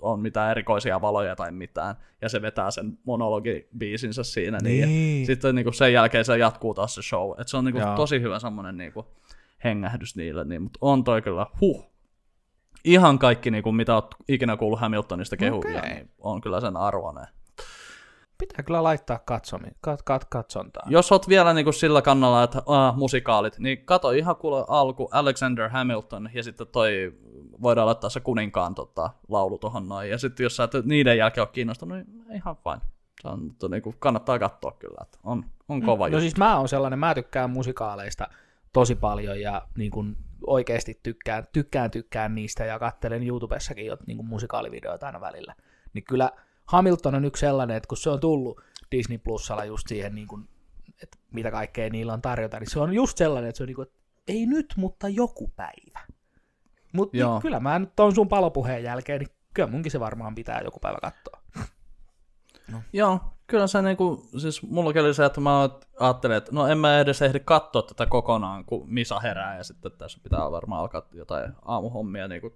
on 0.00 0.20
mitään 0.20 0.50
erikoisia 0.50 1.00
valoja 1.00 1.36
tai 1.36 1.52
mitään, 1.52 1.94
ja 2.22 2.28
se 2.28 2.42
vetää 2.42 2.70
sen 2.70 2.98
monologibiisinsä 3.04 4.22
siinä, 4.24 4.58
niin, 4.62 4.80
ja 4.80 4.86
Niin. 4.86 5.26
sitten 5.26 5.54
niin 5.54 5.64
kuin, 5.64 5.74
sen 5.74 5.92
jälkeen 5.92 6.24
se 6.24 6.38
jatkuu 6.38 6.74
taas 6.74 6.94
se 6.94 7.02
show, 7.02 7.30
että 7.30 7.50
se 7.50 7.56
on 7.56 7.64
niin 7.64 7.72
kuin, 7.72 7.82
Joo. 7.82 7.96
tosi 7.96 8.20
hyvä 8.20 8.38
semmoinen 8.38 8.76
niin 8.76 8.92
kuin, 8.92 9.06
hengähdys 9.64 10.16
niille, 10.16 10.44
niin, 10.44 10.62
mutta 10.62 10.78
on 10.80 11.04
toi 11.04 11.22
kyllä, 11.22 11.46
huh, 11.60 11.90
ihan 12.84 13.18
kaikki, 13.18 13.50
niin 13.50 13.62
kuin, 13.62 13.76
mitä 13.76 13.94
oot 13.94 14.14
ikinä 14.28 14.56
kuullut 14.56 14.80
Hamiltonista 14.80 15.36
kehuja, 15.36 15.78
Okei. 15.78 15.94
niin 15.94 16.10
on 16.18 16.40
kyllä 16.40 16.60
sen 16.60 16.76
arvoinen. 16.76 17.26
Pitää 18.48 18.64
kyllä 18.64 18.82
laittaa 18.82 19.18
katsomi, 19.18 19.66
kat, 19.80 20.02
kat, 20.02 20.24
katsontaan. 20.24 20.92
Jos 20.92 21.12
oot 21.12 21.28
vielä 21.28 21.54
niinku 21.54 21.72
sillä 21.72 22.02
kannalla, 22.02 22.42
että 22.42 22.62
ah, 22.66 22.96
musikaalit, 22.96 23.58
niin 23.58 23.84
kato 23.84 24.10
ihan 24.10 24.36
kuule 24.36 24.64
alku 24.68 25.08
Alexander 25.12 25.68
Hamilton 25.68 26.30
ja 26.34 26.42
sitten 26.42 26.66
toi 26.66 27.12
voidaan 27.62 27.86
laittaa 27.86 28.10
se 28.10 28.20
kuninkaan 28.20 28.74
tota, 28.74 29.10
laulu 29.28 29.58
tohon 29.58 29.88
noin. 29.88 30.10
Ja 30.10 30.18
sitten 30.18 30.44
jos 30.44 30.56
sä 30.56 30.64
et 30.64 30.84
niiden 30.84 31.18
jälkeen 31.18 31.42
ole 31.42 31.48
kiinnostunut, 31.52 31.98
niin 31.98 32.32
ihan 32.34 32.56
fine. 32.56 32.90
Se 33.22 33.28
on, 33.28 33.42
mutta 33.42 33.68
niinku, 33.68 33.94
kannattaa 33.98 34.38
katsoa 34.38 34.72
kyllä, 34.72 34.98
että 35.02 35.18
on, 35.24 35.44
on 35.68 35.82
kova 35.82 36.04
No 36.04 36.06
juttu. 36.06 36.20
siis 36.20 36.36
mä 36.36 36.58
oon 36.58 36.68
sellainen, 36.68 36.98
mä 36.98 37.14
tykkään 37.14 37.50
musikaaleista 37.50 38.28
tosi 38.72 38.94
paljon 38.94 39.40
ja 39.40 39.62
niin 39.78 39.90
kuin 39.90 40.16
oikeasti 40.46 41.00
tykkään, 41.02 41.46
tykkään, 41.52 41.90
tykkään 41.90 42.34
niistä 42.34 42.64
ja 42.64 42.78
kattelen 42.78 43.28
YouTubessakin 43.28 43.86
jo 43.86 43.96
niin 44.06 44.16
kuin 44.16 44.28
musikaalivideoita 44.28 45.06
aina 45.06 45.20
välillä. 45.20 45.54
Niin 45.94 46.04
kyllä 46.04 46.30
Hamilton 46.64 47.14
on 47.14 47.24
yksi 47.24 47.40
sellainen, 47.40 47.76
että 47.76 47.88
kun 47.88 47.98
se 47.98 48.10
on 48.10 48.20
tullut 48.20 48.60
Disney 48.90 49.18
Plusalla 49.18 49.64
just 49.64 49.88
siihen, 49.88 50.14
niin 50.14 50.28
kuin, 50.28 50.48
että 51.02 51.18
mitä 51.32 51.50
kaikkea 51.50 51.90
niillä 51.90 52.12
on 52.12 52.22
tarjota, 52.22 52.60
niin 52.60 52.70
se 52.70 52.80
on 52.80 52.92
just 52.92 53.18
sellainen, 53.18 53.48
että 53.48 53.56
se 53.56 53.62
on 53.62 53.66
niin 53.66 53.76
kuin, 53.76 53.88
että 53.88 53.98
ei 54.28 54.46
nyt, 54.46 54.74
mutta 54.76 55.08
joku 55.08 55.52
päivä. 55.56 56.00
Mutta 56.92 57.16
niin, 57.16 57.42
kyllä 57.42 57.60
mä 57.60 57.78
nyt 57.78 57.96
ton 57.96 58.14
sun 58.14 58.28
palopuheen 58.28 58.82
jälkeen, 58.82 59.20
niin 59.20 59.30
kyllä 59.54 59.70
munkin 59.70 59.92
se 59.92 60.00
varmaan 60.00 60.34
pitää 60.34 60.60
joku 60.64 60.80
päivä 60.80 60.98
katsoa. 61.02 61.40
Joo, 62.92 63.20
kyllä 63.46 63.66
se 63.66 63.82
niinku, 63.82 64.28
siis 64.38 64.62
mullakin 64.62 65.02
oli 65.02 65.14
se, 65.14 65.24
että 65.24 65.40
mä 65.40 65.68
ajattelin, 66.00 66.36
että 66.36 66.52
no 66.54 66.66
en 66.66 66.78
mä 66.78 67.00
edes 67.00 67.22
ehdi 67.22 67.40
katsoa 67.40 67.82
tätä 67.82 68.06
kokonaan, 68.06 68.64
kun 68.64 68.92
Misa 68.92 69.20
herää 69.20 69.56
ja 69.56 69.64
sitten 69.64 69.92
tässä 69.92 70.20
pitää 70.22 70.50
varmaan 70.50 70.80
alkaa 70.80 71.08
jotain 71.12 71.52
aamuhommia 71.64 72.28
niinku 72.28 72.54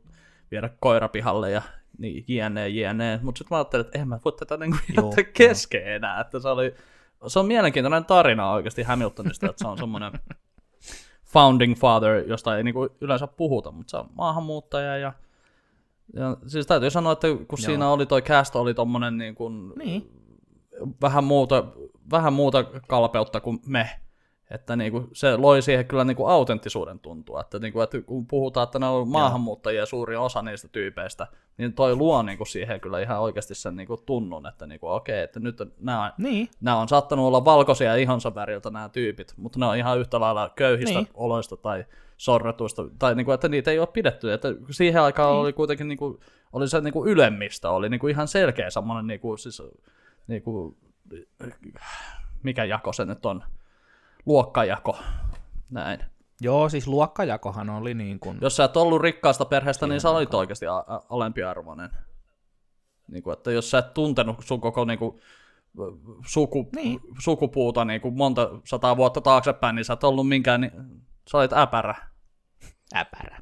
viedä 0.50 0.70
koira 0.80 1.08
pihalle 1.08 1.50
ja 1.50 1.62
niin 1.98 2.24
jne, 2.28 2.68
jne. 2.68 3.20
Mutta 3.22 3.38
sitten 3.38 3.54
mä 3.54 3.58
ajattelin, 3.58 3.86
että 3.86 3.98
en 3.98 4.08
mä 4.08 4.18
voi 4.24 4.32
tätä 4.32 4.56
niinku 4.56 4.76
Joo, 4.96 5.06
jättää 5.06 5.24
kesken 5.32 5.86
enää, 5.92 6.20
että 6.20 6.40
se 6.40 6.48
oli, 6.48 6.74
se 7.26 7.38
on 7.38 7.46
mielenkiintoinen 7.46 8.04
tarina 8.04 8.50
oikeasti 8.50 8.82
Hamiltonista, 8.82 9.46
että 9.50 9.64
se 9.64 9.68
on 9.68 9.78
semmoinen 9.78 10.12
founding 11.32 11.76
father, 11.76 12.24
josta 12.28 12.56
ei 12.56 12.64
niinku 12.64 12.88
yleensä 13.00 13.26
puhuta, 13.26 13.70
mutta 13.70 13.90
se 13.90 13.96
on 13.96 14.10
maahanmuuttaja 14.14 14.96
ja 14.98 15.12
ja 16.14 16.36
siis 16.46 16.66
täytyy 16.66 16.90
sanoa, 16.90 17.12
että 17.12 17.28
kun 17.28 17.58
Joo. 17.58 17.66
siinä 17.66 17.88
oli 17.90 18.06
toi 18.06 18.22
cast, 18.22 18.56
oli 18.56 18.74
tommonen 18.74 19.18
niin 19.18 19.34
kuin, 19.34 19.72
Niin. 19.76 20.10
vähän, 21.02 21.24
muuta, 21.24 21.64
vähän 22.10 22.32
muuta 22.32 22.64
kalpeutta 22.64 23.40
kuin 23.40 23.60
me. 23.66 23.90
Että 24.50 24.76
niin 24.76 24.92
kuin, 24.92 25.08
se 25.12 25.36
loi 25.36 25.62
siihen 25.62 25.86
kyllä 25.86 26.04
niin 26.04 26.16
kuin 26.16 26.30
autenttisuuden 26.30 26.98
tuntua. 26.98 27.40
Että, 27.40 27.58
niin 27.58 27.72
kuin, 27.72 27.84
että 27.84 28.00
kun 28.00 28.26
puhutaan, 28.26 28.64
että 28.64 28.78
ne 28.78 28.86
on 28.86 29.08
maahanmuuttajia 29.08 29.86
suuri 29.86 30.16
osa 30.16 30.42
niistä 30.42 30.68
tyypeistä, 30.68 31.26
niin 31.58 31.72
toi 31.72 31.96
luo 31.96 32.22
niin 32.22 32.38
kuin 32.38 32.48
siihen 32.48 32.80
kyllä 32.80 33.00
ihan 33.00 33.20
oikeasti 33.20 33.54
sen 33.54 33.76
niin 33.76 33.86
kuin 33.86 34.00
tunnun, 34.06 34.46
että 34.46 34.66
niin 34.66 34.80
kuin, 34.80 34.92
okei, 34.92 35.22
että 35.22 35.40
nyt 35.40 35.58
nämä, 35.80 36.12
Niin, 36.18 36.48
nämä 36.60 36.76
on 36.76 36.88
saattanut 36.88 37.26
olla 37.26 37.44
valkoisia 37.44 37.96
ihonsa 37.96 38.34
väriltä 38.34 38.70
nämä 38.70 38.88
tyypit, 38.88 39.34
mutta 39.36 39.58
ne 39.58 39.66
on 39.66 39.76
ihan 39.76 39.98
yhtä 39.98 40.20
lailla 40.20 40.50
köyhistä 40.56 40.98
niin. 40.98 41.08
oloista 41.14 41.56
tai 41.56 41.84
sorretuista, 42.16 42.82
tai 42.98 43.14
niin 43.14 43.24
kuin, 43.24 43.34
että 43.34 43.48
niitä 43.48 43.70
ei 43.70 43.78
ole 43.78 43.88
pidetty. 43.92 44.32
Että 44.32 44.48
siihen 44.70 45.02
aikaan 45.02 45.32
niin. 45.32 45.40
oli 45.40 45.52
kuitenkin 45.52 45.88
niin 45.88 45.98
kuin, 45.98 46.18
oli 46.52 46.68
se 46.68 46.80
niin 46.80 46.92
kuin 46.92 47.10
ylemmistä, 47.10 47.70
oli 47.70 47.88
niin 47.88 48.00
kuin 48.00 48.10
ihan 48.10 48.28
selkeä 48.28 48.70
semmoinen, 48.70 49.06
niin 49.06 49.20
kuin, 49.20 49.38
siis, 49.38 49.62
niin 50.26 50.42
kuin, 50.42 50.76
mikä 52.42 52.64
jako 52.64 52.92
se 52.92 53.04
nyt 53.04 53.26
on, 53.26 53.44
luokkajako, 54.28 54.98
näin. 55.70 56.00
joo, 56.40 56.68
siis 56.68 56.86
luokkajakohan 56.86 57.70
oli 57.70 57.94
niin 57.94 58.20
kuin, 58.20 58.38
Jos 58.40 58.56
sä 58.56 58.64
et 58.64 58.76
ollut 58.76 59.00
rikkaasta 59.02 59.44
perheestä, 59.44 59.86
niin 59.86 60.00
sä 60.00 60.10
olit 60.10 60.34
oikeasti 60.34 60.66
a- 60.66 60.76
a- 60.86 61.02
alempiarvoinen. 61.10 61.90
Niin 63.10 63.22
kuin, 63.22 63.32
että 63.32 63.50
jos 63.52 63.70
sä 63.70 63.78
et 63.78 63.94
tuntenut 63.94 64.36
sun 64.40 64.60
koko 64.60 64.84
niin 64.84 64.98
kuin, 64.98 65.20
suku, 66.26 66.68
Niin. 66.76 67.00
sukupuuta 67.18 67.84
niin 67.84 68.00
kuin 68.00 68.16
monta 68.16 68.50
sataa 68.64 68.96
vuotta 68.96 69.20
taaksepäin, 69.20 69.76
niin 69.76 69.84
sä 69.84 69.92
et 69.92 70.04
ollut 70.04 70.28
minkään, 70.28 70.60
niin 70.60 70.72
sä 71.30 71.38
olit 71.38 71.52
äpärä. 71.52 71.94
äpärä. 72.96 73.38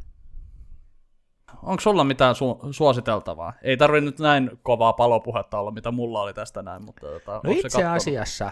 Onko 1.63 1.81
sulla 1.81 2.05
mitään 2.05 2.35
su- 2.35 2.73
suositeltavaa? 2.73 3.53
Ei 3.63 3.77
tarvi 3.77 4.01
nyt 4.01 4.19
näin 4.19 4.51
kovaa 4.63 4.93
palopuhetta 4.93 5.59
olla, 5.59 5.71
mitä 5.71 5.91
mulla 5.91 6.21
oli 6.23 6.35
tästä 6.35 6.63
näin, 6.63 6.85
mutta 6.85 7.07
tota, 7.07 7.41
No 7.45 7.51
itse 7.53 7.69
kattonut? 7.69 7.97
asiassa, 7.97 8.51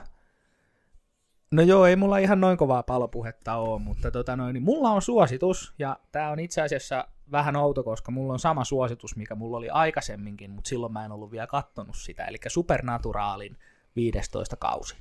no 1.55 1.63
joo, 1.63 1.87
ei 1.87 1.97
mulla 1.97 2.19
ihan 2.19 2.41
noin 2.41 2.57
kovaa 2.57 2.83
palopuhetta 2.83 3.55
ole, 3.55 3.81
mutta 3.81 4.11
tota 4.11 4.37
noin, 4.37 4.55
niin 4.55 4.63
mulla 4.63 4.91
on 4.91 5.03
suositus, 5.03 5.75
ja 5.79 5.99
tämä 6.13 6.31
on 6.31 6.39
itse 6.39 6.63
asiassa 6.63 7.09
vähän 7.33 7.57
outo, 7.57 7.85
koska 7.85 8.13
mulla 8.13 8.33
on 8.33 8.39
sama 8.39 8.65
suositus, 8.65 9.17
mikä 9.17 9.35
mulla 9.35 9.57
oli 9.57 9.71
aikaisemminkin, 9.71 10.51
mutta 10.51 10.69
silloin 10.69 10.93
mä 10.93 11.05
en 11.05 11.13
ollut 11.13 11.31
vielä 11.31 11.47
kattonut 11.47 11.97
sitä, 11.97 12.25
eli 12.25 12.37
Supernaturaalin 12.49 13.57
15 13.97 14.57
kausi. 14.57 14.97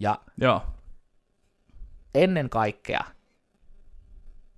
Ja 0.00 0.18
Joo, 0.40 0.62
ennen 2.14 2.50
kaikkea 2.50 3.04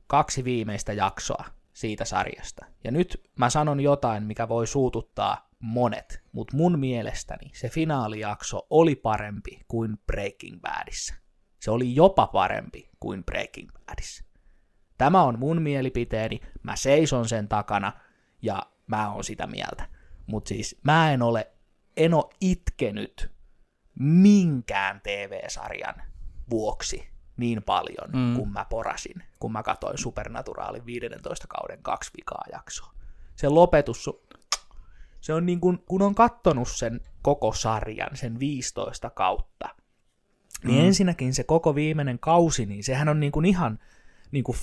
kaksi 0.07 0.45
viimeistä 0.45 0.93
jaksoa 0.93 1.45
siitä 1.73 2.05
sarjasta. 2.05 2.67
Ja 2.85 2.91
nyt 2.91 3.31
mä 3.37 3.51
sanon 3.51 3.81
jotain, 3.81 4.23
mikä 4.23 4.49
voi 4.49 4.67
suututtaa 4.67 5.49
monet, 5.61 6.23
mutta 6.33 6.57
mun 6.57 6.79
mielestäni 6.79 7.51
se 7.55 7.69
finaalijakso 7.69 8.67
oli 8.71 8.95
parempi 8.95 9.61
kuin 9.69 9.99
Breaking 10.07 10.61
Badissa. 10.61 11.24
Se 11.65 11.71
oli 11.71 11.95
jopa 11.95 12.27
parempi 12.27 12.91
kuin 13.01 13.25
Breaking 13.25 13.71
Badissa. 13.87 14.25
Tämä 14.99 15.23
on 15.23 15.39
mun 15.39 15.63
mielipiteeni, 15.63 16.41
mä 16.63 16.77
seison 16.77 17.29
sen 17.29 17.49
takana 17.49 17.93
ja 18.43 18.63
mä 18.87 19.13
oon 19.13 19.25
sitä 19.25 19.47
mieltä. 19.47 19.89
Mutta 20.27 20.49
siis 20.49 20.81
mä 20.83 21.13
en 21.13 21.23
ole, 21.23 21.53
en 21.97 22.15
ole 22.15 22.25
itkenyt 22.41 23.31
minkään 23.99 25.01
TV-sarjan 25.01 25.95
vuoksi 26.51 27.09
niin 27.37 27.63
paljon, 27.63 28.11
mm. 28.13 28.37
kun 28.37 28.53
mä 28.53 28.65
porasin, 28.65 29.25
kun 29.39 29.53
mä 29.53 29.63
katsoin 29.63 29.99
Supernaturaalin 29.99 30.87
15 30.87 31.47
kauden 31.49 31.83
kaksi 31.83 32.11
vikaa 32.17 32.45
jaksoa. 32.53 32.95
Se 33.37 33.49
lopetus, 33.49 34.11
se 35.21 35.35
on 35.35 35.47
niin 35.47 35.61
kuin, 35.61 35.79
kun 35.89 36.03
on 36.03 36.15
kattonut 36.15 36.69
sen 36.69 37.01
koko 37.23 37.53
sarjan, 37.53 38.17
sen 38.17 38.41
15 38.41 39.11
kautta, 39.11 39.84
niin 40.65 40.81
mm. 40.81 40.87
ensinnäkin 40.87 41.35
se 41.35 41.45
koko 41.45 41.75
viimeinen 41.75 42.19
kausi, 42.19 42.67
niin 42.67 42.85
sehän 42.85 43.09
on 43.09 43.21
niin 43.21 43.33
kuin 43.33 43.47
ihan 43.47 43.79
niin 44.33 44.45
kuin 44.45 44.57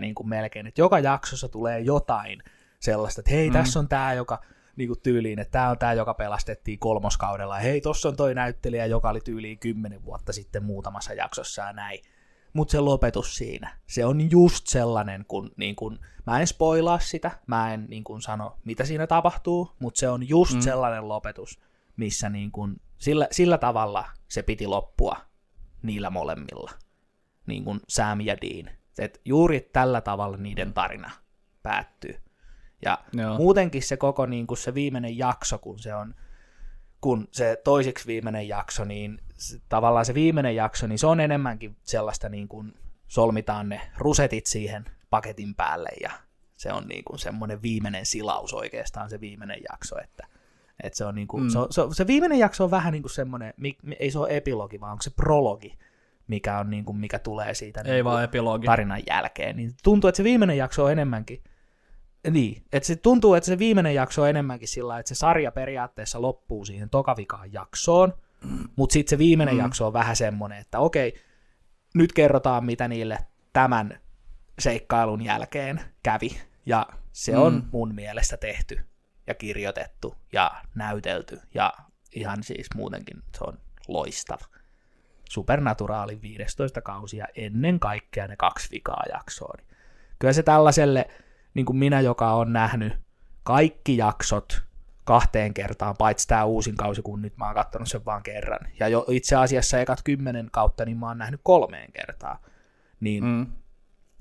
niin 0.00 0.14
kuin 0.14 0.28
melkein, 0.28 0.66
että 0.66 0.80
joka 0.80 0.98
jaksossa 0.98 1.48
tulee 1.48 1.80
jotain 1.80 2.42
sellaista, 2.80 3.20
että 3.20 3.30
hei, 3.30 3.50
mm. 3.50 3.52
tässä 3.52 3.78
on 3.78 3.88
tämä, 3.88 4.14
joka 4.14 4.42
niin 4.76 4.88
kuin 4.88 5.00
tyyliin, 5.02 5.38
että 5.38 5.52
tämä 5.52 5.70
on 5.70 5.78
tämä, 5.78 5.92
joka 5.92 6.14
pelastettiin 6.14 6.78
kolmoskaudella, 6.78 7.56
ja 7.56 7.60
hei, 7.60 7.80
tuossa 7.80 8.08
on 8.08 8.16
toi 8.16 8.34
näyttelijä, 8.34 8.86
joka 8.86 9.10
oli 9.10 9.20
tyyliin 9.20 9.58
kymmenen 9.58 10.04
vuotta 10.04 10.32
sitten 10.32 10.64
muutamassa 10.64 11.14
jaksossa 11.14 11.62
ja 11.62 11.72
näin. 11.72 12.00
Mutta 12.52 12.72
se 12.72 12.80
lopetus 12.80 13.36
siinä, 13.36 13.76
se 13.86 14.04
on 14.04 14.30
just 14.30 14.66
sellainen, 14.66 15.24
kun, 15.28 15.50
niin 15.56 15.76
kun 15.76 15.98
mä 16.26 16.40
en 16.40 16.46
spoilaa 16.46 16.98
sitä, 16.98 17.30
mä 17.46 17.74
en 17.74 17.86
niin 17.88 18.04
kun 18.04 18.22
sano, 18.22 18.56
mitä 18.64 18.84
siinä 18.84 19.06
tapahtuu, 19.06 19.72
mutta 19.78 20.00
se 20.00 20.08
on 20.08 20.28
just 20.28 20.54
mm. 20.54 20.60
sellainen 20.60 21.08
lopetus, 21.08 21.60
missä 21.96 22.28
niin 22.28 22.50
kun, 22.50 22.80
sillä, 22.98 23.28
sillä 23.30 23.58
tavalla 23.58 24.04
se 24.28 24.42
piti 24.42 24.66
loppua 24.66 25.16
niillä 25.82 26.10
molemmilla, 26.10 26.70
niin 27.46 27.64
kuin 27.64 27.80
Sam 27.88 28.20
ja 28.20 28.36
Dean. 28.40 28.70
Et 28.98 29.20
juuri 29.24 29.60
tällä 29.72 30.00
tavalla 30.00 30.36
niiden 30.36 30.72
tarina 30.72 31.10
päättyy. 31.62 32.14
Ja 32.84 32.98
Joo. 33.12 33.36
muutenkin 33.36 33.82
se 33.82 33.96
koko 33.96 34.26
niin 34.26 34.46
kuin 34.46 34.58
se 34.58 34.74
viimeinen 34.74 35.18
jakso, 35.18 35.58
kun 35.58 35.78
se 35.78 35.94
on 35.94 36.14
kun 37.00 37.28
se 37.32 37.60
toiseksi 37.64 38.06
viimeinen 38.06 38.48
jakso, 38.48 38.84
niin 38.84 39.18
se, 39.34 39.60
tavallaan 39.68 40.04
se 40.04 40.14
viimeinen 40.14 40.56
jakso, 40.56 40.86
niin 40.86 40.98
se 40.98 41.06
on 41.06 41.20
enemmänkin 41.20 41.76
sellaista 41.82 42.28
niin 42.28 42.48
kuin 42.48 42.74
solmitaan 43.08 43.68
ne 43.68 43.80
rusetit 43.96 44.46
siihen 44.46 44.84
paketin 45.10 45.54
päälle 45.54 45.88
ja 46.00 46.10
se 46.56 46.72
on 46.72 46.88
niin 46.88 47.04
kuin 47.04 47.18
semmoinen 47.18 47.62
viimeinen 47.62 48.06
silaus 48.06 48.54
oikeastaan 48.54 49.10
se 49.10 49.20
viimeinen 49.20 49.60
jakso, 49.72 49.98
että, 49.98 50.26
että 50.82 50.96
se 50.96 51.04
on 51.04 51.14
niin 51.14 51.28
kuin, 51.28 51.42
mm. 51.42 51.48
se, 51.48 51.58
se, 51.70 51.82
se, 51.92 52.06
viimeinen 52.06 52.38
jakso 52.38 52.64
on 52.64 52.70
vähän 52.70 52.92
niin 52.92 53.02
kuin 53.02 53.10
semmoinen, 53.10 53.54
ei 53.98 54.10
se 54.10 54.18
ole 54.18 54.36
epilogi, 54.36 54.80
vaan 54.80 54.92
onko 54.92 55.02
se 55.02 55.10
prologi, 55.10 55.78
mikä 56.26 56.58
on 56.58 56.70
niin 56.70 56.84
kuin, 56.84 56.98
mikä 56.98 57.18
tulee 57.18 57.54
siitä 57.54 57.80
ei 57.80 57.92
niin 57.92 58.04
vaan 58.04 58.24
epilogi. 58.24 58.66
tarinan 58.66 59.02
jälkeen, 59.06 59.56
niin 59.56 59.70
tuntuu, 59.82 60.08
että 60.08 60.16
se 60.16 60.24
viimeinen 60.24 60.56
jakso 60.56 60.84
on 60.84 60.92
enemmänkin 60.92 61.42
niin, 62.30 62.62
että 62.72 62.86
se 62.86 62.96
tuntuu, 62.96 63.34
että 63.34 63.46
se 63.46 63.58
viimeinen 63.58 63.94
jakso 63.94 64.22
on 64.22 64.28
enemmänkin 64.28 64.68
sillä, 64.68 64.98
että 64.98 65.08
se 65.08 65.14
sarja 65.14 65.52
periaatteessa 65.52 66.22
loppuu 66.22 66.64
siihen 66.64 66.90
tokavikaan 66.90 67.52
jaksoon, 67.52 68.14
mm. 68.44 68.68
mutta 68.76 68.92
sitten 68.92 69.10
se 69.10 69.18
viimeinen 69.18 69.54
mm. 69.54 69.60
jakso 69.60 69.86
on 69.86 69.92
vähän 69.92 70.16
semmoinen, 70.16 70.58
että 70.58 70.78
okei, 70.78 71.14
nyt 71.94 72.12
kerrotaan, 72.12 72.64
mitä 72.64 72.88
niille 72.88 73.18
tämän 73.52 74.00
seikkailun 74.58 75.24
jälkeen 75.24 75.80
kävi, 76.02 76.40
ja 76.66 76.86
se 77.12 77.32
mm. 77.32 77.42
on 77.42 77.68
mun 77.72 77.94
mielestä 77.94 78.36
tehty 78.36 78.80
ja 79.28 79.34
kirjoitettu 79.34 80.14
ja 80.32 80.50
näytelty, 80.74 81.40
ja 81.54 81.72
ihan 82.12 82.42
siis 82.42 82.68
muutenkin 82.74 83.22
se 83.38 83.44
on 83.44 83.58
loistava. 83.88 84.44
Supernaturaali 85.28 86.22
15 86.22 86.80
kausia 86.80 87.26
ennen 87.34 87.80
kaikkea 87.80 88.28
ne 88.28 88.36
kaksi 88.36 88.70
vikaa 88.70 89.02
jaksoa. 89.12 89.54
Niin 89.56 89.66
kyllä 90.18 90.32
se 90.32 90.42
tällaiselle 90.42 91.08
niin 91.54 91.66
kuin 91.66 91.76
minä, 91.76 92.00
joka 92.00 92.32
on 92.32 92.52
nähnyt 92.52 92.92
kaikki 93.42 93.96
jaksot 93.96 94.62
kahteen 95.04 95.54
kertaan, 95.54 95.94
paitsi 95.98 96.28
tämä 96.28 96.44
uusin 96.44 96.76
kausi, 96.76 97.02
kun 97.02 97.22
nyt 97.22 97.36
mä 97.36 97.46
oon 97.46 97.54
katsonut 97.54 97.88
sen 97.88 98.04
vaan 98.04 98.22
kerran. 98.22 98.58
Ja 98.80 98.88
jo 98.88 99.04
itse 99.08 99.36
asiassa 99.36 99.78
ekat 99.78 100.02
kymmenen 100.04 100.48
kautta, 100.52 100.84
niin 100.84 100.96
mä 100.96 101.06
oon 101.06 101.18
nähnyt 101.18 101.40
kolmeen 101.42 101.92
kertaan. 101.92 102.38
Niin 103.00 103.24
mm. 103.24 103.46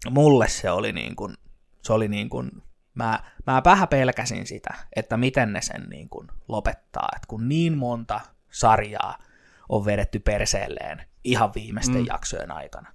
mulle 0.09 0.47
se 0.47 0.71
oli 0.71 0.91
niin 0.91 1.15
kuin, 1.15 1.33
se 1.81 1.93
oli 1.93 2.07
niin 2.07 2.29
kuin, 2.29 2.51
mä, 2.97 3.19
mä 3.47 3.61
vähän 3.65 3.87
pelkäsin 3.87 4.47
sitä, 4.47 4.73
että 4.95 5.17
miten 5.17 5.53
ne 5.53 5.61
sen 5.61 5.87
niin 5.89 6.09
kuin 6.09 6.27
lopettaa, 6.47 7.09
että 7.15 7.27
kun 7.27 7.49
niin 7.49 7.77
monta 7.77 8.21
sarjaa 8.51 9.17
on 9.69 9.85
vedetty 9.85 10.19
perseelleen 10.19 11.01
ihan 11.23 11.53
viimeisten 11.55 12.01
mm. 12.01 12.05
jaksojen 12.07 12.51
aikana, 12.51 12.93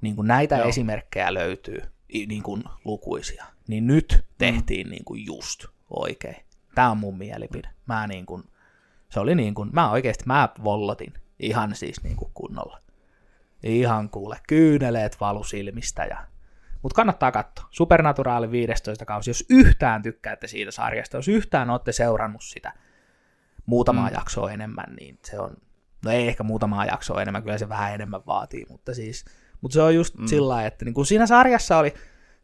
niin 0.00 0.16
kuin 0.16 0.28
näitä 0.28 0.56
Joo. 0.56 0.68
esimerkkejä 0.68 1.34
löytyy 1.34 1.82
niin 2.28 2.42
kuin 2.42 2.64
lukuisia 2.84 3.44
niin 3.68 3.86
nyt 3.86 4.24
tehtiin 4.38 4.86
mm. 4.86 4.90
niin 4.90 5.04
kuin 5.04 5.26
just 5.26 5.64
oikein. 5.90 6.36
Tämä 6.74 6.90
on 6.90 6.98
mun 6.98 7.18
mielipide. 7.18 7.68
Mä 7.86 8.06
niin 8.06 8.26
kuin, 8.26 8.44
se 9.10 9.20
oli 9.20 9.34
niin 9.34 9.54
kuin, 9.54 9.70
mä 9.72 9.90
oikeasti, 9.90 10.24
mä 10.26 10.48
vollotin 10.64 11.14
ihan 11.38 11.74
siis 11.74 12.02
niin 12.02 12.16
kuin 12.16 12.30
kunnolla. 12.34 12.80
Ihan 13.62 14.10
kuule, 14.10 14.40
kyyneleet 14.48 15.20
valu 15.20 15.44
silmistä 15.44 16.04
ja 16.04 16.26
mutta 16.84 16.96
kannattaa 16.96 17.32
katsoa. 17.32 17.68
Supernaturaali 17.70 18.50
15 18.50 19.04
kausi. 19.04 19.30
Jos 19.30 19.44
yhtään 19.50 20.02
tykkäätte 20.02 20.46
siitä 20.46 20.70
sarjasta, 20.70 21.16
jos 21.16 21.28
yhtään 21.28 21.70
olette 21.70 21.92
seurannut 21.92 22.42
sitä 22.42 22.72
muutamaa 23.66 24.08
mm. 24.08 24.14
jaksoa 24.14 24.50
enemmän, 24.50 24.94
niin 25.00 25.18
se 25.24 25.40
on, 25.40 25.56
no 26.04 26.10
ei 26.10 26.28
ehkä 26.28 26.42
muutamaa 26.42 26.84
jaksoa 26.84 27.22
enemmän, 27.22 27.42
kyllä 27.42 27.58
se 27.58 27.68
vähän 27.68 27.94
enemmän 27.94 28.20
vaatii, 28.26 28.66
mutta 28.68 28.94
siis, 28.94 29.24
mutta 29.60 29.74
se 29.74 29.82
on 29.82 29.94
just 29.94 30.14
mm. 30.18 30.26
sillä 30.26 30.66
että 30.66 30.84
niin 30.84 30.94
kuin 30.94 31.06
siinä 31.06 31.26
sarjassa 31.26 31.78
oli, 31.78 31.94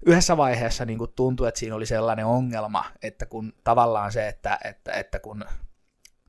yhdessä 0.07 0.37
vaiheessa 0.37 0.85
niin 0.85 0.99
kuin 0.99 1.13
tuntui, 1.17 1.49
että 1.49 1.61
siinä 1.61 1.77
oli 1.77 1.87
sellainen 1.87 2.27
ongelma, 2.27 2.85
että 3.03 3.27
kun 3.27 3.53
tavallaan 3.65 4.13
se, 4.13 4.29
että, 4.29 4.59
että, 4.65 4.93
että 4.93 5.19
kun 5.19 5.45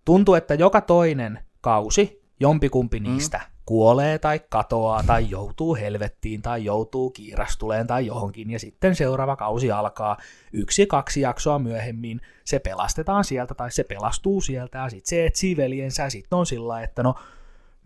tuntuu, 0.06 0.36
että 0.36 0.54
joka 0.54 0.82
toinen 0.82 1.40
kausi, 1.62 2.24
jompikumpi 2.40 3.00
mm. 3.00 3.04
niistä 3.04 3.38
mm. 3.38 3.61
Kuolee 3.72 4.20
tai 4.20 4.40
katoaa 4.50 5.04
tai 5.04 5.30
joutuu 5.30 5.76
helvettiin 5.76 6.42
tai 6.42 6.66
joutuu 6.66 7.10
kiirastuleen 7.10 7.88
tai 7.88 8.06
johonkin 8.06 8.50
ja 8.50 8.60
sitten 8.60 8.96
seuraava 8.96 9.36
kausi 9.36 9.72
alkaa 9.72 10.18
yksi 10.54 10.86
kaksi 10.86 11.22
jaksoa 11.22 11.60
myöhemmin, 11.60 12.22
se 12.46 12.60
pelastetaan 12.60 13.24
sieltä 13.24 13.54
tai 13.54 13.72
se 13.72 13.84
pelastuu 13.84 14.42
sieltä 14.42 14.78
ja 14.78 14.90
sitten 14.90 15.10
se 15.10 15.26
etsii 15.26 15.58
veljensä 15.58 16.04
ja 16.04 16.10
sitten 16.10 16.38
on 16.38 16.46
sillä 16.46 16.84
että 16.84 17.04
no 17.04 17.16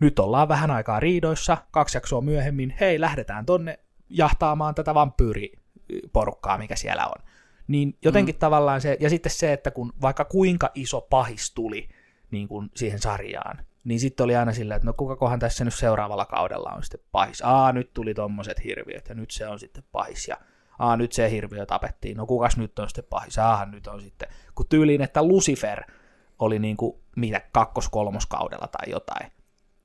nyt 0.00 0.18
ollaan 0.18 0.48
vähän 0.48 0.70
aikaa 0.70 1.00
riidoissa, 1.00 1.56
kaksi 1.70 1.96
jaksoa 1.96 2.20
myöhemmin, 2.20 2.74
hei 2.80 3.00
lähdetään 3.00 3.46
tonne 3.46 3.78
jahtaamaan 4.10 4.74
tätä 4.74 4.94
vampyyri 4.94 5.52
porukkaa, 6.12 6.58
mikä 6.58 6.76
siellä 6.76 7.06
on. 7.06 7.26
Niin 7.68 7.98
jotenkin 8.02 8.34
mm. 8.34 8.38
tavallaan 8.38 8.80
se, 8.80 8.96
ja 9.00 9.10
sitten 9.10 9.32
se, 9.32 9.52
että 9.52 9.70
kun 9.70 9.92
vaikka 10.02 10.24
kuinka 10.24 10.70
iso 10.74 11.00
pahis 11.00 11.54
tuli 11.54 11.88
niin 12.30 12.48
kuin 12.48 12.70
siihen 12.74 12.98
sarjaan, 12.98 13.66
niin 13.86 14.00
sitten 14.00 14.24
oli 14.24 14.36
aina 14.36 14.52
sillä, 14.52 14.74
että 14.74 14.86
no 14.86 14.92
kuka 14.92 15.16
kohan 15.16 15.38
tässä 15.38 15.64
nyt 15.64 15.74
seuraavalla 15.74 16.26
kaudella 16.26 16.70
on 16.70 16.82
sitten 16.82 17.00
pahis. 17.12 17.42
Aa, 17.44 17.72
nyt 17.72 17.90
tuli 17.94 18.14
tommoset 18.14 18.64
hirviöt, 18.64 19.08
ja 19.08 19.14
nyt 19.14 19.30
se 19.30 19.48
on 19.48 19.58
sitten 19.58 19.84
pahis, 19.92 20.28
ja 20.28 20.36
aa, 20.78 20.96
nyt 20.96 21.12
se 21.12 21.30
hirviö 21.30 21.66
tapettiin, 21.66 22.16
no 22.16 22.26
kukas 22.26 22.56
nyt 22.56 22.78
on 22.78 22.88
sitten 22.88 23.04
pahis, 23.10 23.38
aahan 23.38 23.70
nyt 23.70 23.86
on 23.86 24.00
sitten, 24.00 24.28
kun 24.54 24.66
tyyliin, 24.68 25.02
että 25.02 25.22
Lucifer 25.22 25.82
oli 26.38 26.58
niin 26.58 26.76
kuin, 26.76 26.96
mitä, 27.16 27.40
kakkos-kolmoskaudella 27.52 28.66
tai 28.66 28.90
jotain, 28.90 29.32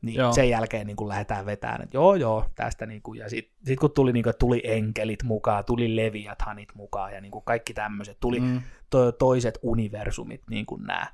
niin 0.01 0.15
joo. 0.15 0.33
sen 0.33 0.49
jälkeen 0.49 0.87
niin 0.87 0.97
kun 0.97 1.07
lähdetään 1.07 1.45
vetämään, 1.45 1.81
että 1.81 1.97
joo 1.97 2.15
joo, 2.15 2.45
tästä 2.55 2.85
niin 2.85 3.01
kuin, 3.01 3.19
ja 3.19 3.29
sitten 3.29 3.55
sit 3.65 3.79
kun 3.79 3.91
tuli, 3.91 4.13
niin 4.13 4.23
kuin, 4.23 4.35
tuli 4.39 4.61
enkelit 4.63 5.23
mukaan, 5.23 5.65
tuli 5.65 5.95
leviathanit 5.95 6.69
mukaan 6.75 7.13
ja 7.13 7.21
niin 7.21 7.31
kuin 7.31 7.45
kaikki 7.45 7.73
tämmöiset, 7.73 8.17
tuli 8.19 8.39
mm. 8.39 8.61
to, 8.89 9.11
toiset 9.11 9.59
universumit 9.61 10.41
niin 10.49 10.65
kuin 10.65 10.83
nämä 10.83 11.07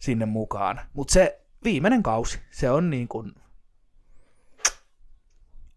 sinne 0.00 0.26
mukaan. 0.26 0.80
Mutta 0.92 1.12
se 1.12 1.45
viimeinen 1.66 2.02
kausi, 2.02 2.40
se 2.50 2.70
on 2.70 2.90
niin 2.90 3.08
kuin, 3.08 3.34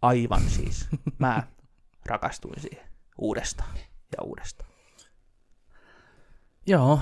aivan 0.01 0.41
siis, 0.41 0.87
mä 1.19 1.43
rakastuin 2.05 2.61
siihen 2.61 2.85
uudestaan 3.17 3.75
ja 4.17 4.23
uudestaan. 4.23 4.69
Joo, 6.65 6.99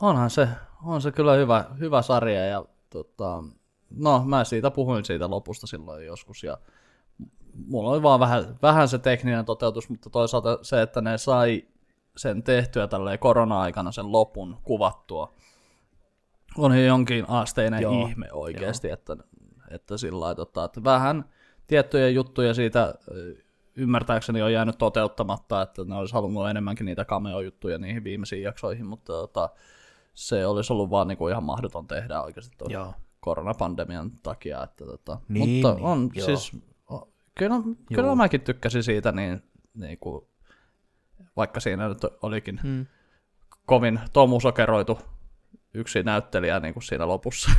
onhan 0.00 0.30
se, 0.30 0.48
on 0.82 1.02
se 1.02 1.12
kyllä 1.12 1.34
hyvä, 1.34 1.64
hyvä 1.78 2.02
sarja 2.02 2.46
ja 2.46 2.64
tota, 2.90 3.42
no 3.90 4.24
mä 4.24 4.44
siitä 4.44 4.70
puhuin 4.70 5.04
siitä 5.04 5.30
lopusta 5.30 5.66
silloin 5.66 6.06
joskus 6.06 6.42
ja 6.42 6.58
mulla 7.66 7.90
oli 7.90 8.02
vaan 8.02 8.20
vähän, 8.20 8.58
vähän 8.62 8.88
se 8.88 8.98
tekninen 8.98 9.44
toteutus, 9.44 9.88
mutta 9.88 10.10
toisaalta 10.10 10.58
se, 10.62 10.82
että 10.82 11.00
ne 11.00 11.18
sai 11.18 11.64
sen 12.16 12.42
tehtyä 12.42 12.86
tälleen 12.88 13.18
korona-aikana 13.18 13.92
sen 13.92 14.12
lopun 14.12 14.56
kuvattua, 14.62 15.34
on 16.58 16.84
jonkin 16.84 17.24
asteinen 17.28 17.82
Joo. 17.82 18.06
ihme 18.06 18.32
oikeasti, 18.32 18.88
Joo. 18.88 18.94
että, 18.94 19.16
että 19.70 19.96
sillä 19.96 20.20
lailla, 20.20 20.34
tota, 20.34 20.64
että 20.64 20.84
vähän 20.84 21.24
tiettyjä 21.66 22.08
juttuja 22.08 22.54
siitä 22.54 22.94
ymmärtääkseni 23.76 24.42
on 24.42 24.52
jäänyt 24.52 24.78
toteuttamatta, 24.78 25.62
että 25.62 25.84
ne 25.84 25.94
olisi 25.94 26.14
halunnut 26.14 26.48
enemmänkin 26.48 26.86
niitä 26.86 27.04
cameo-juttuja 27.04 27.78
niihin 27.78 28.04
viimeisiin 28.04 28.42
jaksoihin, 28.42 28.86
mutta 28.86 29.12
tota, 29.12 29.48
se 30.14 30.46
olisi 30.46 30.72
ollut 30.72 30.90
vaan 30.90 31.08
niinku 31.08 31.28
ihan 31.28 31.44
mahdoton 31.44 31.86
tehdä 31.86 32.22
oikeasti. 32.22 32.56
Joo 32.68 32.94
koronapandemian 33.20 34.10
takia. 34.22 34.62
Että 34.62 34.84
tota, 34.84 35.18
niin, 35.28 35.48
mutta 35.48 35.84
on 35.84 36.10
niin, 36.14 36.24
siis, 36.24 36.52
kyllä, 37.34 37.56
kyllä 37.94 38.14
mäkin 38.14 38.40
tykkäsin 38.40 38.82
siitä, 38.82 39.12
niin, 39.12 39.42
niin 39.74 39.98
kuin, 39.98 40.26
vaikka 41.36 41.60
siinä 41.60 41.88
nyt 41.88 41.98
olikin 42.22 42.60
hmm. 42.62 42.86
kovin 43.66 44.00
tomusokeroitu 44.12 44.98
yksi 45.74 46.02
näyttelijä 46.02 46.60
niin 46.60 46.74
kuin 46.74 46.82
siinä 46.82 47.08
lopussa. 47.08 47.50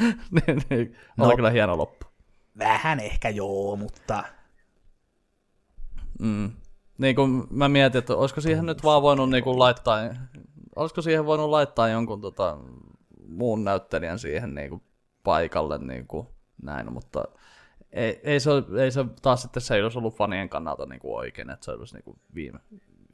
niin, 0.46 0.62
niin, 0.70 0.96
no, 1.16 1.26
oli 1.26 1.36
kyllä 1.36 1.50
hieno 1.50 1.78
loppu. 1.78 2.06
vähän 2.58 3.00
ehkä 3.00 3.28
joo, 3.28 3.76
mutta 3.76 4.24
Mm. 6.22 6.50
Niin 6.98 7.16
kuin 7.16 7.46
mä 7.50 7.68
mietin, 7.68 7.98
että 7.98 8.16
olisiko 8.16 8.40
siihen 8.40 8.66
nyt 8.66 8.84
vaan 8.84 9.02
voinut 9.02 9.30
niin 9.30 9.44
kuin 9.44 9.58
laittaa, 9.58 9.98
olisiko 10.76 11.02
siihen 11.02 11.26
voinut 11.26 11.50
laittaa 11.50 11.88
jonkun 11.88 12.20
tota, 12.20 12.58
muun 13.28 13.64
näyttelijän 13.64 14.18
siihen 14.18 14.54
niin 14.54 14.70
kuin 14.70 14.82
paikalle 15.22 15.78
niin 15.78 16.06
kuin 16.06 16.26
näin, 16.62 16.92
mutta 16.92 17.24
ei, 17.92 18.20
ei, 18.24 18.40
se, 18.40 18.50
ei 18.80 18.90
se 18.90 19.04
taas 19.22 19.42
sitten 19.42 19.62
se 19.62 19.74
ei 19.74 19.82
olisi 19.82 19.98
ollut 19.98 20.16
fanien 20.16 20.48
kannalta 20.48 20.86
niin 20.86 21.00
kuin 21.00 21.16
oikein, 21.16 21.50
että 21.50 21.64
se 21.64 21.70
olisi 21.70 21.94
niin 21.94 22.04
kuin 22.04 22.18
viime, 22.34 22.58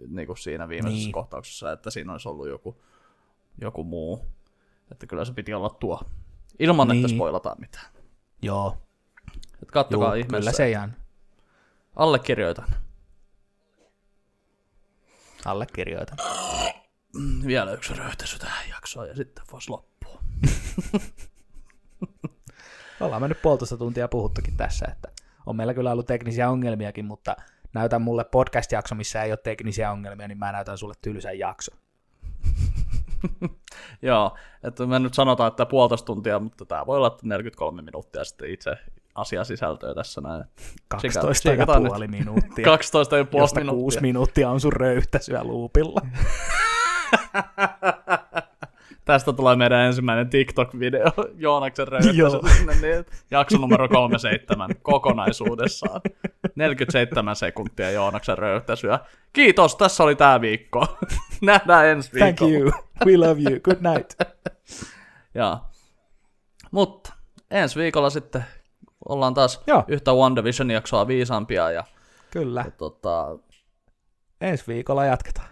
niin 0.08 0.26
kuin 0.26 0.38
siinä 0.38 0.68
viimeisessä 0.68 1.04
niin. 1.04 1.12
kohtauksessa, 1.12 1.72
että 1.72 1.90
siinä 1.90 2.12
olisi 2.12 2.28
ollut 2.28 2.48
joku, 2.48 2.82
joku 3.60 3.84
muu. 3.84 4.26
Että 4.92 5.06
kyllä 5.06 5.24
se 5.24 5.32
piti 5.32 5.54
olla 5.54 5.70
tuo, 5.70 6.00
ilman 6.58 6.88
niin. 6.88 7.04
että 7.04 7.14
spoilataan 7.16 7.56
mitään. 7.60 7.86
joo, 8.42 8.76
Et 9.62 9.70
kattokaa 9.70 10.08
Juu, 10.08 10.14
ihmeessä. 10.14 10.38
kyllä 10.38 10.52
se 10.52 10.70
ihan 10.70 10.96
Allekirjoitan. 11.96 12.74
allekirjoitan. 15.44 16.18
Vielä 17.46 17.72
yksi 17.72 17.94
röyhtäisy 17.94 18.38
tähän 18.38 18.68
jaksoon 18.68 19.08
ja 19.08 19.16
sitten 19.16 19.44
voisi 19.52 19.70
loppua. 19.70 20.20
Ollaan 23.00 23.22
mennyt 23.22 23.42
puolitoista 23.42 23.76
tuntia 23.76 24.08
puhuttukin 24.08 24.56
tässä, 24.56 24.86
että 24.92 25.08
on 25.46 25.56
meillä 25.56 25.74
kyllä 25.74 25.92
ollut 25.92 26.06
teknisiä 26.06 26.50
ongelmiakin, 26.50 27.04
mutta 27.04 27.36
näytän 27.74 28.02
mulle 28.02 28.24
podcast-jakso, 28.24 28.94
missä 28.94 29.22
ei 29.22 29.32
ole 29.32 29.38
teknisiä 29.44 29.90
ongelmia, 29.90 30.28
niin 30.28 30.38
mä 30.38 30.52
näytän 30.52 30.78
sulle 30.78 30.94
tylsän 31.02 31.38
jakso. 31.38 31.72
Joo, 34.02 34.36
että 34.62 34.86
me 34.86 34.98
nyt 34.98 35.14
sanotaan, 35.14 35.48
että 35.48 35.66
puolitoista 35.66 36.06
tuntia, 36.06 36.38
mutta 36.38 36.66
tämä 36.66 36.86
voi 36.86 36.96
olla 36.96 37.06
että 37.06 37.20
43 37.22 37.82
minuuttia 37.82 38.24
sitten 38.24 38.50
itse 38.50 38.70
asiasisältöä 39.14 39.94
tässä 39.94 40.20
näin. 40.20 40.44
12 40.88 41.26
ja 41.26 41.34
tsikataan 41.34 41.82
nyt. 41.82 41.90
puoli 41.90 42.08
minuuttia. 42.08 42.64
12 42.70 43.16
ja 43.16 43.24
puoli 43.24 43.48
minuuttia. 43.54 43.80
6 43.80 44.00
minuuttia 44.00 44.50
on 44.50 44.60
sun 44.60 44.72
röyhtäisyä 44.72 45.44
luupilla. 45.44 46.00
Tästä 49.08 49.32
tulee 49.32 49.56
meidän 49.56 49.80
ensimmäinen 49.80 50.30
TikTok-video 50.30 51.12
Joonaksen 51.44 51.88
röyhtäisy 51.88 52.18
Joo. 52.20 52.48
sinne, 52.56 52.74
niin 52.74 53.04
jakso 53.30 53.58
numero 53.58 53.88
37 53.88 54.70
kokonaisuudessaan. 54.82 56.00
47 56.54 57.36
sekuntia 57.36 57.90
Joonaksen 57.90 58.38
röyhtäisyä. 58.38 58.98
Kiitos, 59.32 59.76
tässä 59.76 60.04
oli 60.04 60.14
tämä 60.16 60.40
viikko. 60.40 60.86
Nähdään 61.42 61.86
ensi 61.86 62.10
Thank 62.10 62.40
viikolla. 62.40 62.60
you. 62.60 62.72
We 63.06 63.16
love 63.16 63.40
you. 63.42 63.60
Good 63.60 63.78
night. 63.94 64.20
Joo. 65.34 65.58
Mutta 66.70 67.12
ensi 67.50 67.78
viikolla 67.78 68.10
sitten 68.10 68.44
ollaan 69.08 69.34
taas 69.34 69.62
Joo. 69.66 69.84
yhtä 69.88 70.12
WandaVision 70.12 70.70
jaksoa 70.70 71.06
viisaampia 71.06 71.70
ja, 71.70 71.84
Kyllä. 72.30 72.62
ja 72.64 72.70
tota, 72.70 73.38
Ensi 74.40 74.64
viikolla 74.68 75.04
jatketaan. 75.04 75.48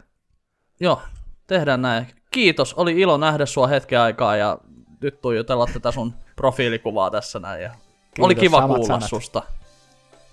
joo, 0.80 1.02
tehdään 1.46 1.82
näin. 1.82 2.06
Kiitos, 2.36 2.74
oli 2.74 3.00
ilo 3.00 3.16
nähdä 3.16 3.46
sua 3.46 3.66
hetken 3.66 4.00
aikaa 4.00 4.36
ja 4.36 4.58
nyt 5.00 5.20
tuijotella 5.20 5.66
tätä 5.72 5.92
sun 5.92 6.14
profiilikuvaa 6.36 7.10
tässä 7.10 7.38
näin. 7.38 7.62
Ja 7.62 7.70
oli 8.18 8.34
kiva 8.34 8.66
kuulla 8.66 8.86
sanat. 8.86 9.08
susta. 9.08 9.42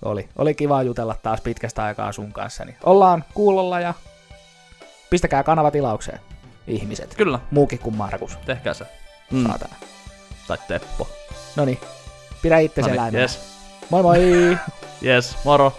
Oli. 0.04 0.28
Oli 0.38 0.54
kiva 0.54 0.82
jutella 0.82 1.16
taas 1.22 1.40
pitkästä 1.40 1.84
aikaa 1.84 2.12
sun 2.12 2.32
kanssa. 2.32 2.64
Niin 2.64 2.76
ollaan 2.84 3.24
kuulolla 3.34 3.80
ja 3.80 3.94
pistäkää 5.10 5.42
kanava 5.42 5.70
tilaukseen, 5.70 6.20
ihmiset. 6.66 7.14
Kyllä, 7.14 7.38
Muukin 7.50 7.78
kuin 7.78 7.96
Markus, 7.96 8.36
tehkää 8.46 8.74
se. 8.74 8.84
mm. 9.30 9.38
Mm. 9.38 9.46
saatana. 9.46 9.74
Tai 10.48 10.58
Teppo. 10.68 11.08
No 11.56 11.64
niin, 11.64 11.78
pidä 12.42 12.58
itse 12.58 12.80
eläimenä. 12.80 13.18
yes, 13.18 13.40
Moi 13.90 14.02
moi! 14.02 14.18
yes, 15.06 15.36
moro. 15.44 15.72